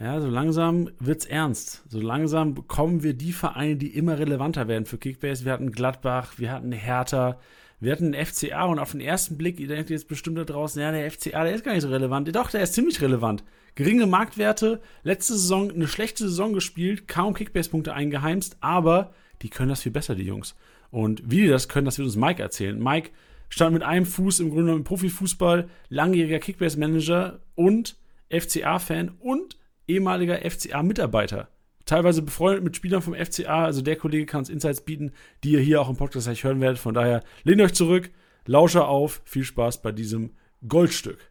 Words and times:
Ja, 0.00 0.18
so 0.18 0.28
langsam 0.28 0.88
wird's 0.98 1.26
ernst. 1.26 1.82
So 1.90 2.00
langsam 2.00 2.54
bekommen 2.54 3.02
wir 3.02 3.12
die 3.12 3.34
Vereine, 3.34 3.76
die 3.76 3.94
immer 3.94 4.18
relevanter 4.18 4.66
werden 4.66 4.86
für 4.86 4.96
Kickbase. 4.96 5.44
Wir 5.44 5.52
hatten 5.52 5.72
Gladbach, 5.72 6.38
wir 6.38 6.50
hatten 6.52 6.72
Hertha, 6.72 7.38
wir 7.80 7.92
hatten 7.92 8.12
den 8.12 8.26
FCA 8.26 8.64
und 8.64 8.78
auf 8.78 8.92
den 8.92 9.02
ersten 9.02 9.36
Blick, 9.36 9.60
ihr 9.60 9.68
denkt 9.68 9.90
jetzt 9.90 10.08
bestimmt 10.08 10.38
da 10.38 10.44
draußen, 10.44 10.80
ja, 10.80 10.90
der 10.90 11.10
FCA, 11.10 11.44
der 11.44 11.54
ist 11.54 11.64
gar 11.64 11.74
nicht 11.74 11.82
so 11.82 11.90
relevant. 11.90 12.34
Doch, 12.34 12.50
der 12.50 12.62
ist 12.62 12.72
ziemlich 12.72 13.02
relevant. 13.02 13.44
Geringe 13.74 14.06
Marktwerte, 14.06 14.80
letzte 15.02 15.34
Saison 15.34 15.70
eine 15.70 15.86
schlechte 15.86 16.24
Saison 16.24 16.54
gespielt, 16.54 17.06
kaum 17.06 17.34
Kickbase-Punkte 17.34 17.92
eingeheimst, 17.92 18.56
aber 18.60 19.12
die 19.42 19.50
können 19.50 19.68
das 19.68 19.82
viel 19.82 19.92
besser, 19.92 20.14
die 20.14 20.24
Jungs. 20.24 20.54
Und 20.90 21.30
wie 21.30 21.42
die 21.42 21.48
das 21.48 21.68
können, 21.68 21.84
das 21.84 21.98
wird 21.98 22.06
uns 22.06 22.16
Mike 22.16 22.42
erzählen. 22.42 22.82
Mike 22.82 23.10
stand 23.50 23.74
mit 23.74 23.82
einem 23.82 24.06
Fuß 24.06 24.40
im 24.40 24.48
Grunde 24.48 24.64
genommen 24.64 24.80
im 24.80 24.84
Profifußball, 24.84 25.68
langjähriger 25.90 26.38
Kickbase-Manager 26.38 27.40
und 27.54 27.96
FCA-Fan 28.30 29.10
und 29.20 29.59
ehemaliger 29.90 30.38
FCA-Mitarbeiter. 30.38 31.48
Teilweise 31.86 32.22
befreundet 32.22 32.62
mit 32.62 32.76
Spielern 32.76 33.02
vom 33.02 33.14
FCA. 33.14 33.64
Also 33.64 33.82
der 33.82 33.96
Kollege 33.96 34.26
kann 34.26 34.40
uns 34.40 34.48
Insights 34.48 34.82
bieten, 34.82 35.12
die 35.42 35.52
ihr 35.52 35.60
hier 35.60 35.80
auch 35.80 35.90
im 35.90 35.96
Podcast 35.96 36.26
gleich 36.26 36.44
hören 36.44 36.60
werdet. 36.60 36.78
Von 36.78 36.94
daher 36.94 37.22
lehnt 37.42 37.60
euch 37.60 37.74
zurück, 37.74 38.10
lauscher 38.46 38.88
auf. 38.88 39.22
Viel 39.24 39.44
Spaß 39.44 39.82
bei 39.82 39.92
diesem 39.92 40.30
Goldstück. 40.66 41.30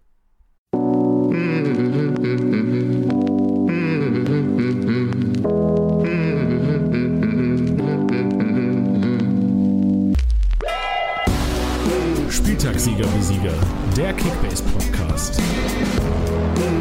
Spieltagssieger 12.30 13.06
wie 13.16 13.22
Sieger, 13.22 13.54
der 13.96 14.14
Kickbase 14.14 14.64
Podcast. 14.64 15.42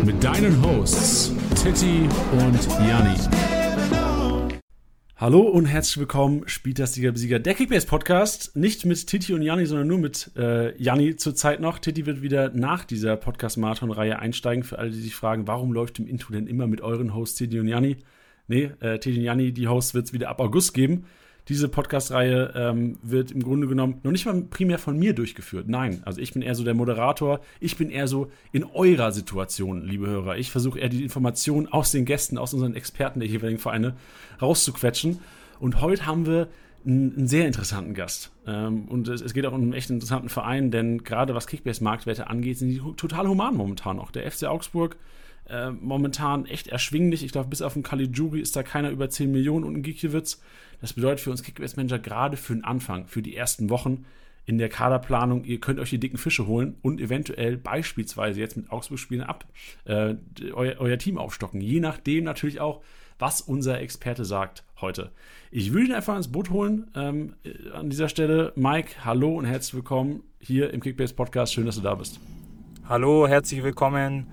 Mit 0.04 0.22
deinen 0.24 0.62
Hosts 0.62 1.34
Titti 1.62 2.08
und 2.32 2.68
Janni. 2.88 3.16
Hallo 5.16 5.40
und 5.40 5.66
herzlich 5.66 5.98
willkommen, 5.98 6.42
Spieltagssieger 6.46 7.12
Besieger, 7.12 7.38
der 7.38 7.54
Kickbase 7.54 7.86
Podcast. 7.86 8.56
Nicht 8.56 8.86
mit 8.86 9.06
Titi 9.06 9.34
und 9.34 9.42
Janni, 9.42 9.66
sondern 9.66 9.88
nur 9.88 9.98
mit 9.98 10.30
äh, 10.36 10.80
Janni 10.82 11.16
zurzeit 11.16 11.60
noch. 11.60 11.78
Titi 11.78 12.06
wird 12.06 12.22
wieder 12.22 12.50
nach 12.50 12.84
dieser 12.84 13.16
Podcast-Marathon-Reihe 13.16 14.18
einsteigen. 14.18 14.64
Für 14.64 14.78
alle, 14.78 14.90
die 14.90 15.00
sich 15.00 15.14
fragen, 15.14 15.46
warum 15.46 15.72
läuft 15.72 15.98
im 15.98 16.06
Intro 16.06 16.32
denn 16.32 16.46
immer 16.46 16.66
mit 16.66 16.80
euren 16.80 17.14
Hosts 17.14 17.38
Titi 17.38 17.58
und 17.58 17.68
Janni? 17.68 17.98
Nee, 18.46 18.70
äh, 18.80 18.98
Titi 18.98 19.18
und 19.18 19.24
Janni, 19.24 19.52
die 19.52 19.68
Hosts 19.68 19.94
wird 19.94 20.06
es 20.06 20.12
wieder 20.12 20.28
ab 20.28 20.40
August 20.40 20.74
geben. 20.74 21.04
Diese 21.48 21.68
Podcast-Reihe 21.68 22.52
ähm, 22.54 22.98
wird 23.02 23.30
im 23.30 23.42
Grunde 23.42 23.68
genommen 23.68 24.00
noch 24.02 24.12
nicht 24.12 24.26
mal 24.26 24.42
primär 24.42 24.78
von 24.78 24.98
mir 24.98 25.14
durchgeführt. 25.14 25.66
Nein, 25.66 26.02
also 26.04 26.20
ich 26.20 26.34
bin 26.34 26.42
eher 26.42 26.54
so 26.54 26.62
der 26.62 26.74
Moderator. 26.74 27.40
Ich 27.58 27.76
bin 27.78 27.88
eher 27.88 28.06
so 28.06 28.30
in 28.52 28.64
eurer 28.64 29.12
Situation, 29.12 29.82
liebe 29.82 30.06
Hörer. 30.06 30.36
Ich 30.36 30.50
versuche 30.50 30.78
eher 30.78 30.90
die 30.90 31.02
Informationen 31.02 31.66
aus 31.66 31.90
den 31.90 32.04
Gästen, 32.04 32.36
aus 32.36 32.52
unseren 32.52 32.74
Experten 32.74 33.20
der 33.20 33.28
jeweiligen 33.28 33.58
Vereine 33.58 33.94
rauszuquetschen. 34.42 35.20
Und 35.58 35.80
heute 35.80 36.04
haben 36.04 36.26
wir 36.26 36.48
einen, 36.86 37.26
sehr 37.26 37.46
interessanten 37.46 37.94
Gast. 37.94 38.30
Ähm, 38.46 38.84
und 38.86 39.08
es, 39.08 39.22
es, 39.22 39.32
geht 39.32 39.46
auch 39.46 39.52
um 39.52 39.62
einen 39.62 39.72
echt 39.72 39.88
interessanten 39.88 40.28
Verein, 40.28 40.70
denn 40.70 41.02
gerade 41.02 41.34
was 41.34 41.46
Kickbase-Marktwerte 41.46 42.28
angeht, 42.28 42.58
sind 42.58 42.68
die 42.68 42.82
total 42.96 43.26
human 43.26 43.56
momentan 43.56 43.96
noch. 43.96 44.10
Der 44.10 44.30
FC 44.30 44.44
Augsburg 44.44 44.96
äh, 45.48 45.70
momentan 45.70 46.46
echt 46.46 46.68
erschwinglich. 46.68 47.24
Ich 47.24 47.32
glaube, 47.32 47.48
bis 47.48 47.62
auf 47.62 47.74
den 47.74 47.82
Caligiuri 47.82 48.40
ist 48.40 48.56
da 48.56 48.62
keiner 48.62 48.90
über 48.90 49.08
10 49.10 49.30
Millionen 49.30 49.64
und 49.64 49.76
ein 49.76 49.82
Gikiewicz. 49.82 50.40
Das 50.80 50.92
bedeutet 50.92 51.20
für 51.20 51.30
uns 51.30 51.42
Kickbase-Manager 51.42 51.98
gerade 51.98 52.36
für 52.36 52.54
den 52.54 52.64
Anfang, 52.64 53.06
für 53.06 53.22
die 53.22 53.36
ersten 53.36 53.70
Wochen 53.70 54.04
in 54.48 54.56
der 54.56 54.70
Kaderplanung, 54.70 55.44
ihr 55.44 55.60
könnt 55.60 55.78
euch 55.78 55.90
die 55.90 56.00
dicken 56.00 56.16
Fische 56.16 56.46
holen 56.46 56.76
und 56.80 57.02
eventuell 57.02 57.58
beispielsweise 57.58 58.40
jetzt 58.40 58.56
mit 58.56 58.70
Augsburg-Spielen 58.70 59.22
ab 59.22 59.44
äh, 59.84 60.14
euer, 60.54 60.76
euer, 60.78 60.96
Team 60.96 61.18
aufstocken. 61.18 61.60
Je 61.60 61.80
nachdem 61.80 62.24
natürlich 62.24 62.58
auch, 62.58 62.82
was 63.18 63.42
unser 63.42 63.78
Experte 63.78 64.24
sagt 64.24 64.64
heute. 64.80 65.12
Ich 65.50 65.74
würde 65.74 65.88
ihn 65.88 65.92
einfach 65.92 66.16
ins 66.16 66.32
Boot 66.32 66.48
holen. 66.48 66.90
Ähm, 66.94 67.34
an 67.74 67.90
dieser 67.90 68.08
Stelle, 68.08 68.54
Mike, 68.56 69.04
hallo 69.04 69.36
und 69.36 69.44
herzlich 69.44 69.74
willkommen 69.74 70.22
hier 70.40 70.72
im 70.72 70.80
Kickbase 70.80 71.14
Podcast. 71.14 71.52
Schön, 71.52 71.66
dass 71.66 71.76
du 71.76 71.82
da 71.82 71.94
bist. 71.94 72.18
Hallo, 72.88 73.28
herzlich 73.28 73.62
willkommen. 73.62 74.28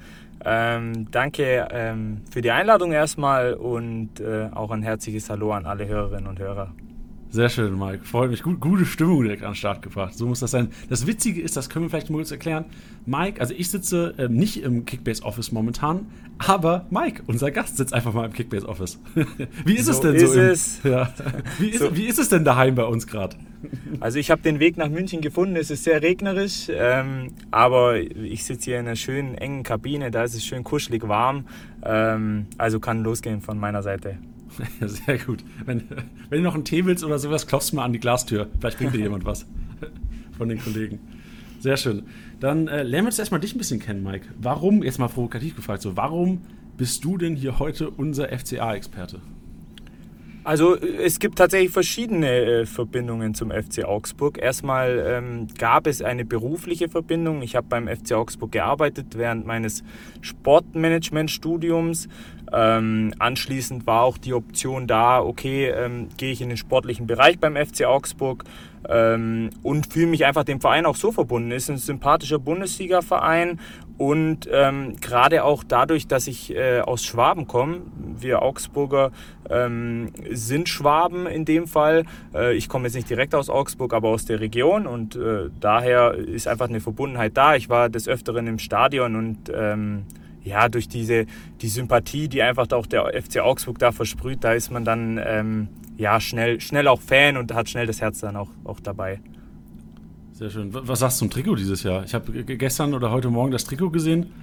Ähm, 0.48 1.10
danke 1.10 1.68
ähm, 1.72 2.22
für 2.30 2.42
die 2.42 2.52
Einladung 2.52 2.92
erstmal 2.92 3.56
und 3.56 4.20
äh, 4.20 4.50
auch 4.54 4.70
ein 4.70 4.84
herzliches 4.84 5.30
Hallo 5.30 5.52
an 5.52 5.66
alle 5.66 5.88
Hörerinnen 5.88 6.28
und 6.28 6.38
Hörer. 6.38 6.72
Sehr 7.36 7.50
schön, 7.50 7.78
Mike. 7.78 8.06
Freut 8.06 8.32
mich. 8.32 8.44
Gut, 8.44 8.62
gute 8.62 8.86
Stimmung 8.86 9.22
direkt 9.22 9.44
an 9.44 9.50
den 9.50 9.56
Start 9.56 9.82
gebracht. 9.82 10.14
So 10.18 10.26
muss 10.26 10.40
das 10.40 10.52
sein. 10.52 10.70
Das 10.88 11.06
Witzige 11.06 11.42
ist, 11.42 11.58
das 11.58 11.70
können 11.70 11.84
wir 11.84 11.90
vielleicht 11.90 12.10
mal 12.10 12.16
kurz 12.20 12.32
erklären. 12.32 12.64
Mike, 13.06 13.42
also 13.42 13.54
ich 13.54 13.70
sitze 13.70 14.14
äh, 14.18 14.30
nicht 14.30 14.64
im 14.64 14.86
Kickbase 14.86 15.22
Office 15.22 15.52
momentan, 15.52 16.06
aber 16.38 16.86
Mike, 16.90 17.24
unser 17.28 17.52
Gast, 17.52 17.76
sitzt 17.76 17.94
einfach 17.94 18.14
mal 18.14 18.26
im 18.26 18.32
Kickbase 18.32 18.66
Office. 18.66 19.02
wie 19.66 19.76
ist 19.76 19.88
so 19.88 19.92
es 19.92 20.00
denn 20.00 20.16
ist 20.16 20.32
so? 20.32 20.40
Im, 20.40 20.46
es. 20.46 20.80
Ja. 20.86 21.14
Wie, 21.60 21.68
ist, 21.68 21.80
so. 21.80 21.94
wie 21.98 22.06
ist 22.06 22.20
es 22.20 22.30
denn 22.30 22.46
daheim 22.46 22.74
bei 22.74 22.86
uns 22.86 23.06
gerade? 23.06 23.36
Also 24.00 24.18
ich 24.18 24.32
habe 24.32 24.42
den 24.42 24.62
Weg 24.62 24.78
nach 24.78 24.88
München 24.88 25.20
gefunden. 25.20 25.58
Es 25.58 25.70
ist 25.70 25.84
sehr 25.84 26.02
regnerisch, 26.02 26.68
ähm, 26.70 27.34
aber 27.52 27.98
ich 27.98 28.46
sitze 28.46 28.64
hier 28.64 28.80
in 28.80 28.86
einer 28.88 28.96
schönen 28.96 29.36
engen 29.36 29.64
Kabine. 29.64 30.10
Da 30.10 30.24
ist 30.24 30.36
es 30.36 30.46
schön 30.46 30.64
kuschelig 30.64 31.06
warm. 31.06 31.48
Ähm, 31.84 32.46
also 32.58 32.80
kann 32.80 33.04
losgehen 33.04 33.42
von 33.42 33.60
meiner 33.60 33.84
Seite. 33.84 34.20
Sehr 34.82 35.18
gut. 35.18 35.44
Wenn, 35.66 35.84
wenn 36.30 36.40
du 36.40 36.44
noch 36.44 36.56
einen 36.56 36.66
Tee 36.66 36.86
willst 36.86 37.04
oder 37.04 37.20
sowas, 37.20 37.48
klopfst 37.48 37.74
mal 37.74 37.84
an 37.84 37.94
die 37.94 38.00
Glastür. 38.00 38.48
Vielleicht 38.60 38.78
bringt 38.78 38.94
dir 38.94 39.00
jemand 39.00 39.26
was 39.26 39.46
von 40.38 40.50
den 40.50 40.60
Kollegen. 40.60 41.00
Sehr 41.60 41.78
schön. 41.78 42.04
Dann 42.40 42.68
äh, 42.68 42.84
lernen 42.84 43.06
wir 43.06 43.10
jetzt 43.10 43.20
erstmal 43.20 43.40
dich 43.40 43.56
ein 43.56 43.58
bisschen 43.58 43.80
kennen, 43.80 44.04
Mike. 44.04 44.28
Warum, 44.40 44.84
jetzt 44.84 45.00
mal 45.00 45.08
provokativ 45.08 45.56
gefragt, 45.56 45.82
so, 45.82 45.98
warum 45.98 46.42
bist 46.78 47.04
du 47.04 47.18
denn 47.18 47.36
hier 47.36 47.60
heute 47.60 47.90
unser 47.90 48.30
FCA-Experte? 48.30 49.22
Also 50.46 50.76
es 50.76 51.18
gibt 51.18 51.40
tatsächlich 51.40 51.72
verschiedene 51.72 52.30
äh, 52.30 52.66
Verbindungen 52.68 53.34
zum 53.34 53.50
FC 53.50 53.84
Augsburg. 53.84 54.38
Erstmal 54.38 55.04
ähm, 55.08 55.48
gab 55.58 55.88
es 55.88 56.04
eine 56.04 56.24
berufliche 56.24 56.88
Verbindung. 56.88 57.42
Ich 57.42 57.56
habe 57.56 57.66
beim 57.68 57.88
FC 57.88 58.12
Augsburg 58.12 58.52
gearbeitet 58.52 59.18
während 59.18 59.48
meines 59.48 59.84
Sportmanagement-Studiums. 60.22 62.10
Ähm, 62.54 63.12
anschließend 63.18 63.88
war 63.88 64.04
auch 64.04 64.20
die 64.20 64.36
Option 64.36 64.86
da, 64.86 65.20
okay, 65.20 65.70
ähm, 65.70 66.10
gehe 66.16 66.32
ich 66.32 66.42
in 66.42 66.50
den 66.50 66.58
sportlichen 66.58 67.08
Bereich 67.08 67.40
beim 67.40 67.56
FC 67.56 67.86
Augsburg 67.86 68.44
ähm, 68.88 69.50
und 69.64 69.92
fühle 69.92 70.06
mich 70.06 70.26
einfach 70.26 70.44
dem 70.44 70.62
Verein 70.62 70.86
auch 70.86 70.96
so 70.96 71.12
verbunden. 71.12 71.52
Es 71.52 71.64
ist 71.64 71.70
ein 71.70 71.78
sympathischer 71.78 72.38
Bundesliga-Verein 72.38 73.60
und 73.98 74.50
ähm, 74.52 74.98
gerade 75.00 75.44
auch 75.44 75.64
dadurch, 75.64 76.08
dass 76.08 76.28
ich 76.28 76.54
äh, 76.54 76.82
aus 76.82 77.06
Schwaben 77.06 77.48
komme, 77.48 77.82
wir 78.20 78.42
Augsburger 78.42 79.12
ähm, 79.50 80.12
sind 80.32 80.68
Schwaben 80.68 81.28
in 81.28 81.46
dem 81.46 81.68
Fall. 81.68 82.04
Äh, 82.34 82.56
ich 82.56 82.68
komme 82.68 82.88
jetzt 82.88 82.96
nicht 82.96 83.10
direkt 83.10 83.34
aus 83.34 83.50
Augsburg, 83.50 83.94
aber 83.94 84.10
aus 84.10 84.26
der 84.26 84.42
Region 84.42 84.86
und 84.86 85.16
äh, 85.16 85.50
daher 85.60 86.14
ist 86.14 86.48
einfach 86.48 86.68
eine 86.68 86.82
Verbundenheit 86.82 87.38
da. 87.38 87.56
Ich 87.56 87.70
war 87.70 87.90
des 87.90 88.08
Öfteren 88.08 88.48
im 88.48 88.60
Stadion 88.60 89.16
und 89.16 89.52
ähm, 89.54 90.04
ja, 90.44 90.68
durch 90.68 90.88
diese 90.88 91.26
die 91.62 91.70
Sympathie, 91.70 92.28
die 92.28 92.42
einfach 92.42 92.70
auch 92.72 92.86
der 92.86 93.12
FC 93.22 93.40
Augsburg 93.40 93.80
da 93.80 93.92
versprüht, 93.92 94.44
da 94.44 94.54
ist 94.54 94.72
man 94.72 94.84
dann 94.84 95.20
ähm, 95.24 95.70
ja 95.98 96.20
schnell, 96.20 96.60
schnell 96.60 96.88
auch 96.88 97.02
Fan 97.02 97.38
und 97.38 97.54
hat 97.54 97.70
schnell 97.70 97.88
das 97.88 98.02
Herz 98.02 98.20
dann 98.20 98.36
auch, 98.36 98.50
auch 98.66 98.80
dabei. 98.82 99.20
Sehr 100.36 100.50
schön. 100.50 100.70
Was 100.74 101.00
sagst 101.00 101.16
du 101.16 101.20
zum 101.20 101.30
Trikot 101.30 101.56
dieses 101.56 101.84
Jahr? 101.84 102.04
Ich 102.04 102.14
habe 102.14 102.44
gestern 102.44 102.94
oder 102.94 103.10
heute 103.10 103.30
Morgen 103.30 103.52
das 103.52 103.64
Trikot 103.64 103.90
gesehen. 103.90 104.34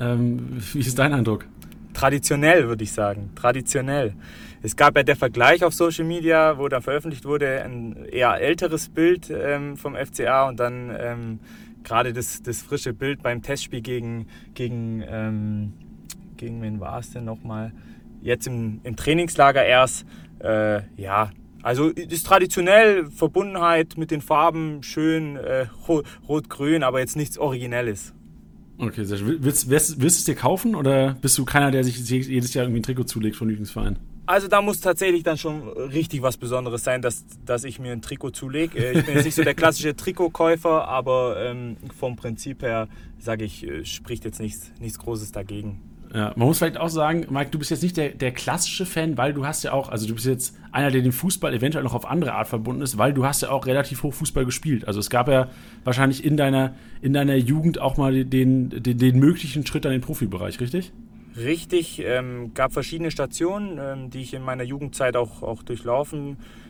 Ähm, 0.00 0.56
wie 0.72 0.78
ist 0.78 0.98
dein 0.98 1.12
Eindruck? 1.12 1.44
Traditionell, 1.92 2.66
würde 2.66 2.82
ich 2.82 2.92
sagen. 2.92 3.28
Traditionell. 3.34 4.14
Es 4.62 4.74
gab 4.74 4.96
ja 4.96 5.02
der 5.02 5.16
Vergleich 5.16 5.62
auf 5.62 5.74
Social 5.74 6.06
Media, 6.06 6.56
wo 6.56 6.68
da 6.68 6.80
veröffentlicht 6.80 7.26
wurde, 7.26 7.62
ein 7.62 8.06
eher 8.06 8.40
älteres 8.40 8.88
Bild 8.88 9.28
ähm, 9.30 9.76
vom 9.76 9.94
FCA 9.96 10.48
und 10.48 10.58
dann 10.58 10.90
ähm, 10.98 11.40
gerade 11.82 12.14
das, 12.14 12.42
das 12.42 12.62
frische 12.62 12.94
Bild 12.94 13.22
beim 13.22 13.42
Testspiel 13.42 13.82
gegen, 13.82 14.28
gegen, 14.54 15.04
ähm, 15.06 15.74
gegen 16.38 16.62
wen 16.62 16.80
war 16.80 17.00
es 17.00 17.10
denn 17.10 17.26
nochmal? 17.26 17.70
Jetzt 18.22 18.46
im, 18.46 18.80
im 18.82 18.96
Trainingslager 18.96 19.62
erst. 19.62 20.06
Äh, 20.38 20.80
ja, 20.96 21.32
also 21.64 21.88
ist 21.88 22.26
traditionell 22.26 23.10
Verbundenheit 23.10 23.96
mit 23.96 24.10
den 24.10 24.20
Farben 24.20 24.82
schön 24.82 25.36
äh, 25.36 25.66
rot-grün, 26.28 26.82
aber 26.82 27.00
jetzt 27.00 27.16
nichts 27.16 27.38
Originelles. 27.38 28.12
Okay, 28.76 29.04
sehr 29.04 29.16
schön. 29.16 29.38
Willst, 29.42 29.70
willst, 29.70 29.98
willst 29.98 30.18
du 30.18 30.20
es 30.20 30.24
dir 30.24 30.34
kaufen 30.34 30.74
oder 30.74 31.14
bist 31.22 31.38
du 31.38 31.46
keiner, 31.46 31.70
der 31.70 31.82
sich 31.82 31.98
jedes 32.06 32.52
Jahr 32.52 32.66
irgendwie 32.66 32.80
ein 32.80 32.82
Trikot 32.82 33.04
zulegt 33.04 33.36
von 33.36 33.48
Lieblingsverein? 33.48 33.98
Also 34.26 34.46
da 34.46 34.60
muss 34.60 34.80
tatsächlich 34.80 35.22
dann 35.22 35.38
schon 35.38 35.68
richtig 35.68 36.20
was 36.20 36.36
Besonderes 36.36 36.84
sein, 36.84 37.00
dass, 37.00 37.24
dass 37.46 37.64
ich 37.64 37.78
mir 37.78 37.92
ein 37.92 38.02
Trikot 38.02 38.30
zulege. 38.30 38.78
Äh, 38.78 38.98
ich 38.98 39.06
bin 39.06 39.14
jetzt 39.14 39.24
nicht 39.24 39.34
so 39.34 39.42
der 39.42 39.54
klassische 39.54 39.96
Trikotkäufer, 39.96 40.86
aber 40.86 41.36
ähm, 41.38 41.76
vom 41.98 42.16
Prinzip 42.16 42.60
her, 42.60 42.88
sage 43.18 43.44
ich, 43.44 43.66
äh, 43.66 43.86
spricht 43.86 44.26
jetzt 44.26 44.38
nichts, 44.38 44.70
nichts 44.80 44.98
Großes 44.98 45.32
dagegen. 45.32 45.80
Ja, 46.14 46.32
man 46.36 46.46
muss 46.46 46.58
vielleicht 46.58 46.76
auch 46.76 46.88
sagen, 46.88 47.26
Mike, 47.28 47.50
du 47.50 47.58
bist 47.58 47.72
jetzt 47.72 47.82
nicht 47.82 47.96
der, 47.96 48.10
der 48.10 48.30
klassische 48.30 48.86
Fan, 48.86 49.18
weil 49.18 49.34
du 49.34 49.44
hast 49.44 49.64
ja 49.64 49.72
auch, 49.72 49.88
also 49.88 50.06
du 50.06 50.14
bist 50.14 50.26
jetzt 50.26 50.56
einer, 50.70 50.92
der 50.92 51.02
den 51.02 51.10
Fußball 51.10 51.52
eventuell 51.52 51.82
noch 51.82 51.92
auf 51.92 52.08
andere 52.08 52.34
Art 52.34 52.46
verbunden 52.46 52.82
ist, 52.82 52.96
weil 52.98 53.12
du 53.12 53.26
hast 53.26 53.42
ja 53.42 53.50
auch 53.50 53.66
relativ 53.66 54.04
hoch 54.04 54.14
Fußball 54.14 54.44
gespielt. 54.44 54.86
Also 54.86 55.00
es 55.00 55.10
gab 55.10 55.28
ja 55.28 55.48
wahrscheinlich 55.82 56.24
in 56.24 56.36
deiner, 56.36 56.76
in 57.02 57.14
deiner 57.14 57.34
Jugend 57.34 57.80
auch 57.80 57.96
mal 57.96 58.24
den, 58.24 58.70
den, 58.70 58.96
den 58.96 59.18
möglichen 59.18 59.66
Schritt 59.66 59.86
an 59.86 59.92
den 59.92 60.02
Profibereich, 60.02 60.60
richtig? 60.60 60.92
Richtig, 61.36 62.00
ähm, 62.04 62.54
gab 62.54 62.72
verschiedene 62.72 63.10
Stationen, 63.10 63.80
ähm, 63.82 64.10
die 64.10 64.20
ich 64.20 64.34
in 64.34 64.42
meiner 64.42 64.62
Jugendzeit 64.62 65.16
auch, 65.16 65.42
auch 65.42 65.64
durchlaufen 65.64 66.36
habe. 66.36 66.63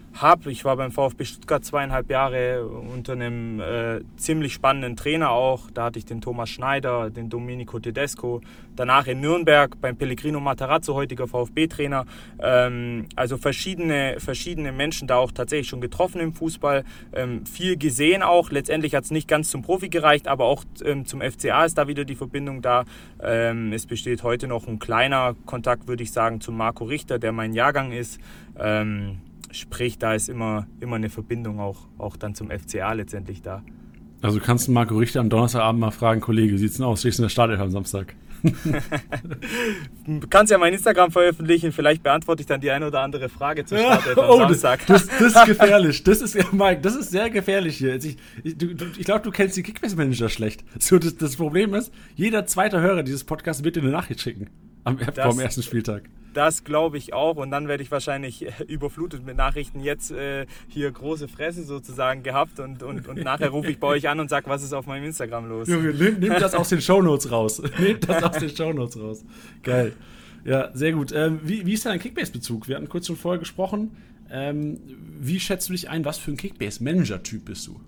Ich 0.47 0.65
war 0.65 0.77
beim 0.77 0.93
VfB 0.93 1.25
Stuttgart 1.25 1.65
zweieinhalb 1.65 2.09
Jahre 2.09 2.67
unter 2.67 3.13
einem 3.13 3.61
äh, 3.61 4.01
ziemlich 4.17 4.55
spannenden 4.55 4.97
Trainer 4.97 5.31
auch. 5.31 5.71
Da 5.73 5.85
hatte 5.85 5.99
ich 5.99 6.07
den 6.07 6.21
Thomas 6.21 6.49
Schneider, 6.49 7.11
den 7.11 7.29
Domenico 7.29 7.79
Tedesco. 7.81 8.41
Danach 8.77 9.07
in 9.07 9.21
Nürnberg 9.21 9.79
beim 9.81 9.97
Pellegrino 9.97 10.41
Matarazzo, 10.41 10.95
heutiger 10.95 11.27
VfB-Trainer. 11.27 12.07
Ähm, 12.39 13.07
also 13.17 13.37
verschiedene, 13.37 14.17
verschiedene 14.19 14.73
Menschen 14.73 15.09
da 15.09 15.17
auch 15.17 15.33
tatsächlich 15.33 15.69
schon 15.69 15.81
getroffen 15.81 16.21
im 16.21 16.33
Fußball. 16.33 16.85
Ähm, 17.13 17.45
viel 17.45 17.77
gesehen 17.77 18.23
auch. 18.23 18.51
Letztendlich 18.51 18.95
hat 18.95 19.05
es 19.05 19.11
nicht 19.11 19.29
ganz 19.29 19.51
zum 19.51 19.63
Profi 19.63 19.89
gereicht, 19.89 20.29
aber 20.29 20.45
auch 20.45 20.65
ähm, 20.85 21.05
zum 21.07 21.21
FCA 21.23 21.65
ist 21.65 21.77
da 21.77 21.89
wieder 21.89 22.05
die 22.05 22.15
Verbindung 22.15 22.63
da. 22.63 22.85
Ähm, 23.21 23.73
es 23.73 23.85
besteht 23.85 24.23
heute 24.23 24.47
noch 24.47 24.69
ein 24.69 24.79
kleiner 24.79 25.35
Kontakt, 25.45 25.89
würde 25.89 26.05
ich 26.05 26.13
sagen, 26.13 26.41
zu 26.41 26.53
Marco 26.53 26.85
Richter, 26.85 27.19
der 27.19 27.33
mein 27.33 27.53
Jahrgang 27.53 27.93
ist. 27.93 28.21
Ähm, 28.59 29.19
Sprich, 29.55 29.99
da 29.99 30.15
ist 30.15 30.29
immer, 30.29 30.67
immer 30.81 30.97
eine 30.97 31.11
Verbindung 31.11 31.61
auch, 31.61 31.87
auch 31.97 32.17
dann 32.17 32.35
zum 32.35 32.51
FCA 32.51 32.93
letztendlich 32.93 33.41
da. 33.41 33.63
Also 34.21 34.41
kannst 34.41 34.67
du 34.69 34.73
Marco 34.73 34.97
Richter 34.97 35.21
am 35.21 35.29
Donnerstagabend 35.29 35.81
mal 35.81 35.91
fragen, 35.91 36.21
Kollege, 36.21 36.55
wie 36.55 36.59
sieht's 36.59 36.77
denn 36.77 36.87
aus? 36.87 37.01
Stehst 37.01 37.19
du 37.19 37.23
in 37.23 37.27
der 37.27 37.31
Startelf 37.31 37.61
am 37.61 37.71
Samstag? 37.71 38.15
du 40.07 40.27
kannst 40.31 40.51
ja 40.51 40.59
mein 40.59 40.73
Instagram 40.75 41.11
veröffentlichen, 41.11 41.73
vielleicht 41.73 42.03
beantworte 42.03 42.43
ich 42.43 42.47
dann 42.47 42.61
die 42.61 42.71
eine 42.71 42.89
oder 42.89 43.01
andere 43.01 43.29
Frage 43.29 43.65
zur 43.65 43.79
Startelf 43.79 44.19
am 44.19 44.29
oh, 44.29 44.39
Samstag. 44.39 44.87
Das, 44.87 45.07
das, 45.07 45.35
ist 45.35 45.45
gefährlich. 45.47 46.03
Das 46.05 46.21
ist, 46.21 46.53
Mike, 46.53 46.81
das 46.83 46.97
ist 46.97 47.11
sehr 47.11 47.31
gefährlich 47.31 47.79
hier. 47.79 47.95
Ich, 47.95 48.17
ich, 48.43 48.57
ich 48.99 49.05
glaube, 49.05 49.23
du 49.23 49.31
kennst 49.31 49.57
die 49.57 49.63
Kickbase-Manager 49.63 50.29
schlecht. 50.29 50.65
So, 50.79 50.99
das, 50.99 51.17
das 51.17 51.37
Problem 51.37 51.75
ist, 51.75 51.93
jeder 52.17 52.45
zweite 52.47 52.81
Hörer 52.81 53.03
dieses 53.03 53.25
Podcasts 53.25 53.63
wird 53.63 53.77
dir 53.77 53.83
eine 53.83 53.93
Nachricht 53.93 54.21
schicken. 54.21 54.49
Am, 54.85 54.99
das, 55.15 55.27
vom 55.27 55.41
ersten 55.41 55.63
Spieltag. 55.63 56.05
Das 56.35 56.65
glaube 56.65 56.99
ich 56.99 57.13
auch. 57.13 57.37
Und 57.37 57.51
dann 57.51 57.69
werde 57.69 57.83
ich 57.83 57.91
wahrscheinlich 57.91 58.47
überflutet 58.67 59.25
mit 59.25 59.37
Nachrichten. 59.37 59.81
Jetzt 59.81 60.11
äh, 60.11 60.47
hier 60.69 60.91
große 60.91 61.29
Fresse 61.29 61.65
sozusagen 61.65 62.23
gehabt. 62.23 62.61
Und, 62.61 62.83
und, 62.83 63.09
und 63.09 63.23
nachher 63.23 63.51
rufe 63.51 63.71
ich 63.71 63.79
bei 63.79 63.87
euch 63.87 64.09
an 64.09 64.21
und 64.21 64.29
sage, 64.29 64.49
was 64.49 64.63
ist 64.63 64.73
auf 64.73 64.87
meinem 64.87 65.05
Instagram 65.05 65.49
los? 65.49 65.69
Junge, 65.69 65.95
nehmt 65.95 66.21
nehm 66.21 66.33
das 66.33 66.55
aus 66.55 66.69
den 66.69 66.81
Shownotes 66.81 67.31
raus. 67.31 67.63
Nehmt 67.79 68.09
das 68.09 68.23
aus 68.23 68.39
den 68.39 68.51
Shownotes 68.51 69.01
raus. 69.01 69.25
Geil. 69.63 69.93
Ja, 70.45 70.71
sehr 70.75 70.93
gut. 70.93 71.13
Ähm, 71.13 71.41
wie, 71.43 71.65
wie 71.65 71.73
ist 71.73 71.87
dein 71.87 71.99
Kickbase-Bezug? 71.99 72.69
Wir 72.69 72.77
hatten 72.77 72.89
kurz 72.89 73.07
schon 73.07 73.17
vorher 73.17 73.39
gesprochen. 73.39 73.93
Ähm, 74.31 74.79
wie 75.21 75.41
schätzt 75.41 75.69
du 75.69 75.73
dich 75.73 75.89
ein? 75.89 76.05
Was 76.05 76.19
für 76.19 76.33
ein 76.33 76.37
Kickbase-Manager-Typ 76.37 77.45
bist 77.47 77.67
du? 77.67 77.81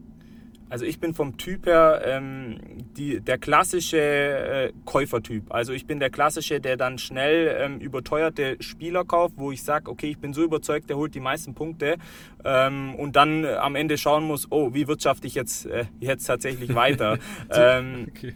Also 0.69 0.85
ich 0.85 0.99
bin 0.99 1.15
vom 1.15 1.37
Typ 1.37 1.67
her 1.67 2.03
ähm, 2.05 2.59
die, 2.97 3.21
der 3.21 3.39
klassische 3.39 3.99
äh, 3.99 4.73
Käufertyp. 4.85 5.53
Also 5.53 5.73
ich 5.73 5.87
bin 5.87 6.01
der 6.01 6.11
klassische, 6.11 6.61
der 6.61 6.77
dann 6.77 6.99
schnell 6.99 7.57
ähm, 7.61 7.79
überteuerte 7.79 8.57
Spieler 8.61 9.05
kauft, 9.05 9.35
wo 9.37 9.53
ich 9.53 9.63
sage, 9.63 9.91
okay, 9.91 10.11
ich 10.11 10.19
bin 10.19 10.33
so 10.33 10.43
überzeugt, 10.43 10.91
der 10.91 10.97
holt 10.97 11.15
die 11.15 11.21
meisten 11.21 11.55
Punkte 11.55 11.97
ähm, 12.45 12.95
und 12.97 13.15
dann 13.15 13.45
am 13.45 13.77
Ende 13.77 13.97
schauen 13.97 14.25
muss, 14.25 14.51
oh, 14.51 14.75
wie 14.75 14.89
wirtschafte 14.89 15.27
ich 15.27 15.35
jetzt, 15.35 15.67
äh, 15.67 15.85
jetzt 16.01 16.27
tatsächlich 16.27 16.75
weiter. 16.75 17.19
Ähm, 17.51 18.09
okay. 18.09 18.35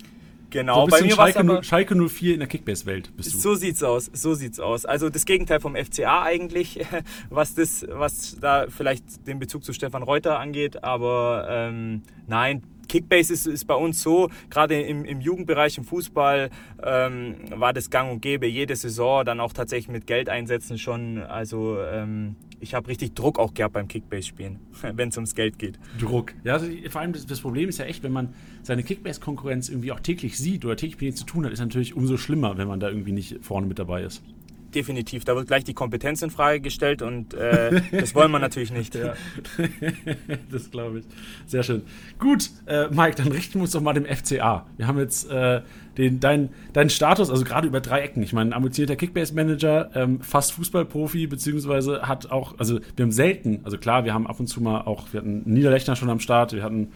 Genau, 0.50 0.84
so 0.84 0.90
bei 0.90 1.02
mir 1.02 1.14
Schalke, 1.14 1.38
aber, 1.38 1.62
Schalke 1.62 2.08
04 2.08 2.34
in 2.34 2.40
der 2.40 2.48
Kickbase-Welt 2.48 3.16
bist 3.16 3.32
du. 3.32 3.38
So 3.38 3.54
sieht's 3.54 3.82
aus, 3.82 4.10
so 4.12 4.34
sieht's 4.34 4.60
aus. 4.60 4.84
Also 4.84 5.08
das 5.08 5.24
Gegenteil 5.24 5.60
vom 5.60 5.76
FCA 5.76 6.22
eigentlich, 6.22 6.84
was 7.30 7.54
das, 7.54 7.86
was 7.88 8.38
da 8.40 8.66
vielleicht 8.68 9.26
den 9.26 9.38
Bezug 9.38 9.64
zu 9.64 9.72
Stefan 9.72 10.02
Reuter 10.02 10.38
angeht, 10.38 10.82
aber 10.82 11.46
ähm, 11.48 12.02
nein, 12.26 12.62
Kickbase 12.90 13.32
ist, 13.32 13.46
ist 13.46 13.66
bei 13.66 13.74
uns 13.76 14.02
so, 14.02 14.30
gerade 14.50 14.80
im, 14.80 15.04
im 15.04 15.20
Jugendbereich 15.20 15.78
im 15.78 15.84
Fußball 15.84 16.50
ähm, 16.82 17.36
war 17.54 17.72
das 17.72 17.88
gang 17.88 18.10
und 18.10 18.20
gäbe, 18.20 18.48
jede 18.48 18.74
Saison 18.74 19.24
dann 19.24 19.38
auch 19.38 19.52
tatsächlich 19.52 19.88
mit 19.88 20.08
Geld 20.08 20.28
einsetzen 20.28 20.76
schon. 20.76 21.22
Also 21.22 21.78
ähm, 21.80 22.34
ich 22.58 22.74
habe 22.74 22.88
richtig 22.88 23.14
Druck 23.14 23.38
auch 23.38 23.54
gehabt 23.54 23.74
beim 23.74 23.86
Kickbase-Spielen, 23.86 24.58
wenn 24.96 25.10
es 25.10 25.16
ums 25.16 25.36
Geld 25.36 25.60
geht. 25.60 25.78
Druck. 26.00 26.34
Ja, 26.42 26.54
also 26.54 26.66
vor 26.88 27.00
allem 27.00 27.12
das, 27.12 27.26
das, 27.26 27.40
Problem 27.40 27.68
ist 27.68 27.78
ja 27.78 27.84
echt, 27.84 28.02
wenn 28.02 28.12
man 28.12 28.34
seine 28.62 28.82
Kickbase-Konkurrenz 28.82 29.68
irgendwie 29.68 29.92
auch 29.92 30.00
täglich 30.00 30.36
sieht 30.36 30.64
oder 30.64 30.74
täglich 30.74 31.00
mit 31.00 31.16
zu 31.16 31.24
tun 31.24 31.46
hat, 31.46 31.52
ist 31.52 31.60
natürlich 31.60 31.94
umso 31.94 32.16
schlimmer, 32.16 32.58
wenn 32.58 32.66
man 32.66 32.80
da 32.80 32.88
irgendwie 32.88 33.12
nicht 33.12 33.38
vorne 33.44 33.68
mit 33.68 33.78
dabei 33.78 34.02
ist 34.02 34.20
definitiv. 34.74 35.24
Da 35.24 35.36
wird 35.36 35.46
gleich 35.46 35.64
die 35.64 35.74
Kompetenz 35.74 36.22
in 36.22 36.30
Frage 36.30 36.60
gestellt 36.60 37.02
und 37.02 37.34
äh, 37.34 37.82
das 37.92 38.14
wollen 38.14 38.30
wir 38.30 38.38
natürlich 38.38 38.72
nicht. 38.72 38.90
Ja. 39.00 39.14
das 40.50 40.70
glaube 40.70 40.98
ich. 40.98 41.04
Sehr 41.46 41.62
schön. 41.62 41.82
Gut, 42.18 42.50
äh, 42.66 42.88
Mike, 42.88 43.14
dann 43.16 43.28
richten 43.28 43.54
wir 43.54 43.62
uns 43.62 43.70
doch 43.70 43.80
mal 43.80 43.94
dem 43.94 44.04
FCA. 44.04 44.66
Wir 44.76 44.86
haben 44.86 44.98
jetzt 44.98 45.30
äh, 45.30 45.62
den, 45.96 46.20
deinen 46.20 46.50
dein 46.72 46.90
Status, 46.90 47.30
also 47.30 47.44
gerade 47.44 47.66
über 47.66 47.80
drei 47.80 48.00
Ecken. 48.00 48.22
Ich 48.22 48.32
meine, 48.32 48.50
ein 48.50 48.52
ambitionierter 48.52 48.96
Kickbase-Manager, 48.96 49.90
ähm, 49.94 50.20
fast 50.20 50.52
Fußballprofi, 50.52 51.26
beziehungsweise 51.28 52.02
hat 52.02 52.30
auch, 52.30 52.58
also 52.58 52.80
wir 52.96 53.04
haben 53.04 53.12
selten, 53.12 53.60
also 53.64 53.78
klar, 53.78 54.04
wir 54.04 54.12
haben 54.12 54.26
ab 54.26 54.38
und 54.38 54.48
zu 54.48 54.60
mal 54.60 54.82
auch, 54.82 55.12
wir 55.12 55.20
hatten 55.20 55.42
Niederlechner 55.46 55.96
schon 55.96 56.10
am 56.10 56.20
Start, 56.20 56.52
wir 56.52 56.62
hatten 56.62 56.88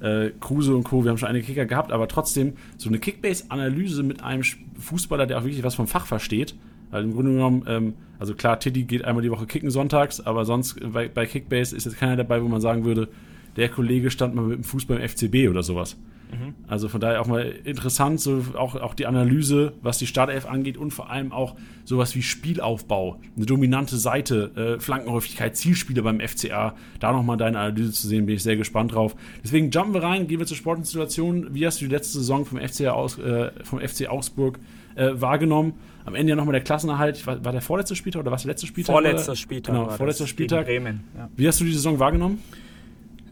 äh, 0.00 0.30
Kruse 0.40 0.74
und 0.74 0.84
Co., 0.84 1.04
wir 1.04 1.10
haben 1.10 1.18
schon 1.18 1.28
einige 1.28 1.46
Kicker 1.46 1.66
gehabt, 1.66 1.92
aber 1.92 2.08
trotzdem 2.08 2.54
so 2.76 2.88
eine 2.88 2.98
Kickbase-Analyse 2.98 4.02
mit 4.02 4.22
einem 4.22 4.42
Fußballer, 4.78 5.26
der 5.26 5.38
auch 5.38 5.44
wirklich 5.44 5.62
was 5.62 5.74
vom 5.74 5.86
Fach 5.86 6.06
versteht, 6.06 6.54
weil 6.90 7.04
im 7.04 7.12
Grunde 7.12 7.32
genommen, 7.32 7.64
ähm, 7.66 7.94
also 8.18 8.34
klar, 8.34 8.58
Tiddy 8.58 8.84
geht 8.84 9.04
einmal 9.04 9.22
die 9.22 9.30
Woche 9.30 9.46
kicken 9.46 9.70
sonntags, 9.70 10.20
aber 10.20 10.44
sonst 10.44 10.80
bei, 10.92 11.08
bei 11.08 11.26
Kickbase 11.26 11.76
ist 11.76 11.84
jetzt 11.84 11.98
keiner 11.98 12.16
dabei, 12.16 12.42
wo 12.42 12.48
man 12.48 12.60
sagen 12.60 12.84
würde, 12.84 13.08
der 13.56 13.68
Kollege 13.68 14.10
stand 14.10 14.34
mal 14.34 14.42
mit 14.42 14.58
dem 14.58 14.64
Fußball 14.64 14.98
im 14.98 15.08
FCB 15.08 15.48
oder 15.48 15.62
sowas. 15.62 15.96
Mhm. 16.30 16.54
Also 16.66 16.88
von 16.88 17.00
daher 17.00 17.20
auch 17.20 17.26
mal 17.26 17.42
interessant, 17.64 18.20
so 18.20 18.44
auch, 18.54 18.74
auch 18.76 18.94
die 18.94 19.06
Analyse, 19.06 19.72
was 19.82 19.98
die 19.98 20.06
Startelf 20.06 20.46
angeht 20.46 20.76
und 20.76 20.92
vor 20.92 21.10
allem 21.10 21.32
auch 21.32 21.56
sowas 21.84 22.14
wie 22.14 22.22
Spielaufbau, 22.22 23.20
eine 23.36 23.46
dominante 23.46 23.96
Seite, 23.96 24.76
äh, 24.76 24.80
Flankenhäufigkeit, 24.80 25.56
Zielspiele 25.56 26.02
beim 26.02 26.20
FCA. 26.20 26.74
Da 27.00 27.12
nochmal 27.12 27.36
deine 27.36 27.58
Analyse 27.58 27.92
zu 27.92 28.08
sehen, 28.08 28.26
bin 28.26 28.36
ich 28.36 28.42
sehr 28.42 28.56
gespannt 28.56 28.94
drauf. 28.94 29.16
Deswegen 29.42 29.70
jumpen 29.70 29.94
wir 29.94 30.02
rein, 30.02 30.26
gehen 30.26 30.38
wir 30.38 30.46
zur 30.46 30.56
Sportinstitution. 30.56 31.54
Wie 31.54 31.66
hast 31.66 31.80
du 31.80 31.86
die 31.86 31.90
letzte 31.90 32.18
Saison 32.18 32.44
vom 32.44 32.58
FC, 32.58 32.88
aus, 32.88 33.18
äh, 33.18 33.50
vom 33.64 33.80
FC 33.80 34.08
Augsburg 34.08 34.58
äh, 34.98 35.20
wahrgenommen? 35.20 35.74
am 36.08 36.14
Ende 36.14 36.30
ja 36.30 36.36
nochmal 36.36 36.54
der 36.54 36.62
Klassenerhalt. 36.62 37.24
War, 37.26 37.44
war 37.44 37.52
der 37.52 37.60
vorletzte 37.60 37.94
Spieltag 37.94 38.20
oder 38.20 38.32
was 38.32 38.42
der 38.42 38.52
letzte 38.52 38.66
Spieltag? 38.66 38.92
Vorletzter 38.92 39.36
Spieltag. 39.36 39.74
Genau, 39.74 39.90
vorletzter 39.90 40.26
Spieltag. 40.26 40.66
Bremen, 40.66 41.04
ja. 41.16 41.28
Wie 41.36 41.46
hast 41.46 41.60
du 41.60 41.64
die 41.64 41.72
Saison 41.72 41.98
wahrgenommen? 41.98 42.42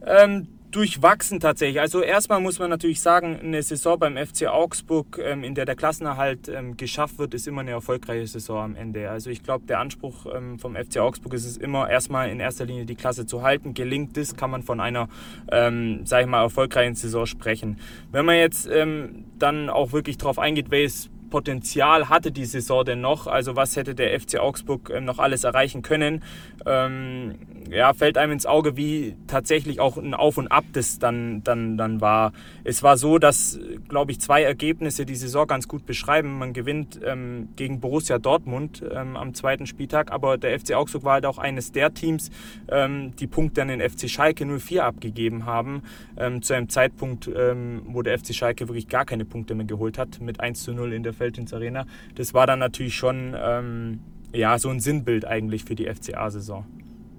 Ähm, 0.06 0.46
durchwachsen 0.70 1.40
tatsächlich. 1.40 1.80
Also 1.80 2.02
erstmal 2.02 2.40
muss 2.40 2.58
man 2.58 2.68
natürlich 2.68 3.00
sagen, 3.00 3.40
eine 3.42 3.62
Saison 3.62 3.98
beim 3.98 4.16
FC 4.16 4.46
Augsburg, 4.46 5.18
ähm, 5.24 5.42
in 5.42 5.54
der 5.54 5.64
der 5.64 5.74
Klassenerhalt 5.74 6.48
ähm, 6.48 6.76
geschafft 6.76 7.18
wird, 7.18 7.32
ist 7.32 7.48
immer 7.48 7.62
eine 7.62 7.70
erfolgreiche 7.70 8.26
Saison 8.26 8.62
am 8.62 8.76
Ende. 8.76 9.08
Also 9.08 9.30
ich 9.30 9.42
glaube, 9.42 9.64
der 9.66 9.80
Anspruch 9.80 10.26
ähm, 10.34 10.58
vom 10.58 10.76
FC 10.76 10.98
Augsburg 10.98 11.32
ist 11.32 11.46
es 11.46 11.56
immer 11.56 11.88
erstmal 11.88 12.28
in 12.28 12.40
erster 12.40 12.66
Linie 12.66 12.84
die 12.84 12.94
Klasse 12.94 13.24
zu 13.24 13.42
halten. 13.42 13.72
Gelingt 13.72 14.18
das, 14.18 14.36
kann 14.36 14.50
man 14.50 14.62
von 14.62 14.80
einer, 14.80 15.08
ähm, 15.50 16.04
sage 16.04 16.24
ich 16.24 16.28
mal, 16.28 16.42
erfolgreichen 16.42 16.94
Saison 16.94 17.24
sprechen. 17.24 17.78
Wenn 18.12 18.26
man 18.26 18.36
jetzt 18.36 18.68
ähm, 18.70 19.24
dann 19.38 19.70
auch 19.70 19.92
wirklich 19.92 20.18
darauf 20.18 20.38
eingeht, 20.38 20.70
welches 20.70 21.10
Potenzial 21.36 22.08
hatte 22.08 22.32
die 22.32 22.46
Saison 22.46 22.82
denn 22.82 23.02
noch? 23.02 23.26
Also 23.26 23.56
was 23.56 23.76
hätte 23.76 23.94
der 23.94 24.18
FC 24.18 24.38
Augsburg 24.38 24.90
ähm, 24.90 25.04
noch 25.04 25.18
alles 25.18 25.44
erreichen 25.44 25.82
können? 25.82 26.24
Ähm, 26.64 27.34
ja, 27.70 27.92
fällt 27.92 28.16
einem 28.16 28.32
ins 28.32 28.46
Auge, 28.46 28.78
wie 28.78 29.16
tatsächlich 29.26 29.78
auch 29.78 29.98
ein 29.98 30.14
Auf 30.14 30.38
und 30.38 30.48
Ab 30.48 30.64
das 30.72 30.98
dann, 30.98 31.44
dann, 31.44 31.76
dann 31.76 32.00
war. 32.00 32.32
Es 32.64 32.82
war 32.82 32.96
so, 32.96 33.18
dass, 33.18 33.58
glaube 33.86 34.12
ich, 34.12 34.20
zwei 34.20 34.44
Ergebnisse 34.44 35.04
die 35.04 35.14
Saison 35.14 35.46
ganz 35.46 35.68
gut 35.68 35.84
beschreiben. 35.84 36.38
Man 36.38 36.54
gewinnt 36.54 37.00
ähm, 37.04 37.50
gegen 37.54 37.80
Borussia 37.80 38.18
Dortmund 38.18 38.82
ähm, 38.90 39.14
am 39.18 39.34
zweiten 39.34 39.66
Spieltag, 39.66 40.12
aber 40.12 40.38
der 40.38 40.58
FC 40.58 40.72
Augsburg 40.72 41.04
war 41.04 41.12
halt 41.14 41.26
auch 41.26 41.36
eines 41.36 41.70
der 41.70 41.92
Teams, 41.92 42.30
ähm, 42.68 43.14
die 43.16 43.26
Punkte 43.26 43.60
an 43.60 43.68
den 43.68 43.82
FC 43.82 44.08
Schalke 44.08 44.46
04 44.46 44.86
abgegeben 44.86 45.44
haben. 45.44 45.82
Ähm, 46.16 46.40
zu 46.40 46.54
einem 46.54 46.70
Zeitpunkt, 46.70 47.26
wo 47.26 48.02
der 48.02 48.18
FC 48.18 48.34
Schalke 48.34 48.68
wirklich 48.68 48.88
gar 48.88 49.04
keine 49.04 49.26
Punkte 49.26 49.54
mehr 49.54 49.66
geholt 49.66 49.98
hat, 49.98 50.20
mit 50.22 50.40
1 50.40 50.62
zu 50.62 50.72
0 50.72 50.94
in 50.94 51.02
der 51.02 51.12
Feldins 51.26 51.52
Arena. 51.52 51.86
Das 52.14 52.34
war 52.34 52.46
dann 52.46 52.60
natürlich 52.60 52.94
schon 52.94 53.34
ähm, 53.36 54.00
ja, 54.32 54.58
so 54.58 54.68
ein 54.68 54.80
Sinnbild 54.80 55.24
eigentlich 55.24 55.64
für 55.64 55.74
die 55.74 55.86
FCA-Saison. 55.86 56.64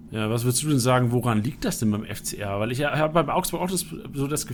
Ja, 0.10 0.30
was 0.30 0.46
würdest 0.46 0.64
du 0.64 0.70
denn 0.70 0.80
sagen, 0.80 1.12
woran 1.12 1.44
liegt 1.44 1.66
das 1.66 1.80
denn 1.80 1.92
beim 1.92 2.06
FCA? 2.06 2.62
Weil 2.62 2.72
ich 2.72 2.82
habe 2.86 3.14
beim 3.14 3.30
Augsburg 3.30 3.62
auch 3.62 3.70
das, 3.70 3.86
so 4.14 4.28
das, 4.28 4.48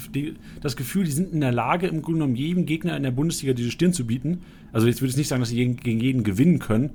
das, 0.62 0.76
Gefühl, 0.76 1.04
die 1.04 1.12
sind 1.12 1.32
in 1.32 1.42
der 1.42 1.52
Lage, 1.52 1.86
im 1.86 2.02
Grunde 2.02 2.22
genommen 2.22 2.36
jedem 2.36 2.66
Gegner 2.66 2.98
in 2.98 3.04
der 3.04 3.12
Bundesliga 3.12 3.54
diese 3.54 3.70
Stirn 3.70 3.94
zu 3.94 4.08
bieten. 4.08 4.42
Also 4.72 4.88
jetzt 4.88 5.02
würde 5.02 5.12
ich 5.12 5.18
nicht 5.18 5.28
sagen, 5.28 5.42
dass 5.42 5.50
sie 5.50 5.76
gegen 5.76 6.00
jeden 6.00 6.24
gewinnen 6.24 6.58
können, 6.58 6.90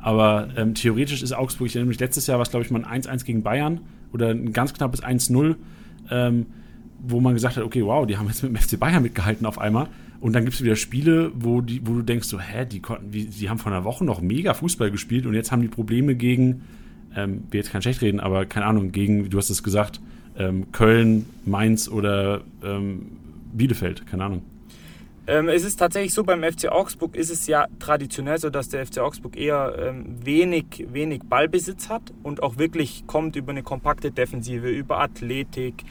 aber 0.00 0.48
ähm, 0.56 0.74
theoretisch 0.74 1.22
ist 1.22 1.32
Augsburg, 1.32 1.68
ich 1.68 1.76
nämlich 1.76 2.00
letztes 2.00 2.26
Jahr 2.26 2.38
war 2.38 2.42
es, 2.42 2.50
glaube 2.50 2.64
ich, 2.64 2.72
mal 2.72 2.84
ein 2.84 3.02
1-1 3.02 3.24
gegen 3.24 3.44
Bayern 3.44 3.80
oder 4.12 4.30
ein 4.30 4.52
ganz 4.52 4.74
knappes 4.74 5.04
1-0, 5.04 5.54
ähm, 6.10 6.46
wo 6.98 7.20
man 7.20 7.34
gesagt 7.34 7.58
hat, 7.58 7.62
okay, 7.62 7.84
wow, 7.84 8.04
die 8.06 8.16
haben 8.16 8.26
jetzt 8.26 8.42
mit 8.42 8.50
dem 8.50 8.56
FC 8.56 8.80
Bayern 8.80 9.04
mitgehalten 9.04 9.46
auf 9.46 9.58
einmal. 9.58 9.86
Und 10.20 10.34
dann 10.34 10.44
gibt 10.44 10.54
es 10.54 10.62
wieder 10.62 10.76
Spiele, 10.76 11.32
wo, 11.34 11.62
die, 11.62 11.86
wo 11.86 11.94
du 11.94 12.02
denkst, 12.02 12.28
so, 12.28 12.38
hä, 12.38 12.66
die, 12.66 12.80
konnten, 12.80 13.10
die, 13.10 13.26
die 13.26 13.48
haben 13.48 13.58
vor 13.58 13.72
einer 13.72 13.84
Woche 13.84 14.04
noch 14.04 14.20
mega 14.20 14.52
Fußball 14.52 14.90
gespielt 14.90 15.26
und 15.26 15.34
jetzt 15.34 15.50
haben 15.50 15.62
die 15.62 15.68
Probleme 15.68 16.14
gegen, 16.14 16.62
ähm, 17.16 17.44
will 17.50 17.60
jetzt 17.60 17.72
kein 17.72 17.80
schlecht 17.80 18.02
reden, 18.02 18.20
aber 18.20 18.44
keine 18.44 18.66
Ahnung, 18.66 18.92
gegen, 18.92 19.30
du 19.30 19.38
hast 19.38 19.48
es 19.48 19.62
gesagt, 19.62 20.00
ähm, 20.36 20.72
Köln, 20.72 21.26
Mainz 21.46 21.88
oder 21.88 22.42
ähm, 22.62 23.06
Bielefeld, 23.52 24.06
keine 24.06 24.24
Ahnung. 24.24 24.42
Ähm, 25.26 25.48
es 25.48 25.64
ist 25.64 25.76
tatsächlich 25.76 26.12
so, 26.12 26.24
beim 26.24 26.42
FC 26.42 26.68
Augsburg 26.68 27.14
ist 27.14 27.30
es 27.30 27.46
ja 27.46 27.66
traditionell 27.78 28.38
so, 28.38 28.50
dass 28.50 28.68
der 28.68 28.84
FC 28.84 28.98
Augsburg 28.98 29.36
eher 29.36 29.74
ähm, 29.78 30.16
wenig, 30.24 30.86
wenig 30.92 31.20
Ballbesitz 31.28 31.88
hat 31.88 32.12
und 32.22 32.42
auch 32.42 32.58
wirklich 32.58 33.06
kommt 33.06 33.36
über 33.36 33.52
eine 33.52 33.62
kompakte 33.62 34.10
Defensive, 34.10 34.68
über 34.68 35.00
Athletik, 35.00 35.84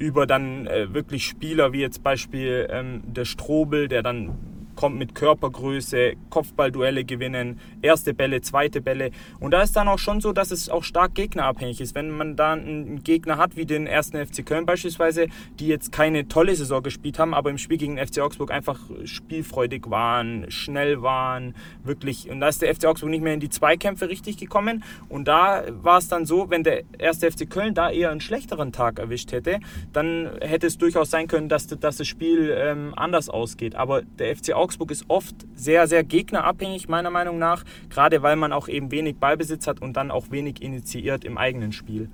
über 0.00 0.26
dann 0.26 0.66
äh, 0.66 0.92
wirklich 0.92 1.26
Spieler 1.26 1.72
wie 1.72 1.80
jetzt 1.80 2.02
Beispiel 2.02 2.66
ähm, 2.70 3.02
der 3.06 3.26
Strobel, 3.26 3.86
der 3.86 4.02
dann 4.02 4.38
kommt 4.80 4.96
mit 4.96 5.14
Körpergröße, 5.14 6.14
Kopfballduelle 6.30 7.04
gewinnen, 7.04 7.60
erste 7.82 8.14
Bälle, 8.14 8.40
zweite 8.40 8.80
Bälle. 8.80 9.10
Und 9.38 9.50
da 9.50 9.60
ist 9.60 9.76
dann 9.76 9.88
auch 9.88 9.98
schon 9.98 10.22
so, 10.22 10.32
dass 10.32 10.50
es 10.50 10.70
auch 10.70 10.84
stark 10.84 11.14
gegnerabhängig 11.14 11.82
ist. 11.82 11.94
Wenn 11.94 12.10
man 12.10 12.34
da 12.34 12.54
einen 12.54 13.04
Gegner 13.04 13.36
hat, 13.36 13.56
wie 13.56 13.66
den 13.66 13.86
ersten 13.86 14.16
FC 14.16 14.46
Köln 14.46 14.64
beispielsweise, 14.64 15.26
die 15.58 15.66
jetzt 15.66 15.92
keine 15.92 16.28
tolle 16.28 16.56
Saison 16.56 16.82
gespielt 16.82 17.18
haben, 17.18 17.34
aber 17.34 17.50
im 17.50 17.58
Spiel 17.58 17.76
gegen 17.76 17.96
den 17.96 18.06
FC 18.06 18.20
Augsburg 18.20 18.50
einfach 18.50 18.80
spielfreudig 19.04 19.90
waren, 19.90 20.50
schnell 20.50 21.02
waren, 21.02 21.54
wirklich. 21.84 22.30
Und 22.30 22.40
da 22.40 22.48
ist 22.48 22.62
der 22.62 22.74
FC 22.74 22.86
Augsburg 22.86 23.10
nicht 23.10 23.22
mehr 23.22 23.34
in 23.34 23.40
die 23.40 23.50
Zweikämpfe 23.50 24.08
richtig 24.08 24.38
gekommen. 24.38 24.82
Und 25.10 25.28
da 25.28 25.62
war 25.82 25.98
es 25.98 26.08
dann 26.08 26.24
so, 26.24 26.48
wenn 26.48 26.62
der 26.62 26.84
erste 26.96 27.30
FC 27.30 27.50
Köln 27.50 27.74
da 27.74 27.90
eher 27.90 28.10
einen 28.10 28.22
schlechteren 28.22 28.72
Tag 28.72 28.98
erwischt 28.98 29.32
hätte, 29.32 29.60
dann 29.92 30.30
hätte 30.40 30.68
es 30.68 30.78
durchaus 30.78 31.10
sein 31.10 31.28
können, 31.28 31.50
dass, 31.50 31.66
dass 31.66 31.98
das 31.98 32.06
Spiel 32.06 32.56
ähm, 32.56 32.94
anders 32.96 33.28
ausgeht. 33.28 33.74
Aber 33.74 34.00
der 34.00 34.34
FC 34.34 34.54
Augsburg 34.54 34.69
Augsburg 34.70 34.92
ist 34.92 35.06
oft 35.08 35.34
sehr, 35.56 35.88
sehr 35.88 36.04
gegnerabhängig, 36.04 36.88
meiner 36.88 37.10
Meinung 37.10 37.40
nach, 37.40 37.64
gerade 37.88 38.22
weil 38.22 38.36
man 38.36 38.52
auch 38.52 38.68
eben 38.68 38.92
wenig 38.92 39.16
Ballbesitz 39.16 39.66
hat 39.66 39.82
und 39.82 39.96
dann 39.96 40.12
auch 40.12 40.30
wenig 40.30 40.62
initiiert 40.62 41.24
im 41.24 41.38
eigenen 41.38 41.72
Spiel. 41.72 42.08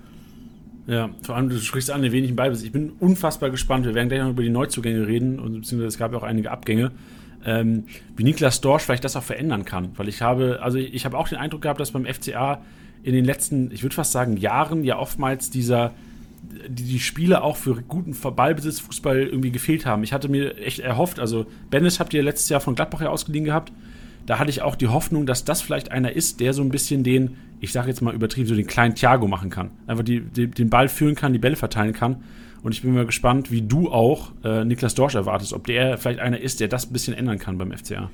Ja, 0.87 1.11
vor 1.21 1.37
allem, 1.37 1.51
du 1.51 1.59
sprichst 1.59 1.91
an 1.91 2.01
den 2.01 2.13
wenigen 2.13 2.35
Ballbesitz. 2.35 2.65
Ich 2.65 2.73
bin 2.73 2.93
unfassbar 2.99 3.51
gespannt. 3.51 3.85
Wir 3.85 3.95
werden 3.95 4.09
gleich 4.09 4.23
noch 4.23 4.31
über 4.31 4.43
die 4.43 4.49
Neuzugänge 4.49 5.07
reden, 5.07 5.39
und 5.39 5.53
beziehungsweise 5.53 5.89
es 5.89 5.99
gab 5.99 6.13
ja 6.13 6.19
auch 6.19 6.23
einige 6.23 6.51
Abgänge. 6.51 6.93
Ähm, 7.45 7.85
wie 8.17 8.25
Niklas 8.25 8.63
Dorsch 8.63 8.85
vielleicht 8.85 9.05
das 9.05 9.17
auch 9.17 9.23
verändern 9.23 9.67
kann. 9.67 9.91
Weil 9.97 10.09
ich 10.09 10.23
habe, 10.23 10.61
also 10.63 10.79
ich 10.79 11.05
habe 11.05 11.19
auch 11.19 11.29
den 11.29 11.37
Eindruck 11.37 11.61
gehabt, 11.61 11.79
dass 11.79 11.91
beim 11.91 12.07
FCA 12.07 12.63
in 13.03 13.13
den 13.13 13.27
letzten, 13.27 13.71
ich 13.71 13.83
würde 13.83 13.95
fast 13.95 14.13
sagen, 14.13 14.39
Jahren 14.39 14.83
ja 14.83 14.99
oftmals 14.99 15.51
dieser 15.51 15.93
die, 16.69 16.85
die 16.85 17.01
Spiele 17.01 17.43
auch 17.43 17.57
für 17.57 17.83
guten 17.83 18.15
Ballbesitz, 18.35 18.81
Fußball 18.81 19.19
irgendwie 19.19 19.51
gefehlt 19.51 19.87
haben. 19.87 20.03
Ich 20.03 20.13
hatte 20.13 20.29
mir 20.29 20.59
echt 20.59 20.81
erhofft, 20.81 21.19
also 21.19 21.47
Bennis 21.71 22.01
habt 22.01 22.15
ihr 22.15 22.23
letztes 22.23 22.49
Jahr 22.49 22.61
von 22.61 22.75
Gladbach 22.75 23.01
ja 23.01 23.11
ausgeliehen 23.11 23.45
gehabt. 23.45 23.73
Da 24.27 24.39
hatte 24.39 24.51
ich 24.51 24.63
auch 24.63 24.75
die 24.75 24.89
Hoffnung, 24.89 25.25
dass 25.25 25.45
das 25.45 25.63
vielleicht 25.63 25.93
einer 25.93 26.13
ist, 26.13 26.41
der 26.41 26.53
so 26.53 26.63
ein 26.63 26.71
bisschen 26.71 27.05
den, 27.05 27.37
ich 27.61 27.73
sage 27.73 27.89
jetzt 27.89 28.03
mal 28.03 28.15
übertrieben, 28.15 28.49
so 28.49 28.57
den 28.57 28.67
kleinen 28.67 28.95
Thiago 28.95 29.29
machen 29.29 29.51
kann. 29.51 29.71
Einfach 29.87 30.05
die, 30.05 30.21
die, 30.21 30.49
den 30.49 30.69
Ball 30.69 30.89
führen 30.89 31.15
kann, 31.15 31.33
die 31.33 31.39
Bälle 31.39 31.57
verteilen 31.57 31.93
kann. 31.93 32.25
Und 32.63 32.73
ich 32.73 32.83
bin 32.83 32.93
mal 32.93 33.07
gespannt, 33.07 33.53
wie 33.53 33.63
du 33.63 33.91
auch 33.91 34.33
äh, 34.43 34.65
Niklas 34.65 34.97
Dorsch 34.97 35.15
erwartest, 35.15 35.53
ob 35.53 35.67
der 35.67 35.97
vielleicht 35.99 36.19
einer 36.19 36.41
ist, 36.41 36.59
der 36.59 36.67
das 36.67 36.91
ein 36.91 36.93
bisschen 36.93 37.15
ändern 37.15 37.39
kann 37.39 37.59
beim 37.59 37.71
FCA. 37.71 38.11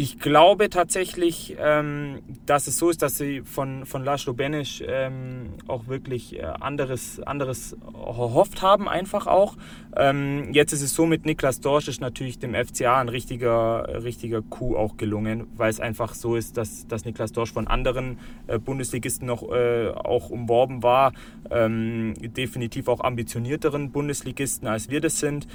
Ich 0.00 0.20
glaube 0.20 0.70
tatsächlich, 0.70 1.56
ähm, 1.58 2.20
dass 2.46 2.68
es 2.68 2.78
so 2.78 2.88
ist, 2.88 3.02
dass 3.02 3.18
sie 3.18 3.40
von, 3.40 3.84
von 3.84 4.04
Laszlo 4.04 4.32
Benisch 4.32 4.80
ähm, 4.86 5.54
auch 5.66 5.88
wirklich 5.88 6.38
äh, 6.38 6.42
anderes, 6.42 7.18
anderes 7.18 7.76
erhofft 7.82 8.62
haben, 8.62 8.88
einfach 8.88 9.26
auch. 9.26 9.56
Ähm, 9.96 10.52
jetzt 10.52 10.72
ist 10.72 10.82
es 10.82 10.94
so, 10.94 11.04
mit 11.04 11.26
Niklas 11.26 11.58
Dorsch 11.58 11.88
ist 11.88 12.00
natürlich 12.00 12.38
dem 12.38 12.54
FCA 12.54 13.00
ein 13.00 13.08
richtiger, 13.08 14.04
richtiger 14.04 14.40
Coup 14.40 14.76
auch 14.76 14.98
gelungen, 14.98 15.48
weil 15.56 15.70
es 15.70 15.80
einfach 15.80 16.14
so 16.14 16.36
ist, 16.36 16.56
dass, 16.56 16.86
dass 16.86 17.04
Niklas 17.04 17.32
Dorsch 17.32 17.52
von 17.52 17.66
anderen 17.66 18.20
äh, 18.46 18.60
Bundesligisten 18.60 19.26
noch 19.26 19.50
äh, 19.50 19.88
auch 19.88 20.30
umworben 20.30 20.84
war. 20.84 21.12
Ähm, 21.50 22.14
definitiv 22.20 22.86
auch 22.86 23.00
ambitionierteren 23.00 23.90
Bundesligisten, 23.90 24.68
als 24.68 24.90
wir 24.90 25.00
das 25.00 25.18
sind. 25.18 25.48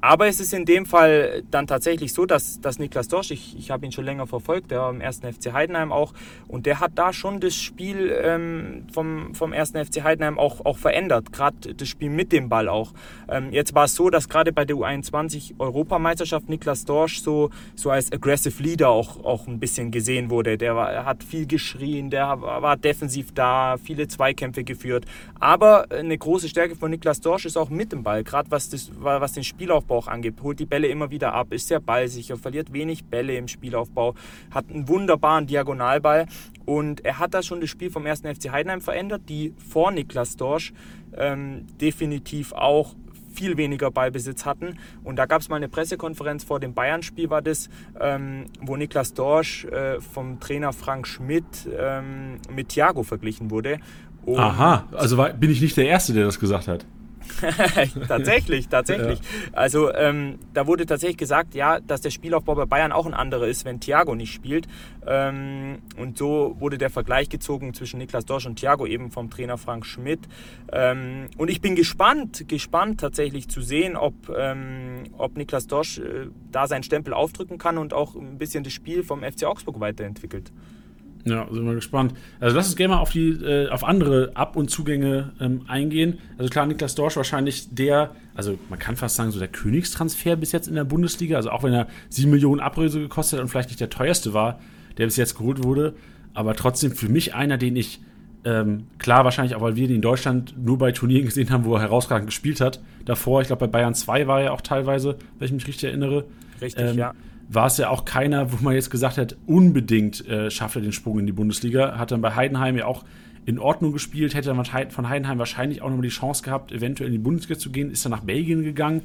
Aber 0.00 0.28
es 0.28 0.40
ist 0.40 0.54
in 0.54 0.64
dem 0.64 0.86
Fall 0.86 1.42
dann 1.50 1.66
tatsächlich 1.66 2.12
so, 2.14 2.24
dass, 2.24 2.60
dass 2.60 2.78
Niklas 2.78 3.08
Dorsch, 3.08 3.30
ich, 3.32 3.56
ich 3.58 3.70
habe 3.70 3.84
ihn 3.84 3.92
schon 3.92 4.04
länger 4.04 4.26
verfolgt, 4.26 4.70
der 4.70 4.80
war 4.80 4.90
im 4.90 5.00
ersten 5.00 5.30
FC 5.30 5.52
Heidenheim 5.52 5.92
auch, 5.92 6.14
und 6.48 6.66
der 6.66 6.80
hat 6.80 6.92
da 6.94 7.12
schon 7.12 7.40
das 7.40 7.54
Spiel 7.54 8.18
ähm, 8.22 8.86
vom, 8.92 9.34
vom 9.34 9.52
ersten 9.52 9.84
FC 9.84 10.02
Heidenheim 10.02 10.38
auch, 10.38 10.64
auch 10.64 10.78
verändert, 10.78 11.32
gerade 11.32 11.74
das 11.74 11.88
Spiel 11.88 12.08
mit 12.08 12.32
dem 12.32 12.48
Ball 12.48 12.68
auch. 12.68 12.92
Ähm, 13.28 13.52
jetzt 13.52 13.74
war 13.74 13.84
es 13.84 13.94
so, 13.94 14.08
dass 14.08 14.28
gerade 14.28 14.52
bei 14.52 14.64
der 14.64 14.76
U21 14.76 15.54
Europameisterschaft 15.58 16.48
Niklas 16.48 16.84
Dorsch 16.86 17.20
so, 17.20 17.50
so 17.74 17.90
als 17.90 18.10
Aggressive 18.10 18.62
Leader 18.62 18.88
auch, 18.88 19.22
auch 19.24 19.46
ein 19.46 19.60
bisschen 19.60 19.90
gesehen 19.90 20.30
wurde. 20.30 20.56
Der 20.56 20.76
war, 20.76 21.04
hat 21.04 21.22
viel 21.22 21.46
geschrien, 21.46 22.08
der 22.10 22.40
war 22.40 22.76
defensiv 22.76 23.32
da, 23.34 23.76
viele 23.82 24.08
Zweikämpfe 24.08 24.64
geführt. 24.64 25.04
Aber 25.38 25.90
eine 25.90 26.16
große 26.16 26.48
Stärke 26.48 26.74
von 26.74 26.90
Niklas 26.90 27.20
Dorsch 27.20 27.44
ist 27.44 27.56
auch 27.56 27.68
mit 27.68 27.92
dem 27.92 28.02
Ball, 28.02 28.24
gerade 28.24 28.50
was, 28.50 28.70
was 28.98 29.32
den 29.32 29.44
Spielaufbau 29.44 29.89
Angibt, 29.90 30.42
holt 30.42 30.60
die 30.60 30.66
Bälle 30.66 30.88
immer 30.88 31.10
wieder 31.10 31.34
ab, 31.34 31.52
ist 31.52 31.68
sehr 31.68 31.80
ballsicher, 31.80 32.36
verliert 32.36 32.72
wenig 32.72 33.04
Bälle 33.04 33.36
im 33.36 33.48
Spielaufbau, 33.48 34.14
hat 34.50 34.70
einen 34.70 34.88
wunderbaren 34.88 35.46
Diagonalball 35.46 36.26
und 36.64 37.04
er 37.04 37.18
hat 37.18 37.34
da 37.34 37.42
schon 37.42 37.60
das 37.60 37.70
Spiel 37.70 37.90
vom 37.90 38.06
1. 38.06 38.20
FC 38.20 38.50
Heidenheim 38.50 38.80
verändert, 38.80 39.22
die 39.28 39.54
vor 39.56 39.90
Niklas 39.90 40.36
Dorsch 40.36 40.72
ähm, 41.16 41.66
definitiv 41.80 42.52
auch 42.52 42.94
viel 43.32 43.56
weniger 43.56 43.90
Ballbesitz 43.90 44.44
hatten. 44.44 44.76
Und 45.04 45.16
da 45.16 45.26
gab 45.26 45.40
es 45.40 45.48
mal 45.48 45.56
eine 45.56 45.68
Pressekonferenz 45.68 46.44
vor 46.44 46.60
dem 46.60 46.74
Bayern-Spiel, 46.74 47.30
war 47.30 47.42
das, 47.42 47.68
ähm, 48.00 48.46
wo 48.60 48.76
Niklas 48.76 49.14
Dorsch 49.14 49.64
äh, 49.64 50.00
vom 50.00 50.40
Trainer 50.40 50.72
Frank 50.72 51.06
Schmidt 51.06 51.68
ähm, 51.78 52.38
mit 52.54 52.70
Thiago 52.70 53.02
verglichen 53.02 53.50
wurde. 53.50 53.78
Und 54.24 54.38
Aha, 54.38 54.86
also 54.92 55.16
war, 55.16 55.32
bin 55.32 55.50
ich 55.50 55.60
nicht 55.60 55.76
der 55.76 55.86
Erste, 55.86 56.12
der 56.12 56.24
das 56.24 56.38
gesagt 56.38 56.68
hat. 56.68 56.84
tatsächlich, 58.08 58.68
tatsächlich. 58.68 59.18
Ja. 59.18 59.24
Also 59.52 59.92
ähm, 59.92 60.38
da 60.54 60.66
wurde 60.66 60.86
tatsächlich 60.86 61.16
gesagt, 61.16 61.54
ja, 61.54 61.80
dass 61.80 62.00
der 62.00 62.10
Spielaufbau 62.10 62.54
bei 62.54 62.66
Bayern 62.66 62.92
auch 62.92 63.06
ein 63.06 63.14
anderer 63.14 63.46
ist, 63.46 63.64
wenn 63.64 63.80
Thiago 63.80 64.14
nicht 64.14 64.32
spielt. 64.32 64.66
Ähm, 65.06 65.78
und 65.96 66.18
so 66.18 66.56
wurde 66.58 66.78
der 66.78 66.90
Vergleich 66.90 67.28
gezogen 67.28 67.74
zwischen 67.74 67.98
Niklas 67.98 68.24
Dorsch 68.24 68.46
und 68.46 68.56
Thiago 68.56 68.86
eben 68.86 69.10
vom 69.10 69.30
Trainer 69.30 69.58
Frank 69.58 69.86
Schmidt. 69.86 70.20
Ähm, 70.72 71.28
und 71.36 71.50
ich 71.50 71.60
bin 71.60 71.74
gespannt, 71.76 72.48
gespannt 72.48 73.00
tatsächlich 73.00 73.48
zu 73.48 73.60
sehen, 73.62 73.96
ob, 73.96 74.14
ähm, 74.36 75.04
ob 75.16 75.36
Niklas 75.36 75.66
Dorsch 75.66 75.98
äh, 75.98 76.28
da 76.50 76.66
seinen 76.66 76.82
Stempel 76.82 77.14
aufdrücken 77.14 77.58
kann 77.58 77.78
und 77.78 77.94
auch 77.94 78.14
ein 78.14 78.38
bisschen 78.38 78.64
das 78.64 78.72
Spiel 78.72 79.02
vom 79.02 79.22
FC 79.22 79.44
Augsburg 79.44 79.80
weiterentwickelt. 79.80 80.52
Ja, 81.24 81.46
sind 81.50 81.66
wir 81.66 81.74
gespannt. 81.74 82.14
Also 82.38 82.56
lass 82.56 82.66
uns 82.66 82.76
gerne 82.76 82.94
mal 82.94 83.00
auf 83.00 83.10
die, 83.10 83.30
äh, 83.30 83.68
auf 83.68 83.84
andere 83.84 84.32
Ab- 84.34 84.56
und 84.56 84.70
Zugänge 84.70 85.32
ähm, 85.40 85.62
eingehen. 85.68 86.18
Also 86.38 86.50
klar, 86.50 86.66
Niklas 86.66 86.94
Dorsch 86.94 87.16
wahrscheinlich 87.16 87.74
der, 87.74 88.14
also 88.34 88.58
man 88.70 88.78
kann 88.78 88.96
fast 88.96 89.16
sagen, 89.16 89.30
so 89.30 89.38
der 89.38 89.48
Königstransfer 89.48 90.36
bis 90.36 90.52
jetzt 90.52 90.66
in 90.68 90.74
der 90.74 90.84
Bundesliga. 90.84 91.36
Also 91.36 91.50
auch 91.50 91.62
wenn 91.62 91.74
er 91.74 91.88
7 92.08 92.30
Millionen 92.30 92.60
Ablöse 92.60 93.00
gekostet 93.00 93.38
hat 93.38 93.42
und 93.42 93.48
vielleicht 93.48 93.68
nicht 93.68 93.80
der 93.80 93.90
teuerste 93.90 94.32
war, 94.32 94.60
der 94.96 95.06
bis 95.06 95.16
jetzt 95.16 95.36
geholt 95.36 95.62
wurde. 95.62 95.94
Aber 96.32 96.54
trotzdem 96.54 96.92
für 96.92 97.08
mich 97.08 97.34
einer, 97.34 97.58
den 97.58 97.76
ich, 97.76 98.00
ähm, 98.44 98.84
klar 98.98 99.24
wahrscheinlich 99.24 99.54
auch, 99.54 99.60
weil 99.60 99.76
wir 99.76 99.88
ihn 99.88 99.96
in 99.96 100.02
Deutschland 100.02 100.54
nur 100.56 100.78
bei 100.78 100.92
Turnieren 100.92 101.26
gesehen 101.26 101.50
haben, 101.50 101.64
wo 101.64 101.74
er 101.74 101.82
herausragend 101.82 102.28
gespielt 102.28 102.60
hat. 102.62 102.80
Davor, 103.04 103.42
ich 103.42 103.48
glaube 103.48 103.66
bei 103.66 103.78
Bayern 103.78 103.94
2 103.94 104.26
war 104.26 104.40
er 104.40 104.52
auch 104.54 104.62
teilweise, 104.62 105.16
wenn 105.38 105.46
ich 105.46 105.52
mich 105.52 105.66
richtig 105.66 105.84
erinnere. 105.84 106.24
Richtig, 106.62 106.82
ähm, 106.82 106.96
ja 106.96 107.14
war 107.52 107.66
es 107.66 107.78
ja 107.78 107.90
auch 107.90 108.04
keiner, 108.04 108.52
wo 108.52 108.62
man 108.62 108.74
jetzt 108.74 108.90
gesagt 108.90 109.18
hat, 109.18 109.36
unbedingt 109.46 110.26
äh, 110.28 110.50
schafft 110.50 110.76
er 110.76 110.82
den 110.82 110.92
Sprung 110.92 111.18
in 111.18 111.26
die 111.26 111.32
Bundesliga. 111.32 111.98
Hat 111.98 112.12
dann 112.12 112.20
bei 112.20 112.36
Heidenheim 112.36 112.76
ja 112.76 112.86
auch 112.86 113.04
in 113.44 113.58
Ordnung 113.58 113.92
gespielt, 113.92 114.34
hätte 114.34 114.54
dann 114.54 114.90
von 114.90 115.08
Heidenheim 115.08 115.38
wahrscheinlich 115.38 115.82
auch 115.82 115.88
nochmal 115.88 116.02
die 116.02 116.10
Chance 116.10 116.44
gehabt, 116.44 116.70
eventuell 116.70 117.08
in 117.08 117.12
die 117.12 117.18
Bundesliga 117.18 117.58
zu 117.58 117.70
gehen, 117.70 117.90
ist 117.90 118.04
dann 118.04 118.12
nach 118.12 118.20
Belgien 118.20 118.62
gegangen. 118.62 119.02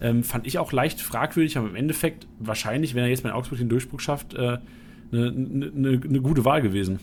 Ähm, 0.00 0.24
fand 0.24 0.46
ich 0.46 0.58
auch 0.58 0.72
leicht 0.72 1.02
fragwürdig, 1.02 1.58
aber 1.58 1.68
im 1.68 1.76
Endeffekt 1.76 2.26
wahrscheinlich, 2.38 2.94
wenn 2.94 3.02
er 3.02 3.10
jetzt 3.10 3.24
bei 3.24 3.32
Augsburg 3.32 3.58
den 3.58 3.68
Durchbruch 3.68 4.00
schafft, 4.00 4.36
eine 4.36 4.62
äh, 5.12 5.30
ne, 5.30 5.70
ne, 5.74 6.00
ne 6.02 6.20
gute 6.22 6.46
Wahl 6.46 6.62
gewesen. 6.62 6.98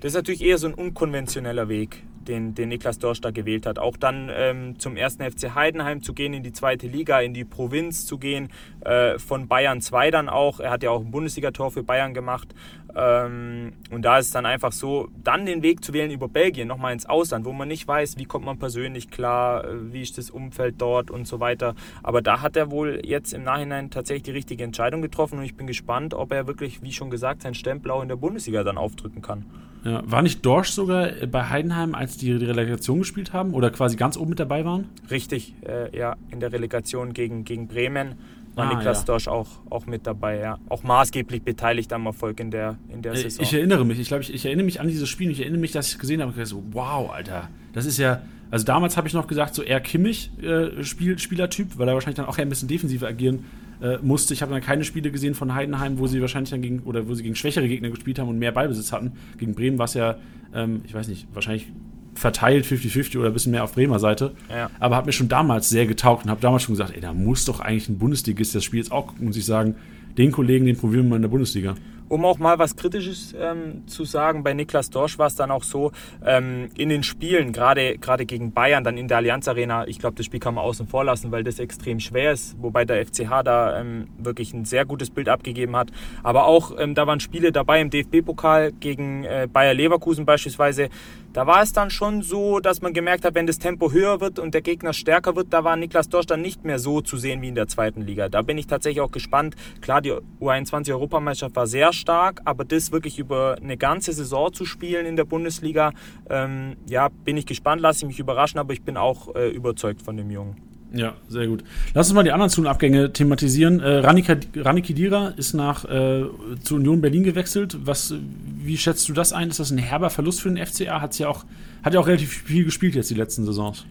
Das 0.00 0.12
ist 0.12 0.16
natürlich 0.16 0.42
eher 0.42 0.58
so 0.58 0.66
ein 0.66 0.74
unkonventioneller 0.74 1.70
Weg 1.70 2.02
den, 2.24 2.54
den 2.54 2.68
Niklas 2.68 2.98
Dorsch 2.98 3.20
da 3.20 3.30
gewählt 3.30 3.66
hat. 3.66 3.78
Auch 3.78 3.96
dann 3.96 4.30
ähm, 4.34 4.78
zum 4.78 4.96
ersten 4.96 5.22
FC 5.22 5.54
Heidenheim 5.54 6.02
zu 6.02 6.14
gehen, 6.14 6.34
in 6.34 6.42
die 6.42 6.52
zweite 6.52 6.86
Liga, 6.86 7.20
in 7.20 7.34
die 7.34 7.44
Provinz 7.44 8.06
zu 8.06 8.18
gehen, 8.18 8.48
äh, 8.80 9.18
von 9.18 9.48
Bayern 9.48 9.80
2 9.80 10.10
dann 10.10 10.28
auch. 10.28 10.60
Er 10.60 10.70
hat 10.70 10.82
ja 10.82 10.90
auch 10.90 11.00
ein 11.00 11.10
Bundesligator 11.10 11.70
für 11.70 11.82
Bayern 11.82 12.14
gemacht. 12.14 12.54
Ähm, 12.96 13.72
und 13.90 14.02
da 14.02 14.18
ist 14.18 14.26
es 14.26 14.32
dann 14.32 14.46
einfach 14.46 14.72
so, 14.72 15.08
dann 15.22 15.46
den 15.46 15.62
Weg 15.62 15.84
zu 15.84 15.92
wählen 15.92 16.10
über 16.10 16.28
Belgien, 16.28 16.68
nochmal 16.68 16.92
ins 16.92 17.06
Ausland, 17.06 17.44
wo 17.44 17.52
man 17.52 17.68
nicht 17.68 17.88
weiß, 17.88 18.18
wie 18.18 18.24
kommt 18.24 18.44
man 18.44 18.58
persönlich 18.58 19.10
klar, 19.10 19.64
äh, 19.64 19.92
wie 19.92 20.02
ist 20.02 20.16
das 20.16 20.30
Umfeld 20.30 20.76
dort 20.78 21.10
und 21.10 21.26
so 21.26 21.40
weiter. 21.40 21.74
Aber 22.02 22.22
da 22.22 22.40
hat 22.40 22.56
er 22.56 22.70
wohl 22.70 23.00
jetzt 23.04 23.32
im 23.32 23.42
Nachhinein 23.42 23.90
tatsächlich 23.90 24.22
die 24.24 24.30
richtige 24.30 24.64
Entscheidung 24.64 25.02
getroffen 25.02 25.38
und 25.38 25.44
ich 25.44 25.56
bin 25.56 25.66
gespannt, 25.66 26.14
ob 26.14 26.32
er 26.32 26.46
wirklich, 26.46 26.82
wie 26.82 26.92
schon 26.92 27.10
gesagt, 27.10 27.42
sein 27.42 27.54
Stempel 27.54 27.90
auch 27.90 28.02
in 28.02 28.08
der 28.08 28.16
Bundesliga 28.16 28.62
dann 28.62 28.78
aufdrücken 28.78 29.22
kann. 29.22 29.44
Ja, 29.84 30.02
war 30.06 30.22
nicht 30.22 30.46
Dorsch 30.46 30.70
sogar 30.70 31.10
bei 31.30 31.50
Heidenheim, 31.50 31.94
als 31.94 32.16
die 32.16 32.38
die 32.38 32.46
Relegation 32.46 33.00
gespielt 33.00 33.34
haben 33.34 33.52
oder 33.52 33.70
quasi 33.70 33.96
ganz 33.96 34.16
oben 34.16 34.30
mit 34.30 34.40
dabei 34.40 34.64
waren? 34.64 34.88
Richtig, 35.10 35.54
äh, 35.66 35.94
ja, 35.96 36.16
in 36.30 36.40
der 36.40 36.52
Relegation 36.52 37.12
gegen, 37.12 37.44
gegen 37.44 37.68
Bremen 37.68 38.14
war 38.54 38.70
ah, 38.70 38.74
Niklas 38.74 39.00
ja. 39.00 39.04
Dorsch 39.04 39.28
auch, 39.28 39.48
auch 39.70 39.86
mit 39.86 40.06
dabei, 40.06 40.38
ja. 40.38 40.58
Auch 40.68 40.82
maßgeblich 40.82 41.42
beteiligt 41.42 41.92
am 41.92 42.06
Erfolg 42.06 42.40
in 42.40 42.50
der, 42.50 42.76
in 42.88 43.02
der 43.02 43.12
äh, 43.12 43.16
Saison. 43.16 43.42
Ich 43.42 43.52
erinnere 43.52 43.84
mich, 43.84 43.98
ich 43.98 44.08
glaube, 44.08 44.22
ich, 44.22 44.32
ich 44.32 44.46
erinnere 44.46 44.64
mich 44.64 44.80
an 44.80 44.88
dieses 44.88 45.08
Spiel, 45.08 45.30
ich 45.30 45.40
erinnere 45.40 45.60
mich, 45.60 45.72
dass 45.72 45.92
ich 45.92 45.98
gesehen 45.98 46.22
habe, 46.22 46.32
ich 46.40 46.48
so, 46.48 46.62
wow, 46.70 47.10
Alter, 47.10 47.48
das 47.72 47.86
ist 47.86 47.98
ja, 47.98 48.22
Also 48.50 48.64
damals 48.64 48.96
habe 48.96 49.08
ich 49.08 49.14
noch 49.14 49.26
gesagt, 49.26 49.54
so 49.54 49.62
eher 49.62 49.80
Kimmich 49.80 50.30
äh, 50.40 50.84
Spiel, 50.84 51.18
Spielertyp, 51.18 51.78
weil 51.78 51.88
er 51.88 51.94
wahrscheinlich 51.94 52.16
dann 52.16 52.26
auch 52.26 52.38
eher 52.38 52.46
ein 52.46 52.48
bisschen 52.48 52.68
defensiver 52.68 53.08
agieren 53.08 53.44
äh, 53.82 53.98
musste. 54.02 54.34
Ich 54.34 54.42
habe 54.42 54.52
dann 54.52 54.62
keine 54.62 54.84
Spiele 54.84 55.10
gesehen 55.10 55.34
von 55.34 55.54
Heidenheim, 55.54 55.98
wo 55.98 56.06
sie 56.06 56.20
wahrscheinlich 56.20 56.50
dann 56.50 56.62
gegen 56.62 56.80
oder 56.80 57.08
wo 57.08 57.14
sie 57.14 57.22
gegen 57.22 57.34
schwächere 57.34 57.66
Gegner 57.66 57.90
gespielt 57.90 58.18
haben 58.18 58.28
und 58.28 58.38
mehr 58.38 58.52
Ballbesitz 58.52 58.92
hatten. 58.92 59.12
Gegen 59.38 59.54
Bremen 59.54 59.78
war 59.78 59.86
es 59.86 59.94
ja, 59.94 60.16
ähm, 60.54 60.82
ich 60.84 60.94
weiß 60.94 61.08
nicht, 61.08 61.26
wahrscheinlich 61.34 61.72
verteilt 62.14 62.66
50-50 62.66 63.18
oder 63.18 63.28
ein 63.28 63.32
bisschen 63.32 63.52
mehr 63.52 63.64
auf 63.64 63.74
Bremer 63.74 63.98
Seite. 63.98 64.32
Ja. 64.48 64.70
Aber 64.80 64.96
hat 64.96 65.06
mir 65.06 65.12
schon 65.12 65.28
damals 65.28 65.68
sehr 65.68 65.86
getaugt 65.86 66.24
und 66.24 66.30
habe 66.30 66.40
damals 66.40 66.62
schon 66.62 66.74
gesagt, 66.74 66.94
ey, 66.94 67.00
da 67.00 67.12
muss 67.12 67.44
doch 67.44 67.60
eigentlich 67.60 67.88
ein 67.88 67.98
Bundesligist 67.98 68.54
das 68.54 68.64
Spiel 68.64 68.80
jetzt 68.80 68.92
auch, 68.92 69.12
muss 69.18 69.36
ich 69.36 69.44
sagen, 69.44 69.76
den 70.16 70.30
Kollegen, 70.30 70.66
den 70.66 70.76
probieren 70.76 71.08
wir 71.08 71.16
in 71.16 71.22
der 71.22 71.28
Bundesliga. 71.28 71.74
Um 72.14 72.24
auch 72.24 72.38
mal 72.38 72.60
was 72.60 72.76
Kritisches 72.76 73.34
ähm, 73.36 73.88
zu 73.88 74.04
sagen, 74.04 74.44
bei 74.44 74.54
Niklas 74.54 74.88
Dorsch 74.88 75.18
war 75.18 75.26
es 75.26 75.34
dann 75.34 75.50
auch 75.50 75.64
so, 75.64 75.90
ähm, 76.24 76.68
in 76.76 76.88
den 76.88 77.02
Spielen, 77.02 77.52
gerade 77.52 78.24
gegen 78.24 78.52
Bayern, 78.52 78.84
dann 78.84 78.96
in 78.96 79.08
der 79.08 79.16
Allianz 79.16 79.48
Arena, 79.48 79.88
ich 79.88 79.98
glaube, 79.98 80.14
das 80.14 80.24
Spiel 80.24 80.38
kann 80.38 80.54
man 80.54 80.62
außen 80.62 80.86
vor 80.86 81.02
lassen, 81.02 81.32
weil 81.32 81.42
das 81.42 81.58
extrem 81.58 81.98
schwer 81.98 82.30
ist, 82.30 82.54
wobei 82.62 82.84
der 82.84 83.04
FCH 83.04 83.42
da 83.42 83.80
ähm, 83.80 84.06
wirklich 84.16 84.54
ein 84.54 84.64
sehr 84.64 84.84
gutes 84.84 85.10
Bild 85.10 85.28
abgegeben 85.28 85.74
hat. 85.74 85.90
Aber 86.22 86.44
auch, 86.46 86.78
ähm, 86.78 86.94
da 86.94 87.04
waren 87.08 87.18
Spiele 87.18 87.50
dabei 87.50 87.80
im 87.80 87.90
DFB-Pokal 87.90 88.70
gegen 88.70 89.24
äh, 89.24 89.48
Bayer 89.52 89.74
Leverkusen 89.74 90.24
beispielsweise, 90.24 90.90
da 91.34 91.48
war 91.48 91.62
es 91.62 91.72
dann 91.72 91.90
schon 91.90 92.22
so, 92.22 92.60
dass 92.60 92.80
man 92.80 92.92
gemerkt 92.92 93.24
hat, 93.24 93.34
wenn 93.34 93.48
das 93.48 93.58
Tempo 93.58 93.90
höher 93.90 94.20
wird 94.20 94.38
und 94.38 94.54
der 94.54 94.62
Gegner 94.62 94.92
stärker 94.92 95.34
wird, 95.34 95.52
da 95.52 95.64
war 95.64 95.74
Niklas 95.74 96.08
Dorsch 96.08 96.26
dann 96.26 96.42
nicht 96.42 96.64
mehr 96.64 96.78
so 96.78 97.00
zu 97.00 97.16
sehen 97.16 97.42
wie 97.42 97.48
in 97.48 97.56
der 97.56 97.66
zweiten 97.66 98.02
Liga. 98.02 98.28
Da 98.28 98.42
bin 98.42 98.56
ich 98.56 98.68
tatsächlich 98.68 99.00
auch 99.00 99.10
gespannt. 99.10 99.56
Klar, 99.80 100.00
die 100.00 100.12
U21-Europameisterschaft 100.40 101.56
war 101.56 101.66
sehr 101.66 101.92
stark, 101.92 102.03
aber 102.08 102.64
das 102.64 102.92
wirklich 102.92 103.18
über 103.18 103.56
eine 103.60 103.76
ganze 103.76 104.12
Saison 104.12 104.52
zu 104.52 104.64
spielen 104.64 105.06
in 105.06 105.16
der 105.16 105.24
Bundesliga, 105.24 105.92
ähm, 106.28 106.76
ja, 106.88 107.08
bin 107.08 107.36
ich 107.36 107.46
gespannt, 107.46 107.80
lasse 107.80 108.00
ich 108.00 108.06
mich 108.06 108.18
überraschen, 108.18 108.58
aber 108.58 108.72
ich 108.72 108.82
bin 108.82 108.96
auch 108.96 109.34
äh, 109.34 109.48
überzeugt 109.50 110.02
von 110.02 110.16
dem 110.16 110.30
Jungen. 110.30 110.56
Ja, 110.94 111.14
sehr 111.28 111.48
gut. 111.48 111.64
Lass 111.92 112.08
uns 112.08 112.14
mal 112.14 112.22
die 112.22 112.30
anderen 112.30 112.50
Zunabgänge 112.50 113.12
thematisieren. 113.12 113.80
Äh, 113.80 113.98
Rani 113.98 114.82
Kidira 114.82 115.28
ist 115.36 115.52
nach 115.52 115.84
äh, 115.84 116.24
zu 116.62 116.76
Union 116.76 117.00
Berlin 117.00 117.24
gewechselt. 117.24 117.76
Was, 117.84 118.14
wie 118.62 118.76
schätzt 118.76 119.08
du 119.08 119.12
das 119.12 119.32
ein? 119.32 119.48
Ist 119.48 119.58
das 119.58 119.72
ein 119.72 119.78
herber 119.78 120.10
Verlust 120.10 120.40
für 120.40 120.50
den 120.50 120.64
FCA? 120.64 121.00
Hat's 121.00 121.18
ja 121.18 121.28
auch, 121.28 121.44
hat 121.82 121.94
ja 121.94 122.00
auch 122.00 122.06
relativ 122.06 122.32
viel 122.32 122.64
gespielt 122.64 122.94
jetzt 122.94 123.10
die 123.10 123.14
letzten 123.14 123.44
Saisons. 123.44 123.84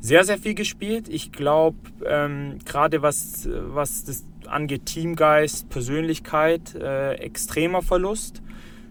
Sehr, 0.00 0.22
sehr 0.22 0.38
viel 0.38 0.54
gespielt. 0.54 1.08
Ich 1.08 1.32
glaube, 1.32 1.76
ähm, 2.06 2.58
gerade 2.64 3.02
was, 3.02 3.48
was 3.50 4.04
das 4.04 4.24
angeht, 4.48 4.86
Teamgeist, 4.86 5.68
Persönlichkeit, 5.68 6.74
äh, 6.74 7.14
extremer 7.14 7.82
Verlust. 7.82 8.42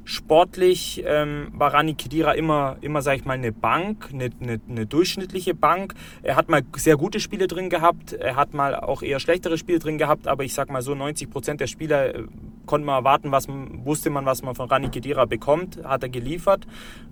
Sportlich 0.05 1.03
ähm, 1.05 1.49
war 1.51 1.73
Rani 1.73 1.95
Kedira 1.95 2.31
immer, 2.31 2.77
immer 2.79 3.01
sage 3.01 3.17
ich 3.17 3.25
mal, 3.25 3.33
eine 3.33 3.51
Bank, 3.51 4.07
eine, 4.13 4.29
eine, 4.39 4.61
eine, 4.69 4.85
durchschnittliche 4.85 5.53
Bank. 5.53 5.95
Er 6.23 6.37
hat 6.37 6.47
mal 6.47 6.61
sehr 6.77 6.95
gute 6.95 7.19
Spiele 7.19 7.47
drin 7.47 7.69
gehabt, 7.69 8.13
er 8.13 8.37
hat 8.37 8.53
mal 8.53 8.73
auch 8.73 9.01
eher 9.01 9.19
schlechtere 9.19 9.57
Spiele 9.57 9.79
drin 9.79 9.97
gehabt, 9.97 10.25
aber 10.27 10.45
ich 10.45 10.53
sag 10.53 10.69
mal 10.69 10.81
so, 10.81 10.95
90 10.95 11.29
Prozent 11.29 11.59
der 11.59 11.67
Spieler 11.67 12.15
äh, 12.15 12.23
konnte 12.65 12.85
man 12.85 12.95
erwarten, 12.95 13.33
was 13.33 13.47
wusste 13.49 14.09
man, 14.09 14.25
was 14.25 14.43
man 14.43 14.55
von 14.55 14.69
Rani 14.69 14.89
Kedira 14.89 15.25
bekommt, 15.25 15.83
hat 15.83 16.03
er 16.03 16.09
geliefert. 16.09 16.65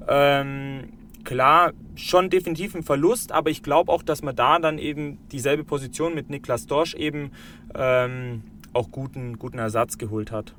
Ähm, 0.08 0.94
klar, 1.26 1.74
schon 1.96 2.30
definitiv 2.30 2.76
ein 2.76 2.84
Verlust, 2.84 3.32
aber 3.32 3.50
ich 3.50 3.64
glaube 3.64 3.92
auch, 3.92 4.04
dass 4.04 4.22
man 4.22 4.36
da 4.36 4.60
dann 4.60 4.78
eben 4.78 5.18
dieselbe 5.32 5.64
Position 5.64 6.16
mit 6.16 6.30
Niklas 6.30 6.68
Dorsch 6.68 6.94
eben 6.94 7.32
ähm, 7.76 8.44
auch 8.74 8.92
guten, 8.92 9.38
guten 9.38 9.58
Ersatz 9.58 9.98
geholt 9.98 10.32
hat. 10.32 10.54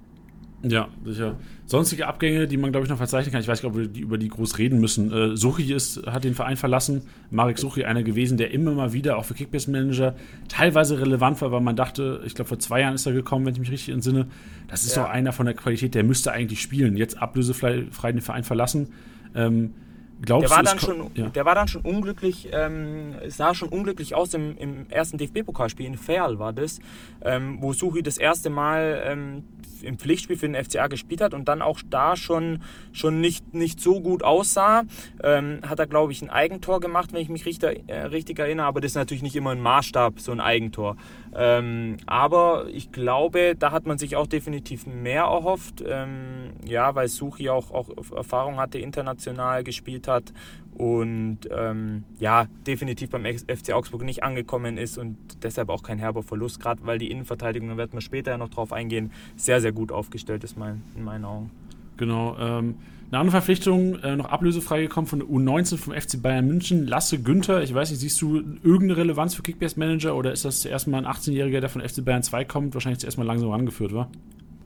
Ja, 0.63 0.89
sicher. 1.05 1.37
Sonstige 1.67 2.07
Abgänge, 2.07 2.49
die 2.49 2.57
man, 2.57 2.73
glaube 2.73 2.85
ich, 2.85 2.91
noch 2.91 2.97
verzeichnen 2.97 3.31
kann. 3.31 3.41
Ich 3.41 3.47
weiß 3.47 3.63
nicht, 3.63 3.71
ob 3.71 3.77
wir 3.77 3.87
die, 3.87 4.01
über 4.01 4.19
die 4.19 4.29
groß 4.29 4.59
reden 4.59 4.81
müssen. 4.81 5.13
Äh, 5.13 5.37
Suchi 5.37 5.73
ist, 5.73 6.05
hat 6.07 6.25
den 6.25 6.35
Verein 6.35 6.57
verlassen. 6.57 7.03
Marek 7.31 7.59
Suchi, 7.59 7.85
einer 7.85 8.03
gewesen, 8.03 8.39
der 8.39 8.51
immer 8.53 8.73
mal 8.73 8.93
wieder, 8.93 9.19
auch 9.19 9.25
für 9.25 9.35
Kickbase-Manager, 9.35 10.17
teilweise 10.49 10.99
relevant 10.99 11.41
war, 11.43 11.53
weil 11.53 11.61
man 11.61 11.77
dachte, 11.77 12.23
ich 12.25 12.35
glaube, 12.35 12.49
vor 12.49 12.59
zwei 12.59 12.81
Jahren 12.81 12.95
ist 12.95 13.07
er 13.07 13.13
gekommen, 13.13 13.45
wenn 13.45 13.53
ich 13.53 13.61
mich 13.61 13.71
richtig 13.71 13.93
entsinne. 13.93 14.27
Das 14.67 14.85
ist 14.85 14.97
ja. 14.97 15.05
doch 15.05 15.11
einer 15.11 15.33
von 15.33 15.47
der 15.47 15.55
Qualität, 15.55 15.95
der 15.95 16.05
müsste 16.05 16.33
eigentlich 16.33 16.63
spielen. 16.63 16.97
Jetzt 16.97 17.19
ablösefrei 17.19 18.13
den 18.13 18.23
Verein 18.23 18.43
verlassen. 18.43 18.89
Ähm, 19.35 19.75
Glaubst 20.23 20.51
der 20.51 20.57
war, 20.57 20.63
dann 20.63 20.79
schon, 20.79 21.11
ja. 21.15 21.29
der 21.29 21.45
war 21.45 21.55
dann 21.55 21.69
schon 21.69 21.83
unglücklich, 21.83 22.49
ähm, 22.53 23.15
sah 23.29 23.55
schon 23.55 23.69
unglücklich 23.69 24.15
aus 24.15 24.33
im, 24.33 24.57
im 24.57 24.89
ersten 24.89 25.19
DFB-Pokalspiel 25.19 25.85
in 25.85 25.99
Ferl 25.99 26.39
war 26.39 26.55
das, 26.55 26.79
ähm, 27.23 27.59
wo 27.61 27.75
Suchi 27.75 28.03
das 28.03 28.17
erste 28.17 28.49
Mal 28.49 29.03
ähm, 29.05 29.45
im 29.83 29.99
Pflichtspiel 29.99 30.37
für 30.37 30.49
den 30.49 30.63
FCA 30.63 30.87
gespielt 30.87 31.21
hat 31.21 31.35
und 31.35 31.49
dann 31.49 31.61
auch 31.61 31.81
da 31.89 32.17
schon, 32.17 32.63
schon 32.93 33.21
nicht, 33.21 33.55
nicht 33.55 33.81
so 33.81 34.01
gut 34.01 34.23
aussah. 34.23 34.85
Ähm, 35.23 35.61
hat 35.67 35.79
er, 35.79 35.87
glaube 35.87 36.13
ich, 36.13 36.23
ein 36.23 36.31
Eigentor 36.31 36.81
gemacht, 36.81 37.13
wenn 37.13 37.21
ich 37.21 37.29
mich 37.29 37.47
richtig, 37.47 37.85
äh, 37.87 38.03
richtig 38.07 38.39
erinnere, 38.39 38.67
aber 38.67 38.81
das 38.81 38.93
ist 38.93 38.97
natürlich 38.97 39.23
nicht 39.23 39.37
immer 39.37 39.51
ein 39.51 39.61
Maßstab, 39.61 40.21
so 40.21 40.33
ein 40.33 40.41
Eigentor. 40.41 40.97
Ähm, 41.39 41.99
aber 42.07 42.67
ich 42.73 42.93
glaube, 42.93 43.55
da 43.59 43.71
hat 43.71 43.87
man 43.87 43.99
sich 43.99 44.17
auch 44.17 44.27
definitiv 44.27 44.87
mehr 44.87 45.25
erhofft, 45.25 45.85
ähm, 45.87 46.53
ja, 46.65 46.95
weil 46.95 47.09
Suchi 47.09 47.51
auch, 47.51 47.71
auch 47.71 47.91
Erfahrung 48.17 48.57
hatte, 48.57 48.79
international 48.79 49.63
gespielt 49.63 50.09
hat 50.09 50.33
und 50.79 51.41
ähm, 51.51 52.05
ja, 52.19 52.47
definitiv 52.67 53.11
beim 53.11 53.25
FC 53.27 53.73
Augsburg 53.73 54.03
nicht 54.03 54.23
angekommen 54.23 54.79
ist 54.79 54.97
und 54.97 55.19
deshalb 55.43 55.69
auch 55.69 55.83
kein 55.83 55.99
herber 55.99 56.23
Verlust, 56.23 56.59
gerade 56.59 56.81
weil 56.87 56.99
die 56.99 57.11
Innenverteidigung, 57.11 57.69
da 57.69 57.77
werden 57.77 57.93
wir 57.93 58.01
später 58.01 58.39
noch 58.39 58.49
drauf 58.49 58.73
eingehen, 58.73 59.13
sehr, 59.37 59.61
sehr 59.61 59.73
gut 59.73 59.93
aufgestellt 59.93 60.43
ist 60.43 60.57
mein, 60.57 60.83
in 60.97 61.05
meinen 61.05 61.27
Augen. 61.27 61.51
Genau. 61.97 62.37
Ähm, 62.39 62.77
eine 63.11 63.21
andere 63.21 63.33
Verpflichtung, 63.33 64.01
äh, 64.01 64.17
noch 64.17 64.27
ablösefrei 64.27 64.83
gekommen 64.83 65.07
von 65.07 65.21
der 65.21 65.29
U19 65.29 65.77
vom 65.77 65.95
FC 65.95 66.21
Bayern 66.21 66.47
München, 66.47 66.87
Lasse 66.87 67.19
Günther. 67.19 67.63
Ich 67.63 67.73
weiß 67.73 67.91
nicht, 67.91 68.01
siehst 68.01 68.21
du 68.21 68.39
irgendeine 68.65 68.97
Relevanz 68.97 69.35
für 69.35 69.43
Kickbase 69.43 69.79
Manager 69.79 70.17
oder 70.17 70.33
ist 70.33 70.45
das 70.45 70.61
zuerst 70.61 70.89
mal 70.89 70.99
ein 70.99 71.07
18-Jähriger, 71.07 71.61
der 71.61 71.69
von 71.69 71.81
FC 71.81 72.05
Bayern 72.05 72.25
2 72.25 72.45
kommt, 72.45 72.75
wahrscheinlich 72.75 72.99
zuerst 72.99 73.17
mal 73.17 73.25
langsam 73.25 73.51
rangeführt 73.51 73.95
war? 73.95 74.11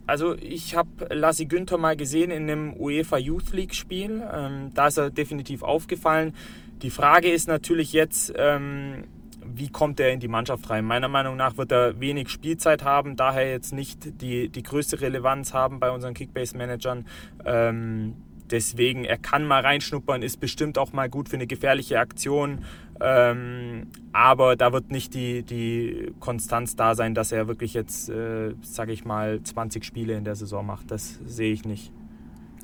Also 0.07 0.35
ich 0.35 0.75
habe 0.75 0.89
Lassi 1.11 1.45
Günther 1.45 1.77
mal 1.77 1.95
gesehen 1.95 2.31
in 2.31 2.49
einem 2.49 2.73
UEFA 2.73 3.17
Youth 3.17 3.53
League 3.53 3.75
Spiel. 3.75 4.23
Ähm, 4.33 4.71
da 4.73 4.87
ist 4.87 4.97
er 4.97 5.11
definitiv 5.11 5.61
aufgefallen. 5.61 6.33
Die 6.81 6.89
Frage 6.89 7.29
ist 7.29 7.47
natürlich 7.47 7.93
jetzt, 7.93 8.33
ähm, 8.35 9.03
wie 9.45 9.69
kommt 9.69 9.99
er 9.99 10.11
in 10.11 10.19
die 10.19 10.27
Mannschaft 10.27 10.69
rein? 10.69 10.85
Meiner 10.85 11.07
Meinung 11.07 11.35
nach 11.35 11.57
wird 11.57 11.71
er 11.71 11.99
wenig 11.99 12.29
Spielzeit 12.29 12.83
haben, 12.83 13.15
daher 13.15 13.49
jetzt 13.49 13.73
nicht 13.73 14.21
die, 14.21 14.49
die 14.49 14.63
größte 14.63 15.01
Relevanz 15.01 15.53
haben 15.53 15.79
bei 15.79 15.91
unseren 15.91 16.13
Kickbase-Managern. 16.13 17.05
Ähm, 17.45 18.13
deswegen, 18.49 19.05
er 19.05 19.17
kann 19.17 19.45
mal 19.45 19.61
reinschnuppern, 19.61 20.21
ist 20.21 20.39
bestimmt 20.39 20.77
auch 20.77 20.93
mal 20.93 21.09
gut 21.09 21.29
für 21.29 21.35
eine 21.35 21.47
gefährliche 21.47 21.99
Aktion. 21.99 22.59
Ähm, 22.99 23.87
aber 24.11 24.55
da 24.55 24.73
wird 24.73 24.91
nicht 24.91 25.13
die, 25.13 25.43
die 25.43 26.11
Konstanz 26.19 26.75
da 26.75 26.93
sein, 26.93 27.15
dass 27.15 27.31
er 27.31 27.47
wirklich 27.47 27.73
jetzt, 27.73 28.09
äh, 28.09 28.53
sage 28.61 28.91
ich 28.91 29.05
mal, 29.05 29.41
20 29.41 29.83
Spiele 29.83 30.13
in 30.13 30.23
der 30.23 30.35
Saison 30.35 30.65
macht. 30.65 30.91
Das 30.91 31.19
sehe 31.25 31.51
ich 31.51 31.65
nicht. 31.65 31.91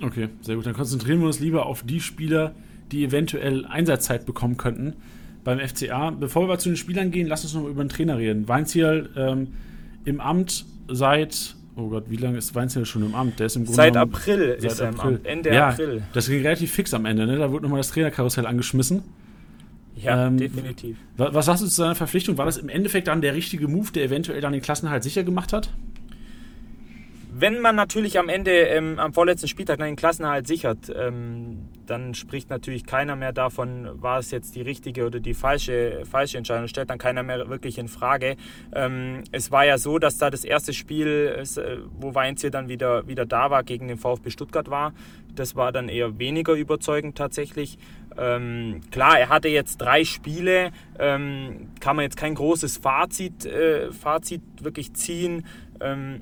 Okay, 0.01 0.29
sehr 0.41 0.55
gut. 0.55 0.65
Dann 0.67 0.75
konzentrieren 0.75 1.19
wir 1.19 1.27
uns 1.27 1.39
lieber 1.39 1.65
auf 1.65 1.81
die 1.81 2.01
Spieler, 2.01 2.53
die 2.91 3.03
eventuell 3.03 3.65
Einsatzzeit 3.65 4.25
bekommen 4.25 4.57
könnten 4.57 4.95
beim 5.47 5.59
FCA. 5.65 6.09
Bevor 6.09 6.49
wir 6.49 6.59
zu 6.59 6.67
den 6.67 6.75
Spielern 6.75 7.09
gehen, 7.09 7.25
lass 7.25 7.43
uns 7.45 7.53
noch 7.53 7.63
mal 7.63 7.71
über 7.71 7.81
den 7.81 7.87
Trainer 7.87 8.17
reden. 8.17 8.49
Weinziel 8.49 9.09
ähm, 9.15 9.53
im 10.03 10.19
Amt 10.19 10.65
seit 10.89 11.55
Oh 11.77 11.89
Gott, 11.89 12.05
wie 12.09 12.17
lange 12.17 12.39
ist 12.39 12.55
Weinzel 12.55 12.85
schon 12.85 13.03
im 13.03 13.13
Amt? 13.13 13.39
Der 13.39 13.45
ist 13.45 13.55
im 13.55 13.63
Grunde 13.63 13.75
Seit 13.75 13.95
April 13.95 14.57
seit 14.59 14.71
ist 14.71 14.79
er 14.79 14.89
im 14.89 14.99
Amt. 14.99 15.25
Ende 15.25 15.53
ja, 15.53 15.69
April. 15.69 16.01
Das 16.11 16.27
ging 16.27 16.41
relativ 16.41 16.71
fix 16.71 16.93
am 16.93 17.05
Ende, 17.05 17.27
ne? 17.27 17.37
Da 17.37 17.51
wurde 17.51 17.63
nochmal 17.63 17.79
das 17.79 17.91
Trainerkarussell 17.91 18.47
angeschmissen. 18.47 19.03
Ja, 19.95 20.25
ähm, 20.25 20.37
definitiv. 20.37 20.97
Was 21.17 21.45
sagst 21.45 21.63
du 21.63 21.67
zu 21.67 21.75
seiner 21.75 21.95
Verpflichtung? 21.95 22.37
War 22.37 22.45
das 22.45 22.57
im 22.57 22.67
Endeffekt 22.67 23.07
dann 23.07 23.21
der 23.21 23.35
richtige 23.35 23.67
Move, 23.67 23.91
der 23.91 24.05
eventuell 24.05 24.41
dann 24.41 24.53
den 24.53 24.61
Klassenhalt 24.61 25.03
sicher 25.03 25.23
gemacht 25.23 25.53
hat? 25.53 25.69
Wenn 27.31 27.61
man 27.61 27.75
natürlich 27.75 28.17
am 28.17 28.27
Ende, 28.27 28.51
ähm, 28.51 28.97
am 28.97 29.13
vorletzten 29.13 29.47
Spieltag 29.47 29.77
den 29.77 29.95
Klassenerhalt 29.95 30.47
sichert, 30.47 30.91
ähm, 30.93 31.59
dann 31.89 32.13
spricht 32.13 32.49
natürlich 32.49 32.85
keiner 32.85 33.15
mehr 33.15 33.33
davon, 33.33 33.89
war 34.01 34.19
es 34.19 34.31
jetzt 34.31 34.55
die 34.55 34.61
richtige 34.61 35.05
oder 35.05 35.19
die 35.19 35.33
falsche, 35.33 36.03
falsche 36.09 36.37
Entscheidung, 36.37 36.67
stellt 36.67 36.89
dann 36.89 36.97
keiner 36.97 37.23
mehr 37.23 37.49
wirklich 37.49 37.77
in 37.77 37.87
Frage. 37.87 38.35
Ähm, 38.73 39.23
es 39.31 39.51
war 39.51 39.65
ja 39.65 39.77
so, 39.77 39.99
dass 39.99 40.17
da 40.17 40.29
das 40.29 40.43
erste 40.43 40.73
Spiel, 40.73 41.35
äh, 41.37 41.77
wo 41.99 42.15
Weinziel 42.15 42.51
dann 42.51 42.69
wieder, 42.69 43.07
wieder 43.07 43.25
da 43.25 43.49
war, 43.49 43.63
gegen 43.63 43.87
den 43.87 43.97
VfB 43.97 44.29
Stuttgart 44.29 44.69
war. 44.69 44.93
Das 45.35 45.55
war 45.55 45.71
dann 45.71 45.89
eher 45.89 46.19
weniger 46.19 46.53
überzeugend 46.53 47.17
tatsächlich. 47.17 47.77
Ähm, 48.17 48.81
klar, 48.91 49.19
er 49.19 49.29
hatte 49.29 49.47
jetzt 49.47 49.77
drei 49.77 50.03
Spiele, 50.03 50.71
ähm, 50.99 51.69
kann 51.79 51.95
man 51.95 52.03
jetzt 52.03 52.17
kein 52.17 52.35
großes 52.35 52.77
Fazit, 52.77 53.45
äh, 53.45 53.91
Fazit 53.91 54.41
wirklich 54.61 54.93
ziehen. 54.93 55.45
Ähm, 55.79 56.21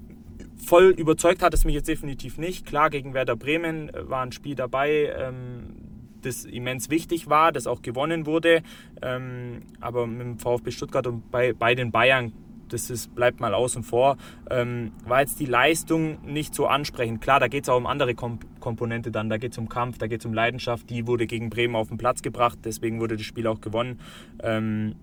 voll 0.55 0.89
überzeugt 0.89 1.41
hat 1.41 1.53
es 1.53 1.65
mich 1.65 1.75
jetzt 1.75 1.87
definitiv 1.87 2.37
nicht. 2.37 2.65
Klar, 2.65 2.89
gegen 2.89 3.13
Werder 3.13 3.35
Bremen 3.35 3.89
äh, 3.89 4.09
war 4.09 4.23
ein 4.23 4.31
Spiel 4.31 4.55
dabei, 4.55 5.13
ähm, 5.17 5.75
das 6.21 6.45
immens 6.45 6.89
wichtig 6.89 7.29
war, 7.29 7.51
das 7.51 7.67
auch 7.67 7.81
gewonnen 7.81 8.25
wurde. 8.25 8.63
Ähm, 9.01 9.61
aber 9.79 10.07
mit 10.07 10.21
dem 10.21 10.39
VfB 10.39 10.71
Stuttgart 10.71 11.05
und 11.07 11.29
bei, 11.31 11.53
bei 11.53 11.75
den 11.75 11.91
Bayern 11.91 12.33
das 12.69 12.89
ist, 12.89 13.13
bleibt 13.15 13.39
mal 13.39 13.53
außen 13.53 13.83
vor. 13.83 14.17
Ähm, 14.49 14.91
war 15.05 15.21
jetzt 15.21 15.39
die 15.39 15.45
Leistung 15.45 16.17
nicht 16.25 16.55
so 16.55 16.67
ansprechend. 16.67 17.21
Klar, 17.21 17.39
da 17.39 17.47
geht 17.47 17.63
es 17.63 17.69
auch 17.69 17.77
um 17.77 17.87
andere 17.87 18.15
Kom 18.15 18.39
Komponente 18.59 19.11
dann. 19.11 19.29
Da 19.29 19.37
geht 19.37 19.51
es 19.51 19.57
um 19.57 19.69
Kampf, 19.69 19.99
da 19.99 20.07
geht 20.07 20.21
es 20.21 20.25
um 20.25 20.33
Leidenschaft. 20.33 20.89
Die 20.89 21.05
wurde 21.05 21.27
gegen 21.27 21.49
Bremen 21.49 21.75
auf 21.75 21.89
den 21.89 21.97
Platz 21.97 22.21
gebracht, 22.23 22.59
deswegen 22.63 22.99
wurde 22.99 23.15
das 23.15 23.25
Spiel 23.25 23.45
auch 23.45 23.61
gewonnen. 23.61 23.99
Ähm, 24.41 24.95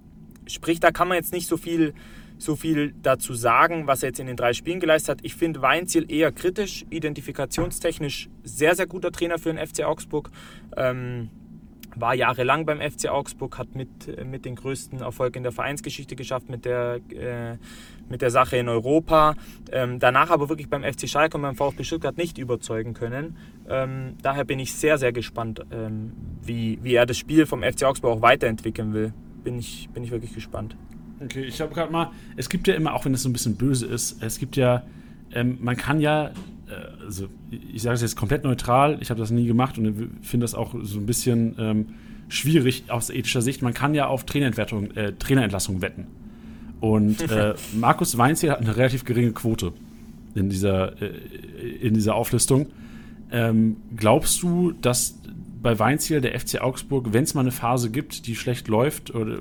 sprich, 0.46 0.80
da 0.80 0.90
kann 0.90 1.08
man 1.08 1.16
jetzt 1.16 1.32
nicht 1.32 1.46
so 1.46 1.56
viel, 1.56 1.94
so 2.42 2.56
viel 2.56 2.94
dazu 3.02 3.34
sagen, 3.34 3.86
was 3.86 4.02
er 4.02 4.10
jetzt 4.10 4.20
in 4.20 4.26
den 4.26 4.36
drei 4.36 4.52
Spielen 4.52 4.80
geleistet 4.80 5.18
hat. 5.18 5.24
Ich 5.24 5.34
finde 5.34 5.62
Weinziel 5.62 6.10
eher 6.10 6.32
kritisch, 6.32 6.84
identifikationstechnisch 6.90 8.28
sehr, 8.42 8.74
sehr 8.74 8.86
guter 8.86 9.12
Trainer 9.12 9.38
für 9.38 9.52
den 9.52 9.64
FC 9.64 9.84
Augsburg. 9.84 10.30
Ähm, 10.76 11.30
war 11.94 12.14
jahrelang 12.14 12.64
beim 12.64 12.80
FC 12.80 13.08
Augsburg, 13.08 13.58
hat 13.58 13.74
mit, 13.74 13.88
mit 14.26 14.44
den 14.44 14.56
größten 14.56 15.00
Erfolg 15.00 15.36
in 15.36 15.42
der 15.42 15.52
Vereinsgeschichte 15.52 16.16
geschafft, 16.16 16.48
mit 16.48 16.64
der, 16.64 17.00
äh, 17.10 17.56
mit 18.08 18.22
der 18.22 18.30
Sache 18.30 18.56
in 18.56 18.68
Europa. 18.68 19.34
Ähm, 19.70 19.98
danach 19.98 20.30
aber 20.30 20.48
wirklich 20.48 20.68
beim 20.68 20.82
FC 20.82 21.08
Schalke 21.08 21.36
und 21.36 21.42
beim 21.42 21.54
VfB 21.54 21.84
Stuttgart 21.84 22.16
nicht 22.16 22.38
überzeugen 22.38 22.94
können. 22.94 23.36
Ähm, 23.68 24.16
daher 24.22 24.44
bin 24.44 24.58
ich 24.58 24.74
sehr, 24.74 24.98
sehr 24.98 25.12
gespannt, 25.12 25.60
ähm, 25.70 26.12
wie, 26.42 26.78
wie 26.82 26.94
er 26.94 27.06
das 27.06 27.18
Spiel 27.18 27.46
vom 27.46 27.62
FC 27.62 27.84
Augsburg 27.84 28.18
auch 28.18 28.22
weiterentwickeln 28.22 28.94
will. 28.94 29.12
Bin 29.44 29.58
ich, 29.58 29.88
bin 29.92 30.04
ich 30.04 30.10
wirklich 30.10 30.34
gespannt. 30.34 30.76
Okay, 31.24 31.44
ich 31.44 31.60
habe 31.60 31.72
gerade 31.74 31.92
mal, 31.92 32.10
es 32.36 32.48
gibt 32.48 32.68
ja 32.68 32.74
immer, 32.74 32.94
auch 32.94 33.04
wenn 33.04 33.14
es 33.14 33.22
so 33.22 33.28
ein 33.28 33.32
bisschen 33.32 33.56
böse 33.56 33.86
ist, 33.86 34.22
es 34.22 34.38
gibt 34.38 34.56
ja, 34.56 34.84
ähm, 35.32 35.58
man 35.60 35.76
kann 35.76 36.00
ja 36.00 36.32
äh, 36.72 37.04
also 37.04 37.28
ich 37.50 37.82
sage 37.82 37.94
es 37.94 38.02
jetzt 38.02 38.16
komplett 38.16 38.44
neutral, 38.44 38.98
ich 39.00 39.10
habe 39.10 39.20
das 39.20 39.30
nie 39.30 39.46
gemacht 39.46 39.78
und 39.78 40.10
finde 40.22 40.44
das 40.44 40.54
auch 40.54 40.74
so 40.82 40.98
ein 40.98 41.06
bisschen 41.06 41.56
ähm, 41.58 41.86
schwierig 42.28 42.84
aus 42.88 43.10
ethischer 43.10 43.42
Sicht. 43.42 43.62
Man 43.62 43.74
kann 43.74 43.94
ja 43.94 44.06
auf 44.06 44.24
Trainerentwertung, 44.24 44.90
äh, 44.92 45.12
Trainerentlassung 45.12 45.82
wetten. 45.82 46.06
Und 46.80 47.20
äh, 47.30 47.54
Markus 47.74 48.16
Weinziel 48.18 48.50
hat 48.50 48.60
eine 48.60 48.76
relativ 48.76 49.04
geringe 49.04 49.32
Quote 49.32 49.72
in 50.34 50.48
dieser, 50.48 51.00
äh, 51.00 51.10
in 51.80 51.94
dieser 51.94 52.14
Auflistung. 52.14 52.66
Ähm, 53.30 53.76
glaubst 53.96 54.42
du, 54.42 54.72
dass 54.72 55.18
bei 55.62 55.78
Weinziel 55.78 56.20
der 56.20 56.38
FC 56.38 56.60
Augsburg, 56.60 57.12
wenn 57.12 57.24
es 57.24 57.34
mal 57.34 57.42
eine 57.42 57.52
Phase 57.52 57.90
gibt, 57.90 58.26
die 58.26 58.34
schlecht 58.34 58.68
läuft, 58.68 59.14
oder 59.14 59.38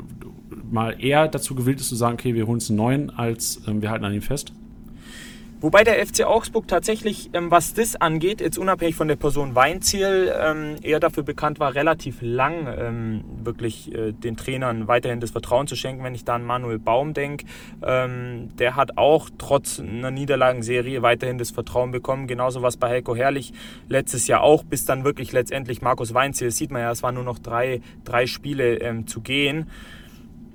mal 0.69 0.95
eher 1.03 1.27
dazu 1.27 1.55
gewillt 1.55 1.79
ist 1.79 1.89
zu 1.89 1.95
sagen, 1.95 2.13
okay, 2.13 2.36
wir 2.36 2.45
holen 2.45 2.55
uns 2.55 2.69
einen 2.69 2.77
neuen, 2.77 3.10
als 3.10 3.62
ähm, 3.67 3.81
wir 3.81 3.89
halten 3.89 4.05
an 4.05 4.13
ihm 4.13 4.21
fest? 4.21 4.53
Wobei 5.62 5.84
der 5.84 6.04
FC 6.04 6.26
Augsburg 6.26 6.67
tatsächlich, 6.67 7.30
ähm, 7.34 7.52
was 7.52 7.76
das 7.76 7.95
angeht, 7.95 8.41
jetzt 8.41 8.58
unabhängig 8.58 8.95
von 8.95 9.08
der 9.08 9.15
Person 9.15 9.54
Weinziel, 9.54 10.34
ähm, 10.36 10.76
eher 10.82 11.00
dafür 11.00 11.21
bekannt 11.21 11.60
war, 11.60 11.76
relativ 11.76 12.17
lang 12.21 12.67
ähm, 12.67 13.24
wirklich 13.43 13.93
äh, 13.93 14.12
den 14.12 14.36
Trainern 14.36 14.88
weiterhin 14.88 15.19
das 15.19 15.30
Vertrauen 15.30 15.67
zu 15.67 15.76
schenken. 15.76 16.04
Wenn 16.04 16.15
ich 16.15 16.26
da 16.26 16.34
an 16.34 16.43
Manuel 16.43 16.80
Baum 16.80 17.13
denke, 17.13 17.45
ähm, 17.84 18.50
der 18.58 18.76
hat 18.76 18.97
auch 18.97 19.30
trotz 19.38 19.80
einer 19.80 20.10
Niederlagenserie 20.10 21.04
weiterhin 21.04 21.38
das 21.38 21.52
Vertrauen 21.52 21.91
bekommen. 21.91 22.26
Genauso 22.26 22.63
was 22.63 22.78
bei 22.78 22.89
Heiko 22.89 23.15
Herrlich 23.15 23.54
letztes 23.88 24.26
Jahr 24.26 24.41
auch, 24.41 24.63
bis 24.63 24.86
dann 24.86 25.04
wirklich 25.04 25.32
letztendlich 25.32 25.84
Markus 25.84 26.15
Weinziel, 26.15 26.50
sieht 26.50 26.71
man 26.71 26.82
ja, 26.82 26.89
es 26.89 27.04
waren 27.04 27.13
nur 27.13 27.24
noch 27.24 27.38
drei, 27.38 27.82
drei 28.04 28.26
Spiele 28.26 28.78
ähm, 28.78 29.06
zu 29.06 29.21
gehen 29.21 29.67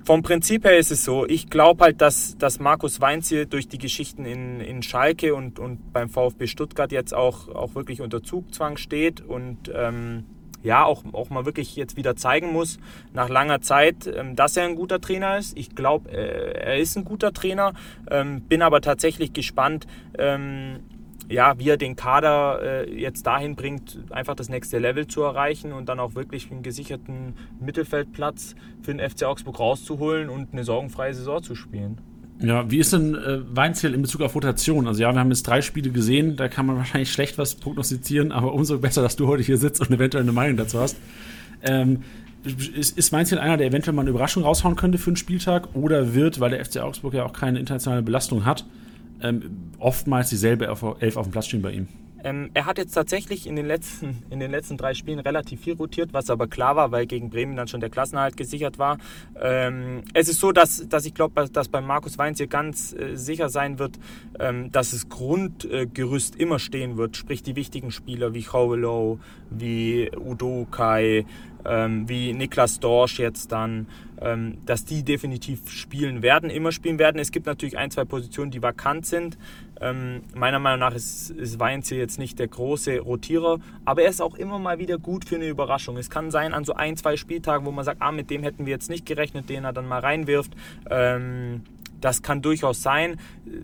vom 0.07 0.23
Prinzip 0.23 0.63
her 0.63 0.77
ist 0.77 0.89
es 0.89 1.03
so, 1.03 1.25
ich 1.25 1.49
glaube 1.49 1.83
halt, 1.83 1.99
dass, 1.99 2.37
dass 2.37 2.61
Markus 2.61 3.01
Weinziel 3.01 3.45
durch 3.45 3.67
die 3.67 3.77
Geschichten 3.77 4.23
in, 4.23 4.61
in 4.61 4.81
Schalke 4.81 5.35
und, 5.35 5.59
und 5.59 5.91
beim 5.91 6.07
VfB 6.07 6.47
Stuttgart 6.47 6.93
jetzt 6.93 7.13
auch, 7.13 7.49
auch 7.49 7.75
wirklich 7.75 7.99
unter 7.99 8.23
Zugzwang 8.23 8.77
steht 8.77 9.19
und 9.19 9.69
ähm, 9.75 10.23
ja, 10.63 10.85
auch, 10.85 11.03
auch 11.11 11.29
mal 11.29 11.45
wirklich 11.45 11.75
jetzt 11.75 11.97
wieder 11.97 12.15
zeigen 12.15 12.53
muss, 12.53 12.79
nach 13.11 13.27
langer 13.27 13.59
Zeit, 13.59 14.07
ähm, 14.07 14.37
dass 14.37 14.55
er 14.55 14.63
ein 14.63 14.75
guter 14.75 15.01
Trainer 15.01 15.37
ist. 15.37 15.57
Ich 15.57 15.75
glaube, 15.75 16.09
äh, 16.09 16.53
er 16.57 16.77
ist 16.77 16.95
ein 16.95 17.03
guter 17.03 17.33
Trainer, 17.33 17.73
ähm, 18.09 18.39
bin 18.43 18.61
aber 18.61 18.79
tatsächlich 18.79 19.33
gespannt, 19.33 19.87
ähm, 20.17 20.79
ja, 21.29 21.59
wie 21.59 21.69
er 21.69 21.77
den 21.77 21.95
Kader 21.95 22.61
äh, 22.61 22.99
jetzt 22.99 23.27
dahin 23.27 23.55
bringt, 23.55 23.99
einfach 24.09 24.35
das 24.35 24.49
nächste 24.49 24.79
Level 24.79 25.07
zu 25.07 25.21
erreichen 25.21 25.73
und 25.73 25.89
dann 25.89 25.99
auch 25.99 26.15
wirklich 26.15 26.51
einen 26.51 26.63
gesicherten 26.63 27.33
Mittelfeldplatz 27.59 28.55
für 28.81 28.93
den 28.93 29.07
FC 29.07 29.23
Augsburg 29.23 29.59
rauszuholen 29.59 30.29
und 30.29 30.53
eine 30.53 30.63
sorgenfreie 30.63 31.13
Saison 31.13 31.43
zu 31.43 31.55
spielen. 31.55 31.97
Ja, 32.39 32.69
wie 32.69 32.77
ist 32.77 32.93
denn 32.93 33.15
äh, 33.15 33.39
Weinziel 33.55 33.93
in 33.93 34.01
Bezug 34.01 34.21
auf 34.21 34.35
Rotation? 34.35 34.87
Also 34.87 35.01
ja, 35.01 35.11
wir 35.11 35.19
haben 35.19 35.29
jetzt 35.29 35.43
drei 35.43 35.61
Spiele 35.61 35.89
gesehen, 35.89 36.35
da 36.35 36.47
kann 36.47 36.65
man 36.65 36.77
wahrscheinlich 36.77 37.11
schlecht 37.11 37.37
was 37.37 37.55
prognostizieren, 37.55 38.31
aber 38.31 38.53
umso 38.53 38.77
besser, 38.79 39.01
dass 39.01 39.15
du 39.15 39.27
heute 39.27 39.43
hier 39.43 39.57
sitzt 39.57 39.81
und 39.81 39.91
eventuell 39.91 40.23
eine 40.23 40.33
Meinung 40.33 40.57
dazu 40.57 40.79
hast. 40.79 40.97
Ähm, 41.63 42.03
ist, 42.45 42.97
ist 42.97 43.11
Weinziel 43.11 43.39
einer, 43.39 43.57
der 43.57 43.67
eventuell 43.67 43.93
mal 43.93 44.01
eine 44.01 44.11
Überraschung 44.11 44.43
raushauen 44.43 44.75
könnte 44.75 44.97
für 44.97 45.09
einen 45.09 45.17
Spieltag 45.17 45.75
oder 45.75 46.13
wird, 46.13 46.39
weil 46.39 46.51
der 46.51 46.63
FC 46.63 46.77
Augsburg 46.77 47.13
ja 47.13 47.25
auch 47.25 47.33
keine 47.33 47.59
internationale 47.59 48.03
Belastung 48.03 48.45
hat, 48.45 48.65
ähm, 49.21 49.71
oftmals 49.79 50.29
dieselbe 50.29 50.67
Elf 50.67 51.17
auf 51.17 51.25
dem 51.25 51.31
Platz 51.31 51.47
stehen 51.47 51.61
bei 51.61 51.71
ihm. 51.71 51.87
Ähm, 52.23 52.49
er 52.53 52.65
hat 52.65 52.77
jetzt 52.77 52.93
tatsächlich 52.93 53.47
in 53.47 53.55
den, 53.55 53.65
letzten, 53.65 54.23
in 54.29 54.39
den 54.39 54.51
letzten 54.51 54.77
drei 54.77 54.93
Spielen 54.93 55.19
relativ 55.19 55.61
viel 55.61 55.75
rotiert, 55.75 56.13
was 56.13 56.29
aber 56.29 56.47
klar 56.47 56.75
war, 56.75 56.91
weil 56.91 57.05
gegen 57.05 57.29
Bremen 57.29 57.55
dann 57.55 57.67
schon 57.67 57.79
der 57.79 57.89
Klassenerhalt 57.89 58.37
gesichert 58.37 58.79
war. 58.79 58.97
Ähm, 59.39 60.03
es 60.13 60.27
ist 60.27 60.39
so, 60.39 60.51
dass, 60.51 60.87
dass 60.89 61.05
ich 61.05 61.13
glaube, 61.13 61.47
dass 61.49 61.69
bei 61.69 61.81
Markus 61.81 62.17
Weinz 62.17 62.37
hier 62.37 62.47
ganz 62.47 62.93
äh, 62.93 63.15
sicher 63.15 63.49
sein 63.49 63.79
wird, 63.79 63.99
ähm, 64.39 64.71
dass 64.71 64.91
das 64.91 65.09
Grundgerüst 65.09 66.35
äh, 66.35 66.41
immer 66.41 66.59
stehen 66.59 66.97
wird, 66.97 67.17
sprich 67.17 67.43
die 67.43 67.55
wichtigen 67.55 67.91
Spieler 67.91 68.33
wie 68.33 68.45
Howlow, 68.47 69.19
wie 69.49 70.11
Udo 70.17 70.67
Kai, 70.71 71.25
ähm, 71.65 72.09
wie 72.09 72.33
Niklas 72.33 72.79
Dorsch 72.79 73.19
jetzt 73.19 73.51
dann, 73.51 73.87
dass 74.65 74.85
die 74.85 75.03
definitiv 75.03 75.69
spielen 75.69 76.21
werden, 76.21 76.49
immer 76.49 76.71
spielen 76.71 76.99
werden. 76.99 77.19
Es 77.19 77.31
gibt 77.31 77.45
natürlich 77.45 77.77
ein, 77.77 77.91
zwei 77.91 78.05
Positionen, 78.05 78.51
die 78.51 78.61
vakant 78.61 79.05
sind. 79.05 79.37
Ähm, 79.79 80.23
meiner 80.33 80.59
Meinung 80.59 80.79
nach 80.79 80.95
ist, 80.95 81.29
ist 81.29 81.59
Weinz 81.59 81.89
hier 81.89 81.99
jetzt 81.99 82.17
nicht 82.17 82.39
der 82.39 82.47
große 82.47 82.99
Rotierer, 82.99 83.59
aber 83.85 84.01
er 84.01 84.09
ist 84.09 84.21
auch 84.21 84.35
immer 84.35 84.57
mal 84.57 84.79
wieder 84.79 84.97
gut 84.97 85.25
für 85.25 85.35
eine 85.35 85.47
Überraschung. 85.47 85.97
Es 85.97 86.09
kann 86.09 86.31
sein 86.31 86.53
an 86.53 86.65
so 86.65 86.73
ein, 86.73 86.97
zwei 86.97 87.15
Spieltagen, 87.15 87.65
wo 87.65 87.71
man 87.71 87.85
sagt, 87.85 88.01
ah, 88.01 88.11
mit 88.11 88.29
dem 88.29 88.41
hätten 88.43 88.65
wir 88.65 88.73
jetzt 88.73 88.89
nicht 88.89 89.05
gerechnet, 89.05 89.49
den 89.49 89.65
er 89.65 89.73
dann 89.73 89.87
mal 89.87 89.99
reinwirft. 89.99 90.53
Ähm, 90.89 91.61
das 92.01 92.21
kann 92.21 92.41
durchaus 92.41 92.81
sein, 92.81 93.19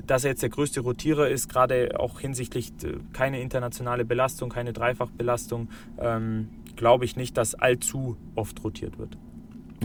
dass 0.06 0.24
er 0.24 0.32
jetzt 0.32 0.42
der 0.42 0.50
größte 0.50 0.82
Rotierer 0.82 1.30
ist, 1.30 1.50
gerade 1.50 2.00
auch 2.00 2.20
hinsichtlich 2.20 2.72
äh, 2.84 2.98
keine 3.14 3.42
internationale 3.42 4.06
Belastung, 4.06 4.50
keine 4.50 4.74
Dreifachbelastung. 4.74 5.70
Ähm, 6.00 6.50
glaube 6.76 7.06
ich 7.06 7.16
nicht, 7.16 7.38
dass 7.38 7.56
allzu 7.56 8.18
oft 8.36 8.64
rotiert 8.64 8.98
wird. 8.98 9.18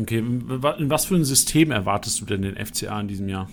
Okay, 0.00 0.18
in 0.18 0.90
was 0.90 1.06
für 1.06 1.16
ein 1.16 1.24
System 1.24 1.70
erwartest 1.70 2.20
du 2.20 2.24
denn 2.24 2.42
den 2.42 2.56
FCA 2.56 3.00
in 3.00 3.08
diesem 3.08 3.28
Jahr? 3.28 3.48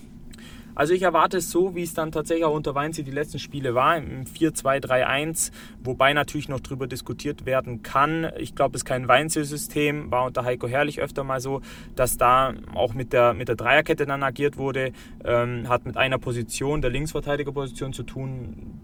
Also 0.76 0.94
ich 0.94 1.04
erwarte 1.04 1.38
es 1.38 1.50
so, 1.50 1.74
wie 1.74 1.84
es 1.84 1.94
dann 1.94 2.12
tatsächlich 2.12 2.44
auch 2.44 2.54
unter 2.54 2.76
Weinzi 2.76 3.04
die 3.04 3.12
letzten 3.12 3.40
Spiele 3.40 3.76
war, 3.76 3.96
im 3.98 4.26
4-2-3-1, 4.26 5.52
wobei 5.82 6.12
natürlich 6.12 6.50
noch 6.50 6.60
darüber 6.60 6.86
diskutiert 6.86 7.46
werden 7.46 7.82
kann. 7.82 8.30
Ich 8.38 8.56
glaube, 8.56 8.76
es 8.76 8.82
ist 8.82 8.86
kein 8.86 9.08
Weinzi-System, 9.08 10.12
war 10.12 10.26
unter 10.26 10.44
Heiko 10.44 10.68
Herrlich 10.68 11.00
öfter 11.00 11.24
mal 11.24 11.40
so, 11.40 11.62
dass 11.96 12.18
da 12.18 12.54
auch 12.74 12.94
mit 12.94 13.14
der, 13.14 13.34
mit 13.34 13.48
der 13.48 13.56
Dreierkette 13.56 14.06
dann 14.06 14.22
agiert 14.22 14.58
wurde, 14.58 14.92
ähm, 15.24 15.70
hat 15.70 15.86
mit 15.86 15.96
einer 15.96 16.18
Position, 16.18 16.82
der 16.82 16.92
Linksverteidigerposition 16.92 17.94
zu 17.94 18.04
tun. 18.04 18.80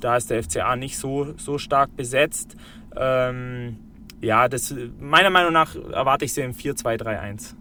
Da 0.00 0.16
ist 0.16 0.30
der 0.30 0.42
FCA 0.42 0.76
nicht 0.76 0.96
so, 0.96 1.34
so 1.36 1.58
stark 1.58 1.94
besetzt. 1.94 2.56
Ähm, 2.96 3.76
ja, 4.24 4.48
das, 4.48 4.74
meiner 4.98 5.30
Meinung 5.30 5.52
nach 5.52 5.74
erwarte 5.76 6.24
ich 6.24 6.32
sie 6.32 6.42
im 6.42 6.52
4-2-3-1. 6.52 7.54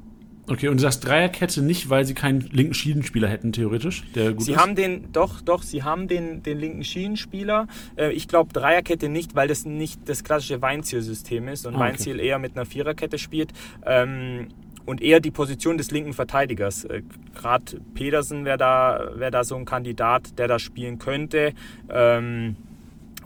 Okay, 0.49 0.67
und 0.67 0.77
du 0.77 0.81
sagst 0.81 1.05
Dreierkette 1.05 1.61
nicht, 1.61 1.89
weil 1.89 2.03
sie 2.03 2.13
keinen 2.13 2.41
linken 2.51 2.73
Schienenspieler 2.73 3.29
hätten, 3.29 3.53
theoretisch, 3.53 4.03
der 4.13 4.33
gut 4.33 4.43
Sie 4.43 4.51
ist? 4.51 4.57
haben 4.57 4.75
den, 4.75 5.11
doch, 5.13 5.39
doch, 5.39 5.63
sie 5.63 5.83
haben 5.83 6.09
den, 6.09 6.43
den 6.43 6.59
linken 6.59 6.83
Schienenspieler. 6.83 7.67
Äh, 7.95 8.11
ich 8.11 8.27
glaube 8.27 8.51
Dreierkette 8.51 9.07
nicht, 9.07 9.35
weil 9.35 9.47
das 9.47 9.63
nicht 9.63 10.01
das 10.09 10.23
klassische 10.25 10.61
Weinziel-System 10.61 11.47
ist 11.47 11.65
und 11.65 11.75
ah, 11.75 11.77
okay. 11.77 11.85
Weinziel 11.91 12.19
eher 12.19 12.39
mit 12.39 12.57
einer 12.57 12.65
Viererkette 12.65 13.17
spielt. 13.17 13.53
Ähm, 13.85 14.49
und 14.85 15.01
eher 15.01 15.21
die 15.21 15.31
Position 15.31 15.77
des 15.77 15.91
linken 15.91 16.11
Verteidigers. 16.11 16.83
Äh, 16.83 17.03
Gerade 17.33 17.79
Pedersen 17.93 18.43
wäre 18.43 18.57
da, 18.57 19.11
wär 19.15 19.31
da 19.31 19.45
so 19.45 19.55
ein 19.55 19.63
Kandidat, 19.63 20.37
der 20.37 20.49
da 20.49 20.59
spielen 20.59 20.99
könnte. 20.99 21.53
Ähm, 21.89 22.57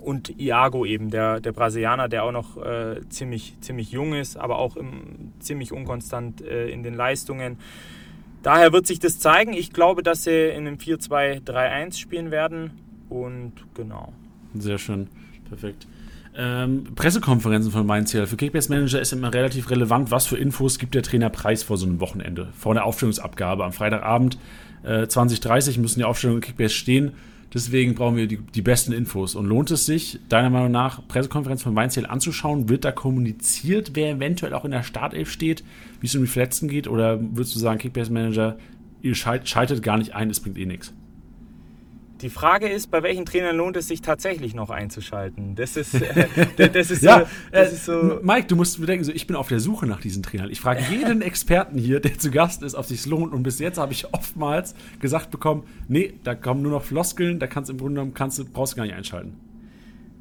und 0.08 0.40
Iago 0.40 0.86
eben, 0.86 1.10
der, 1.10 1.42
der 1.42 1.52
Brasilianer, 1.52 2.08
der 2.08 2.24
auch 2.24 2.32
noch 2.32 2.56
äh, 2.58 3.02
ziemlich, 3.10 3.56
ziemlich 3.60 3.92
jung 3.92 4.14
ist, 4.14 4.38
aber 4.38 4.58
auch 4.58 4.78
im, 4.78 5.34
ziemlich 5.40 5.74
unkonstant 5.74 6.42
äh, 6.42 6.70
in 6.70 6.82
den 6.82 6.94
Leistungen. 6.94 7.58
Daher 8.42 8.72
wird 8.72 8.88
sich 8.88 9.00
das 9.00 9.20
zeigen. 9.20 9.52
Ich 9.52 9.74
glaube, 9.74 10.04
dass 10.04 10.24
sie 10.24 10.50
in 10.50 10.66
einem 10.66 10.78
4-2-3-1 10.78 11.98
spielen 11.98 12.32
werden 12.32 12.72
und 13.10 13.52
genau. 13.74 14.14
Sehr 14.58 14.78
schön, 14.78 15.08
perfekt. 15.50 15.86
Ähm, 16.36 16.86
Pressekonferenzen 16.96 17.72
von 17.72 17.86
Mainz 17.86 18.14
hier. 18.14 18.28
Für 18.28 18.38
Kickbase 18.38 18.72
Manager 18.72 19.02
ist 19.02 19.12
immer 19.12 19.34
relativ 19.34 19.70
relevant, 19.70 20.10
was 20.10 20.26
für 20.26 20.38
Infos 20.38 20.80
gibt 20.80 20.96
der 20.96 21.04
Trainer 21.04 21.30
preis 21.30 21.64
vor 21.64 21.78
so 21.78 21.86
einem 21.86 22.00
Wochenende, 22.00 22.48
vor 22.56 22.74
der 22.74 22.86
Aufstellungsabgabe 22.86 23.66
am 23.66 23.74
Freitagabend 23.74 24.38
äh, 24.84 25.04
20.30 25.04 25.80
müssen 25.80 26.00
die 26.00 26.06
Aufstellungen 26.06 26.42
Kickbase 26.42 26.74
stehen. 26.74 27.12
Deswegen 27.54 27.96
brauchen 27.96 28.18
wir 28.18 28.28
die, 28.28 28.38
die, 28.38 28.62
besten 28.62 28.92
Infos. 28.92 29.36
Und 29.36 29.46
lohnt 29.46 29.72
es 29.72 29.86
sich, 29.86 30.20
deiner 30.28 30.50
Meinung 30.50 30.72
nach, 30.72 31.08
Pressekonferenz 31.08 31.64
von 31.64 31.76
Weinziel 31.76 32.06
anzuschauen? 32.06 32.68
Wird 32.68 32.84
da 32.84 32.92
kommuniziert, 32.92 33.92
wer 33.94 34.12
eventuell 34.12 34.54
auch 34.54 34.66
in 34.66 34.72
der 34.72 34.84
Startelf 34.84 35.32
steht, 35.32 35.64
wie 36.02 36.08
es 36.08 36.16
um 36.16 36.22
die 36.22 36.28
Verletzten 36.28 36.68
geht? 36.68 36.88
Oder 36.88 37.22
würdest 37.22 37.56
du 37.56 37.60
sagen, 37.60 37.80
Kickbase 37.80 38.12
Manager 38.12 38.58
ihr 39.02 39.16
schaltet 39.16 39.84
gar 39.84 39.98
nicht 39.98 40.16
ein, 40.16 40.30
es 40.30 40.40
bringt 40.40 40.58
eh 40.58 40.66
nichts. 40.66 40.94
Die 42.22 42.30
Frage 42.32 42.68
ist, 42.68 42.90
bei 42.90 43.04
welchen 43.04 43.26
Trainern 43.26 43.56
lohnt 43.56 43.78
es 43.78 43.88
sich 43.88 44.02
tatsächlich 44.02 44.56
noch 44.56 44.72
einzuschalten? 44.72 45.56
Das 45.56 45.78
ist, 45.78 45.94
äh, 45.94 46.26
das 46.70 46.90
ist, 46.90 47.04
ja, 47.04 47.20
so, 47.20 47.26
das 47.52 47.72
äh, 47.72 47.76
ist 47.76 47.86
so. 47.86 48.20
Mike, 48.24 48.48
du 48.48 48.56
musst 48.56 48.80
bedenken, 48.80 49.04
so, 49.04 49.12
ich 49.12 49.28
bin 49.28 49.36
auf 49.36 49.50
der 49.50 49.60
Suche 49.60 49.86
nach 49.86 50.02
diesen 50.02 50.24
Trainern. 50.24 50.50
Ich 50.50 50.60
frage 50.60 50.82
jeden 50.90 51.22
Experten 51.28 51.78
hier, 51.78 52.00
der 52.00 52.18
zu 52.18 52.32
Gast 52.32 52.64
ist, 52.64 52.74
ob 52.74 52.82
es 52.82 52.90
sich 52.90 53.06
lohnt. 53.06 53.34
Und 53.34 53.44
bis 53.44 53.60
jetzt 53.60 53.78
habe 53.78 53.94
ich 53.94 54.14
oftmals 54.14 54.74
gesagt 55.00 55.30
bekommen, 55.30 55.64
nee, 55.88 56.14
da 56.24 56.34
kommen 56.34 56.64
nur 56.64 56.72
noch 56.72 56.84
Floskeln, 56.84 57.38
da 57.38 57.46
kannst 57.46 57.70
du 57.70 57.74
im 57.74 57.80
Grunde 57.80 57.96
genommen 57.96 58.14
kannst 58.16 58.40
du, 58.40 58.46
brauchst 58.46 58.74
du 58.74 58.78
gar 58.78 58.86
nicht 58.86 58.96
einschalten. 58.96 59.40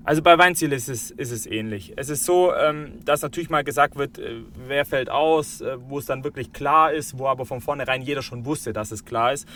Also 0.05 0.23
bei 0.23 0.39
Weinziel 0.39 0.73
ist 0.73 0.89
es, 0.89 1.11
ist 1.11 1.33
es 1.33 1.47
ähnlich. 1.47 1.95
Es 1.97 2.11
ist 2.11 2.25
so, 2.25 2.55
ähm, 2.55 3.01
dass 3.05 3.23
natürlich 3.23 3.51
mal 3.51 3.65
gesagt 3.65 3.97
wird, 3.97 4.19
äh, 4.19 4.43
wer 4.69 4.85
fällt 4.85 5.11
aus, 5.11 5.63
äh, 5.63 5.79
wo 5.81 5.99
es 5.99 6.07
dann 6.07 6.23
wirklich 6.23 6.53
klar 6.53 6.93
ist, 6.93 7.19
wo 7.19 7.27
aber 7.27 7.45
von 7.45 7.61
vornherein 7.61 8.03
jeder 8.03 8.23
schon 8.23 8.45
wusste, 8.45 8.73
dass 8.73 8.93
es 8.93 9.05
klar 9.05 9.33
ist. 9.33 9.49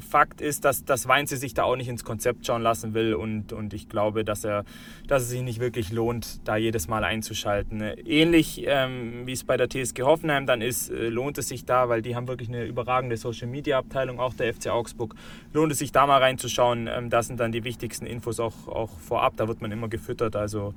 Fakt 0.00 0.40
ist, 0.40 0.64
dass, 0.64 0.84
dass 0.84 1.08
Weinze 1.08 1.36
sich 1.36 1.54
da 1.54 1.64
auch 1.64 1.76
nicht 1.76 1.88
ins 1.88 2.04
Konzept 2.04 2.46
schauen 2.46 2.62
lassen 2.62 2.94
will 2.94 3.14
und, 3.14 3.52
und 3.52 3.74
ich 3.74 3.88
glaube, 3.88 4.24
dass, 4.24 4.44
er, 4.44 4.64
dass 5.06 5.22
es 5.22 5.30
sich 5.30 5.42
nicht 5.42 5.60
wirklich 5.60 5.92
lohnt, 5.92 6.46
da 6.46 6.56
jedes 6.56 6.88
Mal 6.88 7.04
einzuschalten. 7.04 7.80
Ähnlich 7.80 8.64
ähm, 8.66 9.26
wie 9.26 9.32
es 9.32 9.44
bei 9.44 9.56
der 9.56 9.68
TSG 9.68 10.02
Hoffenheim 10.02 10.46
dann 10.46 10.62
ist, 10.62 10.90
äh, 10.90 11.08
lohnt 11.08 11.38
es 11.38 11.48
sich 11.48 11.64
da, 11.64 11.88
weil 11.88 12.02
die 12.02 12.16
haben 12.16 12.28
wirklich 12.28 12.48
eine 12.48 12.64
überragende 12.64 13.16
Social 13.16 13.48
Media 13.48 13.78
Abteilung, 13.78 14.20
auch 14.20 14.34
der 14.34 14.52
FC 14.52 14.68
Augsburg, 14.68 15.14
lohnt 15.52 15.72
es 15.72 15.78
sich 15.78 15.92
da 15.92 16.06
mal 16.06 16.18
reinzuschauen. 16.18 16.88
Ähm, 16.88 17.10
das 17.10 17.26
sind 17.26 17.40
dann 17.40 17.52
die 17.52 17.64
wichtigsten 17.64 18.06
Infos 18.06 18.40
auch, 18.40 18.68
auch 18.68 18.98
vorab, 18.98 19.36
da 19.36 19.48
wird 19.48 19.60
man 19.60 19.72
immer 19.72 19.88
gefüttert, 19.88 20.36
also 20.36 20.74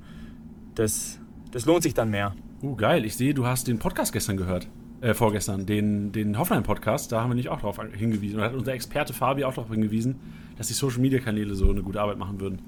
das, 0.74 1.20
das 1.50 1.66
lohnt 1.66 1.82
sich 1.82 1.94
dann 1.94 2.10
mehr. 2.10 2.34
Uh, 2.62 2.76
geil, 2.76 3.04
ich 3.04 3.16
sehe, 3.16 3.34
du 3.34 3.46
hast 3.46 3.68
den 3.68 3.78
Podcast 3.78 4.12
gestern 4.12 4.36
gehört 4.36 4.68
äh, 5.04 5.12
vorgestern, 5.12 5.66
den, 5.66 6.12
den 6.12 6.38
Hoffenheim-Podcast, 6.38 7.12
da 7.12 7.20
haben 7.20 7.30
wir 7.30 7.34
nicht 7.34 7.50
auch 7.50 7.60
darauf 7.60 7.78
hingewiesen. 7.92 8.38
Da 8.38 8.46
hat 8.46 8.54
unser 8.54 8.72
Experte 8.72 9.12
Fabi 9.12 9.44
auch 9.44 9.52
darauf 9.52 9.70
hingewiesen, 9.70 10.16
dass 10.56 10.68
die 10.68 10.72
Social-Media-Kanäle 10.72 11.54
so 11.54 11.68
eine 11.68 11.82
gute 11.82 12.00
Arbeit 12.00 12.16
machen 12.16 12.40
würden. 12.40 12.62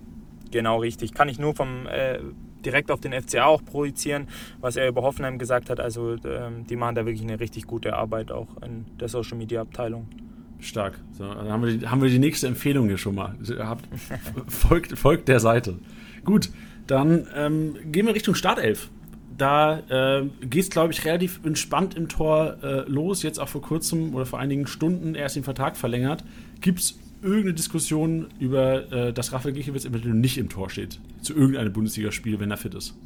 Genau, 0.50 0.78
richtig. 0.78 1.14
Kann 1.14 1.30
ich 1.30 1.38
nur 1.38 1.54
vom 1.54 1.86
äh, 1.86 2.18
direkt 2.64 2.90
auf 2.90 3.00
den 3.00 3.12
FCA 3.12 3.46
auch 3.46 3.64
projizieren, 3.64 4.28
was 4.60 4.76
er 4.76 4.88
über 4.88 5.02
Hoffenheim 5.02 5.38
gesagt 5.38 5.70
hat. 5.70 5.80
Also 5.80 6.16
ähm, 6.24 6.66
die 6.68 6.76
machen 6.76 6.94
da 6.94 7.06
wirklich 7.06 7.22
eine 7.22 7.40
richtig 7.40 7.66
gute 7.66 7.94
Arbeit 7.94 8.30
auch 8.30 8.48
in 8.62 8.84
der 9.00 9.08
Social 9.08 9.38
Media 9.38 9.62
Abteilung. 9.62 10.06
Stark. 10.60 11.00
So, 11.12 11.24
dann 11.24 11.48
haben 11.48 11.64
wir, 11.64 11.78
die, 11.78 11.88
haben 11.88 12.02
wir 12.02 12.10
die 12.10 12.18
nächste 12.18 12.46
Empfehlung 12.48 12.86
hier 12.88 12.98
schon 12.98 13.14
mal. 13.14 13.34
Habt, 13.58 13.88
folgt, 14.48 14.98
folgt 14.98 15.28
der 15.28 15.40
Seite. 15.40 15.78
Gut, 16.24 16.50
dann 16.86 17.26
ähm, 17.34 17.76
gehen 17.92 18.06
wir 18.06 18.14
Richtung 18.14 18.34
Startelf 18.34 18.90
da 19.36 19.78
äh, 20.20 20.26
geht 20.40 20.64
es, 20.64 20.70
glaube 20.70 20.92
ich, 20.92 21.04
relativ 21.04 21.40
entspannt 21.44 21.94
im 21.94 22.08
Tor 22.08 22.58
äh, 22.62 22.88
los. 22.88 23.22
Jetzt 23.22 23.38
auch 23.38 23.48
vor 23.48 23.62
kurzem 23.62 24.14
oder 24.14 24.26
vor 24.26 24.38
einigen 24.38 24.66
Stunden 24.66 25.14
erst 25.14 25.36
den 25.36 25.44
Vertrag 25.44 25.76
verlängert. 25.76 26.24
Gibt 26.60 26.80
es 26.80 26.98
irgendeine 27.22 27.54
Diskussion 27.54 28.28
über, 28.38 28.90
äh, 28.92 29.12
dass 29.12 29.32
Rafael 29.32 29.54
Gikiewicz 29.54 29.84
eventuell 29.84 30.14
nicht 30.14 30.38
im 30.38 30.48
Tor 30.48 30.70
steht? 30.70 31.00
Zu 31.22 31.34
irgendeinem 31.34 31.72
Bundesligaspiel, 31.72 32.38
wenn 32.40 32.50
er 32.50 32.56
fit 32.56 32.74
ist? 32.74 32.96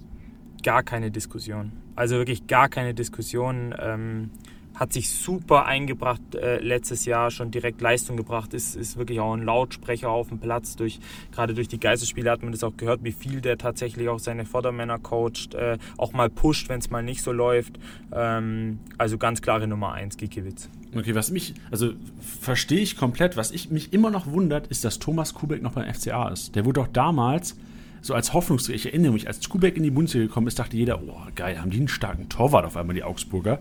Gar 0.62 0.82
keine 0.82 1.10
Diskussion. 1.10 1.72
Also 1.96 2.16
wirklich 2.16 2.46
gar 2.46 2.68
keine 2.68 2.94
Diskussion. 2.94 3.74
Ähm, 3.78 4.30
hat 4.74 4.92
sich 4.92 5.10
super 5.10 5.66
eingebracht 5.66 6.34
äh, 6.34 6.58
letztes 6.58 7.04
Jahr, 7.04 7.30
schon 7.30 7.50
direkt 7.50 7.80
Leistung 7.80 8.16
gebracht, 8.16 8.54
ist, 8.54 8.76
ist 8.76 8.96
wirklich 8.96 9.20
auch 9.20 9.34
ein 9.34 9.42
Lautsprecher 9.42 10.08
auf 10.08 10.28
dem 10.28 10.38
Platz. 10.38 10.76
Durch, 10.76 11.00
gerade 11.32 11.54
durch 11.54 11.68
die 11.68 11.78
Geisterspiele 11.78 12.30
hat 12.30 12.42
man 12.42 12.52
das 12.52 12.64
auch 12.64 12.76
gehört, 12.76 13.04
wie 13.04 13.12
viel 13.12 13.40
der 13.40 13.58
tatsächlich 13.58 14.08
auch 14.08 14.18
seine 14.18 14.46
Vordermänner 14.46 14.98
coacht, 14.98 15.54
äh, 15.54 15.78
auch 15.96 16.12
mal 16.12 16.30
pusht, 16.30 16.68
wenn 16.68 16.78
es 16.78 16.90
mal 16.90 17.02
nicht 17.02 17.22
so 17.22 17.32
läuft. 17.32 17.78
Ähm, 18.12 18.78
also 18.96 19.18
ganz 19.18 19.42
klare 19.42 19.66
Nummer 19.66 19.92
1, 19.92 20.16
Gikiewicz. 20.16 20.68
Okay, 20.94 21.14
was 21.14 21.30
mich, 21.30 21.54
also 21.70 21.92
verstehe 22.20 22.80
ich 22.80 22.96
komplett, 22.96 23.36
was 23.36 23.52
ich 23.52 23.70
mich 23.70 23.92
immer 23.92 24.10
noch 24.10 24.26
wundert, 24.26 24.66
ist, 24.68 24.84
dass 24.84 24.98
Thomas 24.98 25.34
Kubek 25.34 25.62
noch 25.62 25.72
beim 25.72 25.92
FCA 25.92 26.28
ist. 26.28 26.56
Der 26.56 26.64
wurde 26.64 26.80
doch 26.80 26.88
damals 26.88 27.56
so 28.02 28.14
als 28.14 28.32
Hoffnungsträger, 28.32 28.76
ich 28.76 28.86
erinnere 28.86 29.12
mich, 29.12 29.28
als 29.28 29.46
Kubek 29.48 29.76
in 29.76 29.82
die 29.82 29.90
Bundesliga 29.90 30.26
gekommen 30.26 30.46
ist, 30.46 30.58
dachte 30.58 30.76
jeder, 30.76 31.02
oh 31.02 31.20
geil, 31.34 31.60
haben 31.60 31.70
die 31.70 31.78
einen 31.78 31.88
starken 31.88 32.28
Torwart 32.28 32.64
auf 32.64 32.76
einmal, 32.76 32.94
die 32.94 33.02
Augsburger. 33.02 33.60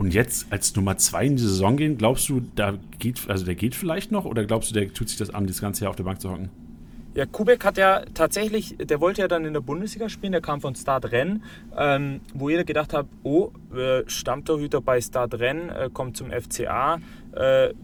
Und 0.00 0.14
jetzt 0.14 0.50
als 0.50 0.74
Nummer 0.74 0.96
zwei 0.96 1.26
in 1.26 1.36
die 1.36 1.42
Saison 1.42 1.76
gehen, 1.76 1.98
glaubst 1.98 2.26
du, 2.30 2.40
da 2.54 2.78
geht, 2.98 3.28
also 3.28 3.44
der 3.44 3.54
geht 3.54 3.74
vielleicht 3.74 4.10
noch 4.10 4.24
oder 4.24 4.46
glaubst 4.46 4.70
du, 4.70 4.74
der 4.74 4.90
tut 4.94 5.10
sich 5.10 5.18
das 5.18 5.28
an, 5.28 5.46
das 5.46 5.60
ganze 5.60 5.84
Jahr 5.84 5.90
auf 5.90 5.96
der 5.96 6.04
Bank 6.04 6.22
zu 6.22 6.30
hocken? 6.30 6.48
Ja, 7.12 7.26
Kubek 7.26 7.62
hat 7.66 7.76
ja 7.76 8.04
tatsächlich, 8.14 8.78
der 8.78 8.98
wollte 9.02 9.20
ja 9.20 9.28
dann 9.28 9.44
in 9.44 9.52
der 9.52 9.60
Bundesliga 9.60 10.08
spielen, 10.08 10.32
der 10.32 10.40
kam 10.40 10.62
von 10.62 10.74
Start 10.74 11.12
Rennes, 11.12 11.42
ähm, 11.76 12.22
wo 12.32 12.48
jeder 12.48 12.64
gedacht 12.64 12.94
hat, 12.94 13.08
oh, 13.24 13.50
äh, 13.76 14.02
Stammtorhüter 14.06 14.80
bei 14.80 15.02
Start 15.02 15.34
Rennes, 15.38 15.76
äh, 15.76 15.90
kommt 15.92 16.16
zum 16.16 16.30
FCA, 16.30 16.98
äh, 17.32 17.74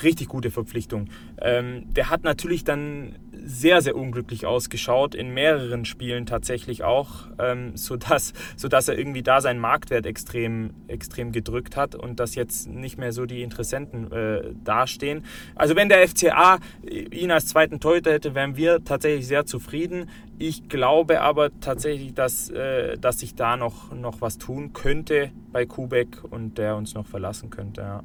richtig 0.00 0.28
gute 0.28 0.52
Verpflichtung. 0.52 1.08
Ähm, 1.40 1.92
der 1.92 2.08
hat 2.08 2.22
natürlich 2.22 2.62
dann 2.62 3.16
sehr, 3.44 3.82
sehr 3.82 3.96
unglücklich 3.96 4.46
ausgeschaut, 4.46 5.14
in 5.14 5.32
mehreren 5.34 5.84
Spielen 5.84 6.26
tatsächlich 6.26 6.82
auch, 6.82 7.28
ähm, 7.38 7.76
sodass, 7.76 8.32
sodass 8.56 8.88
er 8.88 8.98
irgendwie 8.98 9.22
da 9.22 9.40
seinen 9.40 9.60
Marktwert 9.60 10.06
extrem, 10.06 10.70
extrem 10.88 11.32
gedrückt 11.32 11.76
hat 11.76 11.94
und 11.94 12.20
dass 12.20 12.34
jetzt 12.34 12.68
nicht 12.68 12.98
mehr 12.98 13.12
so 13.12 13.26
die 13.26 13.42
Interessenten 13.42 14.10
äh, 14.10 14.52
dastehen. 14.64 15.24
Also 15.54 15.76
wenn 15.76 15.88
der 15.88 16.06
FCA 16.08 16.58
ihn 16.82 17.30
als 17.30 17.46
zweiten 17.46 17.80
Torhüter 17.80 18.12
hätte, 18.12 18.34
wären 18.34 18.56
wir 18.56 18.82
tatsächlich 18.84 19.26
sehr 19.26 19.46
zufrieden. 19.46 20.08
Ich 20.38 20.68
glaube 20.68 21.20
aber 21.20 21.50
tatsächlich, 21.60 22.14
dass, 22.14 22.50
äh, 22.50 22.96
dass 22.98 23.20
sich 23.20 23.34
da 23.34 23.56
noch, 23.56 23.92
noch 23.92 24.20
was 24.20 24.38
tun 24.38 24.72
könnte 24.72 25.30
bei 25.52 25.66
Kubek 25.66 26.24
und 26.30 26.58
der 26.58 26.76
uns 26.76 26.94
noch 26.94 27.06
verlassen 27.06 27.50
könnte. 27.50 27.82
Ja. 27.82 28.04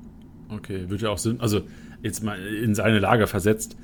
Okay, 0.50 0.90
wird 0.90 1.02
ja 1.02 1.10
auch 1.10 1.18
Sinn, 1.18 1.40
also 1.40 1.62
jetzt 2.02 2.24
mal 2.24 2.40
in 2.40 2.76
seine 2.76 3.00
Lage 3.00 3.28
versetzt 3.28 3.78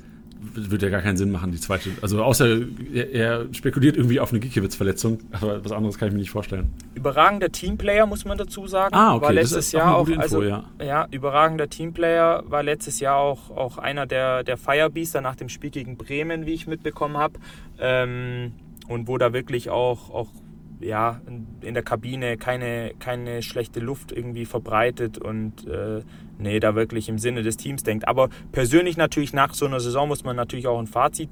würde 0.54 0.86
ja 0.86 0.90
gar 0.90 1.02
keinen 1.02 1.16
Sinn 1.16 1.30
machen, 1.30 1.52
die 1.52 1.60
zweite. 1.60 1.90
Also 2.02 2.22
außer 2.22 2.58
er, 2.92 3.12
er 3.12 3.54
spekuliert 3.54 3.96
irgendwie 3.96 4.20
auf 4.20 4.30
eine 4.30 4.40
Gikiewicz-Verletzung, 4.40 5.20
aber 5.32 5.64
was 5.64 5.72
anderes 5.72 5.98
kann 5.98 6.08
ich 6.08 6.14
mir 6.14 6.20
nicht 6.20 6.30
vorstellen. 6.30 6.72
Überragender 6.94 7.50
Teamplayer, 7.50 8.06
muss 8.06 8.24
man 8.24 8.38
dazu 8.38 8.66
sagen. 8.66 8.94
Ah, 8.94 9.14
okay. 9.14 9.26
War 9.26 9.32
letztes 9.32 9.72
Jahr 9.72 9.96
auch, 9.96 10.08
Info, 10.08 10.20
also, 10.20 10.42
ja. 10.42 10.64
ja. 10.80 11.06
überragender 11.10 11.68
Teamplayer, 11.68 12.44
war 12.46 12.62
letztes 12.62 13.00
Jahr 13.00 13.16
auch, 13.16 13.50
auch 13.50 13.78
einer 13.78 14.06
der, 14.06 14.44
der 14.44 14.56
Firebeaster 14.56 15.20
nach 15.20 15.36
dem 15.36 15.48
Spiel 15.48 15.70
gegen 15.70 15.96
Bremen, 15.96 16.46
wie 16.46 16.54
ich 16.54 16.66
mitbekommen 16.66 17.16
habe. 17.16 17.34
Ähm, 17.78 18.52
und 18.88 19.08
wo 19.08 19.18
da 19.18 19.32
wirklich 19.32 19.70
auch, 19.70 20.10
auch 20.10 20.28
ja, 20.80 21.20
in 21.60 21.74
der 21.74 21.82
Kabine 21.82 22.36
keine, 22.36 22.92
keine 22.98 23.42
schlechte 23.42 23.80
Luft 23.80 24.12
irgendwie 24.12 24.44
verbreitet 24.44 25.18
und 25.18 25.66
äh, 25.66 26.02
nee, 26.38 26.60
da 26.60 26.74
wirklich 26.74 27.08
im 27.08 27.18
Sinne 27.18 27.42
des 27.42 27.56
Teams 27.56 27.82
denkt. 27.82 28.06
Aber 28.06 28.28
persönlich 28.52 28.96
natürlich 28.96 29.32
nach 29.32 29.54
so 29.54 29.66
einer 29.66 29.80
Saison 29.80 30.08
muss 30.08 30.24
man 30.24 30.36
natürlich 30.36 30.66
auch 30.66 30.78
ein 30.78 30.86
Fazit 30.86 31.30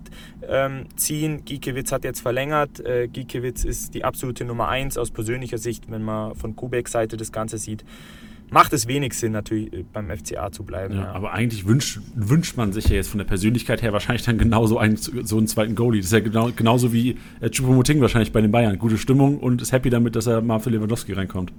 ähm, 0.48 0.87
ziehen. 0.96 1.44
Giekewitz 1.44 1.92
hat 1.92 2.04
jetzt 2.04 2.20
verlängert. 2.20 2.80
Äh, 2.80 3.09
Giekewitz 3.09 3.64
ist 3.64 3.94
die 3.94 4.04
absolute 4.04 4.44
Nummer 4.44 4.68
eins 4.68 4.96
aus 4.96 5.11
persönlicher 5.11 5.59
Sicht, 5.59 5.90
wenn 5.90 6.02
man 6.02 6.35
von 6.35 6.57
Kubeks 6.57 6.92
Seite 6.92 7.16
das 7.16 7.33
Ganze 7.33 7.59
sieht 7.59 7.85
macht 8.50 8.72
es 8.72 8.87
wenig 8.87 9.14
Sinn, 9.14 9.33
natürlich 9.33 9.72
äh, 9.72 9.85
beim 9.92 10.11
FCA 10.11 10.50
zu 10.52 10.64
bleiben. 10.64 10.94
Ja, 10.94 11.04
ja. 11.04 11.12
Aber 11.12 11.33
eigentlich 11.33 11.66
wünscht, 11.66 12.00
wünscht 12.14 12.57
man 12.57 12.72
sich 12.72 12.88
ja 12.88 12.96
jetzt 12.96 13.09
von 13.09 13.18
der 13.18 13.24
Persönlichkeit 13.24 13.83
her 13.83 13.92
wahrscheinlich 13.92 14.24
dann 14.24 14.38
genauso 14.38 14.78
einen, 14.78 14.96
so 14.96 15.37
einen 15.38 15.46
zweiten 15.46 15.74
Goalie. 15.74 16.00
Das 16.00 16.07
ist 16.07 16.12
ja 16.12 16.20
genau, 16.20 16.50
genauso 16.54 16.92
wie 16.92 17.16
äh, 17.40 17.48
Choupo-Moting 17.48 18.00
wahrscheinlich 18.00 18.33
bei 18.33 18.40
den 18.40 18.52
Bayern. 18.52 18.78
Gute 18.78 18.98
Stimmung 18.98 19.38
und 19.38 19.62
ist 19.62 19.72
happy 19.72 19.90
damit, 19.90 20.16
dass 20.16 20.26
er 20.26 20.40
mal 20.40 20.59
für 20.61 20.70
Lewandowski 20.70 21.12
reinkommt. 21.12 21.52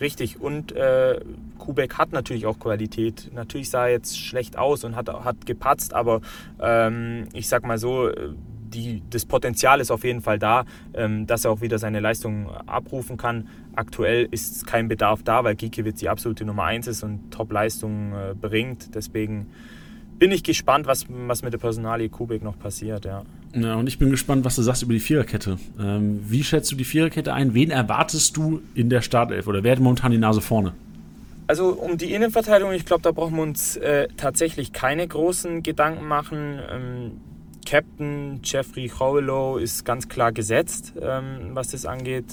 Richtig, 0.00 0.40
und 0.40 0.72
äh, 0.72 1.20
Kubek 1.58 1.98
hat 1.98 2.12
natürlich 2.12 2.46
auch 2.46 2.58
Qualität. 2.58 3.30
Natürlich 3.32 3.70
sah 3.70 3.86
er 3.86 3.92
jetzt 3.92 4.18
schlecht 4.18 4.58
aus 4.58 4.84
und 4.84 4.96
hat, 4.96 5.08
hat 5.08 5.46
gepatzt, 5.46 5.94
aber 5.94 6.20
ähm, 6.60 7.28
ich 7.32 7.48
sag 7.48 7.64
mal 7.64 7.78
so, 7.78 8.10
die, 8.74 9.02
das 9.10 9.24
Potenzial 9.24 9.80
ist 9.80 9.90
auf 9.90 10.04
jeden 10.04 10.20
Fall 10.20 10.38
da, 10.38 10.64
ähm, 10.94 11.26
dass 11.26 11.44
er 11.44 11.52
auch 11.52 11.60
wieder 11.60 11.78
seine 11.78 12.00
Leistung 12.00 12.50
abrufen 12.66 13.16
kann. 13.16 13.48
Aktuell 13.74 14.28
ist 14.30 14.66
kein 14.66 14.88
Bedarf 14.88 15.22
da, 15.22 15.44
weil 15.44 15.54
Gikiewicz 15.54 16.00
die 16.00 16.08
absolute 16.08 16.44
Nummer 16.44 16.64
1 16.64 16.86
ist 16.86 17.02
und 17.02 17.30
Top-Leistung 17.30 18.12
äh, 18.12 18.34
bringt. 18.34 18.94
Deswegen 18.94 19.46
bin 20.18 20.30
ich 20.30 20.42
gespannt, 20.42 20.86
was, 20.86 21.06
was 21.08 21.42
mit 21.42 21.52
der 21.52 21.58
Personalie 21.58 22.08
Kubik 22.08 22.42
noch 22.42 22.58
passiert. 22.58 23.04
Ja. 23.04 23.22
ja, 23.54 23.74
und 23.74 23.88
ich 23.88 23.98
bin 23.98 24.10
gespannt, 24.10 24.44
was 24.44 24.56
du 24.56 24.62
sagst 24.62 24.82
über 24.82 24.92
die 24.92 25.00
Viererkette. 25.00 25.58
Ähm, 25.80 26.20
wie 26.28 26.44
schätzt 26.44 26.70
du 26.70 26.76
die 26.76 26.84
Viererkette 26.84 27.32
ein? 27.32 27.54
Wen 27.54 27.70
erwartest 27.70 28.36
du 28.36 28.60
in 28.74 28.90
der 28.90 29.02
Startelf 29.02 29.46
oder 29.46 29.62
wer 29.62 29.72
hat 29.72 29.80
momentan 29.80 30.12
die 30.12 30.18
Nase 30.18 30.40
vorne? 30.40 30.72
Also 31.46 31.70
um 31.70 31.98
die 31.98 32.12
Innenverteidigung, 32.14 32.72
ich 32.72 32.86
glaube, 32.86 33.02
da 33.02 33.12
brauchen 33.12 33.36
wir 33.36 33.42
uns 33.42 33.76
äh, 33.76 34.08
tatsächlich 34.16 34.72
keine 34.72 35.06
großen 35.06 35.62
Gedanken 35.62 36.06
machen. 36.06 36.58
Ähm, 36.70 37.10
Captain 37.64 38.40
Jeffrey 38.42 38.88
Howellow 38.88 39.58
ist 39.58 39.84
ganz 39.84 40.08
klar 40.08 40.32
gesetzt, 40.32 40.94
ähm, 41.00 41.50
was 41.52 41.68
das 41.68 41.86
angeht. 41.86 42.24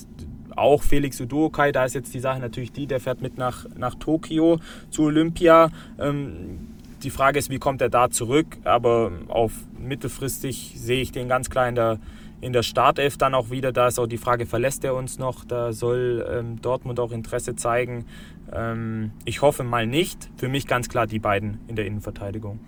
Auch 0.55 0.83
Felix 0.83 1.19
Udokai, 1.21 1.71
da 1.71 1.85
ist 1.85 1.95
jetzt 1.95 2.13
die 2.13 2.19
Sache 2.19 2.39
natürlich 2.39 2.71
die, 2.71 2.85
der 2.85 2.99
fährt 2.99 3.21
mit 3.21 3.37
nach, 3.37 3.65
nach 3.75 3.95
Tokio 3.95 4.59
zu 4.89 5.03
Olympia. 5.03 5.71
Ähm, 5.99 6.67
die 7.03 7.09
Frage 7.09 7.39
ist, 7.39 7.49
wie 7.49 7.57
kommt 7.57 7.81
er 7.81 7.89
da 7.89 8.09
zurück? 8.09 8.57
Aber 8.63 9.11
auf 9.27 9.53
mittelfristig 9.79 10.73
sehe 10.75 11.01
ich 11.01 11.11
den 11.11 11.27
ganz 11.27 11.49
klar 11.49 11.67
in 11.67 11.75
der, 11.75 11.99
in 12.41 12.53
der 12.53 12.63
Startelf 12.63 13.17
dann 13.17 13.33
auch 13.33 13.49
wieder. 13.49 13.71
Da 13.71 13.87
ist 13.87 13.99
auch 13.99 14.07
die 14.07 14.17
Frage, 14.17 14.45
verlässt 14.45 14.83
er 14.83 14.95
uns 14.95 15.17
noch? 15.17 15.45
Da 15.45 15.73
soll 15.73 16.25
ähm, 16.29 16.61
Dortmund 16.61 16.99
auch 16.99 17.11
Interesse 17.11 17.55
zeigen. 17.55 18.05
Ähm, 18.53 19.11
ich 19.25 19.41
hoffe 19.41 19.63
mal 19.63 19.87
nicht. 19.87 20.29
Für 20.35 20.49
mich 20.49 20.67
ganz 20.67 20.89
klar 20.89 21.07
die 21.07 21.19
beiden 21.19 21.59
in 21.67 21.75
der 21.75 21.85
Innenverteidigung. 21.85 22.59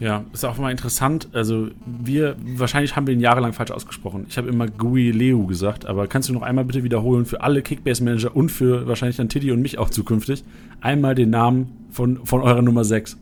Ja, 0.00 0.24
ist 0.32 0.44
auch 0.44 0.58
mal 0.58 0.70
interessant. 0.70 1.28
Also, 1.32 1.68
wir, 1.86 2.36
wahrscheinlich 2.44 2.96
haben 2.96 3.06
wir 3.06 3.14
ihn 3.14 3.20
jahrelang 3.20 3.52
falsch 3.52 3.70
ausgesprochen. 3.70 4.26
Ich 4.28 4.36
habe 4.36 4.48
immer 4.48 4.66
Gui 4.66 5.10
Leo 5.10 5.46
gesagt, 5.46 5.86
aber 5.86 6.08
kannst 6.08 6.28
du 6.28 6.32
noch 6.32 6.42
einmal 6.42 6.64
bitte 6.64 6.82
wiederholen 6.82 7.26
für 7.26 7.40
alle 7.42 7.62
Kickbase-Manager 7.62 8.34
und 8.34 8.50
für 8.50 8.86
wahrscheinlich 8.88 9.16
dann 9.16 9.28
Tiddy 9.28 9.52
und 9.52 9.62
mich 9.62 9.78
auch 9.78 9.90
zukünftig 9.90 10.44
einmal 10.80 11.14
den 11.14 11.30
Namen 11.30 11.86
von, 11.90 12.24
von 12.26 12.42
eurer 12.42 12.62
Nummer 12.62 12.84
6? 12.84 13.16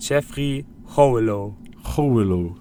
Jeffrey 0.00 0.64
Howellow. 0.96 1.56
Howellow. 1.96 2.56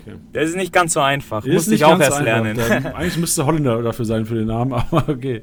Okay. 0.00 0.16
Das 0.32 0.48
ist 0.48 0.56
nicht 0.56 0.72
ganz 0.72 0.92
so 0.92 1.00
einfach. 1.00 1.44
Ist 1.44 1.54
Musste 1.54 1.74
ich 1.74 1.84
auch 1.84 1.98
erst 1.98 2.18
so 2.18 2.22
lernen. 2.22 2.56
Dann, 2.56 2.86
eigentlich 2.94 3.18
müsste 3.18 3.46
Holländer 3.46 3.82
dafür 3.82 4.04
sein 4.04 4.26
für 4.26 4.34
den 4.34 4.46
Namen, 4.46 4.72
aber 4.90 5.08
okay. 5.08 5.42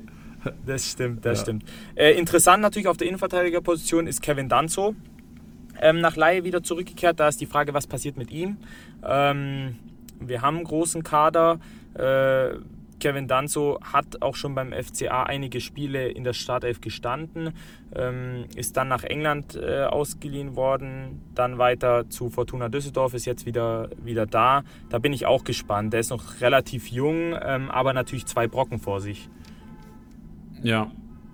Das 0.65 0.91
stimmt, 0.91 1.25
das 1.25 1.39
ja. 1.39 1.43
stimmt. 1.43 1.63
Äh, 1.95 2.11
interessant 2.11 2.61
natürlich 2.61 2.87
auf 2.87 2.97
der 2.97 3.07
Innenverteidigerposition 3.07 4.05
ist 4.05 4.21
Kevin 4.21 4.47
Danzo. 4.47 4.95
Ähm, 5.81 5.99
nach 5.99 6.15
Laie 6.15 6.43
wieder 6.43 6.63
zurückgekehrt. 6.63 7.19
Da 7.19 7.27
ist 7.27 7.41
die 7.41 7.45
Frage, 7.45 7.73
was 7.73 7.87
passiert 7.87 8.17
mit 8.17 8.31
ihm. 8.31 8.57
Ähm, 9.03 9.75
wir 10.19 10.41
haben 10.41 10.57
einen 10.57 10.65
großen 10.65 11.03
Kader. 11.03 11.59
Äh, 11.93 12.57
Kevin 12.99 13.27
Danzo 13.27 13.79
hat 13.81 14.21
auch 14.21 14.35
schon 14.35 14.55
beim 14.55 14.71
FCA 14.71 15.23
einige 15.23 15.59
Spiele 15.59 16.07
in 16.09 16.23
der 16.23 16.33
Startelf 16.33 16.81
gestanden, 16.81 17.51
ähm, 17.93 18.45
ist 18.55 18.77
dann 18.77 18.87
nach 18.87 19.03
England 19.03 19.55
äh, 19.55 19.83
ausgeliehen 19.83 20.55
worden, 20.55 21.21
dann 21.35 21.57
weiter 21.57 22.09
zu 22.09 22.29
Fortuna 22.29 22.69
Düsseldorf, 22.69 23.13
ist 23.13 23.25
jetzt 23.25 23.45
wieder, 23.45 23.89
wieder 24.03 24.25
da. 24.25 24.63
Da 24.89 24.99
bin 24.99 25.13
ich 25.13 25.25
auch 25.25 25.43
gespannt. 25.43 25.93
Der 25.93 25.99
ist 25.99 26.09
noch 26.09 26.41
relativ 26.41 26.87
jung, 26.87 27.35
ähm, 27.41 27.69
aber 27.69 27.93
natürlich 27.93 28.25
zwei 28.25 28.47
Brocken 28.47 28.79
vor 28.79 29.01
sich. 29.01 29.29
Ja, 30.63 30.89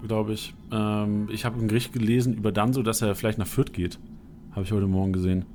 glaube 0.05 0.33
ich. 0.33 0.53
Ähm, 0.71 1.29
ich 1.31 1.45
habe 1.45 1.59
ein 1.59 1.67
Gericht 1.67 1.93
gelesen 1.93 2.33
über 2.33 2.51
Danzo, 2.51 2.81
dass 2.81 3.01
er 3.01 3.15
vielleicht 3.15 3.37
nach 3.37 3.47
Fürth 3.47 3.71
geht. 3.71 3.99
Habe 4.51 4.63
ich 4.63 4.71
heute 4.71 4.87
Morgen 4.87 5.13
gesehen. 5.13 5.45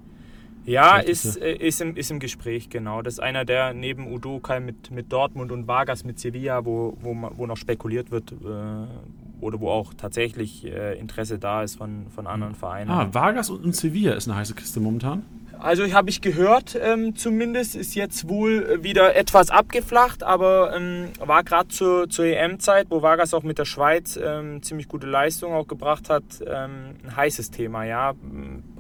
Ja, 0.64 0.98
ist, 0.98 1.40
äh, 1.40 1.54
ist, 1.54 1.80
im, 1.80 1.96
ist 1.96 2.10
im 2.10 2.18
Gespräch, 2.18 2.68
genau. 2.68 3.00
Das 3.00 3.14
ist 3.14 3.20
einer, 3.20 3.44
der 3.44 3.72
neben 3.72 4.12
Udokai 4.12 4.58
mit, 4.58 4.90
mit 4.90 5.12
Dortmund 5.12 5.52
und 5.52 5.68
Vargas 5.68 6.04
mit 6.04 6.18
Sevilla, 6.18 6.64
wo, 6.64 6.96
wo, 7.00 7.14
wo 7.36 7.46
noch 7.46 7.56
spekuliert 7.56 8.10
wird, 8.10 8.32
äh, 8.32 8.34
oder 9.40 9.60
wo 9.60 9.70
auch 9.70 9.94
tatsächlich 9.94 10.64
äh, 10.64 10.98
Interesse 10.98 11.38
da 11.38 11.62
ist 11.62 11.76
von, 11.76 12.06
von 12.08 12.26
anderen 12.26 12.54
Vereinen. 12.54 12.90
Ah, 12.90 13.08
Vargas 13.12 13.48
und 13.50 13.76
Sevilla 13.76 14.14
ist 14.14 14.28
eine 14.28 14.36
heiße 14.38 14.54
Kiste 14.54 14.80
momentan. 14.80 15.22
Also 15.66 15.82
habe 15.92 16.10
ich 16.10 16.20
gehört, 16.20 16.78
ähm, 16.80 17.16
zumindest 17.16 17.74
ist 17.74 17.96
jetzt 17.96 18.28
wohl 18.28 18.84
wieder 18.84 19.16
etwas 19.16 19.50
abgeflacht, 19.50 20.22
aber 20.22 20.76
ähm, 20.76 21.08
war 21.18 21.42
gerade 21.42 21.66
zur, 21.66 22.08
zur 22.08 22.24
EM-Zeit, 22.24 22.86
wo 22.88 23.02
Vargas 23.02 23.34
auch 23.34 23.42
mit 23.42 23.58
der 23.58 23.64
Schweiz 23.64 24.16
ähm, 24.16 24.62
ziemlich 24.62 24.86
gute 24.86 25.08
Leistung 25.08 25.54
auch 25.54 25.66
gebracht 25.66 26.08
hat, 26.08 26.22
ähm, 26.42 26.94
ein 27.02 27.16
heißes 27.16 27.50
Thema. 27.50 27.82
Ja, 27.82 28.14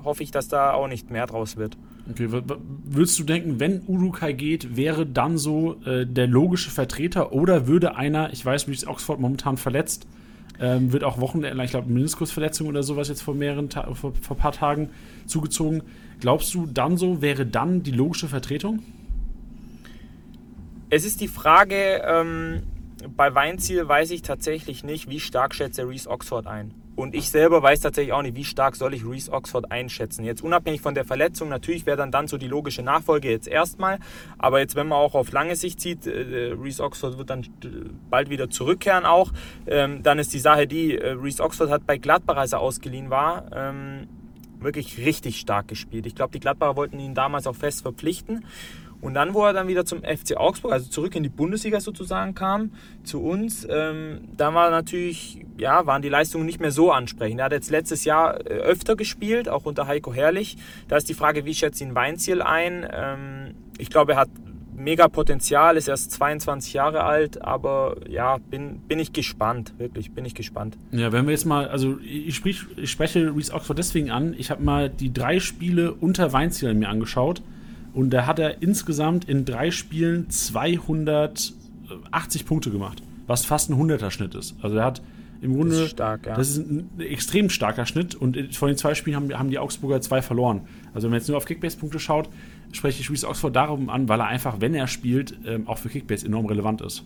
hoffe 0.04 0.22
ich, 0.22 0.30
dass 0.30 0.46
da 0.46 0.74
auch 0.74 0.86
nicht 0.86 1.10
mehr 1.10 1.26
draus 1.26 1.56
wird. 1.56 1.76
Okay, 2.08 2.28
würdest 2.30 3.18
du 3.18 3.24
denken, 3.24 3.58
wenn 3.58 3.82
Urukai 3.88 4.32
geht, 4.32 4.76
wäre 4.76 5.06
dann 5.06 5.38
so 5.38 5.80
äh, 5.84 6.06
der 6.06 6.28
logische 6.28 6.70
Vertreter 6.70 7.32
oder 7.32 7.66
würde 7.66 7.96
einer, 7.96 8.32
ich 8.32 8.46
weiß, 8.46 8.68
wie 8.68 8.72
ist 8.72 8.86
Oxford 8.86 9.18
momentan 9.18 9.56
verletzt, 9.56 10.06
ähm, 10.60 10.92
wird 10.92 11.02
auch 11.02 11.20
Wochenende, 11.20 11.64
ich 11.64 11.70
glaube, 11.70 11.90
Meniskusverletzung 11.90 12.68
oder 12.68 12.84
sowas 12.84 13.08
jetzt 13.08 13.22
vor 13.22 13.34
mehreren 13.34 13.70
Ta 13.70 13.92
vor, 13.94 14.14
vor 14.14 14.36
paar 14.36 14.52
Tagen 14.52 14.90
zugezogen. 15.26 15.82
Glaubst 16.20 16.54
du, 16.54 16.66
dann 16.66 16.96
so 16.96 17.20
wäre 17.22 17.46
dann 17.46 17.82
die 17.82 17.90
logische 17.90 18.28
Vertretung? 18.28 18.82
Es 20.88 21.04
ist 21.04 21.20
die 21.20 21.28
Frage, 21.28 22.02
ähm, 22.06 22.62
bei 23.16 23.34
Weinziel 23.34 23.86
weiß 23.86 24.10
ich 24.12 24.22
tatsächlich 24.22 24.84
nicht, 24.84 25.10
wie 25.10 25.20
stark 25.20 25.54
schätzt 25.54 25.78
der 25.78 25.88
Reese 25.88 26.08
Oxford 26.08 26.46
ein. 26.46 26.72
Und 26.96 27.14
ich 27.14 27.28
selber 27.28 27.62
weiß 27.62 27.80
tatsächlich 27.80 28.14
auch 28.14 28.22
nicht, 28.22 28.36
wie 28.36 28.44
stark 28.44 28.74
soll 28.74 28.94
ich 28.94 29.04
Reese 29.04 29.30
Oxford 29.30 29.70
einschätzen. 29.70 30.24
Jetzt 30.24 30.42
unabhängig 30.42 30.80
von 30.80 30.94
der 30.94 31.04
Verletzung, 31.04 31.50
natürlich 31.50 31.84
wäre 31.84 31.98
dann 31.98 32.10
dann 32.10 32.26
so 32.26 32.38
die 32.38 32.48
logische 32.48 32.82
Nachfolge 32.82 33.30
jetzt 33.30 33.46
erstmal. 33.46 33.98
Aber 34.38 34.60
jetzt, 34.60 34.76
wenn 34.76 34.88
man 34.88 34.98
auch 34.98 35.14
auf 35.14 35.30
lange 35.30 35.56
Sicht 35.56 35.78
sieht, 35.78 36.06
äh, 36.06 36.54
Reese 36.58 36.82
Oxford 36.82 37.18
wird 37.18 37.28
dann 37.28 37.42
äh, 37.42 37.46
bald 38.08 38.30
wieder 38.30 38.48
zurückkehren 38.48 39.04
auch. 39.04 39.30
Ähm, 39.66 40.02
dann 40.02 40.18
ist 40.18 40.32
die 40.32 40.38
Sache 40.38 40.66
die, 40.66 40.96
äh, 40.96 41.10
Reese 41.10 41.42
Oxford 41.42 41.68
hat 41.68 41.86
bei 41.86 41.98
Gladbach, 41.98 42.36
als 42.36 42.54
er 42.54 42.60
ausgeliehen 42.60 43.10
war, 43.10 43.44
ähm, 43.54 44.08
wirklich 44.60 44.98
richtig 44.98 45.38
stark 45.38 45.68
gespielt. 45.68 46.06
Ich 46.06 46.14
glaube, 46.14 46.32
die 46.32 46.40
Gladbacher 46.40 46.76
wollten 46.76 46.98
ihn 46.98 47.14
damals 47.14 47.46
auch 47.46 47.56
fest 47.56 47.82
verpflichten. 47.82 48.44
Und 49.00 49.14
dann, 49.14 49.34
wo 49.34 49.44
er 49.44 49.52
dann 49.52 49.68
wieder 49.68 49.84
zum 49.84 50.02
FC 50.02 50.36
Augsburg, 50.36 50.72
also 50.72 50.88
zurück 50.88 51.14
in 51.14 51.22
die 51.22 51.28
Bundesliga 51.28 51.80
sozusagen 51.80 52.34
kam, 52.34 52.72
zu 53.04 53.22
uns, 53.22 53.66
ähm, 53.70 54.28
da 54.36 54.54
war 54.54 54.70
natürlich, 54.70 55.44
ja, 55.58 55.86
waren 55.86 56.02
die 56.02 56.08
Leistungen 56.08 56.46
nicht 56.46 56.60
mehr 56.60 56.72
so 56.72 56.90
ansprechend. 56.90 57.40
Er 57.40 57.46
hat 57.46 57.52
jetzt 57.52 57.70
letztes 57.70 58.04
Jahr 58.04 58.40
äh, 58.40 58.54
öfter 58.54 58.96
gespielt, 58.96 59.48
auch 59.48 59.66
unter 59.66 59.86
Heiko 59.86 60.14
Herrlich. 60.14 60.56
Da 60.88 60.96
ist 60.96 61.08
die 61.08 61.14
Frage, 61.14 61.44
wie 61.44 61.54
schätzt 61.54 61.80
ihn 61.80 61.94
Weinziel 61.94 62.40
ein? 62.40 62.86
Ähm, 62.90 63.54
ich 63.78 63.90
glaube, 63.90 64.12
er 64.12 64.18
hat 64.18 64.30
mega 64.76 65.08
Potenzial, 65.08 65.76
ist 65.76 65.88
erst 65.88 66.12
22 66.12 66.72
Jahre 66.72 67.04
alt, 67.04 67.42
aber 67.42 67.96
ja, 68.08 68.38
bin, 68.38 68.78
bin 68.88 68.98
ich 68.98 69.12
gespannt, 69.12 69.74
wirklich, 69.78 70.12
bin 70.12 70.24
ich 70.24 70.34
gespannt. 70.34 70.76
Ja, 70.92 71.12
wenn 71.12 71.26
wir 71.26 71.32
jetzt 71.32 71.46
mal, 71.46 71.68
also 71.68 71.98
ich, 72.00 72.36
sprich, 72.36 72.64
ich 72.76 72.90
spreche 72.90 73.34
Reese 73.34 73.52
Oxford 73.52 73.78
deswegen 73.78 74.10
an, 74.10 74.34
ich 74.36 74.50
habe 74.50 74.62
mal 74.62 74.88
die 74.88 75.12
drei 75.12 75.40
Spiele 75.40 75.92
unter 75.92 76.32
Weinziel 76.32 76.74
mir 76.74 76.88
angeschaut 76.88 77.42
und 77.94 78.10
da 78.10 78.26
hat 78.26 78.38
er 78.38 78.62
insgesamt 78.62 79.28
in 79.28 79.44
drei 79.44 79.70
Spielen 79.70 80.30
280 80.30 82.46
Punkte 82.46 82.70
gemacht, 82.70 83.02
was 83.26 83.44
fast 83.44 83.70
ein 83.70 83.80
100er 83.80 84.10
Schnitt 84.10 84.34
ist. 84.34 84.54
Also 84.62 84.76
er 84.76 84.84
hat 84.84 85.02
im 85.40 85.54
Grunde, 85.54 85.74
das 85.74 85.84
ist, 85.84 85.90
stark, 85.90 86.26
ja. 86.26 86.34
das 86.34 86.50
ist 86.50 86.58
ein 86.58 86.90
extrem 86.98 87.50
starker 87.50 87.86
Schnitt 87.86 88.14
und 88.14 88.54
von 88.54 88.68
den 88.68 88.76
zwei 88.76 88.94
Spielen 88.94 89.16
haben, 89.16 89.38
haben 89.38 89.50
die 89.50 89.58
Augsburger 89.58 90.00
zwei 90.00 90.22
verloren. 90.22 90.62
Also 90.94 91.06
wenn 91.06 91.10
man 91.10 91.20
jetzt 91.20 91.28
nur 91.28 91.36
auf 91.36 91.44
Kickbase-Punkte 91.44 91.98
schaut, 91.98 92.28
spreche 92.72 93.00
ich 93.00 93.10
Reese 93.10 93.28
Oxford 93.28 93.54
darum 93.54 93.88
an, 93.90 94.08
weil 94.08 94.20
er 94.20 94.26
einfach, 94.26 94.60
wenn 94.60 94.74
er 94.74 94.86
spielt, 94.86 95.38
ähm, 95.46 95.66
auch 95.68 95.78
für 95.78 95.88
Kickbase 95.88 96.26
enorm 96.26 96.46
relevant 96.46 96.80
ist. 96.80 97.04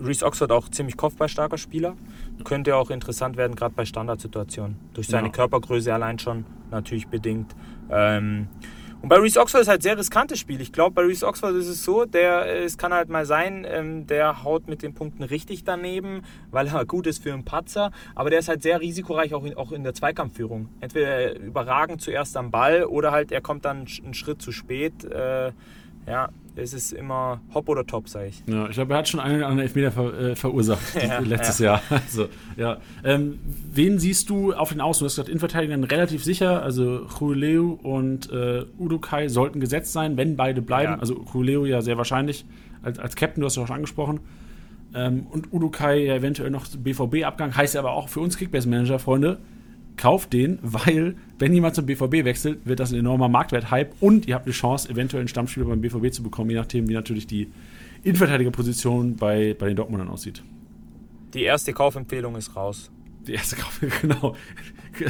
Reese 0.00 0.24
Oxford 0.24 0.52
auch 0.52 0.68
ziemlich 0.68 0.96
kopfballstarker 0.96 1.58
Spieler. 1.58 1.96
Könnte 2.44 2.76
auch 2.76 2.90
interessant 2.90 3.36
werden, 3.36 3.56
gerade 3.56 3.74
bei 3.74 3.84
Standardsituationen. 3.84 4.76
Durch 4.94 5.06
seine 5.06 5.28
ja. 5.28 5.32
Körpergröße 5.32 5.92
allein 5.92 6.18
schon 6.18 6.44
natürlich 6.70 7.08
bedingt. 7.08 7.54
Ähm, 7.90 8.48
und 9.06 9.10
bei 9.10 9.18
Reese 9.18 9.38
Oxford 9.38 9.60
ist 9.60 9.68
halt 9.68 9.84
sehr 9.84 9.96
riskantes 9.96 10.40
Spiel. 10.40 10.60
Ich 10.60 10.72
glaube, 10.72 10.92
bei 10.96 11.02
Reese 11.02 11.28
Oxford 11.28 11.54
ist 11.54 11.68
es 11.68 11.84
so, 11.84 12.06
der, 12.06 12.64
es 12.64 12.76
kann 12.76 12.92
halt 12.92 13.08
mal 13.08 13.24
sein, 13.24 13.64
ähm, 13.64 14.08
der 14.08 14.42
haut 14.42 14.66
mit 14.66 14.82
den 14.82 14.94
Punkten 14.94 15.22
richtig 15.22 15.62
daneben, 15.62 16.22
weil 16.50 16.66
er 16.66 16.84
gut 16.84 17.06
ist 17.06 17.22
für 17.22 17.32
einen 17.32 17.44
Patzer. 17.44 17.92
Aber 18.16 18.30
der 18.30 18.40
ist 18.40 18.48
halt 18.48 18.62
sehr 18.64 18.80
risikoreich 18.80 19.32
auch 19.32 19.44
in, 19.44 19.56
auch 19.56 19.70
in 19.70 19.84
der 19.84 19.94
Zweikampfführung. 19.94 20.70
Entweder 20.80 21.38
überragend 21.38 22.00
zuerst 22.00 22.36
am 22.36 22.50
Ball 22.50 22.82
oder 22.82 23.12
halt 23.12 23.30
er 23.30 23.40
kommt 23.40 23.64
dann 23.64 23.86
einen 24.02 24.14
Schritt 24.14 24.42
zu 24.42 24.50
spät. 24.50 25.04
Äh, 25.04 25.52
ja, 26.06 26.28
es 26.54 26.72
ist 26.72 26.92
immer 26.92 27.40
hopp 27.52 27.68
oder 27.68 27.86
top, 27.86 28.08
sage 28.08 28.28
ich. 28.28 28.42
Ja, 28.46 28.68
ich 28.68 28.74
glaube, 28.74 28.94
er 28.94 28.98
hat 28.98 29.08
schon 29.08 29.20
einen 29.20 29.36
oder 29.36 29.46
anderen 29.46 29.66
Elfmeter 29.66 29.92
ver, 29.92 30.18
äh, 30.18 30.36
verursacht 30.36 30.82
ja, 31.02 31.18
letztes 31.18 31.58
ja. 31.58 31.74
Jahr. 31.74 31.82
Also, 31.90 32.28
ja. 32.56 32.78
Ähm, 33.04 33.38
wen 33.72 33.98
siehst 33.98 34.30
du 34.30 34.54
auf 34.54 34.70
den 34.70 34.80
Außen? 34.80 35.00
Du 35.00 35.06
hast 35.06 35.14
gesagt, 35.16 35.28
Innenverteidigern 35.28 35.84
relativ 35.84 36.24
sicher. 36.24 36.62
Also 36.62 37.06
Juleu 37.20 37.76
und 37.82 38.30
äh, 38.30 38.64
Udukai 38.78 39.28
sollten 39.28 39.60
gesetzt 39.60 39.92
sein, 39.92 40.16
wenn 40.16 40.36
beide 40.36 40.62
bleiben. 40.62 40.92
Ja. 40.92 40.98
Also 40.98 41.24
Juleu 41.32 41.66
ja 41.66 41.82
sehr 41.82 41.98
wahrscheinlich 41.98 42.46
als, 42.82 42.98
als 42.98 43.16
Captain, 43.16 43.40
du 43.40 43.46
hast 43.46 43.56
ja 43.56 43.62
auch 43.62 43.66
schon 43.66 43.76
angesprochen. 43.76 44.20
Ähm, 44.94 45.26
und 45.30 45.52
Udukai 45.52 46.04
ja 46.04 46.14
eventuell 46.14 46.50
noch 46.50 46.66
BVB-Abgang. 46.68 47.56
Heißt 47.56 47.76
aber 47.76 47.92
auch 47.92 48.08
für 48.08 48.20
uns 48.20 48.38
Kickbase-Manager, 48.38 48.98
Freunde, 48.98 49.38
kauft 49.96 50.32
den, 50.32 50.58
weil 50.62 51.16
wenn 51.38 51.52
jemand 51.52 51.74
zum 51.74 51.86
BVB 51.86 52.24
wechselt, 52.24 52.66
wird 52.66 52.80
das 52.80 52.92
ein 52.92 52.98
enormer 52.98 53.28
Marktwert-Hype 53.28 53.94
und 54.00 54.26
ihr 54.26 54.34
habt 54.34 54.46
eine 54.46 54.52
Chance, 54.52 54.88
eventuell 54.90 55.20
einen 55.20 55.28
Stammspieler 55.28 55.66
beim 55.66 55.80
BVB 55.80 56.12
zu 56.12 56.22
bekommen, 56.22 56.50
je 56.50 56.56
nachdem, 56.56 56.88
wie 56.88 56.94
natürlich 56.94 57.26
die 57.26 57.48
Innenverteidigerposition 58.02 59.16
bei, 59.16 59.54
bei 59.58 59.68
den 59.68 59.76
Dortmundern 59.76 60.08
aussieht. 60.08 60.42
Die 61.34 61.42
erste 61.42 61.72
Kaufempfehlung 61.72 62.36
ist 62.36 62.54
raus. 62.56 62.90
Die 63.26 63.34
erste 63.34 63.56
Kaufempfehlung, 63.56 64.20
genau. 64.20 64.36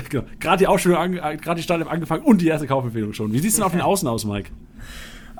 genau. 0.08 0.24
Gerade 0.40 0.58
die 0.58 0.66
Ausstellung, 0.66 1.12
gerade 1.12 1.54
die 1.56 1.62
Startelf 1.62 1.88
angefangen 1.88 2.24
und 2.24 2.40
die 2.40 2.48
erste 2.48 2.66
Kaufempfehlung 2.66 3.12
schon. 3.12 3.32
Wie 3.32 3.38
sieht 3.38 3.50
es 3.50 3.56
denn 3.56 3.64
auf 3.64 3.72
den 3.72 3.80
Außen 3.80 4.08
aus, 4.08 4.24
Mike? 4.24 4.50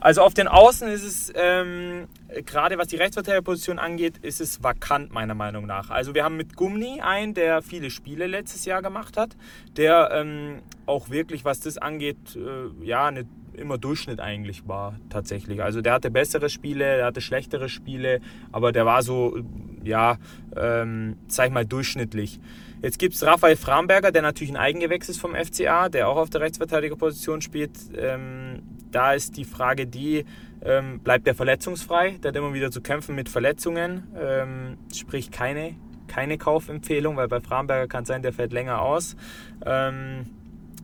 Also 0.07 0.23
auf 0.23 0.35
den 0.35 0.47
Außen 0.47 0.87
ist 0.87 1.03
es, 1.03 1.33
ähm, 1.35 2.07
gerade 2.45 2.79
was 2.79 2.87
die 2.87 2.95
Rechtsverteidigerposition 2.95 3.81
angeht, 3.81 4.19
ist 4.19 4.41
es 4.41 4.63
vakant 4.63 5.13
meiner 5.13 5.35
Meinung 5.35 5.67
nach. 5.67 5.91
Also 5.91 6.15
wir 6.15 6.23
haben 6.23 6.37
mit 6.37 6.55
Gumni 6.55 7.01
einen, 7.01 7.35
der 7.35 7.61
viele 7.61 7.91
Spiele 7.91 8.29
letztes 8.29 8.67
Jahr 8.67 8.83
gemacht 8.83 9.17
hat, 9.17 9.37
der 9.77 10.11
ähm, 10.13 10.63
auch 10.87 11.11
wirklich, 11.11 11.45
was 11.45 11.59
das 11.59 11.77
angeht, 11.77 12.37
äh, 12.37 12.87
ja, 12.87 13.07
eine 13.07 13.27
immer 13.55 13.79
Durchschnitt 13.79 14.21
eigentlich 14.21 14.69
war 14.69 14.95
tatsächlich. 15.11 15.61
Also 15.61 15.81
der 15.81 15.95
hatte 15.95 16.13
bessere 16.13 16.51
Spiele, 16.51 16.99
der 16.99 17.07
hatte 17.07 17.21
schlechtere 17.21 17.69
Spiele, 17.69 18.21
aber 18.53 18.71
der 18.71 18.87
war 18.87 19.03
so, 19.03 19.37
ja, 19.83 20.19
ähm, 20.55 21.17
sag 21.27 21.49
ich 21.49 21.53
mal, 21.53 21.67
durchschnittlich. 21.67 22.39
Jetzt 22.83 22.99
gibt 22.99 23.15
es 23.15 23.25
Raphael 23.25 23.57
Framberger, 23.57 24.13
der 24.13 24.23
natürlich 24.23 24.53
ein 24.53 24.57
Eigengewächs 24.57 25.09
ist 25.09 25.19
vom 25.19 25.35
FCA, 25.35 25.89
der 25.89 26.09
auch 26.09 26.17
auf 26.17 26.31
der 26.31 26.43
Rechtsverteidigerposition 26.43 27.41
spielt. 27.41 27.73
Ähm, 27.97 28.63
da 28.91 29.15
ist 29.15 29.37
die 29.37 29.45
Frage 29.45 29.87
die, 29.87 30.25
ähm, 30.63 31.01
bleibt 31.01 31.27
er 31.27 31.35
verletzungsfrei. 31.35 32.19
Der 32.23 32.31
hat 32.31 32.37
immer 32.37 32.55
wieder 32.55 32.71
zu 32.71 32.81
kämpfen 32.81 33.15
mit 33.15 33.29
Verletzungen, 33.29 34.05
ähm, 34.19 34.77
sprich 34.95 35.31
keine, 35.31 35.75
keine 36.07 36.39
Kaufempfehlung, 36.39 37.17
weil 37.17 37.29
bei 37.29 37.41
Framberger 37.41 37.89
kann 37.89 38.03
es 38.03 38.09
sein, 38.09 38.23
der 38.23 38.33
fällt 38.33 38.53
länger 38.53 38.83
aus. 38.83 39.17
Ähm, 39.65 40.27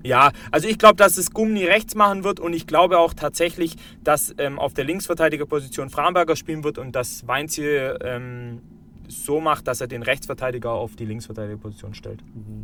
ja, 0.03 0.33
also 0.51 0.69
ich 0.69 0.79
glaube, 0.79 0.97
dass 0.97 1.17
es 1.17 1.31
Gummi 1.33 1.65
rechts 1.65 1.95
machen 1.95 2.25
wird 2.25 2.41
und 2.41 2.55
ich 2.55 2.67
glaube 2.67 2.99
auch 2.99 3.15
tatsächlich, 3.15 3.77
dass 4.03 4.35
ähm, 4.39 4.59
auf 4.59 4.75
der 4.75 4.85
Linksverteidigerposition 4.85 5.91
Framberger 5.91 6.37
spielen 6.37 6.65
wird 6.65 6.79
und 6.79 6.97
dass 6.97 7.27
Weinziel 7.29 7.99
ähm, 8.03 8.63
so 9.13 9.41
macht, 9.41 9.69
dass 9.69 9.81
er 9.81 9.87
den 9.87 10.03
Rechtsverteidiger 10.03 10.71
auf 10.71 10.97
die 10.97 11.05
Linksverteidigerposition 11.05 11.95
stellt. 11.95 12.21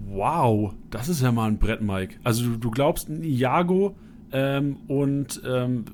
Wow, 0.08 0.74
das 0.90 1.08
ist 1.08 1.22
ja 1.22 1.32
mal 1.32 1.48
ein 1.48 1.58
Brett, 1.58 1.80
Mike. 1.80 2.16
Also 2.24 2.44
du, 2.44 2.56
du 2.56 2.70
glaubst, 2.70 3.08
Iago 3.08 3.94
ähm, 4.32 4.76
und 4.88 5.40
ähm, 5.46 5.84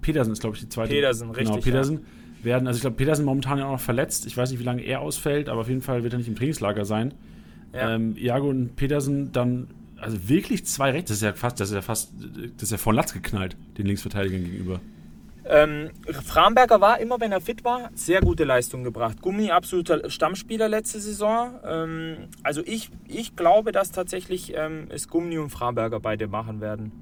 Petersen 0.00 0.32
ist, 0.32 0.40
glaube 0.40 0.56
ich, 0.56 0.62
die 0.62 0.68
zweite. 0.68 0.92
Petersen, 0.92 1.30
richtig. 1.30 1.46
Genau, 1.46 1.60
Petersen. 1.62 1.96
Ja. 1.96 2.44
Werden, 2.44 2.66
also 2.66 2.78
ich 2.78 2.82
glaube, 2.82 2.96
Petersen 2.96 3.24
momentan 3.24 3.58
ja 3.58 3.66
auch 3.66 3.72
noch 3.72 3.80
verletzt. 3.80 4.26
Ich 4.26 4.36
weiß 4.36 4.50
nicht, 4.50 4.60
wie 4.60 4.64
lange 4.64 4.82
er 4.82 5.02
ausfällt, 5.02 5.48
aber 5.50 5.60
auf 5.60 5.68
jeden 5.68 5.82
Fall 5.82 6.02
wird 6.02 6.14
er 6.14 6.18
nicht 6.18 6.28
im 6.28 6.36
Trainingslager 6.36 6.86
sein. 6.86 7.12
Ja. 7.74 7.94
Ähm, 7.94 8.16
Iago 8.16 8.48
und 8.48 8.76
Petersen 8.76 9.30
dann, 9.32 9.68
also 9.98 10.28
wirklich 10.28 10.64
zwei 10.64 10.90
Rechts, 10.90 11.08
das 11.08 11.18
ist 11.18 11.22
ja 11.22 11.34
fast, 11.34 11.60
das 11.60 11.68
ist 11.68 11.74
ja 11.74 11.82
fast, 11.82 12.12
das 12.54 12.62
ist 12.62 12.72
ja 12.72 12.78
von 12.78 12.94
Latz 12.94 13.12
geknallt, 13.12 13.56
den 13.76 13.86
Linksverteidigern 13.86 14.42
gegenüber. 14.42 14.80
Ähm, 15.50 15.90
Framberger 16.24 16.80
war 16.80 17.00
immer, 17.00 17.18
wenn 17.18 17.32
er 17.32 17.40
fit 17.40 17.64
war, 17.64 17.90
sehr 17.94 18.20
gute 18.20 18.44
Leistung 18.44 18.84
gebracht. 18.84 19.20
Gummi 19.20 19.50
absoluter 19.50 20.08
Stammspieler 20.08 20.68
letzte 20.68 21.00
Saison. 21.00 21.58
Ähm, 21.64 22.16
also 22.44 22.62
ich, 22.64 22.90
ich 23.08 23.34
glaube, 23.34 23.72
dass 23.72 23.90
tatsächlich 23.90 24.52
ähm, 24.54 24.86
es 24.90 25.08
Gummi 25.08 25.38
und 25.38 25.50
Framberger 25.50 25.98
beide 25.98 26.28
machen 26.28 26.60
werden. 26.60 26.92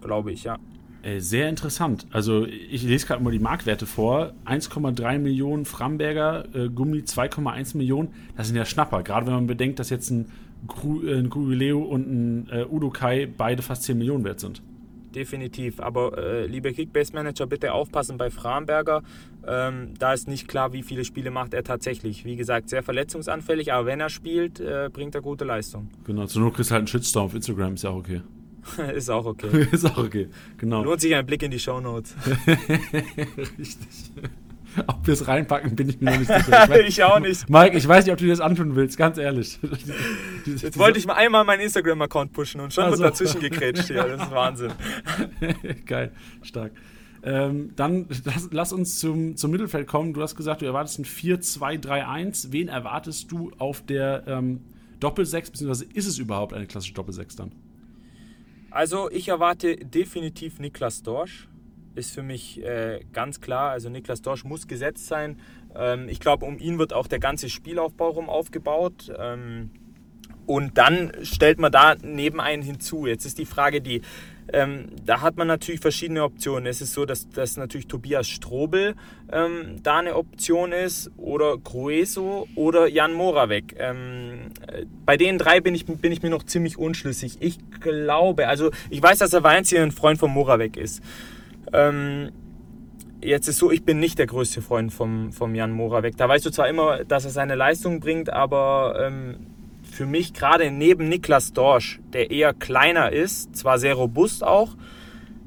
Glaube 0.00 0.32
ich, 0.32 0.44
ja. 0.44 0.56
Äh, 1.02 1.20
sehr 1.20 1.50
interessant. 1.50 2.06
Also 2.12 2.46
ich 2.46 2.82
lese 2.82 3.06
gerade 3.06 3.22
mal 3.22 3.30
die 3.30 3.38
Marktwerte 3.38 3.84
vor. 3.84 4.32
1,3 4.46 5.18
Millionen 5.18 5.66
Framberger, 5.66 6.46
äh, 6.54 6.68
Gummi 6.70 7.00
2,1 7.00 7.76
Millionen. 7.76 8.14
Das 8.38 8.46
sind 8.46 8.56
ja 8.56 8.64
Schnapper. 8.64 9.02
Gerade 9.02 9.26
wenn 9.26 9.34
man 9.34 9.46
bedenkt, 9.46 9.78
dass 9.78 9.90
jetzt 9.90 10.08
ein, 10.08 10.32
Gru, 10.66 11.02
äh, 11.02 11.18
ein 11.18 11.28
Gugileo 11.28 11.82
und 11.82 12.08
ein 12.08 12.48
äh, 12.50 12.64
Udokai 12.64 13.26
beide 13.26 13.62
fast 13.62 13.82
10 13.82 13.98
Millionen 13.98 14.24
wert 14.24 14.40
sind 14.40 14.62
definitiv. 15.12 15.80
Aber 15.80 16.18
äh, 16.18 16.46
liebe 16.46 16.72
Kickbase-Manager, 16.72 17.46
bitte 17.46 17.72
aufpassen 17.72 18.16
bei 18.16 18.30
Framberger. 18.30 19.02
Ähm, 19.46 19.94
da 19.98 20.12
ist 20.12 20.28
nicht 20.28 20.48
klar, 20.48 20.72
wie 20.72 20.82
viele 20.82 21.04
Spiele 21.04 21.30
macht 21.30 21.54
er 21.54 21.64
tatsächlich. 21.64 22.24
Wie 22.24 22.36
gesagt, 22.36 22.68
sehr 22.68 22.82
verletzungsanfällig, 22.82 23.72
aber 23.72 23.86
wenn 23.86 24.00
er 24.00 24.08
spielt, 24.08 24.60
äh, 24.60 24.88
bringt 24.92 25.14
er 25.14 25.20
gute 25.20 25.44
Leistung. 25.44 25.88
Genau, 26.04 26.26
zur 26.26 26.42
Not 26.42 26.54
kriegst 26.54 26.70
du 26.70 26.74
halt 26.74 26.80
einen 26.80 26.86
Shitstorm 26.88 27.26
auf 27.26 27.34
Instagram, 27.34 27.74
ist 27.74 27.84
ja 27.84 27.90
auch 27.90 27.96
okay. 27.96 28.22
ist 28.94 29.10
auch 29.10 29.24
okay. 29.24 29.66
ist 29.72 29.84
auch 29.84 29.98
okay, 29.98 30.28
genau. 30.58 30.84
Lohnt 30.84 31.00
sich 31.00 31.14
ein 31.14 31.26
Blick 31.26 31.42
in 31.42 31.50
die 31.50 31.58
Shownotes. 31.58 32.14
Richtig. 33.58 34.12
Ob 34.86 35.06
wir 35.06 35.14
es 35.14 35.26
reinpacken, 35.26 35.76
bin 35.76 35.88
ich 35.88 36.00
mir 36.00 36.12
noch 36.12 36.18
nicht 36.18 36.32
sicher. 36.32 36.68
Ich, 36.82 36.98
ich, 36.98 37.04
auch 37.04 37.18
nicht. 37.18 37.48
Mike, 37.48 37.76
ich 37.76 37.86
weiß 37.86 38.04
nicht, 38.04 38.12
ob 38.12 38.18
du 38.18 38.26
das 38.26 38.40
antun 38.40 38.74
willst, 38.76 38.96
ganz 38.96 39.18
ehrlich. 39.18 39.58
Jetzt 40.46 40.78
wollte 40.78 40.98
ich 40.98 41.06
mal 41.06 41.14
einmal 41.14 41.44
meinen 41.44 41.60
Instagram-Account 41.60 42.32
pushen 42.32 42.60
und 42.60 42.72
schon 42.72 42.84
also. 42.84 42.98
wird 42.98 43.12
dazwischen 43.12 43.40
gegrätscht 43.40 43.88
hier. 43.88 44.04
Das 44.04 44.22
ist 44.22 44.30
Wahnsinn. 44.30 44.72
Geil, 45.86 46.12
stark. 46.42 46.72
Ähm, 47.22 47.72
dann 47.76 48.06
lass, 48.24 48.48
lass, 48.50 48.72
uns 48.72 48.98
zum, 48.98 49.36
zum 49.36 49.50
Mittelfeld 49.50 49.86
kommen. 49.86 50.12
Du 50.12 50.22
hast 50.22 50.34
gesagt, 50.34 50.62
du 50.62 50.66
erwartest 50.66 50.98
ein 50.98 51.04
4-2-3-1. 51.04 52.48
Wen 52.50 52.68
erwartest 52.68 53.30
du 53.30 53.52
auf 53.58 53.84
der 53.84 54.24
ähm, 54.26 54.60
Doppel-6, 54.98 55.52
beziehungsweise 55.52 55.84
ist 55.92 56.06
es 56.06 56.18
überhaupt 56.18 56.52
eine 56.52 56.66
klassische 56.66 56.94
Doppel-6 56.94 57.36
dann? 57.36 57.52
Also 58.70 59.10
ich 59.10 59.28
erwarte 59.28 59.76
definitiv 59.76 60.58
Niklas 60.58 61.02
Dorsch 61.02 61.48
ist 61.94 62.12
für 62.12 62.22
mich 62.22 62.62
äh, 62.62 63.00
ganz 63.12 63.40
klar. 63.40 63.70
Also 63.70 63.88
Niklas 63.88 64.22
Dorsch 64.22 64.44
muss 64.44 64.66
gesetzt 64.66 65.06
sein. 65.06 65.38
Ähm, 65.74 66.08
ich 66.08 66.20
glaube, 66.20 66.44
um 66.44 66.58
ihn 66.58 66.78
wird 66.78 66.92
auch 66.92 67.06
der 67.06 67.18
ganze 67.18 67.48
Spielaufbau 67.48 68.10
rum 68.10 68.28
aufgebaut. 68.28 69.12
Ähm, 69.18 69.70
und 70.46 70.76
dann 70.76 71.12
stellt 71.22 71.58
man 71.58 71.70
da 71.70 71.94
neben 72.02 72.40
einen 72.40 72.62
hinzu. 72.62 73.06
Jetzt 73.06 73.24
ist 73.24 73.38
die 73.38 73.46
Frage, 73.46 73.80
die 73.80 74.02
ähm, 74.52 74.88
da 75.04 75.20
hat 75.20 75.36
man 75.36 75.46
natürlich 75.46 75.80
verschiedene 75.80 76.24
Optionen. 76.24 76.66
Es 76.66 76.80
ist 76.80 76.92
so, 76.92 77.04
dass, 77.04 77.28
dass 77.30 77.56
natürlich 77.56 77.86
Tobias 77.86 78.28
Strobel 78.28 78.94
ähm, 79.30 79.76
da 79.82 79.98
eine 79.98 80.16
Option 80.16 80.72
ist 80.72 81.10
oder 81.16 81.56
Grueso 81.58 82.48
oder 82.54 82.88
Jan 82.88 83.12
Moravec. 83.12 83.76
Ähm, 83.78 84.50
äh, 84.66 84.84
bei 85.06 85.16
den 85.16 85.38
drei 85.38 85.60
bin 85.60 85.74
ich, 85.74 85.86
bin 85.86 86.12
ich 86.12 86.22
mir 86.22 86.30
noch 86.30 86.42
ziemlich 86.42 86.76
unschlüssig. 86.76 87.36
Ich 87.40 87.58
glaube, 87.80 88.48
also 88.48 88.70
ich 88.90 89.00
weiß, 89.00 89.18
dass 89.18 89.32
er 89.32 89.44
Weinz 89.44 89.70
hier 89.70 89.82
ein 89.82 89.92
Freund 89.92 90.18
von 90.18 90.30
Moravec 90.30 90.76
ist. 90.76 91.02
Ähm, 91.72 92.30
jetzt 93.20 93.48
ist 93.48 93.58
so, 93.58 93.70
ich 93.70 93.84
bin 93.84 93.98
nicht 93.98 94.18
der 94.18 94.26
größte 94.26 94.62
Freund 94.62 94.92
vom, 94.92 95.32
vom 95.32 95.54
Jan 95.54 95.72
Moravec. 95.72 96.16
Da 96.16 96.28
weißt 96.28 96.44
du 96.46 96.50
zwar 96.50 96.68
immer, 96.68 97.04
dass 97.04 97.24
er 97.24 97.30
seine 97.30 97.54
Leistung 97.54 98.00
bringt, 98.00 98.30
aber 98.30 98.96
ähm, 99.00 99.46
für 99.82 100.06
mich 100.06 100.32
gerade 100.32 100.70
neben 100.70 101.08
Niklas 101.08 101.52
Dorsch, 101.52 102.00
der 102.12 102.30
eher 102.30 102.54
kleiner 102.54 103.12
ist, 103.12 103.54
zwar 103.56 103.78
sehr 103.78 103.94
robust 103.94 104.42
auch, 104.42 104.76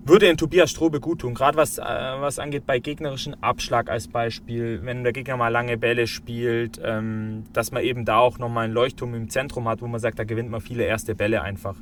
würde 0.07 0.27
in 0.27 0.37
Tobias 0.37 0.69
Strobe 0.69 0.99
gut 0.99 1.21
tun. 1.21 1.33
Gerade 1.33 1.57
was, 1.57 1.79
äh, 1.79 1.83
was 1.83 2.37
angeht 2.37 2.67
bei 2.67 2.77
gegnerischen 2.77 3.41
Abschlag 3.41 3.89
als 3.89 4.07
Beispiel, 4.07 4.81
wenn 4.83 5.03
der 5.03 5.13
Gegner 5.13 5.35
mal 5.35 5.49
lange 5.49 5.77
Bälle 5.77 6.05
spielt, 6.05 6.79
ähm, 6.83 7.43
dass 7.53 7.71
man 7.71 7.83
eben 7.83 8.05
da 8.05 8.17
auch 8.17 8.37
nochmal 8.37 8.65
einen 8.65 8.73
Leuchtturm 8.73 9.15
im 9.15 9.29
Zentrum 9.29 9.67
hat, 9.67 9.81
wo 9.81 9.87
man 9.87 9.99
sagt, 9.99 10.19
da 10.19 10.23
gewinnt 10.23 10.51
man 10.51 10.61
viele 10.61 10.83
erste 10.83 11.15
Bälle 11.15 11.41
einfach. 11.41 11.75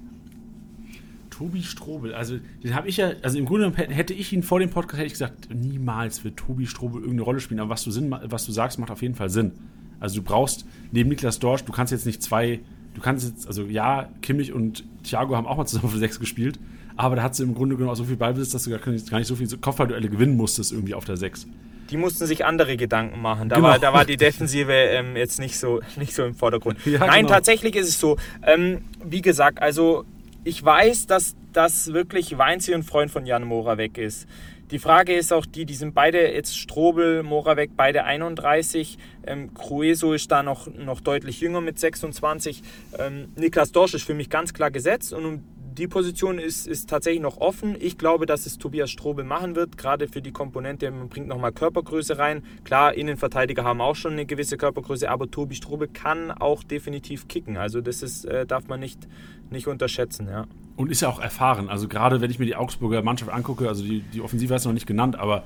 Tobi 1.34 1.64
Strobel, 1.64 2.14
also 2.14 2.38
den 2.64 2.76
habe 2.76 2.88
ich 2.88 2.98
ja, 2.98 3.14
also 3.24 3.40
im 3.40 3.46
Grunde 3.46 3.72
hätte 3.76 4.14
ich 4.14 4.32
ihn 4.34 4.44
vor 4.44 4.60
dem 4.60 4.70
Podcast 4.70 5.00
hätte 5.00 5.08
ich 5.08 5.14
gesagt, 5.14 5.50
niemals 5.52 6.24
wird 6.24 6.38
Tobi 6.38 6.68
Strobel 6.68 7.02
irgendeine 7.02 7.24
Rolle 7.24 7.40
spielen, 7.40 7.60
aber 7.60 7.72
was 7.72 7.84
du, 7.84 7.90
Sinn, 7.90 8.16
was 8.26 8.46
du 8.46 8.52
sagst, 8.52 8.78
macht 8.78 8.92
auf 8.92 9.02
jeden 9.02 9.16
Fall 9.16 9.32
Sinn. 9.32 9.54
Also 10.00 10.18
du 10.18 10.22
brauchst 10.22 10.68
neben 10.92 11.10
Niklas 11.10 11.40
Dorsch, 11.40 11.64
du 11.64 11.72
kannst 11.72 11.92
jetzt 11.92 12.06
nicht 12.06 12.22
zwei, 12.22 12.60
du 12.94 13.02
kannst 13.02 13.28
jetzt, 13.28 13.48
also 13.48 13.64
ja, 13.64 14.10
Kimmich 14.22 14.54
und 14.54 14.84
Thiago 15.04 15.36
haben 15.36 15.48
auch 15.48 15.58
mal 15.58 15.66
zusammen 15.66 15.92
für 15.92 15.98
sechs 15.98 16.20
gespielt, 16.20 16.60
aber 16.98 17.16
da 17.16 17.24
hat 17.24 17.36
sie 17.36 17.42
im 17.42 17.56
Grunde 17.56 17.78
genommen 17.78 17.92
auch 17.92 17.98
so 17.98 18.04
viel 18.04 18.16
Ballbesitz, 18.16 18.52
dass 18.52 18.66
du 18.66 18.70
gar 18.70 18.88
nicht, 18.92 19.10
gar 19.10 19.18
nicht 19.18 19.28
so 19.28 19.36
viele 19.36 19.58
Kopfballduelle 19.58 20.10
gewinnen 20.10 20.38
musstest 20.38 20.72
irgendwie 20.72 20.94
auf 20.94 21.06
der 21.06 21.18
sechs. 21.18 21.48
Die 21.90 21.98
mussten 21.98 22.28
sich 22.28 22.46
andere 22.46 22.78
Gedanken 22.78 23.22
machen. 23.22 23.50
Da, 23.50 23.56
genau. 23.56 23.70
war, 23.70 23.80
da 23.80 23.92
war 23.92 24.06
die 24.06 24.18
Defensive 24.18 24.72
ähm, 24.72 25.16
jetzt 25.16 25.40
nicht 25.40 25.58
so, 25.58 25.82
nicht 25.96 26.14
so 26.14 26.26
im 26.26 26.36
Vordergrund. 26.36 26.78
Ja, 26.86 27.00
Nein, 27.00 27.24
genau. 27.24 27.30
tatsächlich 27.30 27.76
ist 27.76 27.90
es 27.90 28.00
so. 28.00 28.18
Ähm, 28.46 28.84
wie 29.04 29.22
gesagt, 29.22 29.62
also 29.62 30.06
ich 30.44 30.64
weiß, 30.64 31.08
dass 31.08 31.36
das 31.54 31.94
wirklich 31.94 32.38
Weinzi 32.38 32.74
ein 32.74 32.84
Freund 32.84 33.12
von 33.12 33.26
Jan 33.26 33.44
Moravec 33.44 33.98
ist. 33.98 34.28
Die 34.72 34.80
Frage 34.80 35.14
ist 35.14 35.32
auch 35.32 35.46
die, 35.46 35.66
die 35.66 35.76
sind 35.76 35.94
beide 35.94 36.34
jetzt 36.34 36.58
Strobel, 36.58 37.22
Moravec, 37.22 37.72
beide 37.78 38.06
31. 38.06 38.98
Ähm, 39.28 39.54
Crueso 39.54 40.14
ist 40.14 40.32
da 40.32 40.42
noch, 40.42 40.68
noch 40.68 41.00
deutlich 41.00 41.42
jünger 41.42 41.62
mit 41.62 41.78
26. 41.78 42.64
Ähm, 42.98 43.28
Niklas 43.36 43.72
Dorsch 43.72 43.94
ist 43.94 44.04
für 44.04 44.16
mich 44.16 44.30
ganz 44.30 44.54
klar 44.54 44.72
gesetzt 44.72 45.14
und 45.14 45.26
um 45.26 45.44
die 45.74 45.88
Position 45.88 46.40
ist, 46.40 46.68
ist 46.68 46.90
tatsächlich 46.90 47.22
noch 47.22 47.38
offen. 47.38 47.76
Ich 47.80 47.98
glaube, 47.98 48.26
dass 48.26 48.46
es 48.46 48.58
Tobias 48.58 48.92
Strobel 48.92 49.26
machen 49.26 49.56
wird, 49.56 49.78
gerade 49.78 50.08
für 50.08 50.22
die 50.22 50.32
Komponente. 50.32 50.90
Man 50.92 51.10
bringt 51.10 51.28
nochmal 51.28 51.52
Körpergröße 51.52 52.18
rein. 52.18 52.44
Klar, 52.64 52.94
Innenverteidiger 52.94 53.64
haben 53.64 53.82
auch 53.82 53.96
schon 53.96 54.14
eine 54.14 54.26
gewisse 54.26 54.58
Körpergröße, 54.58 55.10
aber 55.10 55.30
Tobi 55.30 55.56
Strobel 55.56 55.88
kann 55.88 56.32
auch 56.32 56.64
definitiv 56.64 57.28
kicken. 57.28 57.58
Also 57.58 57.82
das 57.82 58.04
ist, 58.04 58.26
äh, 58.26 58.46
darf 58.46 58.68
man 58.68 58.80
nicht, 58.80 59.08
nicht 59.50 59.68
unterschätzen. 59.68 60.28
Ja. 60.30 60.46
Und 60.76 60.92
ist 60.92 61.02
ja 61.02 61.10
auch 61.10 61.20
erfahren. 61.20 61.70
Also 61.70 61.88
gerade 61.88 62.22
wenn 62.22 62.32
ich 62.32 62.40
mir 62.40 62.46
die 62.46 62.56
Augsburger 62.56 63.02
Mannschaft 63.02 63.32
angucke, 63.32 63.68
also 63.68 63.84
die, 63.84 64.02
die 64.02 64.22
Offensive 64.22 64.54
ist 64.54 64.66
noch 64.66 64.74
nicht 64.74 64.88
genannt, 64.88 65.16
aber 65.16 65.44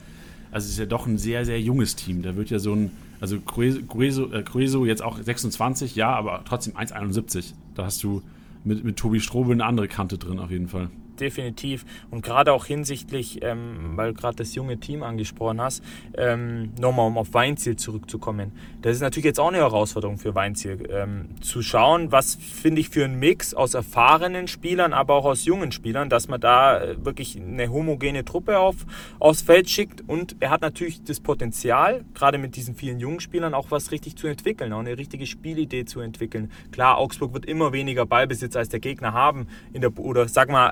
also 0.51 0.65
es 0.65 0.71
ist 0.71 0.80
ja 0.80 0.86
doch 0.86 1.05
ein 1.07 1.17
sehr, 1.17 1.45
sehr 1.45 1.59
junges 1.59 1.95
Team. 1.95 2.21
Da 2.21 2.36
wird 2.36 2.49
ja 2.49 2.59
so 2.59 2.73
ein, 2.73 2.91
also 3.19 3.39
Grueso, 3.39 4.32
äh, 4.34 4.88
jetzt 4.88 5.03
auch 5.03 5.21
26, 5.21 5.95
ja, 5.95 6.09
aber 6.09 6.43
trotzdem 6.45 6.75
1,71. 6.75 7.53
Da 7.75 7.86
hast 7.86 8.03
du 8.03 8.21
mit, 8.64 8.84
mit 8.84 8.97
Tobi 8.97 9.20
Strobel 9.20 9.53
eine 9.53 9.66
andere 9.66 9.88
Kante 9.88 10.18
drin 10.18 10.39
auf 10.39 10.51
jeden 10.51 10.68
Fall 10.68 10.89
definitiv. 11.20 11.86
Und 12.09 12.24
gerade 12.24 12.53
auch 12.53 12.65
hinsichtlich, 12.65 13.43
ähm, 13.43 13.93
weil 13.95 14.13
gerade 14.13 14.38
das 14.38 14.55
junge 14.55 14.78
Team 14.78 15.03
angesprochen 15.03 15.61
hast, 15.61 15.84
ähm, 16.18 16.72
nochmal 16.80 17.07
um 17.07 17.18
auf 17.18 17.34
Weinziel 17.34 17.76
zurückzukommen. 17.76 18.51
Das 18.82 18.95
ist 18.95 19.01
natürlich 19.01 19.26
jetzt 19.26 19.39
auch 19.39 19.49
eine 19.49 19.57
Herausforderung 19.57 20.18
für 20.18 20.36
Weinziel. 20.36 20.88
Ähm, 20.91 21.30
zu 21.41 21.61
schauen, 21.61 22.11
was 22.11 22.36
finde 22.36 22.82
ich 22.82 22.89
für 22.89 23.05
einen 23.05 23.20
Mix 23.20 23.53
aus 23.53 23.74
erfahrenen 23.74 24.47
Spielern, 24.47 24.93
aber 24.93 25.15
auch 25.15 25.26
aus 25.26 25.45
jungen 25.45 25.72
Spielern, 25.72 26.09
dass 26.09 26.28
man 26.28 26.39
da 26.39 26.82
äh, 26.82 27.05
wirklich 27.05 27.38
eine 27.38 27.70
homogene 27.70 28.24
Truppe 28.24 28.59
auf, 28.59 28.76
aufs 29.20 29.41
Feld 29.41 29.70
schickt. 29.70 30.03
Und 30.07 30.38
er 30.39 30.49
hat 30.49 30.61
natürlich 30.61 31.03
das 31.03 31.20
Potenzial, 31.20 32.05
gerade 32.13 32.38
mit 32.38 32.55
diesen 32.55 32.76
vielen 32.76 32.99
jungen 32.99 33.20
Spielern, 33.20 33.53
auch 33.53 33.72
was 33.72 33.91
richtig 33.91 34.15
zu 34.15 34.28
entwickeln, 34.28 34.74
auch 34.74 34.80
eine 34.80 34.97
richtige 34.97 35.26
Spielidee 35.26 35.86
zu 35.86 35.99
entwickeln. 35.99 36.51
Klar, 36.72 36.97
Augsburg 36.97 37.34
wird 37.34 37.45
immer 37.45 37.74
weniger 37.74 38.05
Ballbesitz 38.05 38.55
als 38.55 38.70
der 38.70 38.80
Gegner 38.80 39.13
haben, 39.13 39.47
in 39.74 39.82
der, 39.82 39.97
oder 39.97 40.28
sag 40.28 40.49
mal, 40.49 40.72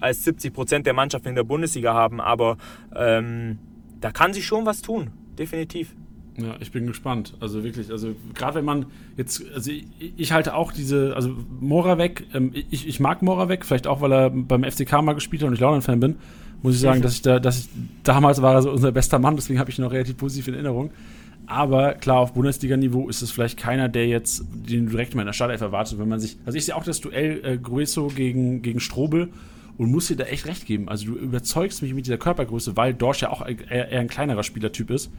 als 0.00 0.24
70 0.24 0.52
Prozent 0.52 0.86
der 0.86 0.94
Mannschaften 0.94 1.28
in 1.28 1.34
der 1.34 1.44
Bundesliga 1.44 1.94
haben. 1.94 2.20
Aber 2.20 2.56
ähm, 2.94 3.58
da 4.00 4.10
kann 4.10 4.32
sich 4.32 4.46
schon 4.46 4.66
was 4.66 4.82
tun, 4.82 5.10
definitiv. 5.38 5.94
Ja, 6.40 6.54
ich 6.60 6.70
bin 6.70 6.86
gespannt. 6.86 7.34
Also 7.40 7.64
wirklich, 7.64 7.90
also 7.90 8.14
gerade 8.34 8.56
wenn 8.56 8.64
man 8.64 8.86
jetzt, 9.16 9.42
also 9.52 9.72
ich, 9.72 9.86
ich, 10.16 10.32
halte 10.32 10.54
auch 10.54 10.72
diese, 10.72 11.14
also 11.16 11.34
Moravec, 11.60 12.26
ähm, 12.32 12.52
ich, 12.54 12.86
ich 12.86 13.00
mag 13.00 13.22
Moravec, 13.22 13.64
vielleicht 13.64 13.88
auch, 13.88 14.00
weil 14.00 14.12
er 14.12 14.30
beim 14.30 14.62
FCK 14.62 15.02
mal 15.02 15.14
gespielt 15.14 15.42
hat 15.42 15.48
und 15.48 15.54
ich 15.54 15.60
Laudern-Fan 15.60 15.98
bin. 15.98 16.16
muss 16.62 16.76
ich 16.76 16.80
sagen, 16.80 17.02
dass 17.02 17.14
ich 17.14 17.22
da, 17.22 17.40
dass 17.40 17.58
ich, 17.58 17.68
damals 18.04 18.40
war 18.40 18.54
er 18.54 18.62
so 18.62 18.70
unser 18.70 18.92
bester 18.92 19.18
Mann, 19.18 19.34
deswegen 19.34 19.58
habe 19.58 19.70
ich 19.70 19.78
ihn 19.78 19.84
noch 19.84 19.90
relativ 19.90 20.16
positiv 20.16 20.46
in 20.46 20.54
Erinnerung. 20.54 20.90
Aber 21.46 21.94
klar, 21.94 22.18
auf 22.18 22.34
Bundesliga-Niveau 22.34 23.08
ist 23.08 23.22
es 23.22 23.32
vielleicht 23.32 23.58
keiner, 23.58 23.88
der 23.88 24.06
jetzt 24.06 24.44
den 24.52 24.90
direkt 24.90 25.14
mal 25.14 25.22
in 25.22 25.26
der 25.26 25.32
Startelf 25.32 25.60
erwartet, 25.60 25.98
wenn 25.98 26.08
man 26.08 26.20
sich. 26.20 26.36
Also 26.44 26.56
ich 26.56 26.66
sehe 26.66 26.76
auch 26.76 26.84
das 26.84 27.00
Duell 27.00 27.40
äh, 27.42 27.58
Grueso 27.58 28.08
gegen, 28.08 28.62
gegen 28.62 28.78
Strobel 28.78 29.30
und 29.78 29.92
muss 29.92 30.08
dir 30.08 30.16
da 30.16 30.24
echt 30.24 30.46
recht 30.46 30.66
geben. 30.66 30.88
Also 30.88 31.06
du 31.06 31.14
überzeugst 31.14 31.82
mich 31.82 31.94
mit 31.94 32.04
dieser 32.04 32.18
Körpergröße, 32.18 32.76
weil 32.76 32.92
Dorsch 32.92 33.22
ja 33.22 33.30
auch 33.30 33.46
eher, 33.46 33.88
ein 33.88 34.08
kleinerer 34.08 34.42
Spielertyp 34.42 34.90
ist. 34.90 35.10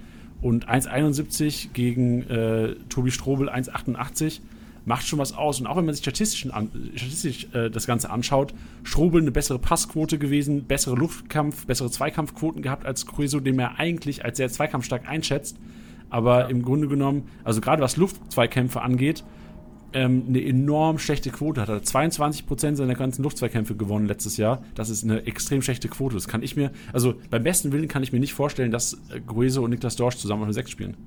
Und 0.41 0.69
1,71 0.69 1.69
gegen 1.73 2.29
äh, 2.29 2.75
Tobi 2.89 3.11
Strobel 3.11 3.49
1,88 3.49 4.41
macht 4.85 5.07
schon 5.07 5.19
was 5.19 5.33
aus. 5.33 5.61
Und 5.61 5.67
auch 5.67 5.77
wenn 5.77 5.85
man 5.85 5.95
sich 5.95 6.03
statistisch, 6.03 6.47
statistisch 6.95 7.47
äh, 7.53 7.69
das 7.69 7.87
Ganze 7.87 8.09
anschaut, 8.09 8.53
Strobel 8.83 9.21
eine 9.21 9.31
bessere 9.31 9.59
Passquote 9.59 10.17
gewesen, 10.17 10.65
bessere 10.65 10.95
Luftkampf, 10.95 11.65
bessere 11.65 11.89
Zweikampfquoten 11.89 12.61
gehabt 12.61 12.85
als 12.85 13.05
Crueso, 13.05 13.39
den 13.39 13.57
er 13.59 13.79
eigentlich 13.79 14.25
als 14.25 14.37
sehr 14.37 14.49
zweikampfstark 14.49 15.07
einschätzt. 15.07 15.57
Aber 16.09 16.41
ja. 16.41 16.47
im 16.47 16.63
Grunde 16.63 16.87
genommen, 16.87 17.29
also 17.43 17.61
gerade 17.61 17.81
was 17.81 17.95
Luftzweikämpfe 17.95 18.81
angeht, 18.81 19.23
ähm, 19.93 20.25
eine 20.27 20.43
enorm 20.43 20.99
schlechte 20.99 21.29
Quote 21.29 21.61
hat. 21.61 21.69
Er 21.69 21.75
hat 21.75 21.83
22% 21.83 22.75
seiner 22.75 22.95
ganzen 22.95 23.23
Luftzweikämpfe 23.23 23.75
gewonnen 23.75 24.07
letztes 24.07 24.37
Jahr. 24.37 24.63
Das 24.75 24.89
ist 24.89 25.03
eine 25.03 25.25
extrem 25.25 25.61
schlechte 25.61 25.87
Quote. 25.87 26.15
Das 26.15 26.27
kann 26.27 26.43
ich 26.43 26.55
mir, 26.55 26.71
also 26.93 27.15
beim 27.29 27.43
besten 27.43 27.71
Willen 27.71 27.87
kann 27.87 28.03
ich 28.03 28.11
mir 28.11 28.19
nicht 28.19 28.33
vorstellen, 28.33 28.71
dass 28.71 28.93
äh, 29.13 29.19
Gueso 29.25 29.63
und 29.63 29.71
Niklas 29.71 29.95
Dorsch 29.95 30.17
zusammen 30.17 30.41
auf 30.41 30.47
eine 30.47 30.53
6 30.53 30.69
spielen. 30.69 30.97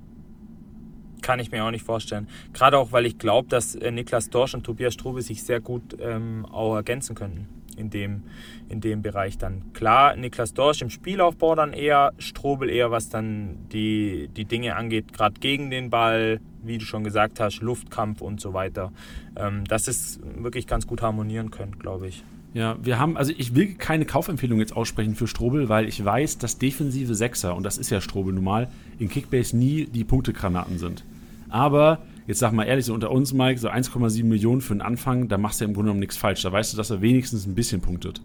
Kann 1.22 1.38
ich 1.38 1.52
mir 1.52 1.64
auch 1.64 1.70
nicht 1.70 1.84
vorstellen. 1.84 2.26
Gerade 2.52 2.78
auch, 2.78 2.90
weil 2.90 3.06
ich 3.06 3.18
glaube, 3.18 3.48
dass 3.48 3.74
äh, 3.74 3.90
Niklas 3.90 4.30
Dorsch 4.30 4.54
und 4.54 4.64
Tobias 4.64 4.94
Strube 4.94 5.22
sich 5.22 5.44
sehr 5.44 5.60
gut 5.60 5.96
ähm, 6.00 6.44
auch 6.46 6.74
ergänzen 6.74 7.14
könnten 7.14 7.46
in 7.76 7.90
dem, 7.90 8.24
in 8.68 8.80
dem 8.80 9.02
Bereich 9.02 9.38
dann. 9.38 9.72
Klar, 9.72 10.16
Niklas 10.16 10.54
Dorsch 10.54 10.82
im 10.82 10.90
Spielaufbau 10.90 11.54
dann 11.54 11.72
eher, 11.72 12.12
Strobel 12.18 12.68
eher, 12.68 12.90
was 12.90 13.08
dann 13.08 13.68
die, 13.72 14.28
die 14.36 14.44
Dinge 14.44 14.76
angeht, 14.76 15.12
gerade 15.12 15.38
gegen 15.40 15.70
den 15.70 15.90
Ball, 15.90 16.40
wie 16.64 16.78
du 16.78 16.84
schon 16.84 17.04
gesagt 17.04 17.40
hast, 17.40 17.60
Luftkampf 17.60 18.20
und 18.20 18.40
so 18.40 18.52
weiter. 18.54 18.92
Ähm, 19.36 19.64
dass 19.64 19.88
es 19.88 20.20
wirklich 20.36 20.66
ganz 20.66 20.86
gut 20.86 21.02
harmonieren 21.02 21.50
können, 21.50 21.78
glaube 21.78 22.08
ich. 22.08 22.24
Ja, 22.54 22.76
wir 22.82 22.98
haben, 22.98 23.16
also 23.16 23.32
ich 23.36 23.54
will 23.54 23.74
keine 23.74 24.04
Kaufempfehlung 24.04 24.58
jetzt 24.58 24.76
aussprechen 24.76 25.14
für 25.14 25.26
Strobel, 25.26 25.68
weil 25.70 25.88
ich 25.88 26.04
weiß, 26.04 26.38
dass 26.38 26.58
defensive 26.58 27.14
Sechser, 27.14 27.56
und 27.56 27.62
das 27.62 27.78
ist 27.78 27.90
ja 27.90 28.00
Strobel 28.00 28.34
normal, 28.34 28.68
in 28.98 29.08
Kickbase 29.08 29.56
nie 29.56 29.86
die 29.86 30.04
Punktegranaten 30.04 30.78
sind. 30.78 31.04
Aber 31.48 32.02
jetzt 32.26 32.40
sag 32.40 32.52
mal 32.52 32.64
ehrlich, 32.64 32.84
so 32.84 32.94
unter 32.94 33.10
uns, 33.10 33.32
Mike, 33.32 33.58
so 33.58 33.68
1,7 33.68 34.24
Millionen 34.24 34.60
für 34.60 34.74
den 34.74 34.82
Anfang, 34.82 35.28
da 35.28 35.38
machst 35.38 35.60
du 35.60 35.64
ja 35.64 35.68
im 35.68 35.74
Grunde 35.74 35.88
genommen 35.88 36.00
nichts 36.00 36.16
falsch. 36.16 36.42
Da 36.42 36.52
weißt 36.52 36.72
du, 36.72 36.76
dass 36.76 36.90
er 36.90 37.00
wenigstens 37.00 37.46
ein 37.46 37.54
bisschen 37.54 37.80
punktet. 37.80 38.20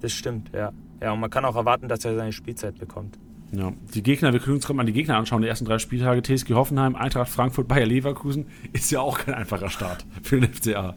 Das 0.00 0.12
stimmt, 0.12 0.50
ja. 0.54 0.72
Ja, 1.00 1.12
und 1.12 1.20
man 1.20 1.30
kann 1.30 1.44
auch 1.44 1.56
erwarten, 1.56 1.88
dass 1.88 2.04
er 2.04 2.14
seine 2.16 2.32
Spielzeit 2.32 2.78
bekommt. 2.78 3.18
Ja, 3.56 3.72
die 3.94 4.02
Gegner, 4.02 4.32
wir 4.32 4.40
können 4.40 4.56
uns 4.56 4.66
gerade 4.66 4.76
mal 4.76 4.84
die 4.84 4.92
Gegner 4.92 5.16
anschauen, 5.16 5.42
die 5.42 5.48
ersten 5.48 5.64
drei 5.64 5.78
Spieltage. 5.78 6.22
TSG 6.22 6.54
Hoffenheim, 6.54 6.96
Eintracht 6.96 7.30
Frankfurt, 7.30 7.68
Bayer 7.68 7.86
Leverkusen, 7.86 8.46
ist 8.72 8.90
ja 8.90 9.00
auch 9.00 9.18
kein 9.18 9.34
einfacher 9.34 9.70
Start 9.70 10.04
für 10.22 10.40
den 10.40 10.52
FCA 10.52 10.94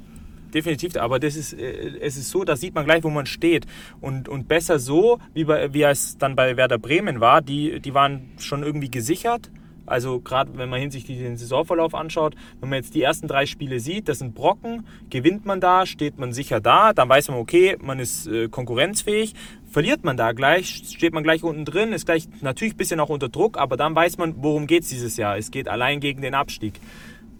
definitiv, 0.53 0.95
aber 0.97 1.19
das 1.19 1.35
ist, 1.35 1.53
äh, 1.53 1.99
es 1.99 2.17
ist 2.17 2.29
so, 2.29 2.43
da 2.43 2.55
sieht 2.55 2.73
man 2.73 2.85
gleich, 2.85 3.03
wo 3.03 3.09
man 3.09 3.25
steht. 3.25 3.65
Und, 4.01 4.27
und 4.27 4.47
besser 4.47 4.79
so, 4.79 5.19
wie, 5.33 5.43
bei, 5.43 5.73
wie 5.73 5.83
es 5.83 6.17
dann 6.17 6.35
bei 6.35 6.57
Werder 6.57 6.77
Bremen 6.77 7.19
war, 7.19 7.41
die, 7.41 7.79
die 7.79 7.93
waren 7.93 8.31
schon 8.39 8.63
irgendwie 8.63 8.89
gesichert. 8.89 9.51
Also 9.85 10.19
gerade 10.19 10.57
wenn 10.57 10.67
man 10.67 10.81
hinsichtlich 10.81 11.19
den 11.19 11.37
Saisonverlauf 11.37 11.95
anschaut, 11.95 12.35
wenn 12.59 12.69
man 12.69 12.77
jetzt 12.77 12.93
die 12.93 13.01
ersten 13.01 13.27
drei 13.27 13.45
Spiele 13.45 13.79
sieht, 13.79 14.09
das 14.09 14.19
sind 14.19 14.35
Brocken, 14.35 14.85
gewinnt 15.09 15.45
man 15.45 15.61
da, 15.61 15.85
steht 15.85 16.19
man 16.19 16.33
sicher 16.33 16.59
da, 16.59 16.91
dann 16.91 17.07
weiß 17.07 17.29
man, 17.29 17.37
okay, 17.37 17.77
man 17.81 17.97
ist 17.99 18.27
äh, 18.27 18.49
konkurrenzfähig. 18.49 19.33
Verliert 19.69 20.03
man 20.03 20.15
da 20.15 20.31
gleich, 20.31 20.83
steht 20.95 21.13
man 21.13 21.23
gleich 21.23 21.43
unten 21.43 21.65
drin, 21.65 21.91
ist 21.91 22.05
gleich 22.05 22.27
natürlich 22.41 22.73
ein 22.73 22.77
bisschen 22.77 22.99
auch 22.99 23.09
unter 23.09 23.29
Druck, 23.29 23.57
aber 23.57 23.75
dann 23.75 23.93
weiß 23.93 24.17
man, 24.17 24.35
worum 24.37 24.65
geht 24.65 24.83
es 24.83 24.89
dieses 24.89 25.17
Jahr. 25.17 25.37
Es 25.37 25.51
geht 25.51 25.67
allein 25.67 25.99
gegen 25.99 26.21
den 26.21 26.33
Abstieg. 26.33 26.79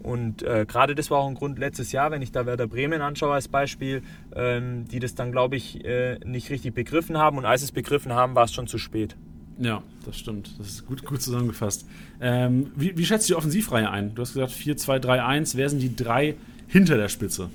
Und 0.00 0.42
äh, 0.42 0.64
gerade 0.66 0.94
das 0.94 1.10
war 1.10 1.18
auch 1.18 1.28
ein 1.28 1.34
Grund 1.34 1.58
letztes 1.58 1.90
Jahr, 1.92 2.10
wenn 2.10 2.22
ich 2.22 2.30
da 2.30 2.46
Werder 2.46 2.66
Bremen 2.66 3.00
anschaue 3.00 3.34
als 3.34 3.48
Beispiel, 3.48 4.02
ähm, 4.34 4.86
die 4.86 5.00
das 5.00 5.14
dann, 5.14 5.32
glaube 5.32 5.56
ich, 5.56 5.84
äh, 5.84 6.18
nicht 6.24 6.50
richtig 6.50 6.74
begriffen 6.74 7.18
haben. 7.18 7.38
Und 7.38 7.44
als 7.44 7.62
es 7.62 7.72
begriffen 7.72 8.12
haben, 8.12 8.34
war 8.34 8.44
es 8.44 8.52
schon 8.52 8.66
zu 8.66 8.78
spät. 8.78 9.16
Ja, 9.58 9.82
das 10.06 10.18
stimmt. 10.18 10.54
Das 10.58 10.68
ist 10.68 10.86
gut, 10.86 11.04
gut 11.04 11.20
zusammengefasst. 11.20 11.86
Ähm, 12.20 12.70
wie, 12.76 12.96
wie 12.96 13.04
schätzt 13.04 13.28
du 13.28 13.32
die 13.32 13.36
Offensivreihe 13.36 13.90
ein? 13.90 14.14
Du 14.14 14.22
hast 14.22 14.34
gesagt 14.34 14.52
4, 14.52 14.76
2, 14.76 14.98
3, 15.00 15.22
1. 15.24 15.56
Wer 15.56 15.68
sind 15.68 15.80
die 15.80 15.96
drei 15.96 16.36
hinter 16.68 16.96
der 16.96 17.08
Spitze? 17.08 17.50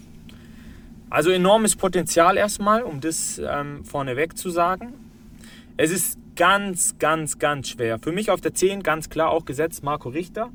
Also 1.14 1.30
enormes 1.30 1.76
Potenzial 1.76 2.38
erstmal, 2.38 2.82
um 2.82 3.00
das 3.00 3.40
ähm, 3.40 3.86
vorneweg 3.86 4.36
zu 4.36 4.50
sagen. 4.50 4.94
Es 5.78 5.92
ist 5.92 6.18
ganz, 6.36 6.98
ganz, 6.98 7.38
ganz 7.38 7.70
schwer. 7.70 8.00
Für 8.00 8.12
mich 8.12 8.32
auf 8.32 8.42
der 8.42 8.56
10 8.56 8.82
ganz 8.82 9.12
klar 9.12 9.30
auch 9.30 9.46
gesetzt 9.46 9.84
Marco 9.84 10.10
Richter. 10.10 10.50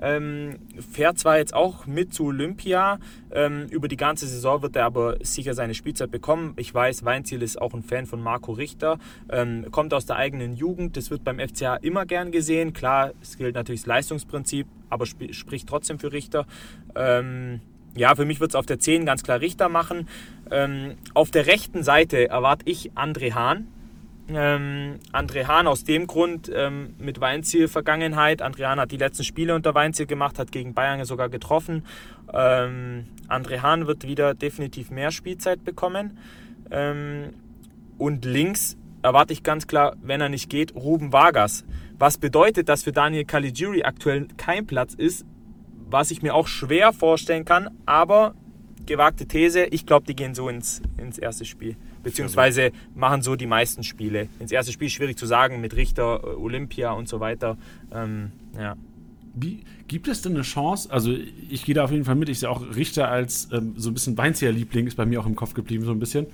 Ähm, 0.00 0.60
fährt 0.92 1.18
zwar 1.18 1.36
jetzt 1.36 1.52
auch 1.52 1.84
mit 1.84 2.14
zu 2.14 2.24
Olympia, 2.24 3.00
ähm, 3.32 3.66
über 3.68 3.86
die 3.88 3.98
ganze 3.98 4.26
Saison 4.26 4.62
wird 4.62 4.76
er 4.76 4.86
aber 4.86 5.18
sicher 5.20 5.52
seine 5.52 5.74
Spielzeit 5.74 6.10
bekommen. 6.10 6.54
Ich 6.56 6.72
weiß, 6.72 7.04
Weinziel 7.04 7.42
ist 7.42 7.60
auch 7.60 7.74
ein 7.74 7.82
Fan 7.82 8.06
von 8.06 8.22
Marco 8.22 8.52
Richter, 8.52 8.98
ähm, 9.28 9.66
kommt 9.72 9.92
aus 9.92 10.06
der 10.06 10.16
eigenen 10.16 10.56
Jugend, 10.56 10.96
das 10.96 11.10
wird 11.10 11.22
beim 11.22 11.38
FCA 11.38 11.76
immer 11.76 12.06
gern 12.06 12.30
gesehen. 12.30 12.72
Klar, 12.72 13.12
es 13.20 13.36
gilt 13.36 13.56
natürlich 13.56 13.82
das 13.82 13.88
Leistungsprinzip, 13.88 14.66
aber 14.88 15.04
sp 15.04 15.34
spricht 15.34 15.68
trotzdem 15.68 15.98
für 15.98 16.12
Richter. 16.12 16.46
Ähm, 16.94 17.60
ja, 17.96 18.14
für 18.14 18.24
mich 18.24 18.40
wird 18.40 18.52
es 18.52 18.54
auf 18.54 18.66
der 18.66 18.78
10 18.78 19.06
ganz 19.06 19.22
klar 19.22 19.40
Richter 19.40 19.68
machen. 19.68 20.08
Ähm, 20.50 20.96
auf 21.14 21.30
der 21.30 21.46
rechten 21.46 21.82
Seite 21.82 22.28
erwarte 22.28 22.68
ich 22.68 22.92
André 22.92 23.32
Hahn 23.34 23.68
ähm, 24.30 24.98
André 25.12 25.46
Hahn 25.46 25.66
aus 25.66 25.84
dem 25.84 26.06
Grund 26.06 26.50
ähm, 26.54 26.94
mit 26.98 27.20
Weinziel-Vergangenheit. 27.20 28.42
André 28.42 28.66
Hahn 28.66 28.80
hat 28.80 28.92
die 28.92 28.96
letzten 28.96 29.24
Spiele 29.24 29.54
unter 29.54 29.74
Weinziel 29.74 30.06
gemacht, 30.06 30.38
hat 30.38 30.52
gegen 30.52 30.74
Bayern 30.74 31.04
sogar 31.04 31.28
getroffen. 31.28 31.84
Ähm, 32.32 33.06
André 33.28 33.62
Hahn 33.62 33.86
wird 33.86 34.06
wieder 34.06 34.34
definitiv 34.34 34.90
mehr 34.90 35.10
Spielzeit 35.10 35.64
bekommen. 35.64 36.18
Ähm, 36.70 37.34
und 37.96 38.24
links 38.24 38.76
erwarte 39.02 39.32
ich 39.32 39.42
ganz 39.42 39.66
klar, 39.66 39.96
wenn 40.02 40.20
er 40.20 40.28
nicht 40.28 40.50
geht, 40.50 40.74
Ruben 40.74 41.12
Vargas. 41.12 41.64
Was 41.98 42.18
bedeutet, 42.18 42.68
dass 42.68 42.82
für 42.82 42.92
Daniel 42.92 43.24
Caligiuri 43.24 43.82
aktuell 43.82 44.28
kein 44.36 44.66
Platz 44.66 44.94
ist, 44.94 45.24
was 45.90 46.10
ich 46.10 46.22
mir 46.22 46.34
auch 46.34 46.46
schwer 46.46 46.92
vorstellen 46.92 47.44
kann, 47.44 47.70
aber 47.86 48.34
gewagte 48.86 49.26
These, 49.26 49.64
ich 49.66 49.86
glaube, 49.86 50.06
die 50.06 50.16
gehen 50.16 50.34
so 50.34 50.48
ins, 50.48 50.82
ins 50.96 51.18
erste 51.18 51.44
Spiel 51.44 51.76
beziehungsweise 52.02 52.72
machen 52.94 53.22
so 53.22 53.36
die 53.36 53.46
meisten 53.46 53.82
Spiele. 53.82 54.28
Ins 54.38 54.52
erste 54.52 54.72
Spiel 54.72 54.88
schwierig 54.88 55.16
zu 55.16 55.26
sagen 55.26 55.60
mit 55.60 55.76
Richter, 55.76 56.20
äh, 56.24 56.26
Olympia 56.26 56.92
und 56.92 57.08
so 57.08 57.20
weiter. 57.20 57.56
Ähm, 57.92 58.32
ja. 58.58 58.76
Wie, 59.34 59.62
gibt 59.86 60.08
es 60.08 60.22
denn 60.22 60.32
eine 60.32 60.42
Chance? 60.42 60.90
Also, 60.90 61.12
ich 61.12 61.64
gehe 61.64 61.74
da 61.74 61.84
auf 61.84 61.92
jeden 61.92 62.04
Fall 62.04 62.16
mit. 62.16 62.28
Ich 62.28 62.40
sehe 62.40 62.50
auch 62.50 62.74
Richter 62.74 63.08
als 63.08 63.48
ähm, 63.52 63.74
so 63.76 63.90
ein 63.90 63.94
bisschen 63.94 64.16
Weinzieher-Liebling, 64.18 64.86
ist 64.86 64.96
bei 64.96 65.06
mir 65.06 65.20
auch 65.20 65.26
im 65.26 65.36
Kopf 65.36 65.54
geblieben, 65.54 65.84
so 65.84 65.92
ein 65.92 65.98
bisschen. 65.98 66.26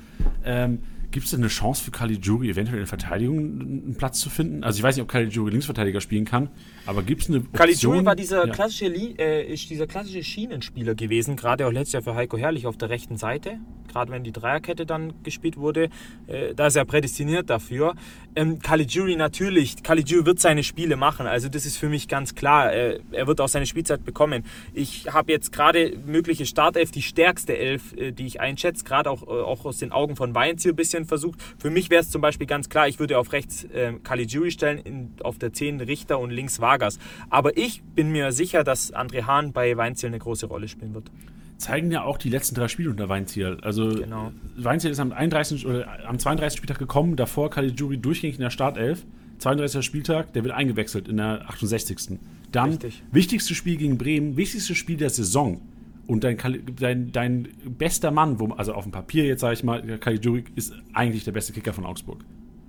Ähm, 0.44 0.80
Gibt 1.10 1.26
es 1.26 1.30
denn 1.30 1.40
eine 1.40 1.48
Chance 1.48 1.84
für 1.84 1.92
Caligiuri, 1.92 2.50
eventuell 2.50 2.78
in 2.78 2.82
der 2.82 2.88
Verteidigung 2.88 3.38
einen 3.38 3.94
Platz 3.96 4.18
zu 4.20 4.30
finden? 4.30 4.64
Also 4.64 4.78
ich 4.78 4.82
weiß 4.82 4.96
nicht, 4.96 5.02
ob 5.02 5.08
Caligiuri 5.08 5.52
Linksverteidiger 5.52 6.00
spielen 6.00 6.24
kann, 6.24 6.48
aber 6.86 7.02
gibt 7.02 7.22
es 7.22 7.28
eine 7.28 7.38
Option? 7.38 7.52
Caligiuri 7.52 8.04
war 8.04 8.16
dieser, 8.16 8.46
ja. 8.46 8.52
klassische, 8.52 8.86
äh, 8.86 9.52
ist 9.52 9.68
dieser 9.70 9.86
klassische 9.86 10.22
Schienenspieler 10.22 10.94
gewesen, 10.94 11.36
gerade 11.36 11.66
auch 11.66 11.72
letztes 11.72 11.94
Jahr 11.94 12.02
für 12.02 12.14
Heiko 12.14 12.36
Herrlich 12.36 12.66
auf 12.66 12.76
der 12.76 12.90
rechten 12.90 13.16
Seite, 13.16 13.58
gerade 13.88 14.10
wenn 14.12 14.24
die 14.24 14.32
Dreierkette 14.32 14.86
dann 14.86 15.12
gespielt 15.22 15.56
wurde. 15.56 15.88
Äh, 16.26 16.54
da 16.54 16.66
ist 16.66 16.76
er 16.76 16.84
prädestiniert 16.84 17.48
dafür. 17.48 17.94
Ähm, 18.36 18.58
Caligiuri 18.58 19.16
natürlich, 19.16 19.82
Caligiuri 19.82 20.26
wird 20.26 20.40
seine 20.40 20.64
Spiele 20.64 20.96
machen, 20.96 21.26
also 21.26 21.48
das 21.48 21.66
ist 21.66 21.76
für 21.76 21.88
mich 21.88 22.08
ganz 22.08 22.34
klar. 22.34 22.72
Äh, 22.72 23.00
er 23.12 23.26
wird 23.26 23.40
auch 23.40 23.48
seine 23.48 23.66
Spielzeit 23.66 24.04
bekommen. 24.04 24.44
Ich 24.72 25.12
habe 25.12 25.32
jetzt 25.32 25.52
gerade 25.52 25.96
mögliche 26.04 26.44
Startelf, 26.44 26.90
die 26.90 27.02
stärkste 27.02 27.56
Elf, 27.56 27.94
äh, 27.96 28.12
die 28.12 28.26
ich 28.26 28.40
einschätze, 28.40 28.84
gerade 28.84 29.10
auch, 29.10 29.22
äh, 29.22 29.30
auch 29.30 29.64
aus 29.64 29.78
den 29.78 29.92
Augen 29.92 30.16
von 30.16 30.34
Weinziel 30.34 30.72
ein 30.72 30.76
bisschen 30.76 31.04
versucht. 31.06 31.40
Für 31.58 31.70
mich 31.70 31.90
wäre 31.90 32.02
es 32.02 32.10
zum 32.10 32.20
Beispiel 32.20 32.46
ganz 32.46 32.68
klar, 32.68 32.88
ich 32.88 32.98
würde 32.98 33.18
auf 33.18 33.32
rechts 33.32 33.64
äh, 33.64 33.92
Caligiuri 34.02 34.50
stellen, 34.50 34.78
in, 34.78 35.14
auf 35.22 35.38
der 35.38 35.52
10 35.52 35.80
Richter 35.80 36.18
und 36.18 36.30
links 36.30 36.60
Vargas. 36.74 36.98
Aber 37.30 37.56
ich 37.56 37.82
bin 37.82 38.10
mir 38.10 38.32
sicher, 38.32 38.64
dass 38.64 38.92
André 38.92 39.24
Hahn 39.24 39.52
bei 39.52 39.76
Weinziel 39.76 40.08
eine 40.08 40.18
große 40.18 40.46
Rolle 40.46 40.68
spielen 40.68 40.94
wird 40.94 41.10
zeigen 41.56 41.92
ja 41.92 42.02
auch 42.02 42.18
die 42.18 42.30
letzten 42.30 42.56
drei 42.56 42.66
Spiele 42.66 42.90
unter 42.90 43.08
Weinziel. 43.08 43.58
Also 43.62 43.88
genau. 43.94 44.32
Weinziel 44.56 44.90
ist 44.90 44.98
am 44.98 45.12
31. 45.12 45.64
oder 45.64 46.04
am 46.06 46.18
32. 46.18 46.58
Spieltag 46.58 46.80
gekommen, 46.80 47.14
davor 47.14 47.48
Caligiuri 47.48 47.96
durchgängig 47.96 48.36
in 48.36 48.42
der 48.42 48.50
Startelf. 48.50 49.06
32. 49.38 49.82
Spieltag, 49.84 50.32
der 50.32 50.42
wird 50.42 50.52
eingewechselt 50.52 51.08
in 51.08 51.16
der 51.16 51.48
68. 51.48 52.18
Dann 52.50 52.70
Richtig. 52.70 53.02
wichtigstes 53.12 53.56
Spiel 53.56 53.76
gegen 53.76 53.96
Bremen, 53.96 54.36
wichtigstes 54.36 54.76
Spiel 54.76 54.96
der 54.96 55.10
Saison 55.10 55.60
und 56.08 56.24
dein, 56.24 56.36
dein, 56.76 57.12
dein 57.12 57.48
bester 57.78 58.10
Mann, 58.10 58.40
wo, 58.40 58.48
also 58.48 58.74
auf 58.74 58.82
dem 58.82 58.92
Papier 58.92 59.24
jetzt 59.24 59.40
sage 59.40 59.54
ich 59.54 59.62
mal, 59.62 59.80
Caligiuri 59.98 60.44
ist 60.56 60.74
eigentlich 60.92 61.24
der 61.24 61.32
beste 61.32 61.52
Kicker 61.52 61.72
von 61.72 61.86
Augsburg. 61.86 62.24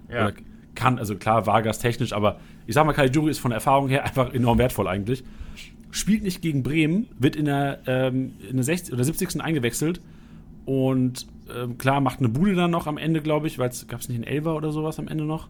Ja. 0.10 0.28
Oder 0.28 0.34
kann, 0.76 1.00
also 1.00 1.16
klar, 1.16 1.46
Vargas 1.46 1.80
technisch, 1.80 2.14
aber 2.14 2.40
ich 2.68 2.76
sag 2.76 2.86
mal, 2.86 2.94
Caligiuri 2.94 3.32
ist 3.32 3.40
von 3.40 3.52
der 3.52 3.56
Erfahrung 3.56 3.90
her 3.90 4.04
einfach 4.06 4.34
enorm 4.34 4.58
wertvoll 4.58 4.88
eigentlich. 4.88 5.24
Spielt 5.92 6.24
nicht 6.24 6.42
gegen 6.42 6.62
Bremen, 6.62 7.08
wird 7.18 7.36
in 7.36 7.46
der, 7.46 7.80
ähm, 7.88 8.34
in 8.50 8.58
der 8.58 8.66
60. 8.66 8.94
oder 8.94 9.04
70. 9.04 9.42
eingewechselt 9.42 10.02
Und 10.66 11.28
ähm, 11.56 11.78
klar, 11.78 12.02
macht 12.02 12.20
eine 12.20 12.30
Bude 12.30 12.56
dann 12.56 12.72
noch 12.72 12.88
am 12.88 12.98
Ende, 12.98 13.22
glaube 13.22 13.48
ich, 13.48 13.58
weil 13.60 13.70
es 13.70 13.88
gab 13.88 14.02
es 14.02 14.10
nicht 14.10 14.18
einen 14.18 14.28
Elver 14.28 14.56
oder 14.56 14.72
sowas 14.72 15.00
am 15.00 15.08
Ende 15.08 15.24
noch. 15.24 15.48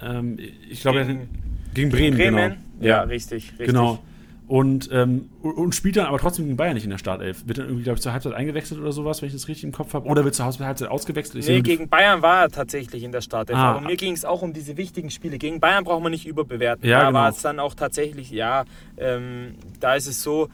Ähm, 0.00 0.38
ich 0.70 0.80
glaube, 0.80 1.04
gegen, 1.04 1.28
gegen, 1.74 1.90
Bremen. 1.90 2.16
Bremen? 2.16 2.34
Genau. 2.34 2.56
Ja, 2.80 2.88
ja, 2.88 3.02
richtig, 3.02 3.50
richtig. 3.52 3.66
Genau. 3.68 4.00
Und, 4.48 4.90
ähm, 4.92 5.30
und 5.40 5.74
spielt 5.74 5.96
dann 5.96 6.06
aber 6.06 6.18
trotzdem 6.18 6.44
gegen 6.44 6.56
Bayern 6.56 6.74
nicht 6.74 6.84
in 6.84 6.90
der 6.90 6.98
Startelf. 6.98 7.46
Wird 7.46 7.58
dann 7.58 7.66
irgendwie, 7.66 7.84
glaube 7.84 7.96
ich, 7.96 8.02
zur 8.02 8.12
Halbzeit 8.12 8.34
eingewechselt 8.34 8.80
oder 8.80 8.92
sowas, 8.92 9.22
wenn 9.22 9.28
ich 9.28 9.32
das 9.32 9.48
richtig 9.48 9.64
im 9.64 9.72
Kopf 9.72 9.94
habe. 9.94 10.06
Oder 10.06 10.24
wird 10.24 10.34
zur 10.34 10.44
Halbzeit 10.44 10.88
ausgewechselt? 10.88 11.42
Ich 11.42 11.48
nee, 11.48 11.62
gegen 11.62 11.88
Bayern 11.88 12.22
war 12.22 12.42
er 12.42 12.48
tatsächlich 12.50 13.02
in 13.02 13.12
der 13.12 13.20
Startelf. 13.20 13.58
Ah. 13.58 13.72
Aber 13.72 13.80
mir 13.80 13.96
ging 13.96 14.12
es 14.12 14.24
auch 14.24 14.42
um 14.42 14.52
diese 14.52 14.76
wichtigen 14.76 15.10
Spiele. 15.10 15.38
Gegen 15.38 15.60
Bayern 15.60 15.84
braucht 15.84 16.02
man 16.02 16.12
nicht 16.12 16.26
überbewerten. 16.26 16.88
Ja, 16.88 17.00
da 17.00 17.06
genau. 17.06 17.18
war 17.20 17.28
es 17.30 17.40
dann 17.40 17.60
auch 17.60 17.74
tatsächlich, 17.74 18.30
ja, 18.30 18.64
ähm, 18.98 19.54
da 19.80 19.94
ist 19.94 20.06
es 20.06 20.22
so, 20.22 20.48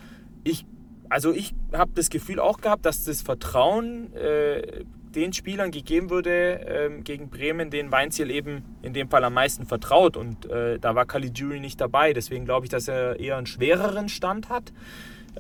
ich 0.45 0.65
also 1.11 1.33
ich 1.33 1.55
habe 1.73 1.91
das 1.95 2.11
Gefühl 2.11 2.39
auch 2.39 2.61
gehabt, 2.61 2.85
dass 2.85 3.05
das 3.05 3.23
Vertrauen 3.23 4.13
äh, 4.13 4.85
den 5.19 5.33
Spielern 5.33 5.73
gegeben 5.73 6.11
wurde 6.11 6.61
ähm, 6.67 7.03
gegen 7.03 7.29
Bremen, 7.29 7.71
den 7.71 7.91
Weinziel 7.91 8.31
eben 8.31 8.63
in 8.83 8.93
dem 8.93 9.11
Fall 9.11 9.25
am 9.25 9.35
meisten 9.35 9.67
vertraut. 9.67 10.17
Und 10.17 10.47
äh, 10.47 10.79
da 10.79 10.95
war 10.95 11.07
Caligiuri 11.07 11.59
nicht 11.59 11.81
dabei. 11.81 12.13
Deswegen 12.13 12.45
glaube 12.45 12.67
ich, 12.67 12.71
dass 12.71 12.87
er 12.87 13.19
eher 13.19 13.37
einen 13.37 13.47
schwereren 13.47 14.09
Stand 14.09 14.49
hat. 14.49 14.73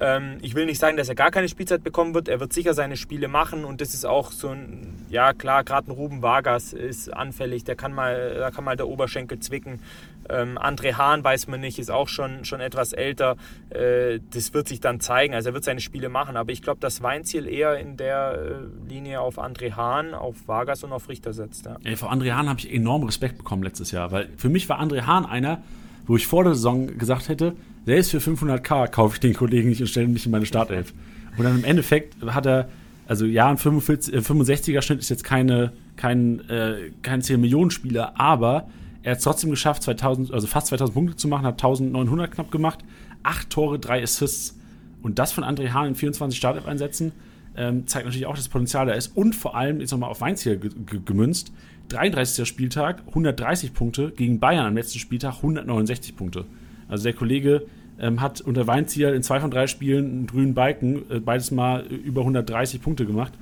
Ähm, 0.00 0.38
ich 0.42 0.54
will 0.54 0.66
nicht 0.66 0.78
sagen, 0.78 0.96
dass 0.96 1.08
er 1.08 1.14
gar 1.14 1.30
keine 1.30 1.48
Spielzeit 1.48 1.82
bekommen 1.82 2.14
wird. 2.14 2.28
Er 2.28 2.40
wird 2.40 2.52
sicher 2.52 2.74
seine 2.74 2.96
Spiele 2.96 3.28
machen 3.28 3.64
und 3.64 3.80
das 3.80 3.94
ist 3.94 4.04
auch 4.04 4.30
so 4.30 4.48
ein, 4.48 4.94
ja 5.10 5.32
klar, 5.32 5.64
gerade 5.64 5.90
ein 5.90 5.92
Ruben 5.92 6.22
Vargas 6.22 6.72
ist 6.72 7.12
anfällig. 7.12 7.64
Der 7.64 7.74
kann 7.74 7.92
mal, 7.92 8.34
da 8.38 8.50
kann 8.50 8.64
mal 8.64 8.76
der 8.76 8.88
Oberschenkel 8.88 9.40
zwicken. 9.40 9.80
Ähm, 10.28 10.58
André 10.58 10.94
Hahn 10.94 11.24
weiß 11.24 11.48
man 11.48 11.60
nicht, 11.60 11.78
ist 11.78 11.90
auch 11.90 12.08
schon, 12.08 12.44
schon 12.44 12.60
etwas 12.60 12.92
älter. 12.92 13.36
Äh, 13.70 14.20
das 14.30 14.54
wird 14.54 14.68
sich 14.68 14.80
dann 14.80 15.00
zeigen. 15.00 15.34
Also 15.34 15.50
er 15.50 15.54
wird 15.54 15.64
seine 15.64 15.80
Spiele 15.80 16.08
machen. 16.08 16.36
Aber 16.36 16.52
ich 16.52 16.62
glaube, 16.62 16.80
dass 16.80 17.02
Weinziel 17.02 17.48
eher 17.48 17.78
in 17.78 17.96
der 17.96 18.38
äh, 18.38 18.88
Linie 18.88 19.20
auf 19.20 19.38
André 19.38 19.72
Hahn, 19.72 20.14
auf 20.14 20.46
Vargas 20.46 20.84
und 20.84 20.92
auf 20.92 21.08
Richter 21.08 21.32
setzt. 21.32 21.66
Ja. 21.66 21.76
Ey, 21.84 21.96
vor 21.96 22.12
André 22.12 22.32
Hahn 22.32 22.48
habe 22.48 22.60
ich 22.60 22.72
enorm 22.72 23.04
Respekt 23.04 23.38
bekommen 23.38 23.62
letztes 23.62 23.90
Jahr, 23.90 24.12
weil 24.12 24.28
für 24.36 24.48
mich 24.48 24.68
war 24.68 24.80
André 24.80 25.02
Hahn 25.02 25.24
einer, 25.24 25.62
wo 26.08 26.16
ich 26.16 26.26
vor 26.26 26.42
der 26.42 26.54
Saison 26.54 26.98
gesagt 26.98 27.28
hätte, 27.28 27.54
selbst 27.86 28.10
für 28.10 28.18
500k 28.18 28.88
kaufe 28.88 29.14
ich 29.14 29.20
den 29.20 29.34
Kollegen 29.34 29.68
nicht 29.68 29.80
und 29.80 29.86
stelle 29.86 30.06
ihn 30.06 30.12
nicht 30.12 30.26
in 30.26 30.32
meine 30.32 30.46
Startelf. 30.46 30.92
Und 31.36 31.44
dann 31.44 31.58
im 31.58 31.64
Endeffekt 31.64 32.20
hat 32.26 32.46
er, 32.46 32.68
also 33.06 33.24
ja, 33.24 33.48
ein 33.48 33.58
45, 33.58 34.14
äh, 34.14 34.18
65er 34.18 34.82
Schnitt 34.82 34.98
ist 34.98 35.10
jetzt 35.10 35.22
keine, 35.22 35.72
kein, 35.96 36.40
äh, 36.48 36.90
kein 37.02 37.22
10 37.22 37.40
Millionen 37.40 37.70
Spieler, 37.70 38.18
aber 38.18 38.68
er 39.02 39.12
hat 39.12 39.18
es 39.18 39.24
trotzdem 39.24 39.50
geschafft, 39.50 39.82
2000, 39.84 40.32
also 40.32 40.46
fast 40.46 40.66
2000 40.68 40.94
Punkte 40.94 41.16
zu 41.16 41.28
machen, 41.28 41.46
hat 41.46 41.54
1900 41.54 42.32
knapp 42.32 42.50
gemacht, 42.50 42.80
8 43.22 43.48
Tore, 43.50 43.78
3 43.78 44.02
Assists. 44.02 44.58
Und 45.02 45.18
das 45.18 45.32
von 45.32 45.44
André 45.44 45.70
Hahn 45.70 45.88
in 45.88 45.94
24 45.94 46.36
Startelf-Einsätzen 46.36 47.12
ähm, 47.56 47.86
zeigt 47.86 48.06
natürlich 48.06 48.26
auch, 48.26 48.34
dass 48.34 48.44
das 48.44 48.48
Potenzial 48.48 48.86
da 48.86 48.94
ist. 48.94 49.16
Und 49.16 49.34
vor 49.34 49.56
allem, 49.56 49.80
jetzt 49.80 49.92
nochmal 49.92 50.10
auf 50.10 50.20
Weinziel 50.20 50.58
gemünzt, 51.04 51.52
33. 51.88 52.46
Spieltag, 52.46 53.02
130 53.08 53.72
Punkte, 53.72 54.10
gegen 54.10 54.40
Bayern 54.40 54.66
am 54.66 54.76
letzten 54.76 54.98
Spieltag 54.98 55.36
169 55.36 56.16
Punkte. 56.16 56.44
Also 56.88 57.04
der 57.04 57.12
Kollege 57.14 57.66
ähm, 57.98 58.20
hat 58.20 58.40
unter 58.40 58.66
Weinziel 58.66 59.08
in 59.08 59.22
zwei 59.22 59.40
von 59.40 59.50
drei 59.50 59.66
Spielen 59.66 60.04
einen 60.04 60.26
grünen 60.26 60.54
Balken, 60.54 61.10
äh, 61.10 61.20
beides 61.20 61.50
Mal 61.50 61.86
über 61.86 62.22
130 62.22 62.80
Punkte 62.80 63.06
gemacht. 63.06 63.32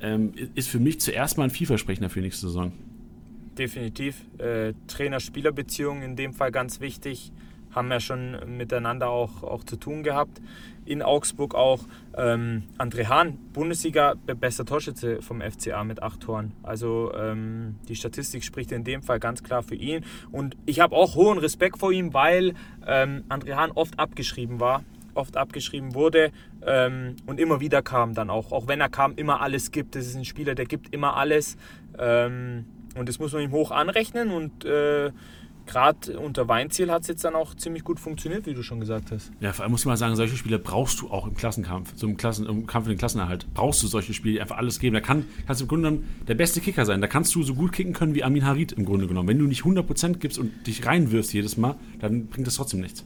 Ähm, 0.00 0.32
ist 0.54 0.68
für 0.68 0.78
mich 0.78 1.00
zuerst 1.00 1.38
mal 1.38 1.44
ein 1.44 1.50
vielversprechender 1.50 2.10
für 2.10 2.20
nächste 2.20 2.46
Saison. 2.46 2.72
Definitiv. 3.58 4.24
Äh, 4.38 4.74
Trainer-Spieler-Beziehungen 4.86 6.02
in 6.02 6.16
dem 6.16 6.34
Fall 6.34 6.52
ganz 6.52 6.80
wichtig 6.80 7.32
haben 7.76 7.90
ja 7.90 8.00
schon 8.00 8.56
miteinander 8.56 9.10
auch, 9.10 9.42
auch 9.42 9.62
zu 9.62 9.76
tun 9.76 10.02
gehabt. 10.02 10.40
In 10.86 11.02
Augsburg 11.02 11.54
auch 11.54 11.80
ähm, 12.16 12.62
André 12.78 13.06
Hahn, 13.06 13.38
Bundesliga, 13.52 14.14
bester 14.40 14.64
Torschütze 14.64 15.20
vom 15.20 15.42
FCA 15.42 15.84
mit 15.84 16.02
acht 16.02 16.20
Toren. 16.20 16.52
Also 16.62 17.12
ähm, 17.14 17.76
die 17.88 17.96
Statistik 17.96 18.44
spricht 18.44 18.72
in 18.72 18.82
dem 18.82 19.02
Fall 19.02 19.20
ganz 19.20 19.42
klar 19.42 19.62
für 19.62 19.74
ihn. 19.74 20.04
Und 20.32 20.56
ich 20.64 20.80
habe 20.80 20.96
auch 20.96 21.16
hohen 21.16 21.38
Respekt 21.38 21.78
vor 21.78 21.92
ihm, 21.92 22.14
weil 22.14 22.54
ähm, 22.86 23.24
André 23.28 23.56
Hahn 23.56 23.72
oft 23.72 23.98
abgeschrieben 23.98 24.58
war 24.58 24.82
oft 25.14 25.38
abgeschrieben 25.38 25.94
wurde 25.94 26.30
ähm, 26.60 27.16
und 27.24 27.40
immer 27.40 27.58
wieder 27.58 27.80
kam 27.80 28.12
dann 28.12 28.28
auch. 28.28 28.52
Auch 28.52 28.68
wenn 28.68 28.82
er 28.82 28.90
kam, 28.90 29.14
immer 29.16 29.40
alles 29.40 29.70
gibt. 29.70 29.94
Das 29.94 30.06
ist 30.06 30.14
ein 30.14 30.26
Spieler, 30.26 30.54
der 30.54 30.66
gibt 30.66 30.92
immer 30.94 31.16
alles. 31.16 31.56
Ähm, 31.98 32.66
und 32.98 33.08
das 33.08 33.18
muss 33.18 33.32
man 33.32 33.40
ihm 33.40 33.52
hoch 33.52 33.70
anrechnen 33.70 34.30
und 34.30 34.66
äh, 34.66 35.10
gerade 35.66 36.18
unter 36.18 36.48
Weinziel 36.48 36.90
hat 36.90 37.02
es 37.02 37.08
jetzt 37.08 37.24
dann 37.24 37.34
auch 37.34 37.54
ziemlich 37.54 37.84
gut 37.84 38.00
funktioniert, 38.00 38.46
wie 38.46 38.54
du 38.54 38.62
schon 38.62 38.80
gesagt 38.80 39.10
hast. 39.10 39.30
Ja, 39.40 39.52
vor 39.52 39.64
allem 39.64 39.72
muss 39.72 39.84
man 39.84 39.96
sagen, 39.96 40.16
solche 40.16 40.36
Spiele 40.36 40.58
brauchst 40.58 41.00
du 41.00 41.10
auch 41.10 41.26
im 41.26 41.34
Klassenkampf, 41.34 41.92
so 41.96 42.06
im, 42.06 42.16
Klassen, 42.16 42.46
im 42.46 42.66
Kampf 42.66 42.86
für 42.86 42.92
den 42.92 42.98
Klassenerhalt. 42.98 43.46
Brauchst 43.54 43.82
du 43.82 43.86
solche 43.86 44.14
Spiele, 44.14 44.34
die 44.34 44.40
einfach 44.40 44.56
alles 44.56 44.78
geben. 44.78 44.94
Da 44.94 45.00
kann, 45.00 45.24
kannst 45.46 45.60
du 45.60 45.64
im 45.64 45.68
Grunde 45.68 45.90
genommen 45.90 46.08
der 46.26 46.34
beste 46.34 46.60
Kicker 46.60 46.86
sein. 46.86 47.00
Da 47.00 47.06
kannst 47.06 47.34
du 47.34 47.42
so 47.42 47.54
gut 47.54 47.72
kicken 47.72 47.92
können 47.92 48.14
wie 48.14 48.24
Amin 48.24 48.44
Harid 48.44 48.72
im 48.72 48.84
Grunde 48.84 49.06
genommen. 49.06 49.28
Wenn 49.28 49.38
du 49.38 49.46
nicht 49.46 49.62
100% 49.62 50.14
gibst 50.14 50.38
und 50.38 50.66
dich 50.66 50.86
reinwirfst 50.86 51.32
jedes 51.32 51.56
Mal, 51.56 51.76
dann 52.00 52.26
bringt 52.26 52.46
das 52.46 52.56
trotzdem 52.56 52.80
nichts. 52.80 53.04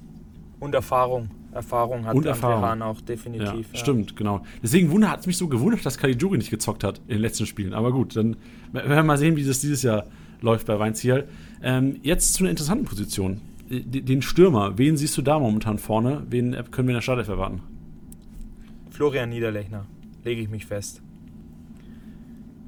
Und 0.61 0.75
Erfahrung. 0.75 1.31
Erfahrung 1.53 2.07
hat 2.07 2.15
und 2.15 2.27
Erfahrung. 2.27 2.63
Hahn 2.63 2.83
auch 2.83 3.01
definitiv. 3.01 3.49
Ja, 3.49 3.55
ja. 3.55 3.79
Stimmt, 3.79 4.15
genau. 4.15 4.45
Deswegen 4.63 5.09
hat 5.09 5.21
es 5.21 5.27
mich 5.27 5.37
so 5.37 5.49
gewundert, 5.49 5.85
dass 5.85 5.99
Caligiuri 5.99 6.39
nicht 6.39 6.51
gezockt 6.51 6.85
hat 6.85 7.01
in 7.09 7.15
den 7.15 7.23
letzten 7.23 7.47
Spielen. 7.47 7.73
Aber 7.73 7.93
gut, 7.93 8.15
dann 8.15 8.37
werden 8.73 8.89
wir 8.89 9.03
mal 9.03 9.19
sehen, 9.19 9.37
wie 9.37 9.45
das 9.45 9.61
dieses 9.61 9.83
Jahr 9.83 10.07
läuft 10.41 10.67
bei 10.67 10.79
Weinziel. 10.79 11.29
Ähm, 11.63 11.97
jetzt 12.03 12.35
zu 12.35 12.43
einer 12.43 12.51
interessanten 12.51 12.85
Position. 12.85 13.41
Den 13.69 14.21
Stürmer, 14.23 14.79
wen 14.79 14.97
siehst 14.97 15.17
du 15.17 15.23
da 15.23 15.39
momentan 15.39 15.79
vorne? 15.79 16.27
Wen 16.29 16.53
können 16.71 16.89
wir 16.89 16.93
in 16.93 16.97
der 16.97 17.03
Startelf 17.03 17.29
erwarten? 17.29 17.63
Florian 18.91 19.31
Niederlechner, 19.31 19.87
lege 20.25 20.43
ich 20.43 20.49
mich 20.49 20.67
fest. 20.67 21.03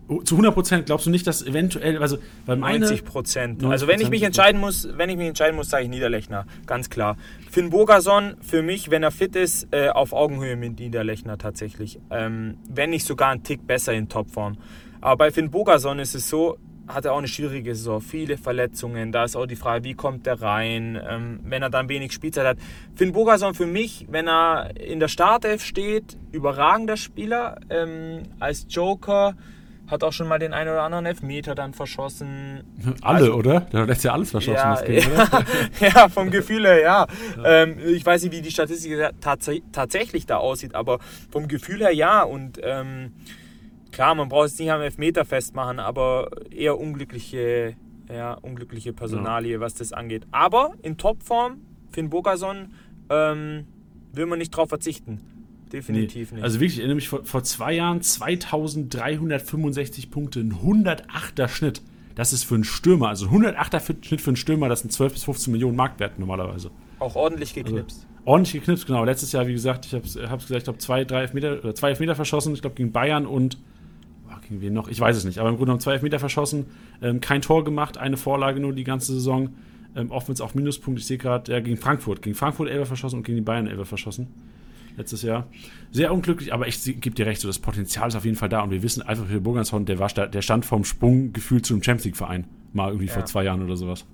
Oh, 0.08 0.20
zu 0.22 0.34
100 0.34 0.52
Prozent 0.52 0.86
glaubst 0.86 1.06
du 1.06 1.10
nicht, 1.10 1.26
dass 1.26 1.42
eventuell, 1.46 1.98
also 1.98 2.18
meine 2.46 2.80
90 2.80 3.04
Prozent. 3.04 3.64
Also 3.64 3.86
wenn 3.86 4.00
ich 4.00 4.10
mich 4.10 4.22
entscheiden 4.22 4.60
muss, 4.60 4.88
wenn 4.96 5.08
ich 5.08 5.16
mich 5.16 5.28
entscheiden 5.28 5.56
muss, 5.56 5.70
sage 5.70 5.84
ich 5.84 5.90
Niederlechner, 5.90 6.44
ganz 6.66 6.90
klar. 6.90 7.16
Finn 7.50 7.70
Bogerson 7.70 8.34
für 8.40 8.62
mich, 8.62 8.90
wenn 8.90 9.02
er 9.02 9.10
fit 9.10 9.36
ist, 9.36 9.68
äh, 9.70 9.88
auf 9.88 10.12
Augenhöhe 10.12 10.56
mit 10.56 10.78
Niederlechner 10.78 11.38
tatsächlich. 11.38 11.98
Ähm, 12.10 12.58
wenn 12.68 12.90
nicht 12.90 13.06
sogar 13.06 13.30
ein 13.30 13.42
Tick 13.42 13.66
besser 13.66 13.92
in 13.94 14.08
Topform. 14.08 14.58
Aber 15.00 15.16
bei 15.16 15.30
Finn 15.30 15.50
Bogerson 15.50 15.98
ist 15.98 16.14
es 16.14 16.28
so, 16.28 16.58
hat 16.88 17.04
er 17.04 17.12
auch 17.12 17.18
eine 17.18 17.28
schwierige 17.28 17.74
Saison, 17.74 18.00
viele 18.00 18.36
Verletzungen. 18.36 19.12
Da 19.12 19.24
ist 19.24 19.36
auch 19.36 19.46
die 19.46 19.56
Frage, 19.56 19.84
wie 19.84 19.94
kommt 19.94 20.26
er 20.26 20.40
rein, 20.42 21.00
ähm, 21.08 21.40
wenn 21.44 21.62
er 21.62 21.70
dann 21.70 21.88
wenig 21.88 22.12
Spielzeit 22.12 22.46
hat. 22.46 22.58
Finn 22.94 23.12
Bogerson 23.12 23.54
für 23.54 23.66
mich, 23.66 24.06
wenn 24.10 24.28
er 24.28 24.76
in 24.76 25.00
der 25.00 25.08
Startelf 25.08 25.64
steht, 25.64 26.16
überragender 26.32 26.96
Spieler. 26.96 27.60
Ähm, 27.70 28.22
als 28.40 28.66
Joker 28.68 29.34
hat 29.88 30.02
auch 30.04 30.12
schon 30.12 30.26
mal 30.26 30.38
den 30.38 30.52
einen 30.54 30.70
oder 30.70 30.82
anderen 30.82 31.06
Elfmeter 31.06 31.54
dann 31.54 31.74
verschossen. 31.74 32.64
Alle, 33.02 33.18
also, 33.18 33.34
oder? 33.34 33.60
Der 33.60 33.86
lässt 33.86 34.04
ja 34.04 34.12
alles 34.12 34.30
verschossen. 34.30 34.56
Ja, 34.56 34.80
Game, 34.82 35.12
ja, 35.80 35.88
ja, 35.88 36.08
vom 36.08 36.30
Gefühl 36.30 36.64
her, 36.64 36.80
ja. 36.80 37.06
ja. 37.36 37.62
Ähm, 37.62 37.76
ich 37.86 38.04
weiß 38.04 38.22
nicht, 38.22 38.32
wie 38.32 38.40
die 38.40 38.50
Statistik 38.50 38.98
tats 39.20 39.50
tatsächlich 39.70 40.26
da 40.26 40.38
aussieht, 40.38 40.74
aber 40.74 40.98
vom 41.30 41.46
Gefühl 41.46 41.80
her 41.80 41.92
ja. 41.92 42.22
Und 42.22 42.58
ähm, 42.62 43.12
klar, 43.92 44.14
man 44.14 44.28
braucht 44.28 44.46
es 44.46 44.58
nicht 44.58 44.72
am 44.72 44.80
Elfmeter 44.80 45.24
festmachen, 45.24 45.78
aber 45.78 46.30
eher 46.50 46.78
unglückliche, 46.78 47.76
ja, 48.12 48.34
unglückliche 48.34 48.92
Personalie, 48.92 49.52
ja. 49.52 49.60
was 49.60 49.74
das 49.74 49.92
angeht. 49.92 50.26
Aber 50.32 50.72
in 50.82 50.96
Topform, 50.96 51.60
Finn 51.90 52.10
Bogason, 52.10 52.74
ähm, 53.10 53.66
will 54.12 54.26
man 54.26 54.38
nicht 54.38 54.50
drauf 54.50 54.68
verzichten. 54.68 55.20
Definitiv 55.72 56.32
nee. 56.32 56.36
nicht. 56.36 56.44
Also 56.44 56.60
wirklich, 56.60 56.74
ich 56.74 56.80
erinnere 56.80 56.96
mich 56.96 57.08
vor, 57.08 57.24
vor 57.24 57.42
zwei 57.44 57.72
Jahren 57.72 58.02
2365 58.02 60.10
Punkte, 60.10 60.40
ein 60.40 60.52
108er 60.52 61.48
Schnitt. 61.48 61.80
Das 62.14 62.34
ist 62.34 62.44
für 62.44 62.56
einen 62.56 62.64
Stürmer, 62.64 63.08
also 63.08 63.26
ein 63.26 63.32
108er 63.32 64.04
Schnitt 64.04 64.20
für 64.20 64.30
einen 64.30 64.36
Stürmer, 64.36 64.68
das 64.68 64.80
sind 64.80 64.92
12 64.92 65.14
bis 65.14 65.24
15 65.24 65.50
Millionen 65.50 65.76
Marktwert 65.76 66.18
normalerweise. 66.18 66.70
Auch 66.98 67.16
ordentlich 67.16 67.54
geknipst. 67.54 68.00
Also, 68.00 68.06
ordentlich 68.26 68.52
geknipst, 68.52 68.86
genau. 68.86 69.02
Letztes 69.04 69.32
Jahr, 69.32 69.46
wie 69.46 69.54
gesagt, 69.54 69.86
ich 69.86 69.94
habe 69.94 70.04
es 70.04 70.12
gesagt, 70.12 70.50
ich 70.50 70.64
glaube, 70.64 70.78
zwei, 70.78 71.04
drei 71.04 71.22
Elfmeter, 71.22 71.74
zwei 71.74 71.88
Elfmeter 71.88 72.14
verschossen, 72.14 72.52
ich 72.52 72.60
glaube, 72.60 72.76
gegen 72.76 72.92
Bayern 72.92 73.24
und 73.26 73.56
gegen 74.48 74.60
wen 74.60 74.72
noch? 74.72 74.88
Ich 74.88 75.00
weiß 75.00 75.16
es 75.16 75.24
nicht. 75.24 75.38
Aber 75.38 75.48
im 75.48 75.56
Grunde 75.56 75.66
genommen 75.66 75.80
zwei 75.80 75.94
Elfmeter 75.94 76.18
verschossen, 76.18 76.66
ähm, 77.00 77.20
kein 77.20 77.42
Tor 77.42 77.64
gemacht, 77.64 77.98
eine 77.98 78.16
Vorlage 78.16 78.60
nur 78.60 78.72
die 78.72 78.84
ganze 78.84 79.12
Saison. 79.12 79.50
Ähm, 79.94 80.10
Offense 80.10 80.42
auch 80.42 80.54
Minuspunkt. 80.54 81.00
Ich 81.00 81.06
sehe 81.06 81.18
gerade, 81.18 81.52
ja, 81.52 81.60
gegen 81.60 81.76
Frankfurt. 81.76 82.22
Gegen 82.22 82.34
Frankfurt 82.34 82.68
Elfer 82.68 82.86
verschossen 82.86 83.18
und 83.18 83.22
gegen 83.24 83.36
die 83.36 83.42
Bayern 83.42 83.66
Elfer 83.66 83.84
verschossen. 83.84 84.28
Letztes 84.96 85.22
Jahr. 85.22 85.46
Sehr 85.90 86.12
unglücklich, 86.12 86.52
aber 86.52 86.66
ich 86.66 86.82
gebe 86.84 87.14
dir 87.14 87.26
recht, 87.26 87.40
so 87.40 87.48
das 87.48 87.58
Potenzial 87.58 88.08
ist 88.08 88.14
auf 88.14 88.24
jeden 88.24 88.36
Fall 88.36 88.48
da. 88.48 88.60
Und 88.62 88.70
wir 88.70 88.82
wissen 88.82 89.02
einfach 89.02 89.26
für 89.26 89.40
Burgershorn, 89.40 89.86
der, 89.86 89.98
war, 89.98 90.08
der 90.08 90.42
stand 90.42 90.64
vom 90.66 90.84
Sprung 90.84 91.32
gefühlt 91.32 91.64
zu 91.64 91.74
einem 91.74 91.82
Champions 91.82 92.04
League-Verein. 92.04 92.44
Mal 92.72 92.88
irgendwie 92.88 93.06
ja. 93.06 93.12
vor 93.12 93.24
zwei 93.24 93.44
Jahren 93.44 93.62
oder 93.62 93.76
sowas. 93.76 94.04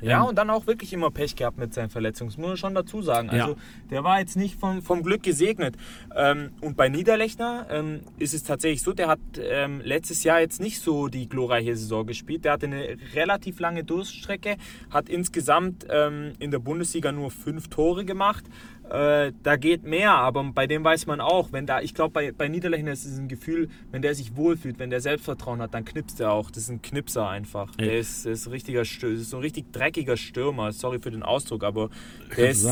Ja, 0.00 0.22
und 0.22 0.36
dann 0.36 0.50
auch 0.50 0.66
wirklich 0.66 0.92
immer 0.92 1.10
Pech 1.10 1.36
gehabt 1.36 1.58
mit 1.58 1.74
seinen 1.74 1.90
Verletzungen. 1.90 2.30
Das 2.30 2.38
muss 2.38 2.48
man 2.48 2.56
schon 2.56 2.74
dazu 2.74 3.02
sagen. 3.02 3.30
Also, 3.30 3.52
ja. 3.52 3.56
der 3.90 4.04
war 4.04 4.20
jetzt 4.20 4.36
nicht 4.36 4.58
vom, 4.58 4.82
vom 4.82 5.02
Glück 5.02 5.22
gesegnet. 5.22 5.76
Ähm, 6.14 6.50
und 6.60 6.76
bei 6.76 6.88
Niederlechner 6.88 7.66
ähm, 7.70 8.00
ist 8.18 8.34
es 8.34 8.44
tatsächlich 8.44 8.82
so, 8.82 8.92
der 8.92 9.08
hat 9.08 9.18
ähm, 9.40 9.80
letztes 9.82 10.24
Jahr 10.24 10.40
jetzt 10.40 10.60
nicht 10.60 10.80
so 10.80 11.08
die 11.08 11.28
glorreiche 11.28 11.76
Saison 11.76 12.06
gespielt. 12.06 12.44
Der 12.44 12.52
hatte 12.52 12.66
eine 12.66 12.96
relativ 13.14 13.60
lange 13.60 13.84
Durststrecke, 13.84 14.56
hat 14.90 15.08
insgesamt 15.08 15.86
ähm, 15.90 16.32
in 16.38 16.50
der 16.50 16.58
Bundesliga 16.58 17.12
nur 17.12 17.30
fünf 17.30 17.68
Tore 17.68 18.04
gemacht. 18.04 18.44
Äh, 18.90 19.32
da 19.42 19.56
geht 19.56 19.84
mehr, 19.84 20.12
aber 20.12 20.42
bei 20.54 20.66
dem 20.66 20.82
weiß 20.82 21.06
man 21.06 21.20
auch, 21.20 21.52
wenn 21.52 21.66
da, 21.66 21.80
ich 21.80 21.94
glaube, 21.94 22.12
bei, 22.12 22.32
bei 22.32 22.48
Niederlechner 22.48 22.92
ist 22.92 23.04
es 23.04 23.18
ein 23.18 23.28
Gefühl, 23.28 23.68
wenn 23.90 24.02
der 24.02 24.14
sich 24.14 24.36
wohlfühlt, 24.36 24.78
wenn 24.78 24.90
der 24.90 25.00
Selbstvertrauen 25.00 25.60
hat, 25.60 25.74
dann 25.74 25.84
knipst 25.84 26.20
er 26.20 26.32
auch. 26.32 26.50
Das 26.50 26.64
ist 26.64 26.70
ein 26.70 26.80
Knipser 26.80 27.28
einfach. 27.28 27.70
Ja. 27.78 27.86
Der 27.86 27.98
ist, 27.98 28.24
ist, 28.24 28.50
richtiger, 28.50 28.82
ist 28.82 29.00
so 29.00 29.36
ein 29.36 29.42
richtig 29.42 29.72
dreckiger 29.72 30.16
Stürmer. 30.16 30.72
Sorry 30.72 30.98
für 31.00 31.10
den 31.10 31.22
Ausdruck, 31.22 31.64
aber 31.64 31.90
der 32.36 32.50
ist, 32.50 32.64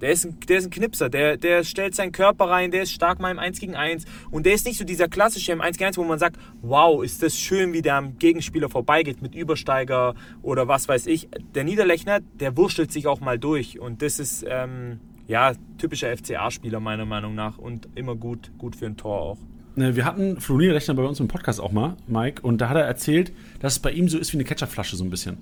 der 0.00 0.10
ist, 0.10 0.26
ein, 0.26 0.38
der 0.40 0.58
ist 0.58 0.66
ein 0.66 0.70
Knipser, 0.70 1.08
der, 1.08 1.36
der 1.36 1.64
stellt 1.64 1.94
seinen 1.94 2.12
Körper 2.12 2.44
rein, 2.50 2.70
der 2.70 2.82
ist 2.82 2.92
stark 2.92 3.18
mal 3.18 3.30
im 3.30 3.38
1 3.38 3.58
gegen 3.58 3.74
1 3.74 4.04
und 4.30 4.44
der 4.44 4.52
ist 4.52 4.66
nicht 4.66 4.78
so 4.78 4.84
dieser 4.84 5.08
klassische 5.08 5.52
im 5.52 5.60
1 5.60 5.78
gegen 5.78 5.88
1, 5.88 5.96
wo 5.96 6.04
man 6.04 6.18
sagt, 6.18 6.36
wow, 6.60 7.02
ist 7.02 7.22
das 7.22 7.38
schön, 7.38 7.72
wie 7.72 7.82
der 7.82 7.96
am 7.96 8.18
Gegenspieler 8.18 8.68
vorbeigeht 8.68 9.22
mit 9.22 9.34
Übersteiger 9.34 10.14
oder 10.42 10.68
was 10.68 10.86
weiß 10.86 11.06
ich. 11.06 11.28
Der 11.54 11.64
Niederlechner, 11.64 12.20
der 12.20 12.56
wurschtelt 12.56 12.92
sich 12.92 13.06
auch 13.06 13.20
mal 13.20 13.38
durch 13.38 13.80
und 13.80 14.02
das 14.02 14.18
ist 14.18 14.44
ähm, 14.46 15.00
ja 15.26 15.52
typischer 15.78 16.16
FCA-Spieler 16.16 16.80
meiner 16.80 17.04
Meinung 17.04 17.34
nach 17.34 17.58
und 17.58 17.88
immer 17.94 18.14
gut, 18.14 18.50
gut 18.58 18.76
für 18.76 18.86
ein 18.86 18.96
Tor 18.96 19.20
auch. 19.20 19.38
Ne, 19.74 19.94
wir 19.94 20.04
hatten 20.04 20.40
Flo 20.40 20.56
Niederlechner 20.56 20.94
bei 20.94 21.02
uns 21.04 21.20
im 21.20 21.28
Podcast 21.28 21.60
auch 21.60 21.72
mal, 21.72 21.96
Mike, 22.06 22.42
und 22.42 22.60
da 22.60 22.70
hat 22.70 22.76
er 22.76 22.84
erzählt, 22.84 23.32
dass 23.60 23.74
es 23.74 23.78
bei 23.78 23.90
ihm 23.90 24.08
so 24.08 24.18
ist 24.18 24.32
wie 24.32 24.38
eine 24.38 24.44
Ketchupflasche 24.44 24.96
so 24.96 25.04
ein 25.04 25.10
bisschen. 25.10 25.36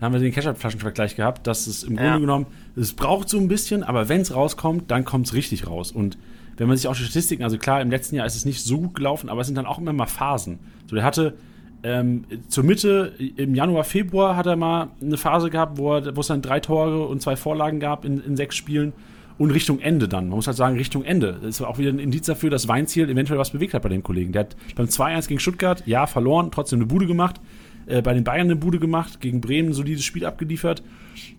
Da 0.00 0.06
haben 0.06 0.12
wir 0.12 0.20
den 0.20 0.32
Ketchup-Flaschenvergleich 0.32 1.16
gehabt, 1.16 1.46
dass 1.46 1.66
es 1.66 1.82
im 1.82 1.96
Grunde 1.96 2.20
genommen, 2.20 2.46
es 2.76 2.92
braucht 2.92 3.28
so 3.28 3.38
ein 3.38 3.48
bisschen, 3.48 3.82
aber 3.82 4.08
wenn 4.08 4.20
es 4.20 4.34
rauskommt, 4.34 4.90
dann 4.90 5.04
kommt 5.04 5.26
es 5.26 5.34
richtig 5.34 5.66
raus. 5.66 5.90
Und 5.90 6.18
wenn 6.56 6.68
man 6.68 6.76
sich 6.76 6.86
auch 6.86 6.94
die 6.94 7.02
Statistiken, 7.02 7.42
also 7.42 7.58
klar, 7.58 7.80
im 7.80 7.90
letzten 7.90 8.16
Jahr 8.16 8.26
ist 8.26 8.36
es 8.36 8.44
nicht 8.44 8.62
so 8.62 8.78
gut 8.78 8.94
gelaufen, 8.94 9.28
aber 9.28 9.40
es 9.40 9.48
sind 9.48 9.56
dann 9.56 9.66
auch 9.66 9.78
immer 9.78 9.92
mal 9.92 10.06
Phasen. 10.06 10.58
So, 10.86 10.94
der 10.94 11.04
hatte 11.04 11.34
ähm, 11.82 12.24
zur 12.48 12.64
Mitte, 12.64 13.12
im 13.36 13.54
Januar, 13.54 13.84
Februar 13.84 14.36
hat 14.36 14.46
er 14.46 14.56
mal 14.56 14.88
eine 15.00 15.16
Phase 15.16 15.50
gehabt, 15.50 15.78
wo, 15.78 15.94
er, 15.94 16.16
wo 16.16 16.20
es 16.20 16.26
dann 16.26 16.42
drei 16.42 16.58
Tore 16.60 17.06
und 17.06 17.22
zwei 17.22 17.36
Vorlagen 17.36 17.78
gab 17.78 18.04
in, 18.04 18.22
in 18.24 18.36
sechs 18.36 18.56
Spielen. 18.56 18.92
Und 19.38 19.52
Richtung 19.52 19.78
Ende 19.78 20.08
dann. 20.08 20.28
Man 20.28 20.36
muss 20.36 20.48
halt 20.48 20.56
sagen, 20.56 20.76
Richtung 20.76 21.04
Ende. 21.04 21.38
Das 21.40 21.60
war 21.60 21.68
auch 21.68 21.78
wieder 21.78 21.90
ein 21.90 22.00
Indiz 22.00 22.26
dafür, 22.26 22.50
dass 22.50 22.66
Weinziel 22.66 23.08
eventuell 23.08 23.38
was 23.38 23.50
bewegt 23.50 23.72
hat 23.72 23.82
bei 23.82 23.88
dem 23.88 24.02
Kollegen. 24.02 24.32
Der 24.32 24.40
hat 24.40 24.56
beim 24.74 24.86
2-1 24.86 25.28
gegen 25.28 25.38
Stuttgart, 25.40 25.84
ja, 25.86 26.06
verloren, 26.08 26.50
trotzdem 26.50 26.80
eine 26.80 26.86
Bude 26.86 27.06
gemacht 27.06 27.40
äh, 27.88 28.02
bei 28.02 28.14
den 28.14 28.24
Bayern 28.24 28.46
eine 28.46 28.56
Bude 28.56 28.78
gemacht, 28.78 29.20
gegen 29.20 29.40
Bremen 29.40 29.70
ein 29.70 29.72
solides 29.72 30.04
Spiel 30.04 30.24
abgeliefert. 30.24 30.82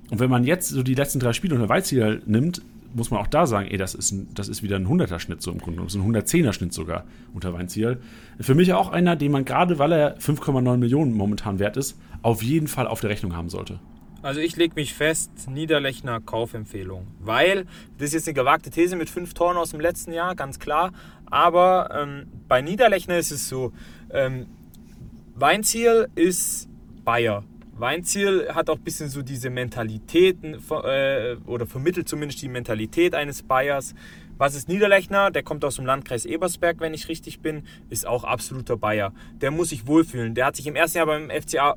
Und 0.09 0.19
wenn 0.19 0.29
man 0.29 0.43
jetzt 0.43 0.69
so 0.69 0.83
die 0.83 0.95
letzten 0.95 1.19
drei 1.19 1.33
Spiele 1.33 1.55
unter 1.55 1.69
Weiziel 1.69 2.21
nimmt, 2.25 2.61
muss 2.93 3.11
man 3.11 3.19
auch 3.19 3.27
da 3.27 3.45
sagen, 3.45 3.67
ey, 3.69 3.77
das 3.77 3.93
ist, 3.93 4.11
ein, 4.11 4.27
das 4.33 4.49
ist 4.49 4.63
wieder 4.63 4.75
ein 4.75 4.87
100er-Schnitt 4.87 5.43
so 5.43 5.51
im 5.51 5.59
Grunde 5.59 5.83
genommen, 5.83 6.15
ein 6.15 6.23
110er-Schnitt 6.23 6.73
sogar 6.73 7.03
unter 7.35 7.53
Weinziel. 7.53 7.99
Für 8.39 8.55
mich 8.55 8.73
auch 8.73 8.91
einer, 8.91 9.15
den 9.15 9.31
man 9.31 9.45
gerade, 9.45 9.77
weil 9.77 9.91
er 9.91 10.17
5,9 10.17 10.77
Millionen 10.77 11.13
momentan 11.13 11.59
wert 11.59 11.77
ist, 11.77 11.99
auf 12.23 12.41
jeden 12.41 12.67
Fall 12.67 12.87
auf 12.87 12.99
der 13.01 13.11
Rechnung 13.11 13.35
haben 13.35 13.49
sollte. 13.49 13.79
Also 14.21 14.41
ich 14.41 14.57
lege 14.57 14.75
mich 14.75 14.93
fest, 14.93 15.31
Niederlechner 15.49 16.19
Kaufempfehlung. 16.19 17.07
Weil, 17.19 17.65
das 17.97 18.07
ist 18.07 18.13
jetzt 18.13 18.27
eine 18.27 18.33
gewagte 18.33 18.69
These 18.69 18.95
mit 18.95 19.09
fünf 19.09 19.33
Toren 19.33 19.55
aus 19.55 19.71
dem 19.71 19.79
letzten 19.79 20.11
Jahr, 20.11 20.35
ganz 20.35 20.59
klar. 20.59 20.91
Aber 21.25 21.89
ähm, 21.93 22.27
bei 22.47 22.61
Niederlechner 22.61 23.17
ist 23.17 23.31
es 23.31 23.47
so, 23.47 23.71
ähm, 24.11 24.47
Weinziel 25.35 26.09
ist 26.15 26.67
Bayer. 27.05 27.45
Weinziel 27.77 28.49
hat 28.53 28.69
auch 28.69 28.75
ein 28.75 28.83
bisschen 28.83 29.07
so 29.07 29.21
diese 29.21 29.49
Mentalitäten 29.49 30.55
äh, 30.69 31.37
oder 31.45 31.65
vermittelt 31.65 32.09
zumindest 32.09 32.41
die 32.41 32.49
Mentalität 32.49 33.15
eines 33.15 33.41
Bayers. 33.43 33.95
Was 34.37 34.53
ist 34.53 34.67
Niederlechner? 34.67 35.31
Der 35.31 35.43
kommt 35.43 35.63
aus 35.63 35.77
dem 35.77 35.85
Landkreis 35.85 36.25
Ebersberg, 36.25 36.81
wenn 36.81 36.93
ich 36.93 37.07
richtig 37.07 37.39
bin, 37.39 37.63
ist 37.89 38.05
auch 38.05 38.25
absoluter 38.25 38.75
Bayer. 38.75 39.13
Der 39.39 39.51
muss 39.51 39.69
sich 39.69 39.87
wohlfühlen. 39.87 40.35
Der 40.35 40.45
hat 40.45 40.57
sich 40.57 40.67
im 40.67 40.75
ersten 40.75 40.97
Jahr 40.97 41.07
beim 41.07 41.29
FCA 41.29 41.75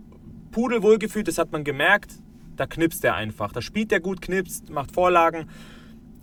Pudel 0.51 0.83
wohlgefühlt, 0.83 1.29
das 1.29 1.39
hat 1.39 1.51
man 1.51 1.65
gemerkt. 1.65 2.22
Da 2.57 2.67
knipst 2.67 3.05
er 3.05 3.15
einfach. 3.15 3.53
Da 3.53 3.63
spielt 3.63 3.93
er 3.93 4.01
gut, 4.01 4.21
knipst, 4.21 4.71
macht 4.71 4.93
Vorlagen. 4.93 5.49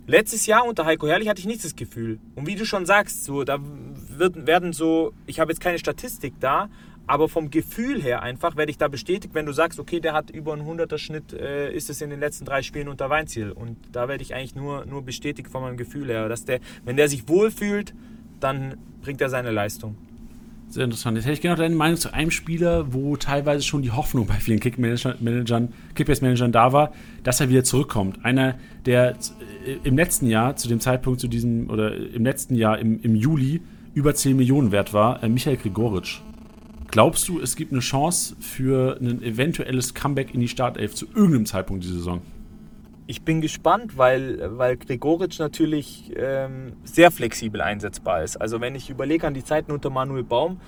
Letztes 0.06 0.46
Jahr 0.46 0.66
unter 0.66 0.86
Heiko 0.86 1.06
Herrlich 1.06 1.28
hatte 1.28 1.40
ich 1.40 1.46
nicht 1.46 1.64
das 1.64 1.76
Gefühl. 1.76 2.18
Und 2.34 2.46
wie 2.46 2.56
du 2.56 2.64
schon 2.64 2.86
sagst, 2.86 3.24
so, 3.24 3.44
da 3.44 3.58
wird, 3.60 4.46
werden 4.46 4.72
so, 4.72 5.12
ich 5.26 5.38
habe 5.38 5.52
jetzt 5.52 5.60
keine 5.60 5.78
Statistik 5.78 6.34
da, 6.40 6.68
aber 7.06 7.28
vom 7.28 7.50
Gefühl 7.50 8.02
her 8.02 8.22
einfach 8.22 8.56
werde 8.56 8.70
ich 8.70 8.78
da 8.78 8.88
bestätigt, 8.88 9.34
wenn 9.34 9.46
du 9.46 9.52
sagst, 9.52 9.78
okay, 9.78 10.00
der 10.00 10.12
hat 10.12 10.30
über 10.30 10.52
einen 10.52 10.62
100er 10.62 10.98
Schnitt, 10.98 11.32
äh, 11.32 11.72
ist 11.72 11.90
es 11.90 12.00
in 12.00 12.10
den 12.10 12.20
letzten 12.20 12.44
drei 12.44 12.62
Spielen 12.62 12.88
unter 12.88 13.10
Weinziel. 13.10 13.52
Und 13.52 13.76
da 13.92 14.08
werde 14.08 14.22
ich 14.22 14.34
eigentlich 14.34 14.54
nur, 14.54 14.86
nur 14.86 15.02
bestätigt 15.02 15.48
von 15.48 15.62
meinem 15.62 15.76
Gefühl 15.76 16.08
her, 16.08 16.28
dass 16.28 16.44
der, 16.44 16.60
wenn 16.84 16.96
der 16.96 17.08
sich 17.08 17.28
wohlfühlt, 17.28 17.94
dann 18.40 18.76
bringt 19.02 19.20
er 19.20 19.28
seine 19.28 19.50
Leistung. 19.50 19.96
Sehr 20.70 20.84
interessant. 20.84 21.16
Jetzt 21.16 21.24
hätte 21.24 21.34
ich 21.34 21.40
gerne 21.40 21.56
noch 21.56 21.64
deine 21.64 21.74
Meinung 21.74 21.96
zu 21.96 22.14
einem 22.14 22.30
Spieler, 22.30 22.92
wo 22.94 23.16
teilweise 23.16 23.64
schon 23.64 23.82
die 23.82 23.90
Hoffnung 23.90 24.26
bei 24.26 24.34
vielen 24.34 24.60
Kickbase-Managern 24.60 25.72
Kickbase 25.96 26.48
da 26.50 26.72
war, 26.72 26.92
dass 27.24 27.40
er 27.40 27.48
wieder 27.48 27.64
zurückkommt. 27.64 28.24
Einer, 28.24 28.54
der 28.86 29.16
äh, 29.66 29.78
im 29.82 29.96
letzten 29.96 30.28
Jahr, 30.28 30.54
zu 30.54 30.68
dem 30.68 30.78
Zeitpunkt, 30.78 31.20
zu 31.20 31.26
diesem, 31.26 31.68
oder 31.70 31.96
im 31.96 32.24
letzten 32.24 32.54
Jahr, 32.54 32.78
im, 32.78 33.00
im 33.02 33.16
Juli, 33.16 33.62
über 33.94 34.14
10 34.14 34.36
Millionen 34.36 34.70
wert 34.70 34.92
war, 34.92 35.20
äh, 35.24 35.28
Michael 35.28 35.56
Grigoric. 35.56 36.20
Glaubst 36.92 37.28
du, 37.28 37.40
es 37.40 37.56
gibt 37.56 37.72
eine 37.72 37.80
Chance 37.80 38.36
für 38.38 38.96
ein 39.00 39.22
eventuelles 39.22 39.94
Comeback 39.94 40.34
in 40.34 40.40
die 40.40 40.48
Startelf 40.48 40.94
zu 40.94 41.06
irgendeinem 41.06 41.46
Zeitpunkt 41.46 41.82
dieser 41.82 41.94
Saison? 41.94 42.22
Ich 43.10 43.22
bin 43.22 43.40
gespannt, 43.40 43.98
weil, 43.98 44.56
weil 44.56 44.76
Gregoritsch 44.76 45.40
natürlich 45.40 46.12
ähm, 46.14 46.74
sehr 46.84 47.10
flexibel 47.10 47.60
einsetzbar 47.60 48.22
ist. 48.22 48.36
Also 48.36 48.60
wenn 48.60 48.76
ich 48.76 48.88
überlege 48.88 49.26
an 49.26 49.34
die 49.34 49.42
Zeiten 49.42 49.72
unter 49.72 49.90
Manuel 49.90 50.22
Baum, 50.22 50.60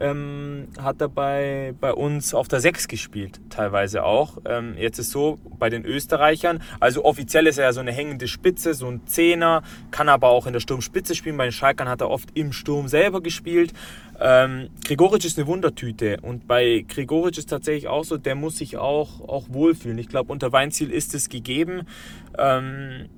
ähm, 0.00 0.68
hat 0.80 1.00
er 1.00 1.08
bei, 1.08 1.74
bei 1.80 1.92
uns 1.92 2.34
auf 2.34 2.48
der 2.48 2.60
6 2.60 2.88
gespielt, 2.88 3.40
teilweise 3.50 4.04
auch. 4.04 4.38
Ähm, 4.44 4.74
jetzt 4.78 4.98
ist 4.98 5.10
so 5.10 5.38
bei 5.58 5.70
den 5.70 5.84
Österreichern, 5.84 6.62
also 6.80 7.04
offiziell 7.04 7.46
ist 7.46 7.58
er 7.58 7.64
ja 7.64 7.72
so 7.72 7.80
eine 7.80 7.92
hängende 7.92 8.28
Spitze, 8.28 8.74
so 8.74 8.88
ein 8.88 9.06
Zehner, 9.06 9.62
kann 9.90 10.08
aber 10.08 10.28
auch 10.28 10.46
in 10.46 10.52
der 10.52 10.60
Sturmspitze 10.60 11.14
spielen. 11.14 11.36
Bei 11.36 11.44
den 11.44 11.52
Schalkern 11.52 11.88
hat 11.88 12.00
er 12.00 12.10
oft 12.10 12.30
im 12.34 12.52
Sturm 12.52 12.88
selber 12.88 13.20
gespielt. 13.20 13.72
Ähm, 14.20 14.68
Grigoric 14.84 15.24
ist 15.24 15.38
eine 15.38 15.46
Wundertüte 15.46 16.18
und 16.22 16.48
bei 16.48 16.84
Grigoric 16.88 17.38
ist 17.38 17.50
tatsächlich 17.50 17.86
auch 17.86 18.04
so, 18.04 18.16
der 18.16 18.34
muss 18.34 18.58
sich 18.58 18.76
auch, 18.76 19.20
auch 19.20 19.44
wohlfühlen. 19.48 19.98
Ich 19.98 20.08
glaube, 20.08 20.32
unter 20.32 20.52
Weinziel 20.52 20.90
ist 20.90 21.14
es 21.14 21.28
gegeben. 21.28 21.82
Ähm, 22.36 23.08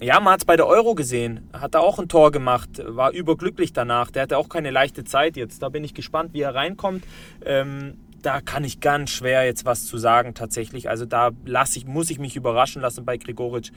ja, 0.00 0.18
man 0.20 0.32
hat 0.32 0.40
es 0.40 0.44
bei 0.46 0.56
der 0.56 0.66
Euro 0.66 0.94
gesehen. 0.94 1.48
Hat 1.52 1.74
er 1.74 1.82
auch 1.82 1.98
ein 1.98 2.08
Tor 2.08 2.30
gemacht, 2.30 2.82
war 2.84 3.12
überglücklich 3.12 3.72
danach. 3.72 4.10
Der 4.10 4.22
hatte 4.22 4.38
auch 4.38 4.48
keine 4.48 4.70
leichte 4.70 5.04
Zeit 5.04 5.36
jetzt. 5.36 5.62
Da 5.62 5.68
bin 5.68 5.84
ich 5.84 5.94
gespannt, 5.94 6.32
wie 6.32 6.40
er 6.40 6.54
reinkommt. 6.54 7.04
Ähm, 7.44 7.98
da 8.22 8.40
kann 8.40 8.64
ich 8.64 8.80
ganz 8.80 9.10
schwer 9.10 9.44
jetzt 9.44 9.64
was 9.64 9.86
zu 9.86 9.98
sagen 9.98 10.34
tatsächlich. 10.34 10.88
Also 10.88 11.04
da 11.04 11.30
lass 11.44 11.76
ich, 11.76 11.86
muss 11.86 12.10
ich 12.10 12.18
mich 12.18 12.36
überraschen 12.36 12.82
lassen 12.82 13.04
bei 13.04 13.18
Grigoric. 13.18 13.72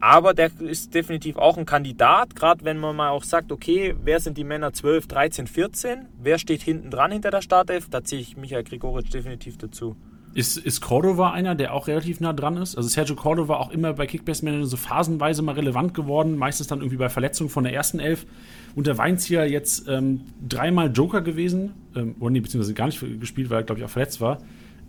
Aber 0.00 0.34
der 0.34 0.50
ist 0.60 0.92
definitiv 0.92 1.36
auch 1.36 1.56
ein 1.56 1.64
Kandidat, 1.64 2.36
gerade 2.36 2.64
wenn 2.64 2.78
man 2.78 2.94
mal 2.94 3.10
auch 3.10 3.24
sagt, 3.24 3.52
okay, 3.52 3.94
wer 4.02 4.20
sind 4.20 4.36
die 4.36 4.44
Männer 4.44 4.72
12, 4.72 5.06
13, 5.06 5.46
14? 5.46 6.08
Wer 6.20 6.38
steht 6.38 6.62
hinten 6.62 6.90
dran 6.90 7.12
hinter 7.12 7.30
der 7.30 7.40
Startelf? 7.40 7.88
Da 7.88 8.04
ziehe 8.04 8.20
ich 8.20 8.36
Michael 8.36 8.64
Grigoric 8.64 9.08
definitiv 9.10 9.56
dazu. 9.56 9.96
Ist, 10.34 10.56
ist 10.56 10.80
Cordova 10.80 11.30
einer, 11.30 11.54
der 11.54 11.72
auch 11.72 11.86
relativ 11.86 12.18
nah 12.18 12.32
dran 12.32 12.56
ist? 12.56 12.76
Also 12.76 12.88
Sergio 12.88 13.14
Cordova 13.14 13.54
auch 13.56 13.70
immer 13.70 13.92
bei 13.92 14.06
Kickbase 14.06 14.44
Manager 14.44 14.66
so 14.66 14.76
phasenweise 14.76 15.42
mal 15.42 15.54
relevant 15.54 15.94
geworden, 15.94 16.36
meistens 16.36 16.66
dann 16.66 16.80
irgendwie 16.80 16.96
bei 16.96 17.08
Verletzungen 17.08 17.50
von 17.50 17.62
der 17.62 17.72
ersten 17.72 18.00
Elf. 18.00 18.26
Und 18.74 18.88
der 18.88 18.98
Weinzieher 18.98 19.48
jetzt 19.48 19.86
ähm, 19.88 20.22
dreimal 20.46 20.90
Joker 20.92 21.22
gewesen, 21.22 21.74
ähm, 21.94 22.16
oder 22.18 22.30
nee, 22.30 22.40
beziehungsweise 22.40 22.74
gar 22.74 22.86
nicht 22.86 23.00
gespielt, 23.20 23.48
weil 23.48 23.60
er, 23.60 23.62
glaube 23.62 23.78
ich, 23.78 23.84
auch 23.84 23.90
verletzt 23.90 24.20
war. 24.20 24.38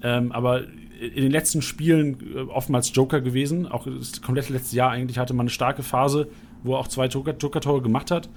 Ähm, 0.02 0.32
aber 0.32 0.64
in 1.00 1.22
den 1.22 1.32
letzten 1.32 1.62
Spielen 1.62 2.18
äh, 2.36 2.40
oftmals 2.40 2.92
Joker 2.96 3.22
gewesen. 3.22 3.68
Auch 3.68 3.86
das 3.86 4.22
komplette 4.22 4.54
letzte 4.54 4.76
Jahr 4.76 4.92
eigentlich 4.92 5.18
hatte 5.18 5.34
man 5.34 5.46
eine 5.46 5.50
starke 5.50 5.84
Phase, 5.84 6.28
wo 6.64 6.74
er 6.74 6.80
auch 6.80 6.88
zwei 6.88 7.06
Joker-Tore 7.06 7.60
Joker 7.60 7.82
gemacht 7.82 8.12
hat. 8.12 8.30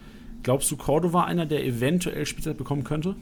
Glaubst 0.43 0.71
du, 0.71 0.77
Cordova 0.77 1.25
einer, 1.25 1.47
der 1.47 1.65
eventuell 1.65 2.27
Spielzeit 2.27 2.59
bekommen 2.59 2.85
könnte? 2.85 3.17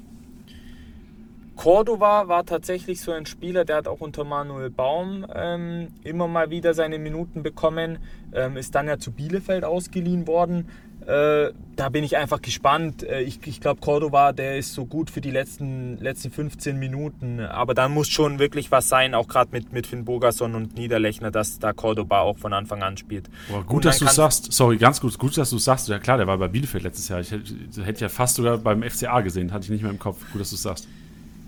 Cordova 1.57 2.29
war 2.29 2.45
tatsächlich 2.45 3.01
so 3.01 3.13
ein 3.13 3.27
Spieler, 3.27 3.65
der 3.65 3.77
hat 3.77 3.89
auch 3.89 4.01
unter 4.01 4.25
Manuel 4.25 4.71
Baum 4.71 5.27
ähm, 5.35 5.89
immer 6.05 6.29
mal 6.29 6.51
wieder 6.51 6.75
seine 6.75 6.99
Minuten 6.99 7.43
bekommen, 7.43 7.99
ähm, 8.33 8.57
ist 8.57 8.75
dann 8.75 8.87
ja 8.87 8.99
zu 8.99 9.11
Bielefeld 9.11 9.65
ausgeliehen 9.65 10.27
worden. 10.27 10.69
Äh, 11.07 11.53
da 11.77 11.89
bin 11.89 12.03
ich 12.03 12.17
einfach 12.17 12.43
gespannt. 12.43 13.05
Äh, 13.05 13.23
ich, 13.23 13.39
ich 13.47 13.61
glaube, 13.61 13.81
Cordova, 13.81 14.33
der 14.33 14.59
ist 14.59 14.75
so 14.75 14.85
gut 14.85 15.09
für 15.09 15.21
die 15.21 15.31
letzten, 15.31 15.99
letzten 15.99 16.31
15 16.31 16.79
Minuten. 16.79 17.41
Aber 17.41 17.75
da 17.75 17.89
muss 17.89 18.09
schon 18.09 18.39
wirklich 18.39 18.71
was 18.73 18.89
sein, 18.89 19.15
auch 19.15 19.29
gerade 19.29 19.51
mit, 19.53 19.73
mit 19.73 19.87
Finn 19.87 20.05
Bogerson 20.05 20.55
und 20.57 20.75
Niederlechner, 20.75 21.31
dass 21.31 21.59
da 21.59 21.73
Cordova 21.73 22.21
auch 22.21 22.39
von 22.39 22.53
Anfang 22.53 22.83
an 22.83 22.97
spielt. 22.97 23.31
Boah, 23.49 23.65
gut, 23.65 23.85
dass 23.85 23.99
du 23.99 24.07
sagst. 24.07 24.53
Sorry, 24.53 24.79
ganz 24.79 25.01
gut, 25.01 25.17
gut, 25.17 25.39
dass 25.39 25.51
du 25.51 25.59
sagst. 25.59 25.89
Ja 25.89 26.01
klar, 26.01 26.19
der 26.19 26.27
war 26.27 26.39
bei 26.39 26.49
Bielefeld 26.49 26.83
letztes 26.83 27.09
Jahr. 27.09 27.21
Ich 27.21 27.31
hätte, 27.31 27.85
hätte 27.85 28.01
ja 28.01 28.09
fast 28.09 28.35
sogar 28.35 28.59
beim 28.59 28.83
FCA 28.83 29.21
gesehen, 29.21 29.53
hatte 29.53 29.65
ich 29.65 29.71
nicht 29.71 29.83
mehr 29.83 29.93
im 29.93 30.01
Kopf. 30.01 30.21
Gut, 30.33 30.41
dass 30.41 30.51
du 30.51 30.57
sagst 30.57 30.89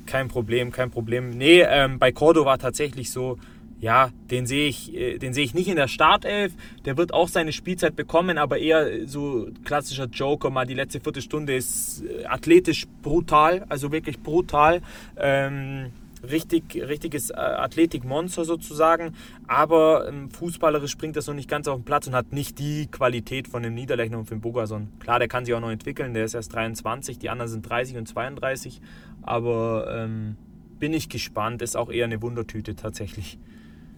kein 0.09 0.29
Problem, 0.29 0.73
kein 0.73 0.91
Problem. 0.91 1.31
Nee, 1.31 1.61
ähm, 1.61 1.99
bei 1.99 2.11
Cordova 2.11 2.57
tatsächlich 2.57 3.13
so, 3.13 3.39
ja, 3.79 4.11
den 4.31 4.47
sehe 4.47 4.67
ich, 4.67 4.95
äh, 4.95 5.19
den 5.19 5.37
ich 5.37 5.55
nicht 5.55 5.69
in 5.69 5.77
der 5.77 5.87
Startelf. 5.87 6.53
Der 6.85 6.97
wird 6.97 7.13
auch 7.13 7.29
seine 7.29 7.53
Spielzeit 7.53 7.95
bekommen, 7.95 8.39
aber 8.39 8.59
eher 8.59 9.07
so 9.07 9.49
klassischer 9.65 10.07
Joker. 10.07 10.51
Mal 10.51 10.67
die 10.67 10.75
letzte 10.75 11.01
Viertelstunde 11.01 11.55
ist 11.55 12.03
äh, 12.03 12.25
athletisch 12.25 12.87
brutal, 13.03 13.67
also 13.69 13.93
wirklich 13.93 14.19
brutal. 14.21 14.81
Ähm, 15.17 15.93
richtig, 16.23 16.75
richtiges 16.75 17.31
äh, 17.31 17.35
Athletikmonster 17.35 18.45
sozusagen, 18.45 19.15
aber 19.47 20.09
ähm, 20.09 20.31
fußballerisch 20.31 20.91
springt 20.91 21.17
das 21.17 21.27
noch 21.27 21.35
nicht 21.35 21.49
ganz 21.49 21.69
auf 21.69 21.79
den 21.79 21.85
Platz 21.85 22.07
und 22.07 22.15
hat 22.15 22.33
nicht 22.33 22.59
die 22.59 22.87
Qualität 22.87 23.49
von 23.49 23.63
dem 23.63 23.75
Niederlechner 23.75 24.19
und 24.19 24.31
dem 24.31 24.41
Bogason. 24.41 24.89
Klar, 25.01 25.19
der 25.19 25.29
kann 25.29 25.45
sich 25.45 25.55
auch 25.55 25.61
noch 25.61 25.71
entwickeln, 25.71 26.15
der 26.15 26.25
ist 26.25 26.35
erst 26.35 26.55
23, 26.55 27.19
die 27.19 27.31
anderen 27.31 27.51
sind 27.51 27.69
30 27.69 27.97
und 27.97 28.09
32, 28.09 28.81
aber 29.29 29.87
ähm, 29.97 30.37
bin 30.79 30.93
ich 30.93 31.09
gespannt, 31.09 31.63
ist 31.63 31.77
auch 31.77 31.91
eher 31.91 32.05
eine 32.05 32.23
Wundertüte 32.23 32.77
tatsächlich. 32.77 33.39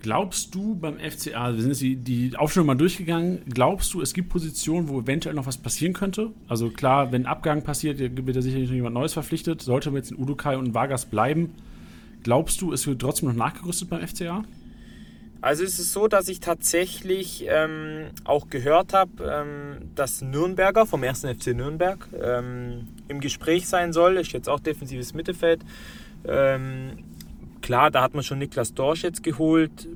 Glaubst 0.03 0.55
du 0.55 0.77
beim 0.77 0.99
FCA, 0.99 1.55
wir 1.55 1.61
sind 1.61 1.71
jetzt 1.71 1.83
die, 1.83 1.97
die 1.97 2.35
Aufstellung 2.35 2.67
mal 2.67 2.75
durchgegangen, 2.75 3.43
glaubst 3.53 3.93
du, 3.93 4.01
es 4.01 4.15
gibt 4.15 4.31
Positionen, 4.31 4.89
wo 4.89 5.01
eventuell 5.01 5.35
noch 5.35 5.45
was 5.45 5.59
passieren 5.59 5.93
könnte? 5.93 6.31
Also 6.49 6.71
klar, 6.71 7.13
wenn 7.13 7.27
Abgang 7.27 7.63
passiert, 7.63 7.99
wird 7.99 8.35
da 8.35 8.41
sicherlich 8.41 8.71
noch 8.71 8.77
jemand 8.77 8.95
Neues 8.95 9.13
verpflichtet. 9.13 9.61
Sollte 9.61 9.91
man 9.91 9.99
jetzt 9.99 10.13
in 10.13 10.19
Udukai 10.19 10.57
und 10.57 10.73
Vargas 10.73 11.05
bleiben, 11.05 11.55
glaubst 12.23 12.63
du, 12.63 12.73
es 12.73 12.87
wird 12.87 13.01
trotzdem 13.01 13.29
noch 13.29 13.37
nachgerüstet 13.37 13.91
beim 13.91 14.07
FCA? 14.07 14.43
Also 15.43 15.65
es 15.65 15.79
ist 15.79 15.93
so, 15.93 16.09
dass 16.09 16.29
ich 16.29 16.41
tatsächlich 16.41 17.47
ähm, 17.49 18.07
auch 18.25 18.49
gehört 18.49 18.95
habe, 18.95 19.11
ähm, 19.23 19.91
dass 19.95 20.23
Nürnberger 20.23 20.87
vom 20.87 21.03
1. 21.03 21.21
FC 21.21 21.49
Nürnberg 21.55 22.09
ähm, 22.23 22.89
im 23.11 23.21
Gespräch 23.21 23.69
sein 23.69 23.93
soll. 23.93 24.17
Ist 24.17 24.33
jetzt 24.33 24.49
auch 24.49 24.61
defensives 24.61 25.13
Mittelfeld. 25.13 25.61
Ähm, 26.27 27.05
Klar, 27.63 27.91
da 27.91 28.03
hat 28.03 28.15
man 28.15 28.23
schon 28.23 28.39
Niklas 28.39 28.75
Dorsch 28.75 29.03
jetzt 29.03 29.23
geholt. 29.23 29.89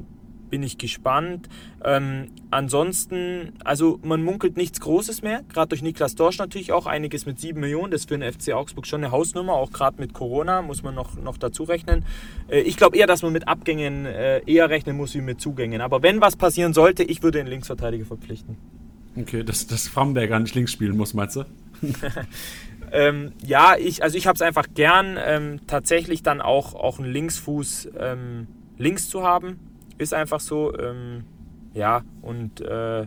Bin 0.50 0.62
ich 0.62 0.78
gespannt. 0.78 1.48
Ähm, 1.82 2.28
ansonsten, 2.50 3.54
also 3.64 3.98
man 4.04 4.22
munkelt 4.22 4.56
nichts 4.56 4.80
Großes 4.80 5.22
mehr. 5.22 5.42
Gerade 5.52 5.70
durch 5.70 5.82
Niklas 5.82 6.14
Dorsch 6.14 6.38
natürlich 6.38 6.72
auch 6.72 6.86
einiges 6.86 7.26
mit 7.26 7.40
7 7.40 7.58
Millionen. 7.58 7.90
Das 7.90 8.02
ist 8.02 8.08
für 8.08 8.18
den 8.18 8.30
FC 8.30 8.52
Augsburg 8.52 8.86
schon 8.86 9.02
eine 9.02 9.10
Hausnummer. 9.10 9.54
Auch 9.54 9.72
gerade 9.72 10.00
mit 10.00 10.12
Corona 10.12 10.62
muss 10.62 10.82
man 10.82 10.94
noch, 10.94 11.16
noch 11.16 11.38
dazu 11.38 11.64
rechnen. 11.64 12.04
Äh, 12.48 12.60
ich 12.60 12.76
glaube 12.76 12.96
eher, 12.96 13.06
dass 13.06 13.22
man 13.22 13.32
mit 13.32 13.48
Abgängen 13.48 14.06
äh, 14.06 14.42
eher 14.46 14.70
rechnen 14.70 14.96
muss 14.96 15.14
wie 15.14 15.22
mit 15.22 15.40
Zugängen. 15.40 15.80
Aber 15.80 16.02
wenn 16.02 16.20
was 16.20 16.36
passieren 16.36 16.74
sollte, 16.74 17.02
ich 17.02 17.22
würde 17.22 17.38
den 17.38 17.46
Linksverteidiger 17.46 18.04
verpflichten. 18.04 18.56
Okay, 19.16 19.42
dass, 19.42 19.66
dass 19.66 19.88
Framberger 19.88 20.38
nicht 20.38 20.54
links 20.54 20.72
spielen 20.72 20.96
muss, 20.96 21.14
meinst 21.14 21.36
du? 21.36 21.44
Ähm, 22.94 23.32
ja, 23.44 23.74
ich, 23.76 24.04
also 24.04 24.16
ich 24.16 24.28
habe 24.28 24.36
es 24.36 24.42
einfach 24.42 24.66
gern, 24.72 25.18
ähm, 25.20 25.60
tatsächlich 25.66 26.22
dann 26.22 26.40
auch, 26.40 26.74
auch 26.74 27.00
einen 27.00 27.10
Linksfuß 27.10 27.90
ähm, 27.98 28.46
links 28.78 29.08
zu 29.08 29.24
haben. 29.24 29.58
Ist 29.98 30.14
einfach 30.14 30.38
so. 30.38 30.72
Ähm, 30.78 31.24
ja, 31.74 32.04
und 32.22 32.60
äh, 32.60 33.06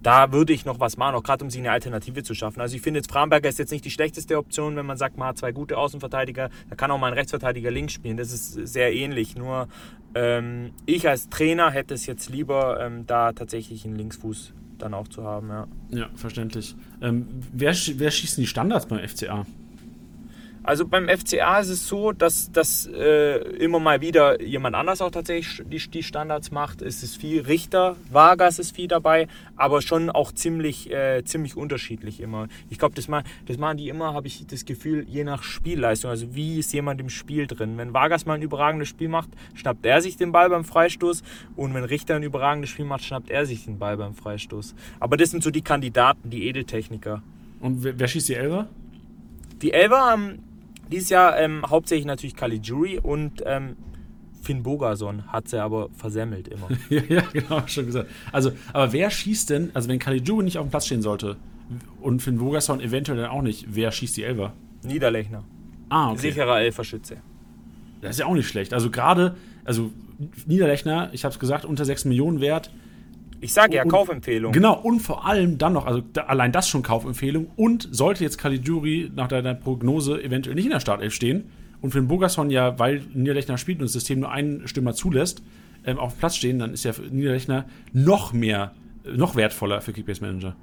da 0.00 0.32
würde 0.32 0.52
ich 0.52 0.64
noch 0.64 0.78
was 0.78 0.96
machen, 0.96 1.16
auch 1.16 1.24
gerade 1.24 1.44
um 1.44 1.50
sich 1.50 1.60
eine 1.60 1.72
Alternative 1.72 2.22
zu 2.22 2.34
schaffen. 2.34 2.60
Also 2.60 2.76
ich 2.76 2.82
finde 2.82 3.00
jetzt 3.00 3.10
Framberger 3.10 3.48
ist 3.48 3.58
jetzt 3.58 3.72
nicht 3.72 3.84
die 3.84 3.90
schlechteste 3.90 4.38
Option, 4.38 4.76
wenn 4.76 4.86
man 4.86 4.96
sagt, 4.96 5.18
man 5.18 5.28
hat 5.28 5.38
zwei 5.38 5.50
gute 5.50 5.76
Außenverteidiger, 5.76 6.48
da 6.68 6.76
kann 6.76 6.92
auch 6.92 6.98
mal 6.98 7.08
ein 7.08 7.14
Rechtsverteidiger 7.14 7.72
links 7.72 7.92
spielen. 7.92 8.16
Das 8.16 8.32
ist 8.32 8.52
sehr 8.52 8.94
ähnlich. 8.94 9.34
Nur 9.34 9.66
ähm, 10.14 10.70
ich 10.86 11.08
als 11.08 11.28
Trainer 11.30 11.72
hätte 11.72 11.94
es 11.94 12.06
jetzt 12.06 12.30
lieber, 12.30 12.80
ähm, 12.80 13.06
da 13.06 13.32
tatsächlich 13.32 13.84
einen 13.84 13.96
Linksfuß 13.96 14.54
dann 14.82 14.94
auch 14.94 15.08
zu 15.08 15.24
haben, 15.24 15.48
ja. 15.48 15.66
Ja, 15.90 16.08
verständlich. 16.14 16.74
Ähm, 17.00 17.28
wer, 17.52 17.74
wer 17.74 18.10
schießt 18.10 18.38
die 18.38 18.46
Standards 18.46 18.86
beim 18.86 19.06
FCA? 19.06 19.46
Also 20.62 20.86
beim 20.86 21.08
FCA 21.08 21.60
ist 21.60 21.70
es 21.70 21.88
so, 21.88 22.12
dass, 22.12 22.52
dass 22.52 22.86
äh, 22.86 23.38
immer 23.56 23.80
mal 23.80 24.02
wieder 24.02 24.42
jemand 24.42 24.76
anders 24.76 25.00
auch 25.00 25.10
tatsächlich 25.10 25.66
die, 25.66 25.78
die, 25.90 26.02
Standards 26.02 26.50
macht. 26.50 26.82
Es 26.82 27.02
ist 27.02 27.16
viel 27.16 27.40
Richter, 27.40 27.96
Vargas 28.10 28.58
ist 28.58 28.76
viel 28.76 28.86
dabei, 28.86 29.26
aber 29.56 29.80
schon 29.80 30.10
auch 30.10 30.32
ziemlich, 30.32 30.90
äh, 30.90 31.24
ziemlich 31.24 31.56
unterschiedlich 31.56 32.20
immer. 32.20 32.48
Ich 32.68 32.78
glaube, 32.78 32.94
das, 32.94 33.08
ma 33.08 33.22
das 33.46 33.56
machen 33.56 33.78
die 33.78 33.88
immer, 33.88 34.12
habe 34.12 34.26
ich 34.26 34.46
das 34.46 34.66
Gefühl, 34.66 35.06
je 35.08 35.24
nach 35.24 35.42
Spielleistung. 35.42 36.10
Also 36.10 36.34
wie 36.34 36.58
ist 36.58 36.74
jemand 36.74 37.00
im 37.00 37.08
Spiel 37.08 37.46
drin. 37.46 37.78
Wenn 37.78 37.94
Vargas 37.94 38.26
mal 38.26 38.34
ein 38.34 38.42
überragendes 38.42 38.88
Spiel 38.88 39.08
macht, 39.08 39.30
schnappt 39.54 39.86
er 39.86 40.02
sich 40.02 40.18
den 40.18 40.30
Ball 40.30 40.50
beim 40.50 40.64
Freistoß 40.64 41.22
und 41.56 41.72
wenn 41.72 41.84
Richter 41.84 42.16
ein 42.16 42.22
überragendes 42.22 42.68
Spiel 42.68 42.84
macht, 42.84 43.04
schnappt 43.04 43.30
er 43.30 43.46
sich 43.46 43.64
den 43.64 43.78
Ball 43.78 43.96
beim 43.96 44.14
Freistoß. 44.14 44.74
Aber 45.00 45.16
das 45.16 45.30
sind 45.30 45.42
so 45.42 45.50
die 45.50 45.62
Kandidaten, 45.62 46.28
die 46.28 46.46
Edeltechniker. 46.48 47.22
Und 47.60 47.82
wer, 47.82 47.98
wer 47.98 48.08
schießt 48.08 48.28
die 48.28 48.34
Elfer? 48.34 48.68
Die 49.62 49.72
Elfer 49.72 49.98
haben 49.98 50.38
dieses 50.90 51.10
Jahr 51.10 51.38
ähm, 51.38 51.64
hauptsächlich 51.68 52.06
natürlich 52.06 52.36
Caligiuri 52.36 52.98
und 52.98 53.42
ähm, 53.46 53.76
Finn 54.42 54.62
Bogason 54.62 55.26
hat 55.30 55.48
sie 55.48 55.62
aber 55.62 55.90
versemmelt 55.96 56.48
immer. 56.48 56.68
ja, 56.88 57.02
ja, 57.08 57.22
genau, 57.32 57.62
schon 57.66 57.86
gesagt. 57.86 58.08
Also, 58.32 58.52
aber 58.72 58.92
wer 58.92 59.10
schießt 59.10 59.50
denn, 59.50 59.70
also 59.74 59.88
wenn 59.88 59.98
Caligiuri 59.98 60.44
nicht 60.44 60.58
auf 60.58 60.66
dem 60.66 60.70
Platz 60.70 60.86
stehen 60.86 61.02
sollte 61.02 61.36
und 62.00 62.22
Finn 62.22 62.38
Bogason 62.38 62.80
eventuell 62.80 63.18
dann 63.18 63.30
auch 63.30 63.42
nicht, 63.42 63.66
wer 63.68 63.92
schießt 63.92 64.16
die 64.16 64.24
Elfer? 64.24 64.52
Niederlechner. 64.82 65.44
Ah, 65.88 66.10
okay. 66.10 66.20
Sicherer 66.20 66.60
Elferschütze. 66.60 67.18
Das 68.00 68.12
ist 68.12 68.20
ja 68.20 68.26
auch 68.26 68.34
nicht 68.34 68.48
schlecht. 68.48 68.72
Also 68.72 68.90
gerade, 68.90 69.36
also 69.64 69.90
Niederlechner, 70.46 71.10
ich 71.12 71.24
habe 71.24 71.32
es 71.32 71.38
gesagt, 71.38 71.64
unter 71.64 71.84
6 71.84 72.06
Millionen 72.06 72.40
wert, 72.40 72.70
ich 73.40 73.52
sage 73.52 73.76
ja, 73.76 73.82
und, 73.84 73.88
Kaufempfehlung. 73.88 74.52
Genau, 74.52 74.78
und 74.78 75.00
vor 75.00 75.26
allem 75.26 75.58
dann 75.58 75.72
noch, 75.72 75.86
also 75.86 76.00
da, 76.00 76.22
allein 76.22 76.52
das 76.52 76.68
schon 76.68 76.82
Kaufempfehlung. 76.82 77.50
Und 77.56 77.88
sollte 77.90 78.22
jetzt 78.22 78.38
Caligiuri 78.38 79.10
nach 79.14 79.28
deiner 79.28 79.54
Prognose 79.54 80.22
eventuell 80.22 80.54
nicht 80.54 80.66
in 80.66 80.72
der 80.72 80.80
Startelf 80.80 81.14
stehen 81.14 81.50
und 81.80 81.90
für 81.92 82.00
den 82.00 82.08
Bogasson 82.08 82.50
ja, 82.50 82.78
weil 82.78 83.02
Niederlechner 83.14 83.58
spielt 83.58 83.78
und 83.78 83.84
das 83.84 83.92
System 83.92 84.20
nur 84.20 84.30
einen 84.30 84.68
Stürmer 84.68 84.94
zulässt, 84.94 85.42
ähm, 85.84 85.98
auf 85.98 86.14
dem 86.14 86.18
Platz 86.18 86.36
stehen, 86.36 86.58
dann 86.58 86.72
ist 86.72 86.84
ja 86.84 86.92
Niederlechner 87.10 87.64
noch 87.92 88.32
mehr, 88.32 88.74
noch 89.04 89.36
wertvoller 89.36 89.80
für 89.80 89.92
Kickbase 89.92 90.22
Manager 90.22 90.54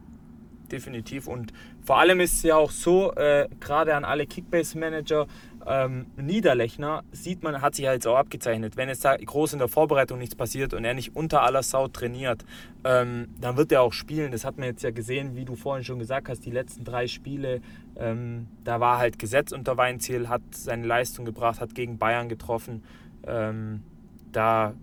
definitiv. 0.67 1.28
Und 1.28 1.53
vor 1.84 1.97
allem 1.97 2.19
ist 2.19 2.34
es 2.34 2.43
ja 2.43 2.55
auch 2.55 2.71
so, 2.71 3.13
äh, 3.15 3.47
gerade 3.59 3.95
an 3.95 4.05
alle 4.05 4.28
Kickbase-Manager, 4.28 5.28
ähm, 5.68 6.07
Niederlechner 6.15 7.03
sieht 7.11 7.43
man, 7.43 7.61
hat 7.61 7.76
sich 7.76 7.86
jetzt 7.86 8.07
auch 8.07 8.15
abgezeichnet. 8.15 8.78
Wenn 8.78 8.89
jetzt 8.89 9.03
da 9.03 9.15
groß 9.18 9.53
in 9.53 9.59
der 9.59 9.68
Vorbereitung 9.68 10.18
nichts 10.18 10.36
passiert 10.36 10.74
und 10.74 10.86
er 10.86 10.93
nicht 10.93 11.15
unter 11.15 11.43
aller 11.43 11.61
Sau 11.61 11.88
trainiert, 11.88 12.45
ähm, 12.84 13.28
dann 13.39 13.57
wird 13.57 13.72
er 13.72 13.82
auch 13.82 13.93
spielen. 13.93 14.32
Das 14.32 14.45
hat 14.45 14.57
man 14.57 14.68
jetzt 14.68 14.84
ja 14.84 14.91
gesehen, 14.91 15.36
wie 15.36 15.45
du 15.45 15.55
vorhin 15.55 15.84
schon 15.84 15.99
gesagt 15.99 16.30
hast, 16.30 16.45
die 16.45 16.51
letzten 16.51 16.86
drei 16.86 17.07
Spiele, 17.07 17.61
ähm, 17.97 18.47
da 18.63 18.80
war 18.80 18.97
halt 18.97 19.20
Gesetz 19.20 19.51
unter 19.51 19.76
Weinziel, 19.78 20.30
hat 20.30 20.41
seine 20.51 20.88
Leistung 20.88 21.26
gebracht, 21.26 21.59
hat 21.59 21.76
gegen 21.76 21.97
Bayern 21.97 22.30
getroffen. 22.30 22.84
Ähm, 23.26 23.84
da 24.32 24.74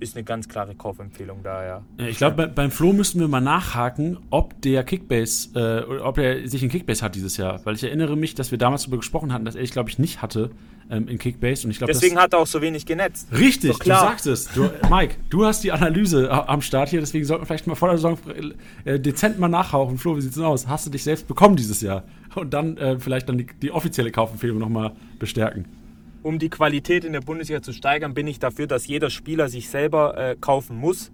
ist 0.00 0.16
eine 0.16 0.24
ganz 0.24 0.48
klare 0.48 0.74
Kaufempfehlung 0.74 1.42
da, 1.42 1.64
ja. 1.64 1.82
Ich 2.08 2.16
glaube, 2.16 2.36
bei, 2.36 2.46
beim 2.46 2.70
Flo 2.70 2.92
müssten 2.92 3.20
wir 3.20 3.28
mal 3.28 3.40
nachhaken, 3.40 4.18
ob 4.30 4.60
der 4.62 4.82
Kickbase, 4.82 5.86
äh, 5.88 6.00
ob 6.00 6.18
er 6.18 6.48
sich 6.48 6.62
in 6.62 6.68
Kickbase 6.68 7.02
hat 7.02 7.14
dieses 7.14 7.36
Jahr. 7.36 7.60
Weil 7.64 7.74
ich 7.74 7.84
erinnere 7.84 8.16
mich, 8.16 8.34
dass 8.34 8.50
wir 8.50 8.58
damals 8.58 8.82
darüber 8.82 8.98
gesprochen 8.98 9.32
hatten, 9.32 9.44
dass 9.44 9.54
er 9.54 9.62
ich, 9.62 9.72
glaube 9.72 9.90
ich, 9.90 9.98
nicht 9.98 10.22
hatte 10.22 10.50
ähm, 10.90 11.08
in 11.08 11.18
Kickbase. 11.18 11.66
Und 11.66 11.70
ich 11.70 11.78
glaub, 11.78 11.88
deswegen 11.88 12.18
hat 12.18 12.32
er 12.32 12.40
auch 12.40 12.46
so 12.46 12.60
wenig 12.62 12.86
genetzt. 12.86 13.28
Richtig, 13.32 13.78
du 13.78 13.86
sagst 13.86 14.26
es. 14.26 14.46
Du, 14.52 14.70
Mike, 14.90 15.16
du 15.28 15.44
hast 15.44 15.62
die 15.62 15.72
Analyse 15.72 16.30
am 16.30 16.62
Start 16.62 16.88
hier, 16.88 17.00
deswegen 17.00 17.24
sollten 17.24 17.42
wir 17.42 17.46
vielleicht 17.46 17.66
mal 17.66 17.74
vor 17.74 17.88
der 17.88 17.98
Saison 17.98 18.18
äh, 18.84 18.98
dezent 18.98 19.38
mal 19.38 19.48
nachhauchen. 19.48 19.98
Flo, 19.98 20.16
wie 20.16 20.20
sieht's 20.20 20.34
denn 20.34 20.44
aus? 20.44 20.66
Hast 20.66 20.86
du 20.86 20.90
dich 20.90 21.04
selbst 21.04 21.28
bekommen 21.28 21.56
dieses 21.56 21.80
Jahr? 21.80 22.04
Und 22.34 22.54
dann 22.54 22.76
äh, 22.76 22.98
vielleicht 22.98 23.28
dann 23.28 23.38
die, 23.38 23.46
die 23.46 23.70
offizielle 23.70 24.10
Kaufempfehlung 24.10 24.58
nochmal 24.58 24.92
bestärken 25.18 25.79
um 26.22 26.38
die 26.38 26.50
Qualität 26.50 27.04
in 27.04 27.12
der 27.12 27.20
Bundesliga 27.20 27.62
zu 27.62 27.72
steigern, 27.72 28.14
bin 28.14 28.26
ich 28.26 28.38
dafür, 28.38 28.66
dass 28.66 28.86
jeder 28.86 29.10
Spieler 29.10 29.48
sich 29.48 29.68
selber 29.68 30.16
äh, 30.16 30.36
kaufen 30.40 30.76
muss. 30.76 31.10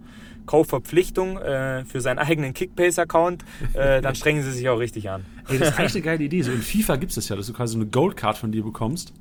Kaufverpflichtung 0.47 1.39
äh, 1.39 1.85
für 1.85 2.01
seinen 2.01 2.19
eigenen 2.19 2.55
Kickbase-Account, 2.55 3.45
äh, 3.75 4.01
dann 4.03 4.15
strengen 4.15 4.43
sie 4.43 4.53
sich 4.53 4.69
auch 4.69 4.79
richtig 4.79 5.11
an. 5.11 5.25
Ey, 5.49 5.59
das 5.59 5.71
ist 5.71 5.75
eigentlich 5.79 5.95
eine 5.95 6.03
geile 6.03 6.25
Idee. 6.25 6.43
So 6.43 6.53
in 6.53 6.63
FIFA 6.63 6.97
gibt 6.97 7.11
es 7.11 7.17
das 7.17 7.29
ja, 7.29 7.37
dass 7.37 7.49
du 7.49 7.53
quasi 7.53 7.75
so 7.75 7.81
eine 7.81 7.89
Goldcard 7.89 8.39
von 8.39 8.53
dir 8.53 8.63
bekommst. 8.63 9.13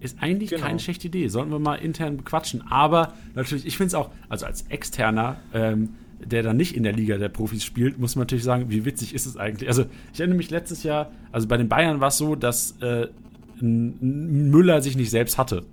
Ist 0.00 0.18
eigentlich 0.20 0.50
genau. 0.50 0.66
keine 0.66 0.80
schlechte 0.80 1.06
Idee. 1.06 1.28
Sollten 1.28 1.50
wir 1.50 1.58
mal 1.58 1.76
intern 1.76 2.16
bequatschen. 2.16 2.62
Aber 2.68 3.14
natürlich, 3.34 3.64
ich 3.64 3.76
finde 3.76 3.88
es 3.88 3.94
auch, 3.94 4.10
also 4.28 4.44
als 4.44 4.62
Externer, 4.62 5.36
ähm, 5.54 5.90
der 6.22 6.42
dann 6.42 6.56
nicht 6.56 6.76
in 6.76 6.82
der 6.82 6.92
Liga 6.92 7.16
der 7.16 7.28
Profis 7.28 7.64
spielt, 7.64 7.98
muss 7.98 8.16
man 8.16 8.22
natürlich 8.22 8.44
sagen, 8.44 8.66
wie 8.68 8.84
witzig 8.84 9.14
ist 9.14 9.26
es 9.26 9.36
eigentlich. 9.36 9.68
Also 9.68 9.86
ich 10.12 10.20
erinnere 10.20 10.36
mich 10.36 10.50
letztes 10.50 10.82
Jahr, 10.82 11.10
also 11.32 11.48
bei 11.48 11.56
den 11.56 11.68
Bayern 11.68 12.00
war 12.00 12.08
es 12.08 12.18
so, 12.18 12.34
dass 12.34 12.72
äh, 12.80 13.08
ein 13.60 14.50
Müller 14.50 14.80
sich 14.82 14.96
nicht 14.96 15.10
selbst 15.10 15.38
hatte 15.38 15.64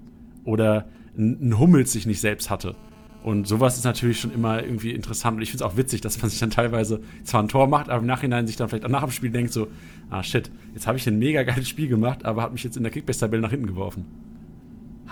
oder 0.44 0.86
ein 1.18 1.60
Hummels 1.60 1.92
sich 1.92 2.06
nicht 2.06 2.22
selbst 2.22 2.50
hatte. 2.50 2.76
Und 3.24 3.48
sowas 3.48 3.78
ist 3.78 3.84
natürlich 3.84 4.20
schon 4.20 4.34
immer 4.34 4.64
irgendwie 4.64 4.92
interessant. 4.92 5.38
Und 5.38 5.44
ich 5.44 5.52
finde 5.52 5.64
es 5.64 5.72
auch 5.72 5.78
witzig, 5.78 6.02
dass 6.02 6.20
man 6.22 6.32
sich 6.32 6.40
dann 6.40 6.50
teilweise 6.50 7.02
zwar 7.24 7.44
ein 7.44 7.48
Tor 7.48 7.68
macht, 7.68 7.90
aber 7.90 8.00
im 8.00 8.08
Nachhinein 8.08 8.48
sich 8.48 8.56
dann 8.56 8.68
vielleicht 8.68 8.86
auch 8.86 8.90
nach 8.90 9.04
dem 9.04 9.12
Spiel 9.12 9.30
denkt 9.30 9.54
so, 9.54 9.68
ah 10.10 10.24
shit, 10.24 10.50
jetzt 10.74 10.88
habe 10.88 10.98
ich 10.98 11.08
ein 11.08 11.20
mega 11.20 11.44
geiles 11.44 11.70
Spiel 11.70 11.88
gemacht, 11.88 12.26
aber 12.26 12.42
hat 12.42 12.52
mich 12.52 12.64
jetzt 12.64 12.78
in 12.78 12.84
der 12.84 12.92
Kickbase-Tabelle 12.92 13.42
nach 13.42 13.52
hinten 13.52 13.68
geworfen 13.68 14.06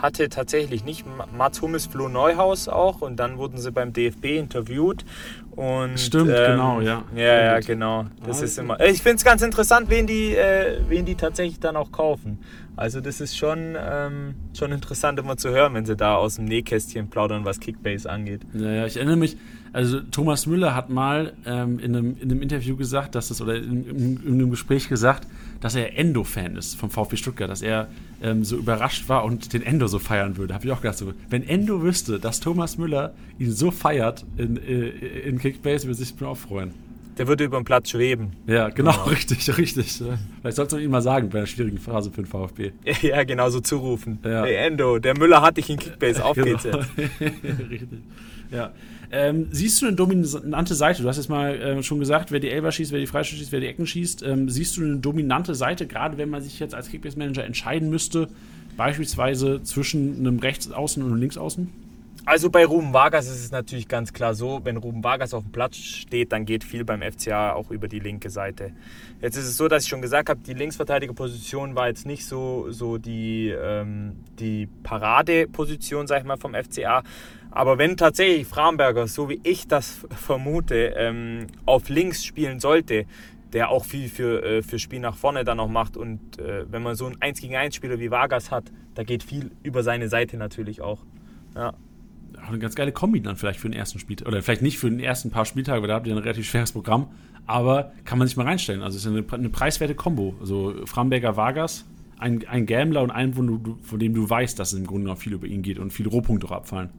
hatte 0.01 0.29
tatsächlich 0.29 0.85
nicht 0.85 1.05
Mats 1.37 1.61
Hummels 1.61 1.85
Flo 1.85 2.07
Neuhaus 2.07 2.67
auch 2.67 3.01
und 3.01 3.17
dann 3.17 3.37
wurden 3.37 3.57
sie 3.57 3.71
beim 3.71 3.93
DFB 3.93 4.25
interviewt 4.25 5.05
und 5.59 5.99
stimmt 5.99 6.31
ähm, 6.33 6.51
genau 6.51 6.79
ja. 6.79 7.03
Ja 7.13 7.43
ja 7.43 7.59
genau. 7.59 8.05
Das 8.25 8.41
ah, 8.41 8.45
ist 8.45 8.57
immer 8.57 8.79
ich 8.79 9.01
finde 9.01 9.17
es 9.17 9.25
ganz 9.25 9.41
interessant 9.41 9.89
wen 9.89 10.07
die 10.07 10.33
äh, 10.33 10.79
wen 10.87 11.03
die 11.05 11.15
tatsächlich 11.15 11.59
dann 11.59 11.75
auch 11.75 11.91
kaufen. 11.91 12.39
Also 12.77 13.01
das 13.01 13.19
ist 13.19 13.37
schon 13.37 13.75
ähm, 13.77 14.35
schon 14.57 14.71
interessant 14.71 15.19
immer 15.19 15.35
zu 15.35 15.49
hören 15.49 15.73
wenn 15.73 15.85
sie 15.85 15.97
da 15.97 16.15
aus 16.15 16.35
dem 16.35 16.45
Nähkästchen 16.45 17.09
plaudern 17.09 17.43
was 17.43 17.59
Kickbase 17.59 18.09
angeht. 18.09 18.41
Ja, 18.53 18.71
ja 18.71 18.85
ich 18.85 18.95
erinnere 18.95 19.17
mich 19.17 19.35
also 19.73 19.99
Thomas 19.99 20.45
Müller 20.45 20.75
hat 20.75 20.89
mal 20.89 21.33
ähm, 21.45 21.77
in, 21.79 21.93
einem, 21.93 22.17
in 22.17 22.31
einem 22.31 22.41
Interview 22.41 22.77
gesagt 22.77 23.15
dass 23.15 23.27
das 23.27 23.41
oder 23.41 23.55
in, 23.55 23.83
in, 23.83 24.23
in 24.23 24.33
einem 24.35 24.51
Gespräch 24.51 24.87
gesagt 24.87 25.27
dass 25.59 25.75
er 25.75 25.97
Endo-Fan 25.97 26.55
ist 26.55 26.75
vom 26.75 26.89
VfB 26.89 27.17
Stuttgart, 27.17 27.49
dass 27.49 27.61
er 27.61 27.89
ähm, 28.21 28.43
so 28.43 28.57
überrascht 28.57 29.09
war 29.09 29.23
und 29.23 29.53
den 29.53 29.63
Endo 29.63 29.87
so 29.87 29.99
feiern 29.99 30.37
würde. 30.37 30.53
Habe 30.53 30.65
ich 30.65 30.71
auch 30.71 30.81
gedacht, 30.81 30.97
so, 30.97 31.13
wenn 31.29 31.47
Endo 31.47 31.81
wüsste, 31.81 32.19
dass 32.19 32.39
Thomas 32.39 32.77
Müller 32.77 33.13
ihn 33.37 33.51
so 33.51 33.71
feiert 33.71 34.25
in, 34.37 34.57
äh, 34.57 34.89
in 34.89 35.39
Kickbase, 35.39 35.87
würde 35.87 35.95
sich 35.95 36.13
auch 36.21 36.37
freuen. 36.37 36.73
Der 37.17 37.27
würde 37.27 37.43
über 37.43 37.59
den 37.59 37.65
Platz 37.65 37.89
schweben. 37.89 38.31
Ja, 38.47 38.69
genau, 38.69 38.91
genau. 38.91 39.03
richtig, 39.09 39.57
richtig. 39.57 40.01
Vielleicht 40.39 40.55
sollst 40.55 40.71
du 40.71 40.77
ihm 40.77 40.91
mal 40.91 41.01
sagen 41.01 41.29
bei 41.29 41.39
einer 41.39 41.47
schwierigen 41.47 41.77
Phase 41.77 42.11
für 42.11 42.21
den 42.21 42.27
VfB. 42.27 42.71
Ja, 43.01 43.23
genau 43.23 43.49
so 43.49 43.59
zurufen. 43.59 44.19
Ja. 44.23 44.43
Hey 44.43 44.55
Endo, 44.55 44.99
der 44.99 45.17
Müller 45.17 45.41
hat 45.41 45.57
dich 45.57 45.69
in 45.69 45.77
Kickbase, 45.77 46.23
auf 46.25 46.35
genau. 46.35 46.47
geht's 46.47 46.63
jetzt. 46.63 46.87
richtig. 47.69 47.99
Ja. 48.51 48.71
Ähm, 49.11 49.47
siehst 49.51 49.81
du 49.81 49.87
eine 49.87 49.95
dominante 49.95 50.75
Seite? 50.75 51.01
Du 51.01 51.09
hast 51.09 51.17
jetzt 51.17 51.29
mal 51.29 51.55
äh, 51.55 51.83
schon 51.83 51.99
gesagt, 51.99 52.31
wer 52.31 52.39
die 52.39 52.49
Elber 52.49 52.71
schießt, 52.71 52.91
wer 52.91 52.99
die 52.99 53.07
Freistöße 53.07 53.39
schießt, 53.39 53.51
wer 53.51 53.59
die 53.59 53.67
Ecken 53.67 53.87
schießt. 53.87 54.23
Ähm, 54.23 54.49
siehst 54.49 54.77
du 54.77 54.83
eine 54.83 54.97
dominante 54.97 55.55
Seite, 55.55 55.87
gerade 55.87 56.17
wenn 56.17 56.29
man 56.29 56.41
sich 56.41 56.59
jetzt 56.59 56.75
als 56.75 56.89
Kickbase-Manager 56.89 57.43
entscheiden 57.43 57.89
müsste, 57.89 58.27
beispielsweise 58.77 59.63
zwischen 59.63 60.19
einem 60.19 60.39
Rechtsaußen 60.39 61.01
und 61.01 61.11
einem 61.11 61.19
Linksaußen? 61.19 61.69
Also 62.25 62.51
bei 62.51 62.63
Ruben 62.63 62.93
Vargas 62.93 63.27
ist 63.27 63.43
es 63.43 63.51
natürlich 63.51 63.87
ganz 63.87 64.13
klar 64.13 64.35
so, 64.35 64.61
wenn 64.63 64.77
Ruben 64.77 65.03
Vargas 65.03 65.33
auf 65.33 65.41
dem 65.41 65.51
Platz 65.51 65.77
steht, 65.77 66.31
dann 66.31 66.45
geht 66.45 66.63
viel 66.63 66.85
beim 66.85 67.01
FCA 67.01 67.53
auch 67.53 67.71
über 67.71 67.87
die 67.87 67.97
linke 67.97 68.29
Seite. 68.29 68.71
Jetzt 69.19 69.35
ist 69.35 69.47
es 69.47 69.57
so, 69.57 69.67
dass 69.67 69.83
ich 69.83 69.89
schon 69.89 70.03
gesagt 70.03 70.29
habe, 70.29 70.39
die 70.45 70.53
Linksverteidigerposition 70.53 71.73
war 71.73 71.87
jetzt 71.87 72.05
nicht 72.05 72.27
so, 72.27 72.67
so 72.69 72.99
die, 72.99 73.49
ähm, 73.49 74.17
die 74.37 74.67
Paradeposition, 74.83 76.05
sag 76.05 76.19
ich 76.19 76.25
mal, 76.25 76.37
vom 76.37 76.53
FCA. 76.53 77.03
Aber 77.51 77.77
wenn 77.77 77.97
tatsächlich 77.97 78.47
Framberger, 78.47 79.07
so 79.07 79.29
wie 79.29 79.39
ich 79.43 79.67
das 79.67 80.05
vermute, 80.11 80.93
ähm, 80.97 81.47
auf 81.65 81.89
links 81.89 82.23
spielen 82.23 82.59
sollte, 82.59 83.05
der 83.53 83.69
auch 83.69 83.85
viel 83.85 84.09
für, 84.09 84.43
äh, 84.43 84.61
für 84.61 84.77
Spiel 84.77 84.99
nach 84.99 85.15
vorne 85.15 85.43
dann 85.43 85.57
noch 85.57 85.67
macht 85.67 85.97
und 85.97 86.39
äh, 86.39 86.71
wenn 86.71 86.83
man 86.83 86.95
so 86.95 87.05
einen 87.07 87.21
1 87.21 87.41
gegen 87.41 87.55
1 87.55 87.75
Spieler 87.75 87.99
wie 87.99 88.11
Vargas 88.11 88.51
hat, 88.51 88.65
da 88.93 89.03
geht 89.03 89.23
viel 89.23 89.51
über 89.63 89.83
seine 89.83 90.09
Seite 90.09 90.37
natürlich 90.37 90.81
auch. 90.81 90.99
Ja. 91.55 91.73
Auch 92.43 92.49
eine 92.49 92.59
ganz 92.59 92.75
geile 92.75 92.91
Kombi 92.91 93.21
dann 93.21 93.35
vielleicht 93.35 93.59
für 93.59 93.69
den 93.69 93.77
ersten 93.77 93.99
Spieltag. 93.99 94.27
Oder 94.27 94.41
vielleicht 94.41 94.61
nicht 94.61 94.77
für 94.77 94.89
den 94.89 94.99
ersten 94.99 95.31
paar 95.31 95.45
Spieltage, 95.45 95.81
weil 95.81 95.87
da 95.87 95.95
habt 95.95 96.07
ihr 96.07 96.13
ein 96.13 96.19
relativ 96.19 96.47
schweres 96.47 96.71
Programm. 96.71 97.07
Aber 97.47 97.91
kann 98.05 98.19
man 98.19 98.27
sich 98.27 98.37
mal 98.37 98.45
reinstellen. 98.45 98.83
Also 98.83 98.97
es 98.97 99.05
ist 99.05 99.11
eine, 99.11 99.25
eine 99.31 99.49
preiswerte 99.49 99.95
Kombo. 99.95 100.35
Also 100.39 100.75
Framberger 100.85 101.35
Vargas, 101.35 101.85
ein, 102.19 102.47
ein 102.47 102.67
Gambler 102.67 103.01
und 103.01 103.09
einen, 103.09 103.33
von, 103.33 103.99
dem 103.99 104.13
du 104.13 104.29
weißt, 104.29 104.59
dass 104.59 104.73
es 104.73 104.79
im 104.79 104.85
Grunde 104.85 105.07
noch 105.07 105.17
viel 105.17 105.33
über 105.33 105.47
ihn 105.47 105.63
geht 105.63 105.79
und 105.79 105.91
viele 105.91 106.09
Rohpunkte 106.09 106.45
auch 106.47 106.51
abfallen. 106.51 106.89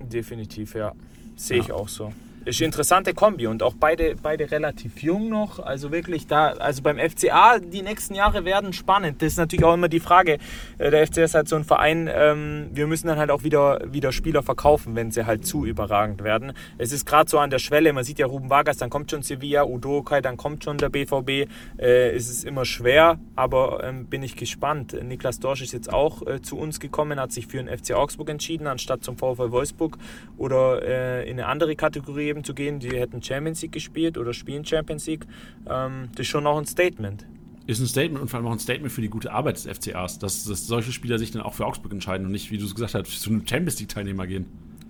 Definitiv, 0.00 0.74
ja. 0.74 0.92
Sehe 1.36 1.60
ich 1.60 1.72
auch 1.72 1.88
so 1.88 2.12
ist 2.46 2.60
eine 2.60 2.66
interessante 2.66 3.12
Kombi 3.12 3.48
und 3.48 3.62
auch 3.64 3.74
beide, 3.74 4.14
beide 4.22 4.50
relativ 4.50 5.02
jung 5.02 5.28
noch. 5.28 5.58
Also 5.58 5.90
wirklich 5.90 6.28
da, 6.28 6.50
also 6.50 6.80
beim 6.80 6.98
FCA, 6.98 7.58
die 7.58 7.82
nächsten 7.82 8.14
Jahre 8.14 8.44
werden 8.44 8.72
spannend. 8.72 9.20
Das 9.20 9.32
ist 9.32 9.38
natürlich 9.38 9.64
auch 9.64 9.74
immer 9.74 9.88
die 9.88 9.98
Frage. 9.98 10.38
Äh, 10.78 10.90
der 10.92 11.06
FCA 11.06 11.24
ist 11.24 11.34
halt 11.34 11.48
so 11.48 11.56
ein 11.56 11.64
Verein, 11.64 12.08
ähm, 12.12 12.68
wir 12.72 12.86
müssen 12.86 13.08
dann 13.08 13.18
halt 13.18 13.30
auch 13.30 13.42
wieder, 13.42 13.80
wieder 13.92 14.12
Spieler 14.12 14.44
verkaufen, 14.44 14.94
wenn 14.94 15.10
sie 15.10 15.26
halt 15.26 15.44
zu 15.44 15.66
überragend 15.66 16.22
werden. 16.22 16.52
Es 16.78 16.92
ist 16.92 17.04
gerade 17.04 17.28
so 17.28 17.38
an 17.40 17.50
der 17.50 17.58
Schwelle, 17.58 17.92
man 17.92 18.04
sieht 18.04 18.20
ja 18.20 18.26
Ruben 18.26 18.48
Vargas, 18.48 18.76
dann 18.76 18.90
kommt 18.90 19.10
schon 19.10 19.22
Sevilla, 19.22 19.64
Udokai, 19.64 20.20
dann 20.20 20.36
kommt 20.36 20.62
schon 20.62 20.78
der 20.78 20.88
BVB. 20.88 21.50
Äh, 21.78 22.10
es 22.10 22.30
ist 22.30 22.44
immer 22.44 22.64
schwer, 22.64 23.18
aber 23.34 23.82
ähm, 23.82 24.06
bin 24.06 24.22
ich 24.22 24.36
gespannt. 24.36 24.96
Niklas 25.02 25.40
Dorsch 25.40 25.62
ist 25.62 25.72
jetzt 25.72 25.92
auch 25.92 26.24
äh, 26.24 26.40
zu 26.40 26.56
uns 26.56 26.78
gekommen, 26.78 27.18
hat 27.18 27.32
sich 27.32 27.48
für 27.48 27.56
den 27.56 27.76
FC 27.76 27.94
Augsburg 27.94 28.30
entschieden, 28.30 28.68
anstatt 28.68 29.02
zum 29.02 29.18
VfL 29.18 29.50
Wolfsburg 29.50 29.98
oder 30.36 30.82
äh, 30.82 31.28
in 31.28 31.40
eine 31.40 31.48
andere 31.48 31.74
Kategorie 31.74 32.35
eben 32.36 32.44
zu 32.44 32.54
gehen, 32.54 32.78
die 32.78 32.90
hätten 32.90 33.22
Champions 33.22 33.62
League 33.62 33.72
gespielt 33.72 34.18
oder 34.18 34.32
spielen 34.32 34.64
Champions 34.64 35.06
League, 35.06 35.26
ähm, 35.68 36.08
das 36.12 36.20
ist 36.20 36.28
schon 36.28 36.46
auch 36.46 36.58
ein 36.58 36.66
Statement. 36.66 37.26
Ist 37.66 37.80
ein 37.80 37.86
Statement 37.86 38.22
und 38.22 38.28
vor 38.28 38.38
allem 38.38 38.46
auch 38.46 38.52
ein 38.52 38.60
Statement 38.60 38.92
für 38.92 39.00
die 39.00 39.08
gute 39.08 39.32
Arbeit 39.32 39.56
des 39.56 39.66
FCAs, 39.66 40.18
dass, 40.18 40.44
dass 40.44 40.66
solche 40.66 40.92
Spieler 40.92 41.18
sich 41.18 41.32
dann 41.32 41.42
auch 41.42 41.54
für 41.54 41.66
Augsburg 41.66 41.92
entscheiden 41.92 42.26
und 42.26 42.32
nicht, 42.32 42.50
wie 42.50 42.58
du 42.58 42.64
es 42.64 42.74
gesagt 42.74 42.94
hast, 42.94 43.20
zu 43.20 43.30
einem 43.30 43.46
Champions 43.46 43.80
League-Teilnehmer 43.80 44.26
gehen. 44.26 44.46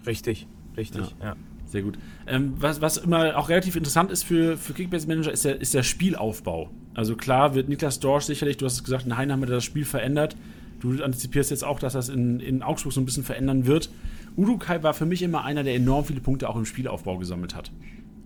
Richtig, 0.07 0.47
richtig, 0.77 1.03
ja. 1.21 1.29
ja. 1.29 1.37
Sehr 1.65 1.83
gut. 1.83 1.99
Ähm, 2.27 2.55
was, 2.59 2.81
was 2.81 2.97
immer 2.97 3.37
auch 3.37 3.49
relativ 3.49 3.77
interessant 3.77 4.11
ist 4.11 4.23
für, 4.23 4.57
für 4.57 4.73
Kickbase-Manager, 4.73 5.33
ist 5.33 5.45
der, 5.45 5.61
ist 5.61 5.75
der 5.75 5.83
Spielaufbau. 5.83 6.71
Also 6.95 7.17
klar 7.17 7.55
wird 7.55 7.69
Niklas 7.69 7.99
Dorsch 7.99 8.25
sicherlich, 8.25 8.57
du 8.57 8.67
hast 8.67 8.75
es 8.75 8.85
gesagt, 8.85 9.05
in 9.05 9.17
Heine 9.17 9.33
haben 9.33 9.41
wir 9.41 9.49
das 9.49 9.65
Spiel 9.65 9.85
verändert. 9.85 10.37
Du 10.81 11.03
antizipierst 11.03 11.51
jetzt 11.51 11.65
auch, 11.65 11.81
dass 11.81 11.95
das 11.95 12.09
in, 12.09 12.39
in 12.41 12.63
Augsburg 12.63 12.93
so 12.93 13.01
ein 13.01 13.05
bisschen 13.07 13.25
verändern 13.25 13.67
wird. 13.67 13.91
Udukai 14.37 14.83
war 14.83 14.95
für 14.95 15.07
mich 15.07 15.23
immer 15.23 15.45
einer, 15.45 15.65
der 15.65 15.75
enorm 15.75 16.05
viele 16.05 16.21
Punkte 16.21 16.49
auch 16.49 16.57
im 16.57 16.65
Spielaufbau 16.65 17.19
gesammelt 17.19 17.55
hat. 17.55 17.71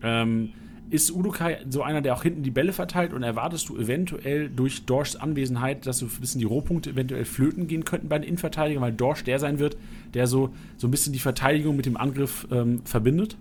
Ähm, 0.03 0.51
ist 0.91 1.13
Udukai 1.13 1.59
so 1.69 1.83
einer, 1.83 2.01
der 2.01 2.15
auch 2.15 2.25
hinten 2.25 2.43
die 2.43 2.51
Bälle 2.51 2.73
verteilt 2.73 3.13
und 3.13 3.23
erwartest 3.23 3.69
du 3.69 3.77
eventuell 3.77 4.49
durch 4.49 4.87
Dorschs 4.87 5.15
Anwesenheit, 5.15 5.87
dass 5.87 5.99
so 5.99 6.07
ein 6.07 6.21
bisschen 6.21 6.41
die 6.41 6.47
Rohpunkte 6.47 6.91
eventuell 6.91 7.25
flöten 7.25 7.69
gehen 7.69 7.85
könnten 7.85 8.09
bei 8.09 8.19
den 8.19 8.27
Innenverteidigern, 8.27 8.83
weil 8.83 8.93
Dorsch 8.93 9.23
der 9.23 9.39
sein 9.39 9.61
wird, 9.61 9.77
der 10.15 10.27
so, 10.27 10.51
so 10.77 10.89
ein 10.89 10.91
bisschen 10.91 11.13
die 11.13 11.21
Verteidigung 11.21 11.77
mit 11.77 11.87
dem 11.87 11.97
Angriff 11.97 12.49
ähm, 12.51 12.83
verbindet? 12.85 13.37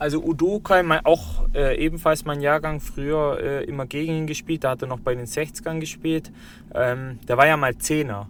Also 0.00 0.24
Udokai, 0.24 0.82
auch 1.04 1.46
äh, 1.54 1.76
ebenfalls 1.78 2.24
mein 2.24 2.40
Jahrgang, 2.40 2.80
früher 2.80 3.38
äh, 3.40 3.64
immer 3.64 3.86
gegen 3.86 4.14
ihn 4.14 4.26
gespielt, 4.26 4.64
da 4.64 4.70
hat 4.70 4.82
er 4.82 4.88
noch 4.88 5.00
bei 5.00 5.14
den 5.14 5.26
60ern 5.26 5.78
gespielt. 5.78 6.32
Ähm, 6.74 7.20
der 7.28 7.36
war 7.36 7.46
ja 7.46 7.56
mal 7.56 7.76
Zehner. 7.76 8.28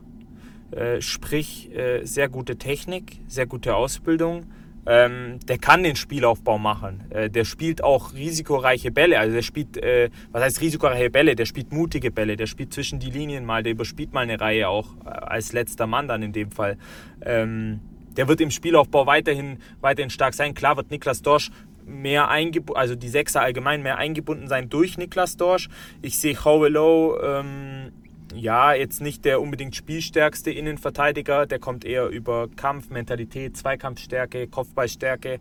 Äh, 0.71 1.01
sprich, 1.01 1.75
äh, 1.75 2.05
sehr 2.05 2.29
gute 2.29 2.57
Technik, 2.57 3.19
sehr 3.27 3.47
gute 3.47 3.75
Ausbildung. 3.75 4.47
Ähm, 4.87 5.39
der 5.47 5.59
kann 5.59 5.83
den 5.83 5.95
Spielaufbau 5.95 6.59
machen. 6.59 7.05
Äh, 7.11 7.29
der 7.29 7.45
spielt 7.45 7.85
auch 7.85 8.15
risikoreiche 8.15 8.91
Bälle. 8.91 9.19
Also 9.19 9.35
der 9.35 9.43
spielt, 9.43 9.77
äh, 9.77 10.11
was 10.33 10.43
heißt 10.43 10.61
risikoreiche 10.61 11.11
Bälle? 11.11 11.37
Der 11.37 11.45
spielt 11.45 11.73
mutige 11.73 12.11
Bälle. 12.11 12.37
Der 12.37 12.47
spielt 12.47 12.73
zwischen 12.73 12.99
die 12.99 13.11
Linien 13.11 13.45
mal. 13.45 13.63
Der 13.63 13.73
überspielt 13.73 14.13
mal 14.13 14.21
eine 14.21 14.41
Reihe 14.41 14.69
auch 14.69 14.95
äh, 15.05 15.09
als 15.09 15.53
letzter 15.53 15.87
Mann 15.87 16.09
dann 16.09 16.23
in 16.23 16.33
dem 16.33 16.51
Fall. 16.51 16.79
Ähm, 17.21 17.81
der 18.17 18.27
wird 18.29 18.41
im 18.41 18.51
Spielaufbau 18.51 19.07
weiterhin, 19.07 19.59
weiterhin 19.81 20.11
stark 20.11 20.35
sein. 20.35 20.55
Klar 20.55 20.77
wird 20.77 20.91
Niklas 20.91 21.23
Dorsch 21.23 21.51
mehr 21.85 22.29
eingebunden, 22.29 22.79
also 22.79 22.95
die 22.95 23.09
Sechser 23.09 23.43
allgemein 23.43 23.83
mehr 23.83 23.99
eingebunden 23.99 24.49
sein 24.49 24.69
durch 24.69 24.97
Niklas 24.97 25.37
Dorsch. 25.37 25.69
Ich 26.03 26.19
sehe 26.19 26.45
Howellow 26.45 27.19
ähm, 27.23 27.93
ja, 28.35 28.73
jetzt 28.73 29.01
nicht 29.01 29.25
der 29.25 29.41
unbedingt 29.41 29.75
spielstärkste 29.75 30.51
Innenverteidiger, 30.51 31.47
der 31.47 31.59
kommt 31.59 31.85
eher 31.85 32.09
über 32.09 32.49
Kampf, 32.55 32.91
Mentalität, 32.91 33.57
Zweikampfstärke, 33.57 34.47
Kopfballstärke. 34.47 35.41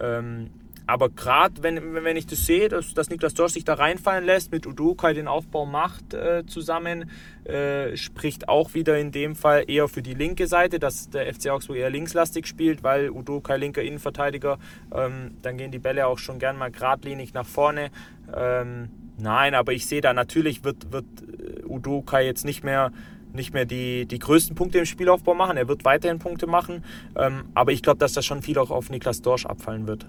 Ähm, 0.00 0.50
aber 0.86 1.08
gerade 1.08 1.62
wenn, 1.62 1.94
wenn 2.02 2.16
ich 2.16 2.26
das 2.26 2.46
sehe, 2.46 2.68
dass, 2.68 2.94
dass 2.94 3.10
Niklas 3.10 3.34
Dorsch 3.34 3.52
sich 3.52 3.64
da 3.64 3.74
reinfallen 3.74 4.24
lässt, 4.24 4.50
mit 4.50 4.66
Udukai 4.66 5.14
den 5.14 5.28
Aufbau 5.28 5.64
macht 5.64 6.14
äh, 6.14 6.44
zusammen, 6.46 7.08
äh, 7.44 7.96
spricht 7.96 8.48
auch 8.48 8.74
wieder 8.74 8.98
in 8.98 9.12
dem 9.12 9.36
Fall 9.36 9.64
eher 9.68 9.86
für 9.86 10.02
die 10.02 10.14
linke 10.14 10.48
Seite, 10.48 10.80
dass 10.80 11.08
der 11.08 11.32
FC 11.32 11.50
Augsburg 11.50 11.76
eher 11.76 11.90
linkslastig 11.90 12.44
spielt, 12.46 12.82
weil 12.82 13.10
Udukai 13.10 13.56
linker 13.56 13.82
Innenverteidiger, 13.82 14.58
ähm, 14.92 15.36
dann 15.42 15.58
gehen 15.58 15.70
die 15.70 15.78
Bälle 15.78 16.08
auch 16.08 16.18
schon 16.18 16.40
gern 16.40 16.56
mal 16.56 16.72
geradlinig 16.72 17.34
nach 17.34 17.46
vorne. 17.46 17.90
Ähm, 18.34 18.88
nein, 19.20 19.54
aber 19.54 19.72
ich 19.72 19.86
sehe 19.86 20.00
da 20.00 20.12
natürlich 20.12 20.64
wird, 20.64 20.92
wird 20.92 21.04
äh, 21.38 21.64
Udukai 21.64 22.24
jetzt 22.24 22.44
nicht 22.44 22.64
mehr 22.64 22.92
nicht 23.32 23.54
mehr 23.54 23.64
die, 23.64 24.06
die 24.06 24.18
größten 24.18 24.56
Punkte 24.56 24.78
im 24.78 24.86
Spielaufbau 24.86 25.34
machen. 25.34 25.56
Er 25.56 25.68
wird 25.68 25.84
weiterhin 25.84 26.18
Punkte 26.18 26.46
machen, 26.46 26.84
ähm, 27.16 27.44
aber 27.54 27.72
ich 27.72 27.82
glaube, 27.82 27.98
dass 27.98 28.12
das 28.12 28.26
schon 28.26 28.42
viel 28.42 28.58
auch 28.58 28.70
auf 28.70 28.90
Niklas 28.90 29.22
Dorsch 29.22 29.46
abfallen 29.46 29.86
wird. 29.86 30.06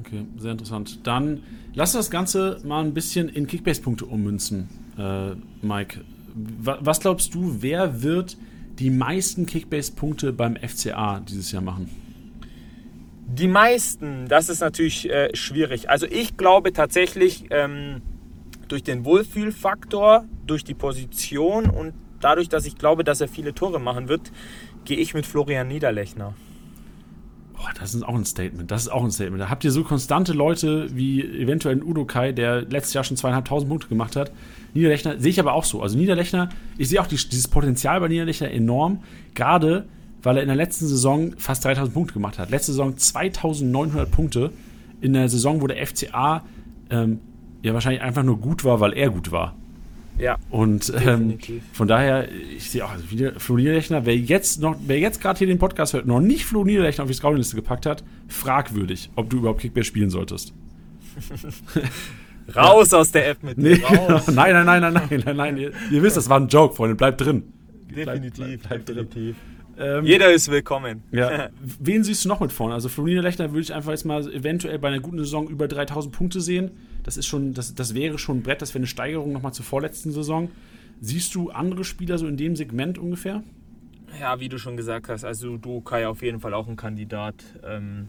Okay, 0.00 0.26
sehr 0.36 0.52
interessant. 0.52 1.06
Dann 1.06 1.42
lass 1.74 1.92
das 1.92 2.10
Ganze 2.10 2.60
mal 2.64 2.84
ein 2.84 2.94
bisschen 2.94 3.28
in 3.28 3.46
Kickbase-Punkte 3.46 4.04
ummünzen, 4.06 4.68
äh, 4.98 5.34
Mike. 5.64 6.00
Was 6.34 7.00
glaubst 7.00 7.34
du, 7.34 7.58
wer 7.60 8.02
wird 8.02 8.38
die 8.78 8.90
meisten 8.90 9.44
Kickbase-Punkte 9.44 10.32
beim 10.32 10.56
FCA 10.56 11.20
dieses 11.20 11.52
Jahr 11.52 11.62
machen? 11.62 11.90
Die 13.26 13.48
meisten, 13.48 14.28
das 14.28 14.48
ist 14.48 14.60
natürlich 14.60 15.10
äh, 15.10 15.34
schwierig. 15.34 15.88
Also 15.88 16.06
ich 16.06 16.36
glaube 16.36 16.72
tatsächlich 16.72 17.46
ähm, 17.50 18.02
durch 18.72 18.82
den 18.82 19.04
Wohlfühlfaktor, 19.04 20.24
durch 20.46 20.64
die 20.64 20.72
Position 20.72 21.68
und 21.68 21.92
dadurch, 22.20 22.48
dass 22.48 22.64
ich 22.64 22.78
glaube, 22.78 23.04
dass 23.04 23.20
er 23.20 23.28
viele 23.28 23.54
Tore 23.54 23.78
machen 23.78 24.08
wird, 24.08 24.32
gehe 24.86 24.96
ich 24.96 25.12
mit 25.12 25.26
Florian 25.26 25.68
Niederlechner. 25.68 26.34
Boah, 27.52 27.68
das 27.78 27.94
ist 27.94 28.02
auch 28.02 28.14
ein 28.14 28.24
Statement. 28.24 28.70
Das 28.70 28.82
ist 28.82 28.88
auch 28.88 29.04
ein 29.04 29.10
Statement. 29.10 29.42
Da 29.42 29.50
habt 29.50 29.62
ihr 29.62 29.70
so 29.70 29.84
konstante 29.84 30.32
Leute 30.32 30.88
wie 30.96 31.22
eventuell 31.22 31.76
ein 31.76 31.82
Udo 31.82 32.06
Kai, 32.06 32.32
der 32.32 32.62
letztes 32.62 32.94
Jahr 32.94 33.04
schon 33.04 33.18
zweieinhalbtausend 33.18 33.68
Punkte 33.68 33.88
gemacht 33.88 34.16
hat. 34.16 34.32
Niederlechner 34.72 35.20
sehe 35.20 35.30
ich 35.30 35.38
aber 35.38 35.52
auch 35.52 35.64
so. 35.64 35.82
Also 35.82 35.98
Niederlechner, 35.98 36.48
ich 36.78 36.88
sehe 36.88 37.00
auch 37.00 37.06
die, 37.06 37.16
dieses 37.16 37.48
Potenzial 37.48 38.00
bei 38.00 38.08
Niederlechner 38.08 38.50
enorm. 38.50 39.02
Gerade, 39.34 39.86
weil 40.22 40.38
er 40.38 40.42
in 40.42 40.48
der 40.48 40.56
letzten 40.56 40.86
Saison 40.86 41.34
fast 41.36 41.62
3000 41.66 41.92
Punkte 41.92 42.14
gemacht 42.14 42.38
hat. 42.38 42.50
Letzte 42.50 42.72
Saison 42.72 42.96
2900 42.96 44.10
Punkte. 44.10 44.50
In 45.02 45.12
der 45.12 45.28
Saison, 45.28 45.60
wo 45.60 45.66
der 45.66 45.86
FCA 45.86 46.42
ähm, 46.88 47.20
ja 47.62 47.74
wahrscheinlich 47.74 48.02
einfach 48.02 48.22
nur 48.22 48.38
gut 48.38 48.64
war, 48.64 48.80
weil 48.80 48.92
er 48.92 49.10
gut 49.10 49.32
war. 49.32 49.54
Ja. 50.18 50.36
Und 50.50 50.92
ähm, 51.04 51.38
von 51.72 51.88
daher, 51.88 52.28
ich 52.30 52.70
sehe 52.70 52.84
auch, 52.84 52.90
also 52.90 53.10
wieder 53.10 53.40
Flo 53.40 53.56
Niederlechner, 53.56 54.04
wer 54.04 54.16
jetzt 54.16 54.60
noch, 54.60 54.76
wer 54.86 54.98
jetzt 54.98 55.20
gerade 55.20 55.38
hier 55.38 55.46
den 55.46 55.58
Podcast 55.58 55.94
hört, 55.94 56.06
noch 56.06 56.20
nicht 56.20 56.44
Flo 56.44 56.64
Niederlechner 56.64 57.04
auf 57.04 57.10
die 57.10 57.14
Scouting-Liste 57.14 57.56
gepackt 57.56 57.86
hat, 57.86 58.04
fragwürdig, 58.28 59.10
ob 59.16 59.30
du 59.30 59.38
überhaupt 59.38 59.60
Kickbase 59.60 59.86
spielen 59.86 60.10
solltest. 60.10 60.52
Raus 62.54 62.90
ja. 62.90 62.98
aus 62.98 63.10
der 63.12 63.28
App 63.28 63.42
mit 63.42 63.56
nee, 63.56 63.74
raus. 63.84 64.26
nein, 64.26 64.52
nein, 64.52 64.66
nein, 64.66 64.80
nein, 64.80 64.92
nein, 64.92 65.22
nein, 65.24 65.36
nein. 65.36 65.56
Ihr, 65.56 65.72
ihr, 65.90 66.02
wisst, 66.02 66.16
das 66.16 66.28
war 66.28 66.40
ein 66.40 66.48
Joke, 66.48 66.74
Freunde. 66.74 66.96
Bleibt 66.96 67.20
drin. 67.20 67.44
Definitiv, 67.88 68.34
bleib, 68.34 68.62
bleib, 68.62 68.84
bleib 68.84 69.10
definitiv. 69.10 69.36
Ähm, 69.78 70.04
Jeder 70.04 70.32
ist 70.32 70.50
willkommen. 70.50 71.02
Ja. 71.12 71.48
Wen 71.80 72.04
siehst 72.04 72.24
du 72.24 72.28
noch 72.28 72.40
mit 72.40 72.52
vorne? 72.52 72.74
Also 72.74 72.88
Florina 72.88 73.20
Lechner 73.20 73.50
würde 73.50 73.62
ich 73.62 73.72
einfach 73.72 73.90
jetzt 73.90 74.04
mal 74.04 74.30
eventuell 74.32 74.78
bei 74.78 74.88
einer 74.88 75.00
guten 75.00 75.18
Saison 75.18 75.48
über 75.48 75.68
3000 75.68 76.14
Punkte 76.14 76.40
sehen. 76.40 76.72
Das 77.02 77.16
ist 77.16 77.26
schon, 77.26 77.54
das, 77.54 77.74
das 77.74 77.94
wäre 77.94 78.18
schon 78.18 78.38
ein 78.38 78.42
Brett, 78.42 78.62
das 78.62 78.70
wäre 78.70 78.80
eine 78.80 78.86
Steigerung 78.86 79.32
nochmal 79.32 79.52
zur 79.52 79.64
vorletzten 79.64 80.12
Saison. 80.12 80.50
Siehst 81.00 81.34
du 81.34 81.50
andere 81.50 81.84
Spieler 81.84 82.18
so 82.18 82.26
in 82.26 82.36
dem 82.36 82.54
Segment 82.54 82.98
ungefähr? 82.98 83.42
Ja, 84.20 84.40
wie 84.40 84.48
du 84.48 84.58
schon 84.58 84.76
gesagt 84.76 85.08
hast, 85.08 85.24
also 85.24 85.56
du 85.56 85.80
Kai 85.80 86.06
auf 86.06 86.22
jeden 86.22 86.40
Fall 86.40 86.54
auch 86.54 86.68
ein 86.68 86.76
Kandidat. 86.76 87.34
Ähm, 87.64 88.08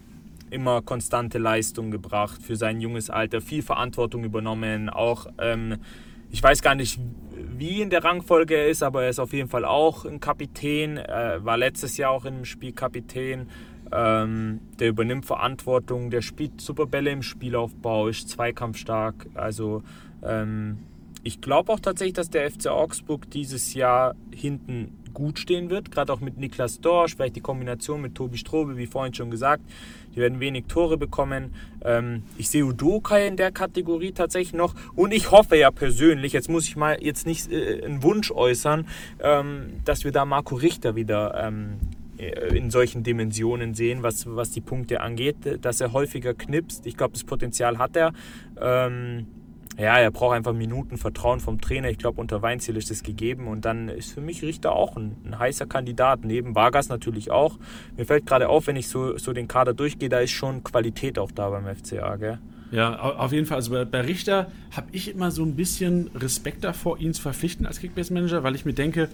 immer 0.50 0.82
konstante 0.82 1.40
Leistung 1.40 1.90
gebracht 1.90 2.42
für 2.42 2.56
sein 2.56 2.80
junges 2.80 3.10
Alter, 3.10 3.42
viel 3.42 3.64
Verantwortung 3.64 4.24
übernommen, 4.24 4.90
auch 4.90 5.28
ähm, 5.40 5.78
ich 6.30 6.42
weiß 6.42 6.62
gar 6.62 6.76
nicht, 6.76 7.00
wie 7.36 7.82
in 7.82 7.90
der 7.90 8.04
Rangfolge 8.04 8.56
er 8.56 8.68
ist, 8.68 8.84
aber 8.84 9.04
er 9.04 9.10
ist 9.10 9.20
auf 9.20 9.34
jeden 9.34 9.50
Fall 9.50 9.66
auch 9.66 10.06
ein 10.06 10.20
Kapitän, 10.20 10.98
äh, 10.98 11.44
war 11.44 11.58
letztes 11.58 11.98
Jahr 11.98 12.12
auch 12.12 12.26
im 12.26 12.46
Spiel 12.46 12.74
Kapitän. 12.74 13.48
Ähm, 13.92 14.60
der 14.80 14.90
übernimmt 14.90 15.26
Verantwortung, 15.26 16.10
der 16.10 16.22
spielt 16.22 16.62
super 16.62 16.88
Bälle 16.88 17.12
im 17.12 17.22
Spielaufbau, 17.22 18.08
ist 18.08 18.30
zweikampfstark. 18.30 19.28
Also 19.36 19.84
ähm, 20.24 20.80
ich 21.24 21.42
glaube 21.42 21.72
auch 21.72 21.80
tatsächlich, 21.80 22.14
dass 22.14 22.30
der 22.30 22.50
FC 22.50 22.68
Augsburg 22.68 23.30
dieses 23.30 23.74
Jahr 23.74 24.16
hinten 24.34 25.03
gut 25.14 25.40
stehen 25.40 25.70
wird, 25.70 25.92
gerade 25.92 26.12
auch 26.12 26.20
mit 26.20 26.38
Niklas 26.38 26.82
Dorsch, 26.82 27.16
vielleicht 27.16 27.36
die 27.36 27.42
Kombination 27.42 28.02
mit 28.02 28.16
Tobi 28.16 28.38
Strobe, 28.38 28.78
wie 28.78 28.88
vorhin 28.88 29.14
schon 29.14 29.32
gesagt. 29.32 29.64
Die 30.16 30.20
werden 30.20 30.40
wenig 30.40 30.66
Tore 30.68 30.98
bekommen. 30.98 31.54
Ähm, 31.84 32.24
ich 32.38 32.50
sehe 32.50 32.66
Udoka 32.66 33.18
in 33.18 33.38
der 33.38 33.52
Kategorie 33.52 34.12
tatsächlich 34.12 34.54
noch 34.54 34.76
und 34.96 35.14
ich 35.14 35.32
hoffe 35.32 35.56
ja 35.58 35.72
persönlich, 35.72 36.34
jetzt 36.34 36.50
muss 36.50 36.68
ich 36.68 36.76
mal 36.76 36.98
jetzt 37.02 37.26
nicht 37.26 37.52
äh, 37.52 37.84
einen 37.84 38.04
Wunsch 38.04 38.32
äußern, 38.32 38.88
ähm, 39.22 39.74
dass 39.86 40.04
wir 40.04 40.12
da 40.12 40.26
Marco 40.26 40.56
Richter 40.56 40.96
wieder 40.96 41.44
ähm, 41.44 41.80
äh, 42.18 42.56
in 42.56 42.70
solchen 42.70 43.04
Dimensionen 43.04 43.74
sehen, 43.74 44.04
was, 44.04 44.26
was 44.28 44.52
die 44.52 44.62
Punkte 44.62 45.02
angeht, 45.02 45.36
dass 45.62 45.82
er 45.82 45.94
häufiger 45.94 46.34
knipst. 46.34 46.86
Ich 46.86 46.96
glaube, 46.96 47.14
das 47.14 47.24
Potenzial 47.24 47.78
hat 47.78 47.96
er. 47.96 48.14
Ähm, 48.60 49.28
ja, 49.78 49.98
er 49.98 50.12
braucht 50.12 50.36
einfach 50.36 50.54
Minuten 50.54 50.98
Vertrauen 50.98 51.40
vom 51.40 51.60
Trainer. 51.60 51.90
Ich 51.90 51.98
glaube, 51.98 52.22
unter 52.22 52.42
Weinziel 52.42 52.78
ist 52.78 52.92
das 52.92 53.02
gegeben. 53.02 53.48
Und 53.48 53.66
dann 53.66 53.90
ist 53.90 54.14
für 54.14 54.22
mich 54.22 54.44
Richter 54.44 54.74
auch 54.74 54.96
ein, 54.96 55.16
ein, 55.26 55.40
heißer 55.40 55.66
Kandidat. 55.66 56.24
Neben 56.24 56.54
Vargas 56.54 56.90
natürlich 56.90 57.32
auch. 57.32 57.58
Mir 57.98 58.06
fällt 58.06 58.26
gerade 58.26 58.50
auf, 58.50 58.68
wenn 58.68 58.76
ich 58.76 58.88
so, 58.88 59.18
so 59.18 59.34
den 59.34 59.48
Kader 59.48 59.74
durchgehe, 59.74 60.10
da 60.10 60.20
ist 60.20 60.32
schon 60.32 60.64
Qualität 60.64 61.18
auch 61.18 61.32
da 61.32 61.50
beim 61.50 61.66
FCA, 61.66 62.16
gell? 62.18 62.40
Ja, 62.72 63.00
auf 63.00 63.32
jeden 63.32 63.46
Fall. 63.46 63.58
Also 63.58 63.72
bei, 63.72 63.86
bei 63.86 64.02
Richter 64.02 64.48
habe 64.72 64.88
ich 64.92 65.10
immer 65.10 65.32
so 65.32 65.44
ein 65.44 65.56
bisschen 65.56 66.10
Respekt 66.16 66.64
davor, 66.64 67.00
ihn 67.00 67.14
zu 67.14 67.22
verpflichten 67.22 67.66
als 67.66 67.80
Kickbase-Manager, 67.80 68.44
weil 68.44 68.56
ich 68.56 68.66
mir 68.66 68.74
denke, 68.74 69.10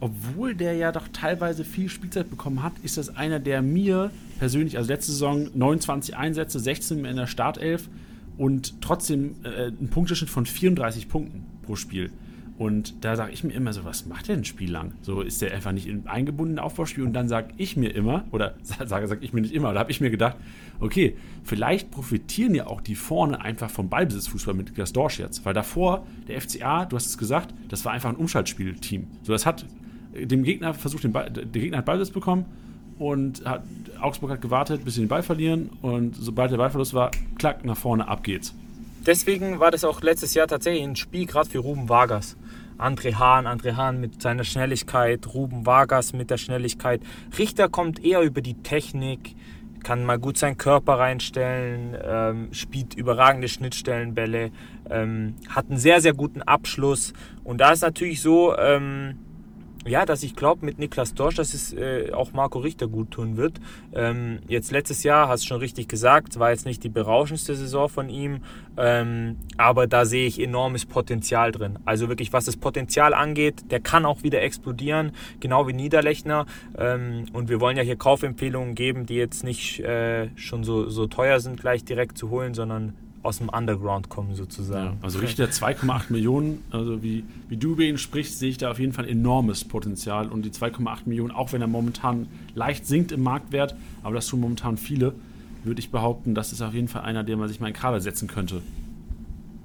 obwohl 0.00 0.54
der 0.54 0.74
ja 0.74 0.92
doch 0.92 1.08
teilweise 1.12 1.64
viel 1.64 1.88
Spielzeit 1.88 2.28
bekommen 2.30 2.62
hat, 2.62 2.72
ist 2.82 2.96
das 2.96 3.16
einer, 3.16 3.38
der 3.38 3.62
mir 3.62 4.10
persönlich, 4.38 4.76
also 4.76 4.92
letzte 4.92 5.12
Saison 5.12 5.48
29 5.54 6.16
Einsätze, 6.16 6.60
16 6.60 7.04
in 7.04 7.16
der 7.16 7.26
Startelf, 7.26 7.88
und 8.38 8.80
trotzdem 8.80 9.36
äh, 9.44 9.68
ein 9.68 9.88
Punkteschnitt 9.88 10.30
von 10.30 10.46
34 10.46 11.08
Punkten 11.08 11.44
pro 11.62 11.76
Spiel. 11.76 12.10
Und 12.58 13.04
da 13.04 13.16
sage 13.16 13.32
ich 13.32 13.44
mir 13.44 13.52
immer 13.52 13.74
so, 13.74 13.84
was 13.84 14.06
macht 14.06 14.28
der 14.28 14.36
ein 14.36 14.44
Spiel 14.46 14.70
lang? 14.70 14.94
So 15.02 15.20
ist 15.20 15.42
der 15.42 15.52
einfach 15.52 15.72
nicht 15.72 15.86
in 15.86 16.06
eingebunden 16.06 16.58
Aufbauspiel 16.58 17.04
und 17.04 17.12
dann 17.12 17.28
sage 17.28 17.52
ich 17.58 17.76
mir 17.76 17.94
immer, 17.94 18.24
oder 18.30 18.54
sage 18.62 19.08
sag 19.08 19.22
ich 19.22 19.34
mir 19.34 19.42
nicht 19.42 19.52
immer, 19.52 19.74
da 19.74 19.80
habe 19.80 19.90
ich 19.90 20.00
mir 20.00 20.10
gedacht, 20.10 20.36
okay, 20.80 21.16
vielleicht 21.44 21.90
profitieren 21.90 22.54
ja 22.54 22.66
auch 22.66 22.80
die 22.80 22.94
vorne 22.94 23.42
einfach 23.42 23.68
vom 23.68 23.90
Ballbesitzfußball 23.90 24.54
mit 24.54 24.68
Niklas 24.68 24.94
Dorsch 24.94 25.18
jetzt, 25.18 25.44
weil 25.44 25.52
davor 25.52 26.06
der 26.28 26.40
FCA, 26.40 26.86
du 26.86 26.96
hast 26.96 27.06
es 27.06 27.18
gesagt, 27.18 27.52
das 27.68 27.84
war 27.84 27.92
einfach 27.92 28.08
ein 28.08 28.16
Umschaltspielteam. 28.16 29.06
So 29.22 29.32
das 29.32 29.44
hat 29.44 29.66
dem 30.14 30.42
Gegner 30.42 30.72
versucht, 30.72 31.04
den 31.04 31.12
Ball, 31.12 31.30
der 31.30 31.44
Gegner 31.44 31.78
hat 31.78 31.84
Ballbesitz 31.84 32.14
bekommen 32.14 32.46
und 32.98 33.44
hat, 33.44 33.62
Augsburg 34.00 34.30
hat 34.30 34.40
gewartet, 34.40 34.84
bis 34.84 34.94
sie 34.94 35.00
den 35.02 35.08
Ball 35.08 35.22
verlieren 35.22 35.70
und 35.82 36.14
sobald 36.16 36.50
der 36.50 36.56
Ballverlust 36.56 36.94
war, 36.94 37.10
klack, 37.38 37.64
nach 37.64 37.76
vorne, 37.76 38.08
ab 38.08 38.22
geht's. 38.22 38.54
Deswegen 39.06 39.60
war 39.60 39.70
das 39.70 39.84
auch 39.84 40.02
letztes 40.02 40.34
Jahr 40.34 40.48
tatsächlich 40.48 40.82
ein 40.82 40.96
Spiel 40.96 41.26
gerade 41.26 41.48
für 41.48 41.58
Ruben 41.58 41.88
Vargas. 41.88 42.36
André 42.78 43.14
Hahn, 43.14 43.46
André 43.46 43.76
Hahn 43.76 44.00
mit 44.00 44.20
seiner 44.20 44.44
Schnelligkeit, 44.44 45.32
Ruben 45.32 45.64
Vargas 45.64 46.12
mit 46.12 46.30
der 46.30 46.36
Schnelligkeit. 46.36 47.00
Richter 47.38 47.68
kommt 47.68 48.04
eher 48.04 48.20
über 48.20 48.42
die 48.42 48.54
Technik, 48.54 49.34
kann 49.82 50.04
mal 50.04 50.18
gut 50.18 50.36
seinen 50.36 50.58
Körper 50.58 50.98
reinstellen, 50.98 51.96
ähm, 52.02 52.48
spielt 52.52 52.94
überragende 52.94 53.48
Schnittstellenbälle, 53.48 54.50
ähm, 54.90 55.36
hat 55.48 55.70
einen 55.70 55.78
sehr, 55.78 56.00
sehr 56.00 56.12
guten 56.12 56.42
Abschluss. 56.42 57.12
Und 57.44 57.58
da 57.58 57.70
ist 57.70 57.82
natürlich 57.82 58.20
so, 58.20 58.56
ähm, 58.58 59.18
ja, 59.86 60.04
dass 60.04 60.22
ich 60.22 60.34
glaube 60.34 60.64
mit 60.64 60.78
Niklas 60.78 61.14
Dorsch, 61.14 61.36
dass 61.36 61.54
es 61.54 61.72
äh, 61.72 62.12
auch 62.12 62.32
Marco 62.32 62.58
Richter 62.58 62.88
gut 62.88 63.10
tun 63.10 63.36
wird. 63.36 63.60
Ähm, 63.94 64.40
jetzt 64.48 64.70
letztes 64.70 65.02
Jahr, 65.02 65.28
hast 65.28 65.44
du 65.44 65.48
schon 65.48 65.60
richtig 65.60 65.88
gesagt, 65.88 66.38
war 66.38 66.50
jetzt 66.50 66.66
nicht 66.66 66.82
die 66.84 66.88
berauschendste 66.88 67.54
Saison 67.54 67.88
von 67.88 68.08
ihm, 68.08 68.40
ähm, 68.76 69.36
aber 69.56 69.86
da 69.86 70.04
sehe 70.04 70.26
ich 70.26 70.40
enormes 70.40 70.84
Potenzial 70.86 71.52
drin. 71.52 71.78
Also 71.84 72.08
wirklich, 72.08 72.32
was 72.32 72.44
das 72.44 72.56
Potenzial 72.56 73.14
angeht, 73.14 73.70
der 73.70 73.80
kann 73.80 74.04
auch 74.04 74.22
wieder 74.22 74.42
explodieren, 74.42 75.12
genau 75.40 75.66
wie 75.68 75.72
Niederlechner. 75.72 76.46
Ähm, 76.76 77.26
und 77.32 77.48
wir 77.48 77.60
wollen 77.60 77.76
ja 77.76 77.82
hier 77.82 77.96
Kaufempfehlungen 77.96 78.74
geben, 78.74 79.06
die 79.06 79.14
jetzt 79.14 79.44
nicht 79.44 79.80
äh, 79.80 80.28
schon 80.36 80.64
so, 80.64 80.88
so 80.88 81.06
teuer 81.06 81.40
sind, 81.40 81.60
gleich 81.60 81.84
direkt 81.84 82.18
zu 82.18 82.30
holen, 82.30 82.54
sondern 82.54 82.94
aus 83.26 83.38
dem 83.38 83.48
Underground 83.48 84.08
kommen 84.08 84.34
sozusagen. 84.34 84.96
Ja, 84.96 84.96
also 85.02 85.18
Richter 85.18 85.46
2,8 85.46 86.10
Millionen, 86.10 86.62
also 86.70 87.02
wie, 87.02 87.24
wie 87.48 87.56
du 87.56 87.72
über 87.72 87.82
ihn 87.82 87.98
sprichst, 87.98 88.38
sehe 88.38 88.50
ich 88.50 88.58
da 88.58 88.70
auf 88.70 88.78
jeden 88.78 88.92
Fall 88.92 89.08
enormes 89.08 89.64
Potenzial 89.64 90.28
und 90.28 90.44
die 90.44 90.50
2,8 90.50 91.00
Millionen, 91.06 91.32
auch 91.32 91.52
wenn 91.52 91.60
er 91.60 91.66
momentan 91.66 92.28
leicht 92.54 92.86
sinkt 92.86 93.12
im 93.12 93.22
Marktwert, 93.22 93.76
aber 94.02 94.14
das 94.14 94.26
tun 94.26 94.40
momentan 94.40 94.76
viele, 94.76 95.14
würde 95.64 95.80
ich 95.80 95.90
behaupten, 95.90 96.34
das 96.34 96.52
ist 96.52 96.62
auf 96.62 96.74
jeden 96.74 96.88
Fall 96.88 97.02
einer, 97.02 97.24
der 97.24 97.36
man 97.36 97.48
sich 97.48 97.60
mal 97.60 97.68
in 97.68 97.74
Kader 97.74 98.00
setzen 98.00 98.28
könnte. 98.28 98.62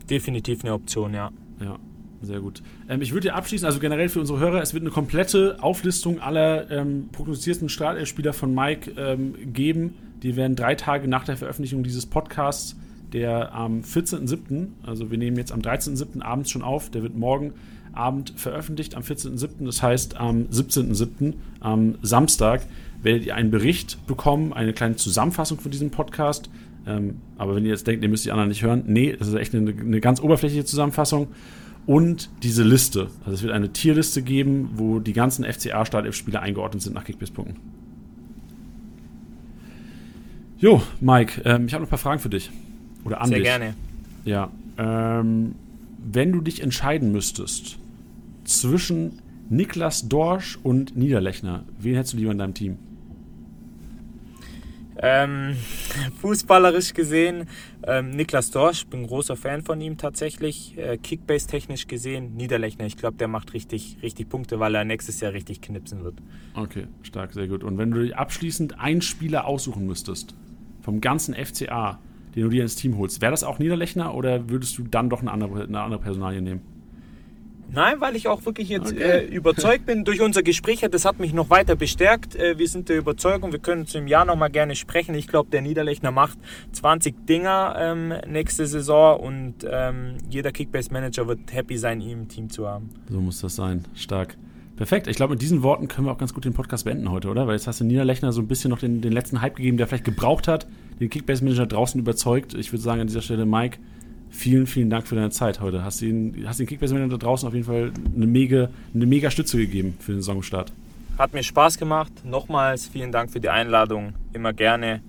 Definitiv 0.09 0.63
eine 0.63 0.73
Option, 0.73 1.13
ja. 1.13 1.31
Ja, 1.61 1.77
sehr 2.21 2.39
gut. 2.39 2.61
Ähm, 2.89 3.01
ich 3.01 3.11
würde 3.13 3.29
dir 3.29 3.35
abschließen, 3.35 3.65
also 3.65 3.79
generell 3.79 4.09
für 4.09 4.19
unsere 4.19 4.39
Hörer, 4.39 4.61
es 4.61 4.73
wird 4.73 4.83
eine 4.83 4.91
komplette 4.91 5.57
Auflistung 5.61 6.19
aller 6.19 6.69
ähm, 6.71 7.09
prognostizierten 7.11 7.69
Startelfspieler 7.69 8.33
von 8.33 8.53
Mike 8.53 8.91
ähm, 8.97 9.35
geben. 9.53 9.93
Die 10.23 10.35
werden 10.35 10.55
drei 10.55 10.75
Tage 10.75 11.07
nach 11.07 11.23
der 11.23 11.37
Veröffentlichung 11.37 11.83
dieses 11.83 12.05
Podcasts 12.05 12.75
der 13.13 13.53
am 13.53 13.81
14.07., 13.81 14.67
also 14.83 15.11
wir 15.11 15.17
nehmen 15.17 15.37
jetzt 15.37 15.51
am 15.51 15.59
13.07. 15.59 16.21
abends 16.21 16.49
schon 16.49 16.61
auf, 16.61 16.89
der 16.89 17.03
wird 17.03 17.15
morgen 17.15 17.53
Abend 17.93 18.33
veröffentlicht 18.35 18.95
am 18.95 19.03
14.07., 19.03 19.65
das 19.65 19.83
heißt 19.83 20.17
am 20.17 20.43
17.07., 20.45 21.33
am 21.59 21.95
Samstag, 22.01 22.65
werdet 23.03 23.25
ihr 23.25 23.35
einen 23.35 23.51
Bericht 23.51 24.05
bekommen, 24.07 24.53
eine 24.53 24.73
kleine 24.73 24.95
Zusammenfassung 24.95 25.59
von 25.59 25.71
diesem 25.71 25.91
Podcast. 25.91 26.49
Ähm, 26.87 27.17
aber 27.37 27.55
wenn 27.55 27.63
ihr 27.63 27.71
jetzt 27.71 27.87
denkt, 27.87 28.03
ihr 28.03 28.09
müsst 28.09 28.25
die 28.25 28.31
anderen 28.31 28.49
nicht 28.49 28.63
hören, 28.63 28.83
nee, 28.87 29.15
das 29.17 29.27
ist 29.27 29.35
echt 29.35 29.53
eine, 29.53 29.71
eine 29.71 29.99
ganz 29.99 30.21
oberflächliche 30.21 30.65
Zusammenfassung. 30.65 31.27
Und 31.87 32.29
diese 32.43 32.63
Liste. 32.63 33.09
Also 33.21 33.33
es 33.33 33.41
wird 33.41 33.53
eine 33.53 33.73
Tierliste 33.73 34.21
geben, 34.21 34.69
wo 34.75 34.99
die 34.99 35.13
ganzen 35.13 35.43
FCA-Startelf-Spieler 35.43 36.41
eingeordnet 36.41 36.83
sind 36.83 36.93
nach 36.93 37.03
Kickbase-Punkten. 37.03 37.57
Jo, 40.59 40.83
Mike, 40.99 41.41
ähm, 41.43 41.65
ich 41.65 41.73
habe 41.73 41.81
noch 41.81 41.87
ein 41.87 41.89
paar 41.89 41.97
Fragen 41.97 42.19
für 42.19 42.29
dich. 42.29 42.51
Oder 43.03 43.21
an 43.21 43.29
Sehr 43.29 43.37
dich. 43.37 43.45
gerne. 43.45 43.75
Ja. 44.25 44.51
Ähm, 44.77 45.55
wenn 45.97 46.31
du 46.31 46.41
dich 46.41 46.61
entscheiden 46.61 47.11
müsstest 47.11 47.77
zwischen 48.43 49.21
Niklas 49.49 50.07
Dorsch 50.07 50.57
und 50.63 50.95
Niederlechner, 50.95 51.63
wen 51.79 51.95
hättest 51.95 52.13
du 52.13 52.17
lieber 52.17 52.31
in 52.31 52.37
deinem 52.37 52.53
Team? 52.53 52.77
Ähm, 55.03 55.55
fußballerisch 56.19 56.93
gesehen, 56.93 57.47
ähm, 57.83 58.11
Niklas 58.11 58.51
Dorsch, 58.51 58.85
bin 58.85 59.07
großer 59.07 59.35
Fan 59.35 59.63
von 59.63 59.81
ihm 59.81 59.97
tatsächlich. 59.97 60.77
Äh, 60.77 60.97
Kickbase-technisch 60.97 61.87
gesehen, 61.87 62.35
Niederlechner, 62.35 62.85
ich 62.85 62.97
glaube, 62.97 63.17
der 63.17 63.27
macht 63.27 63.53
richtig, 63.53 63.97
richtig 64.03 64.29
Punkte, 64.29 64.59
weil 64.59 64.75
er 64.75 64.85
nächstes 64.85 65.19
Jahr 65.19 65.33
richtig 65.33 65.61
knipsen 65.61 66.03
wird. 66.03 66.15
Okay, 66.53 66.85
stark, 67.01 67.33
sehr 67.33 67.47
gut. 67.47 67.63
Und 67.63 67.79
wenn 67.79 67.89
du 67.89 68.15
abschließend 68.15 68.79
einen 68.79 69.01
Spieler 69.01 69.45
aussuchen 69.47 69.87
müsstest, 69.87 70.35
vom 70.81 71.01
ganzen 71.01 71.33
FCA, 71.33 71.99
den 72.35 72.43
du 72.43 72.49
dir 72.49 72.61
ins 72.61 72.75
Team 72.75 72.97
holst. 72.97 73.21
Wäre 73.21 73.31
das 73.31 73.43
auch 73.43 73.59
Niederlechner 73.59 74.13
oder 74.13 74.49
würdest 74.49 74.77
du 74.77 74.83
dann 74.83 75.09
doch 75.09 75.21
eine 75.21 75.31
andere, 75.31 75.63
eine 75.63 75.81
andere 75.81 76.01
Personalie 76.01 76.41
nehmen? 76.41 76.61
Nein, 77.73 78.01
weil 78.01 78.17
ich 78.17 78.27
auch 78.27 78.45
wirklich 78.45 78.67
jetzt 78.67 78.91
okay. 78.91 79.01
äh, 79.01 79.25
überzeugt 79.25 79.85
bin 79.85 80.03
durch 80.03 80.19
unser 80.19 80.43
Gespräch. 80.43 80.85
Das 80.91 81.05
hat 81.05 81.19
mich 81.19 81.33
noch 81.33 81.49
weiter 81.49 81.77
bestärkt. 81.77 82.35
Äh, 82.35 82.57
wir 82.57 82.67
sind 82.67 82.89
der 82.89 82.97
Überzeugung, 82.97 83.53
wir 83.53 83.59
können 83.59 83.83
uns 83.83 83.95
im 83.95 84.07
Jahr 84.07 84.25
noch 84.25 84.35
mal 84.35 84.49
gerne 84.49 84.75
sprechen. 84.75 85.15
Ich 85.15 85.27
glaube, 85.27 85.49
der 85.49 85.61
Niederlechner 85.61 86.11
macht 86.11 86.37
20 86.73 87.25
Dinger 87.25 87.75
ähm, 87.79 88.13
nächste 88.27 88.67
Saison 88.67 89.21
und 89.21 89.55
ähm, 89.69 90.17
jeder 90.29 90.51
Kickbase-Manager 90.51 91.27
wird 91.27 91.53
happy 91.53 91.77
sein, 91.77 92.01
ihn 92.01 92.11
im 92.11 92.27
Team 92.27 92.49
zu 92.49 92.67
haben. 92.67 92.89
So 93.09 93.21
muss 93.21 93.39
das 93.39 93.55
sein. 93.55 93.85
Stark. 93.95 94.37
Perfekt. 94.75 95.07
Ich 95.07 95.15
glaube, 95.15 95.33
mit 95.33 95.41
diesen 95.41 95.63
Worten 95.63 95.87
können 95.87 96.07
wir 96.07 96.11
auch 96.11 96.17
ganz 96.17 96.33
gut 96.33 96.45
den 96.45 96.53
Podcast 96.53 96.85
beenden 96.85 97.11
heute, 97.11 97.29
oder? 97.29 97.45
Weil 97.47 97.55
jetzt 97.55 97.67
hast 97.67 97.79
du 97.79 97.83
Niederlechner 97.83 98.31
so 98.31 98.41
ein 98.41 98.47
bisschen 98.47 98.69
noch 98.69 98.79
den, 98.79 99.01
den 99.01 99.11
letzten 99.11 99.41
Hype 99.41 99.55
gegeben, 99.55 99.77
der 99.77 99.87
vielleicht 99.87 100.05
gebraucht 100.05 100.47
hat, 100.47 100.65
den 100.99 101.09
Kickbase-Manager 101.09 101.65
draußen 101.67 101.99
überzeugt. 101.99 102.53
Ich 102.53 102.71
würde 102.71 102.81
sagen, 102.81 103.01
an 103.01 103.07
dieser 103.07 103.21
Stelle, 103.21 103.45
Mike, 103.45 103.77
vielen, 104.29 104.65
vielen 104.65 104.89
Dank 104.89 105.07
für 105.07 105.15
deine 105.15 105.29
Zeit 105.29 105.59
heute. 105.59 105.83
Hast 105.83 106.01
den, 106.01 106.45
hast 106.47 106.59
den 106.59 106.67
Kickbase-Manager 106.67 107.17
draußen 107.17 107.47
auf 107.47 107.53
jeden 107.53 107.65
Fall 107.65 107.91
eine 108.15 108.25
mega, 108.25 108.69
eine 108.93 109.05
mega 109.05 109.29
Stütze 109.29 109.57
gegeben 109.57 109.95
für 109.99 110.13
den 110.13 110.21
Saisonstart. 110.21 110.71
Hat 111.17 111.33
mir 111.33 111.43
Spaß 111.43 111.77
gemacht. 111.77 112.11
Nochmals 112.25 112.87
vielen 112.87 113.11
Dank 113.11 113.31
für 113.31 113.39
die 113.39 113.49
Einladung. 113.49 114.13
Immer 114.33 114.53
gerne. 114.53 115.01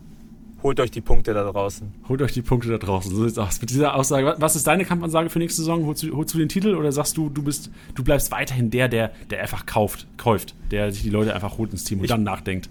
Holt 0.63 0.79
euch 0.79 0.91
die 0.91 1.01
Punkte 1.01 1.35
da 1.35 1.51
draußen. 1.51 1.93
Holt 2.09 2.23
euch 2.23 2.33
die 2.33 2.43
Punkte 2.43 2.69
da 2.69 2.79
draußen. 2.79 3.15
So 3.15 3.25
sieht's 3.27 3.39
aus. 3.39 3.61
Mit 3.61 3.71
dieser 3.71 3.95
Aussage, 3.95 4.37
was 4.39 4.55
ist 4.55 4.67
deine 4.67 4.85
Kampfansage 4.85 5.29
für 5.29 5.39
nächste 5.39 5.63
Saison? 5.63 5.85
Holst 5.87 6.03
du, 6.03 6.17
holst 6.17 6.35
du 6.35 6.39
den 6.39 6.49
Titel 6.49 6.75
oder 6.75 6.93
sagst 6.93 7.17
du, 7.17 7.29
du 7.29 7.43
bist, 7.43 7.71
du 7.95 8.05
bleibst 8.05 8.31
weiterhin 8.31 8.71
der, 8.71 8.89
der, 8.89 9.11
der 9.31 9.41
einfach 9.41 9.67
kauft, 9.67 10.07
kauft, 10.17 10.55
der 10.71 10.93
sich 10.93 11.03
die 11.03 11.11
Leute 11.11 11.35
einfach 11.35 11.59
holt 11.59 11.73
ins 11.73 11.85
Team 11.85 11.99
und 11.99 12.05
ich, 12.05 12.11
dann 12.11 12.23
nachdenkt? 12.23 12.71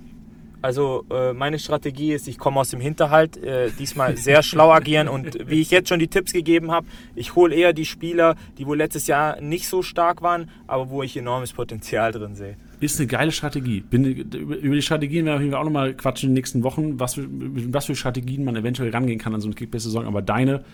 Also 0.61 1.05
äh, 1.09 1.33
meine 1.33 1.57
Strategie 1.59 2.13
ist, 2.13 2.27
ich 2.27 2.37
komme 2.37 2.59
aus 2.59 2.69
dem 2.69 2.79
Hinterhalt, 2.79 3.35
äh, 3.37 3.71
diesmal 3.71 4.15
sehr 4.15 4.43
schlau 4.43 4.71
agieren 4.71 5.07
und 5.07 5.49
wie 5.49 5.59
ich 5.59 5.71
jetzt 5.71 5.89
schon 5.89 5.99
die 5.99 6.07
Tipps 6.07 6.33
gegeben 6.33 6.71
habe, 6.71 6.85
ich 7.15 7.35
hole 7.35 7.53
eher 7.53 7.73
die 7.73 7.85
Spieler, 7.85 8.35
die 8.57 8.67
wohl 8.67 8.77
letztes 8.77 9.07
Jahr 9.07 9.41
nicht 9.41 9.67
so 9.67 9.81
stark 9.81 10.21
waren, 10.21 10.49
aber 10.67 10.89
wo 10.89 11.03
ich 11.03 11.17
enormes 11.17 11.53
Potenzial 11.53 12.11
drin 12.11 12.35
sehe. 12.35 12.55
Ist 12.81 12.99
eine 12.99 13.07
geile 13.07 13.31
Strategie. 13.31 13.81
Bin, 13.81 14.03
über 14.03 14.75
die 14.75 14.81
Strategien 14.81 15.25
werden 15.25 15.33
wir 15.33 15.35
auf 15.35 15.41
jeden 15.41 15.51
Fall 15.53 15.61
auch 15.61 15.65
nochmal 15.65 15.93
quatschen 15.93 16.29
in 16.29 16.33
den 16.33 16.39
nächsten 16.39 16.63
Wochen, 16.63 16.99
was 16.99 17.13
für, 17.13 17.27
was 17.29 17.85
für 17.85 17.95
Strategien 17.95 18.43
man 18.43 18.55
eventuell 18.55 18.89
rangehen 18.89 19.19
kann 19.19 19.33
an 19.33 19.39
so 19.39 19.47
eine 19.47 19.55
Kickbase-Saison. 19.55 20.05
Aber 20.05 20.21
deine 20.21 20.65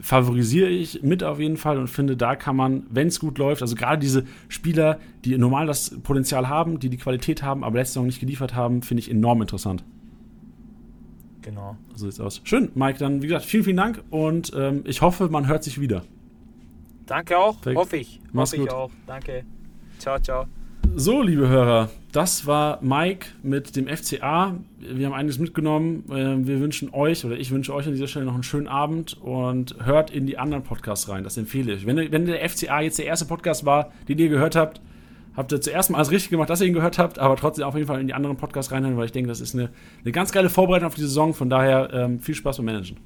favorisiere 0.00 0.68
ich 0.68 1.02
mit 1.02 1.24
auf 1.24 1.40
jeden 1.40 1.56
Fall 1.56 1.78
und 1.78 1.88
finde, 1.88 2.16
da 2.16 2.36
kann 2.36 2.56
man, 2.56 2.84
wenn 2.90 3.08
es 3.08 3.18
gut 3.20 3.38
läuft, 3.38 3.62
also 3.62 3.74
gerade 3.74 3.98
diese 3.98 4.24
Spieler, 4.48 5.00
die 5.24 5.36
normal 5.36 5.66
das 5.66 5.98
Potenzial 6.02 6.48
haben, 6.48 6.78
die 6.78 6.88
die 6.88 6.98
Qualität 6.98 7.42
haben, 7.42 7.64
aber 7.64 7.78
letzte 7.78 7.94
Saison 7.94 8.06
nicht 8.06 8.20
geliefert 8.20 8.54
haben, 8.54 8.82
finde 8.82 9.00
ich 9.00 9.10
enorm 9.10 9.42
interessant. 9.42 9.84
Genau. 11.42 11.76
So 11.94 12.06
sieht's 12.06 12.20
aus. 12.20 12.40
Schön, 12.44 12.70
Mike. 12.74 12.98
Dann, 12.98 13.22
wie 13.22 13.26
gesagt, 13.26 13.46
vielen, 13.46 13.64
vielen 13.64 13.76
Dank 13.76 14.02
und 14.10 14.52
ähm, 14.54 14.82
ich 14.84 15.02
hoffe, 15.02 15.28
man 15.28 15.46
hört 15.48 15.64
sich 15.64 15.80
wieder. 15.80 16.02
Danke 17.06 17.38
auch. 17.38 17.60
Perfekt. 17.60 17.78
Hoffe 17.78 17.96
ich. 17.96 18.20
Mach's 18.32 18.52
hoffe 18.52 18.60
gut. 18.60 18.68
ich 18.68 18.74
auch. 18.74 18.90
Danke. 19.06 19.44
Ciao, 19.98 20.18
ciao. 20.18 20.46
So, 20.96 21.22
liebe 21.22 21.48
Hörer, 21.48 21.90
das 22.12 22.46
war 22.46 22.78
Mike 22.82 23.26
mit 23.42 23.76
dem 23.76 23.86
FCA. 23.86 24.56
Wir 24.78 25.06
haben 25.06 25.12
einiges 25.12 25.38
mitgenommen. 25.38 26.04
Ähm, 26.10 26.46
wir 26.46 26.60
wünschen 26.60 26.92
euch 26.92 27.24
oder 27.24 27.36
ich 27.36 27.50
wünsche 27.50 27.74
euch 27.74 27.86
an 27.86 27.92
dieser 27.92 28.06
Stelle 28.08 28.24
noch 28.24 28.34
einen 28.34 28.42
schönen 28.42 28.68
Abend 28.68 29.16
und 29.20 29.76
hört 29.84 30.10
in 30.10 30.26
die 30.26 30.38
anderen 30.38 30.64
Podcasts 30.64 31.08
rein. 31.08 31.24
Das 31.24 31.36
empfehle 31.36 31.72
ich. 31.72 31.86
Wenn, 31.86 31.96
wenn 32.12 32.26
der 32.26 32.48
FCA 32.48 32.80
jetzt 32.80 32.98
der 32.98 33.06
erste 33.06 33.26
Podcast 33.26 33.64
war, 33.64 33.92
den 34.08 34.18
ihr 34.18 34.28
gehört 34.28 34.56
habt, 34.56 34.80
habt 35.36 35.52
ihr 35.52 35.60
zuerst 35.60 35.90
mal 35.90 35.98
alles 35.98 36.10
richtig 36.10 36.30
gemacht, 36.30 36.50
dass 36.50 36.60
ihr 36.60 36.66
ihn 36.66 36.74
gehört 36.74 36.98
habt, 36.98 37.18
aber 37.18 37.36
trotzdem 37.36 37.64
auf 37.64 37.74
jeden 37.74 37.86
Fall 37.86 38.00
in 38.00 38.08
die 38.08 38.14
anderen 38.14 38.36
Podcasts 38.36 38.72
reinhören, 38.72 38.96
weil 38.96 39.06
ich 39.06 39.12
denke, 39.12 39.28
das 39.28 39.40
ist 39.40 39.54
eine, 39.54 39.70
eine 40.02 40.12
ganz 40.12 40.32
geile 40.32 40.50
Vorbereitung 40.50 40.88
auf 40.88 40.94
die 40.94 41.02
Saison. 41.02 41.34
Von 41.34 41.48
daher 41.48 41.90
ähm, 41.92 42.20
viel 42.20 42.34
Spaß 42.34 42.56
beim 42.56 42.66
Managen. 42.66 42.96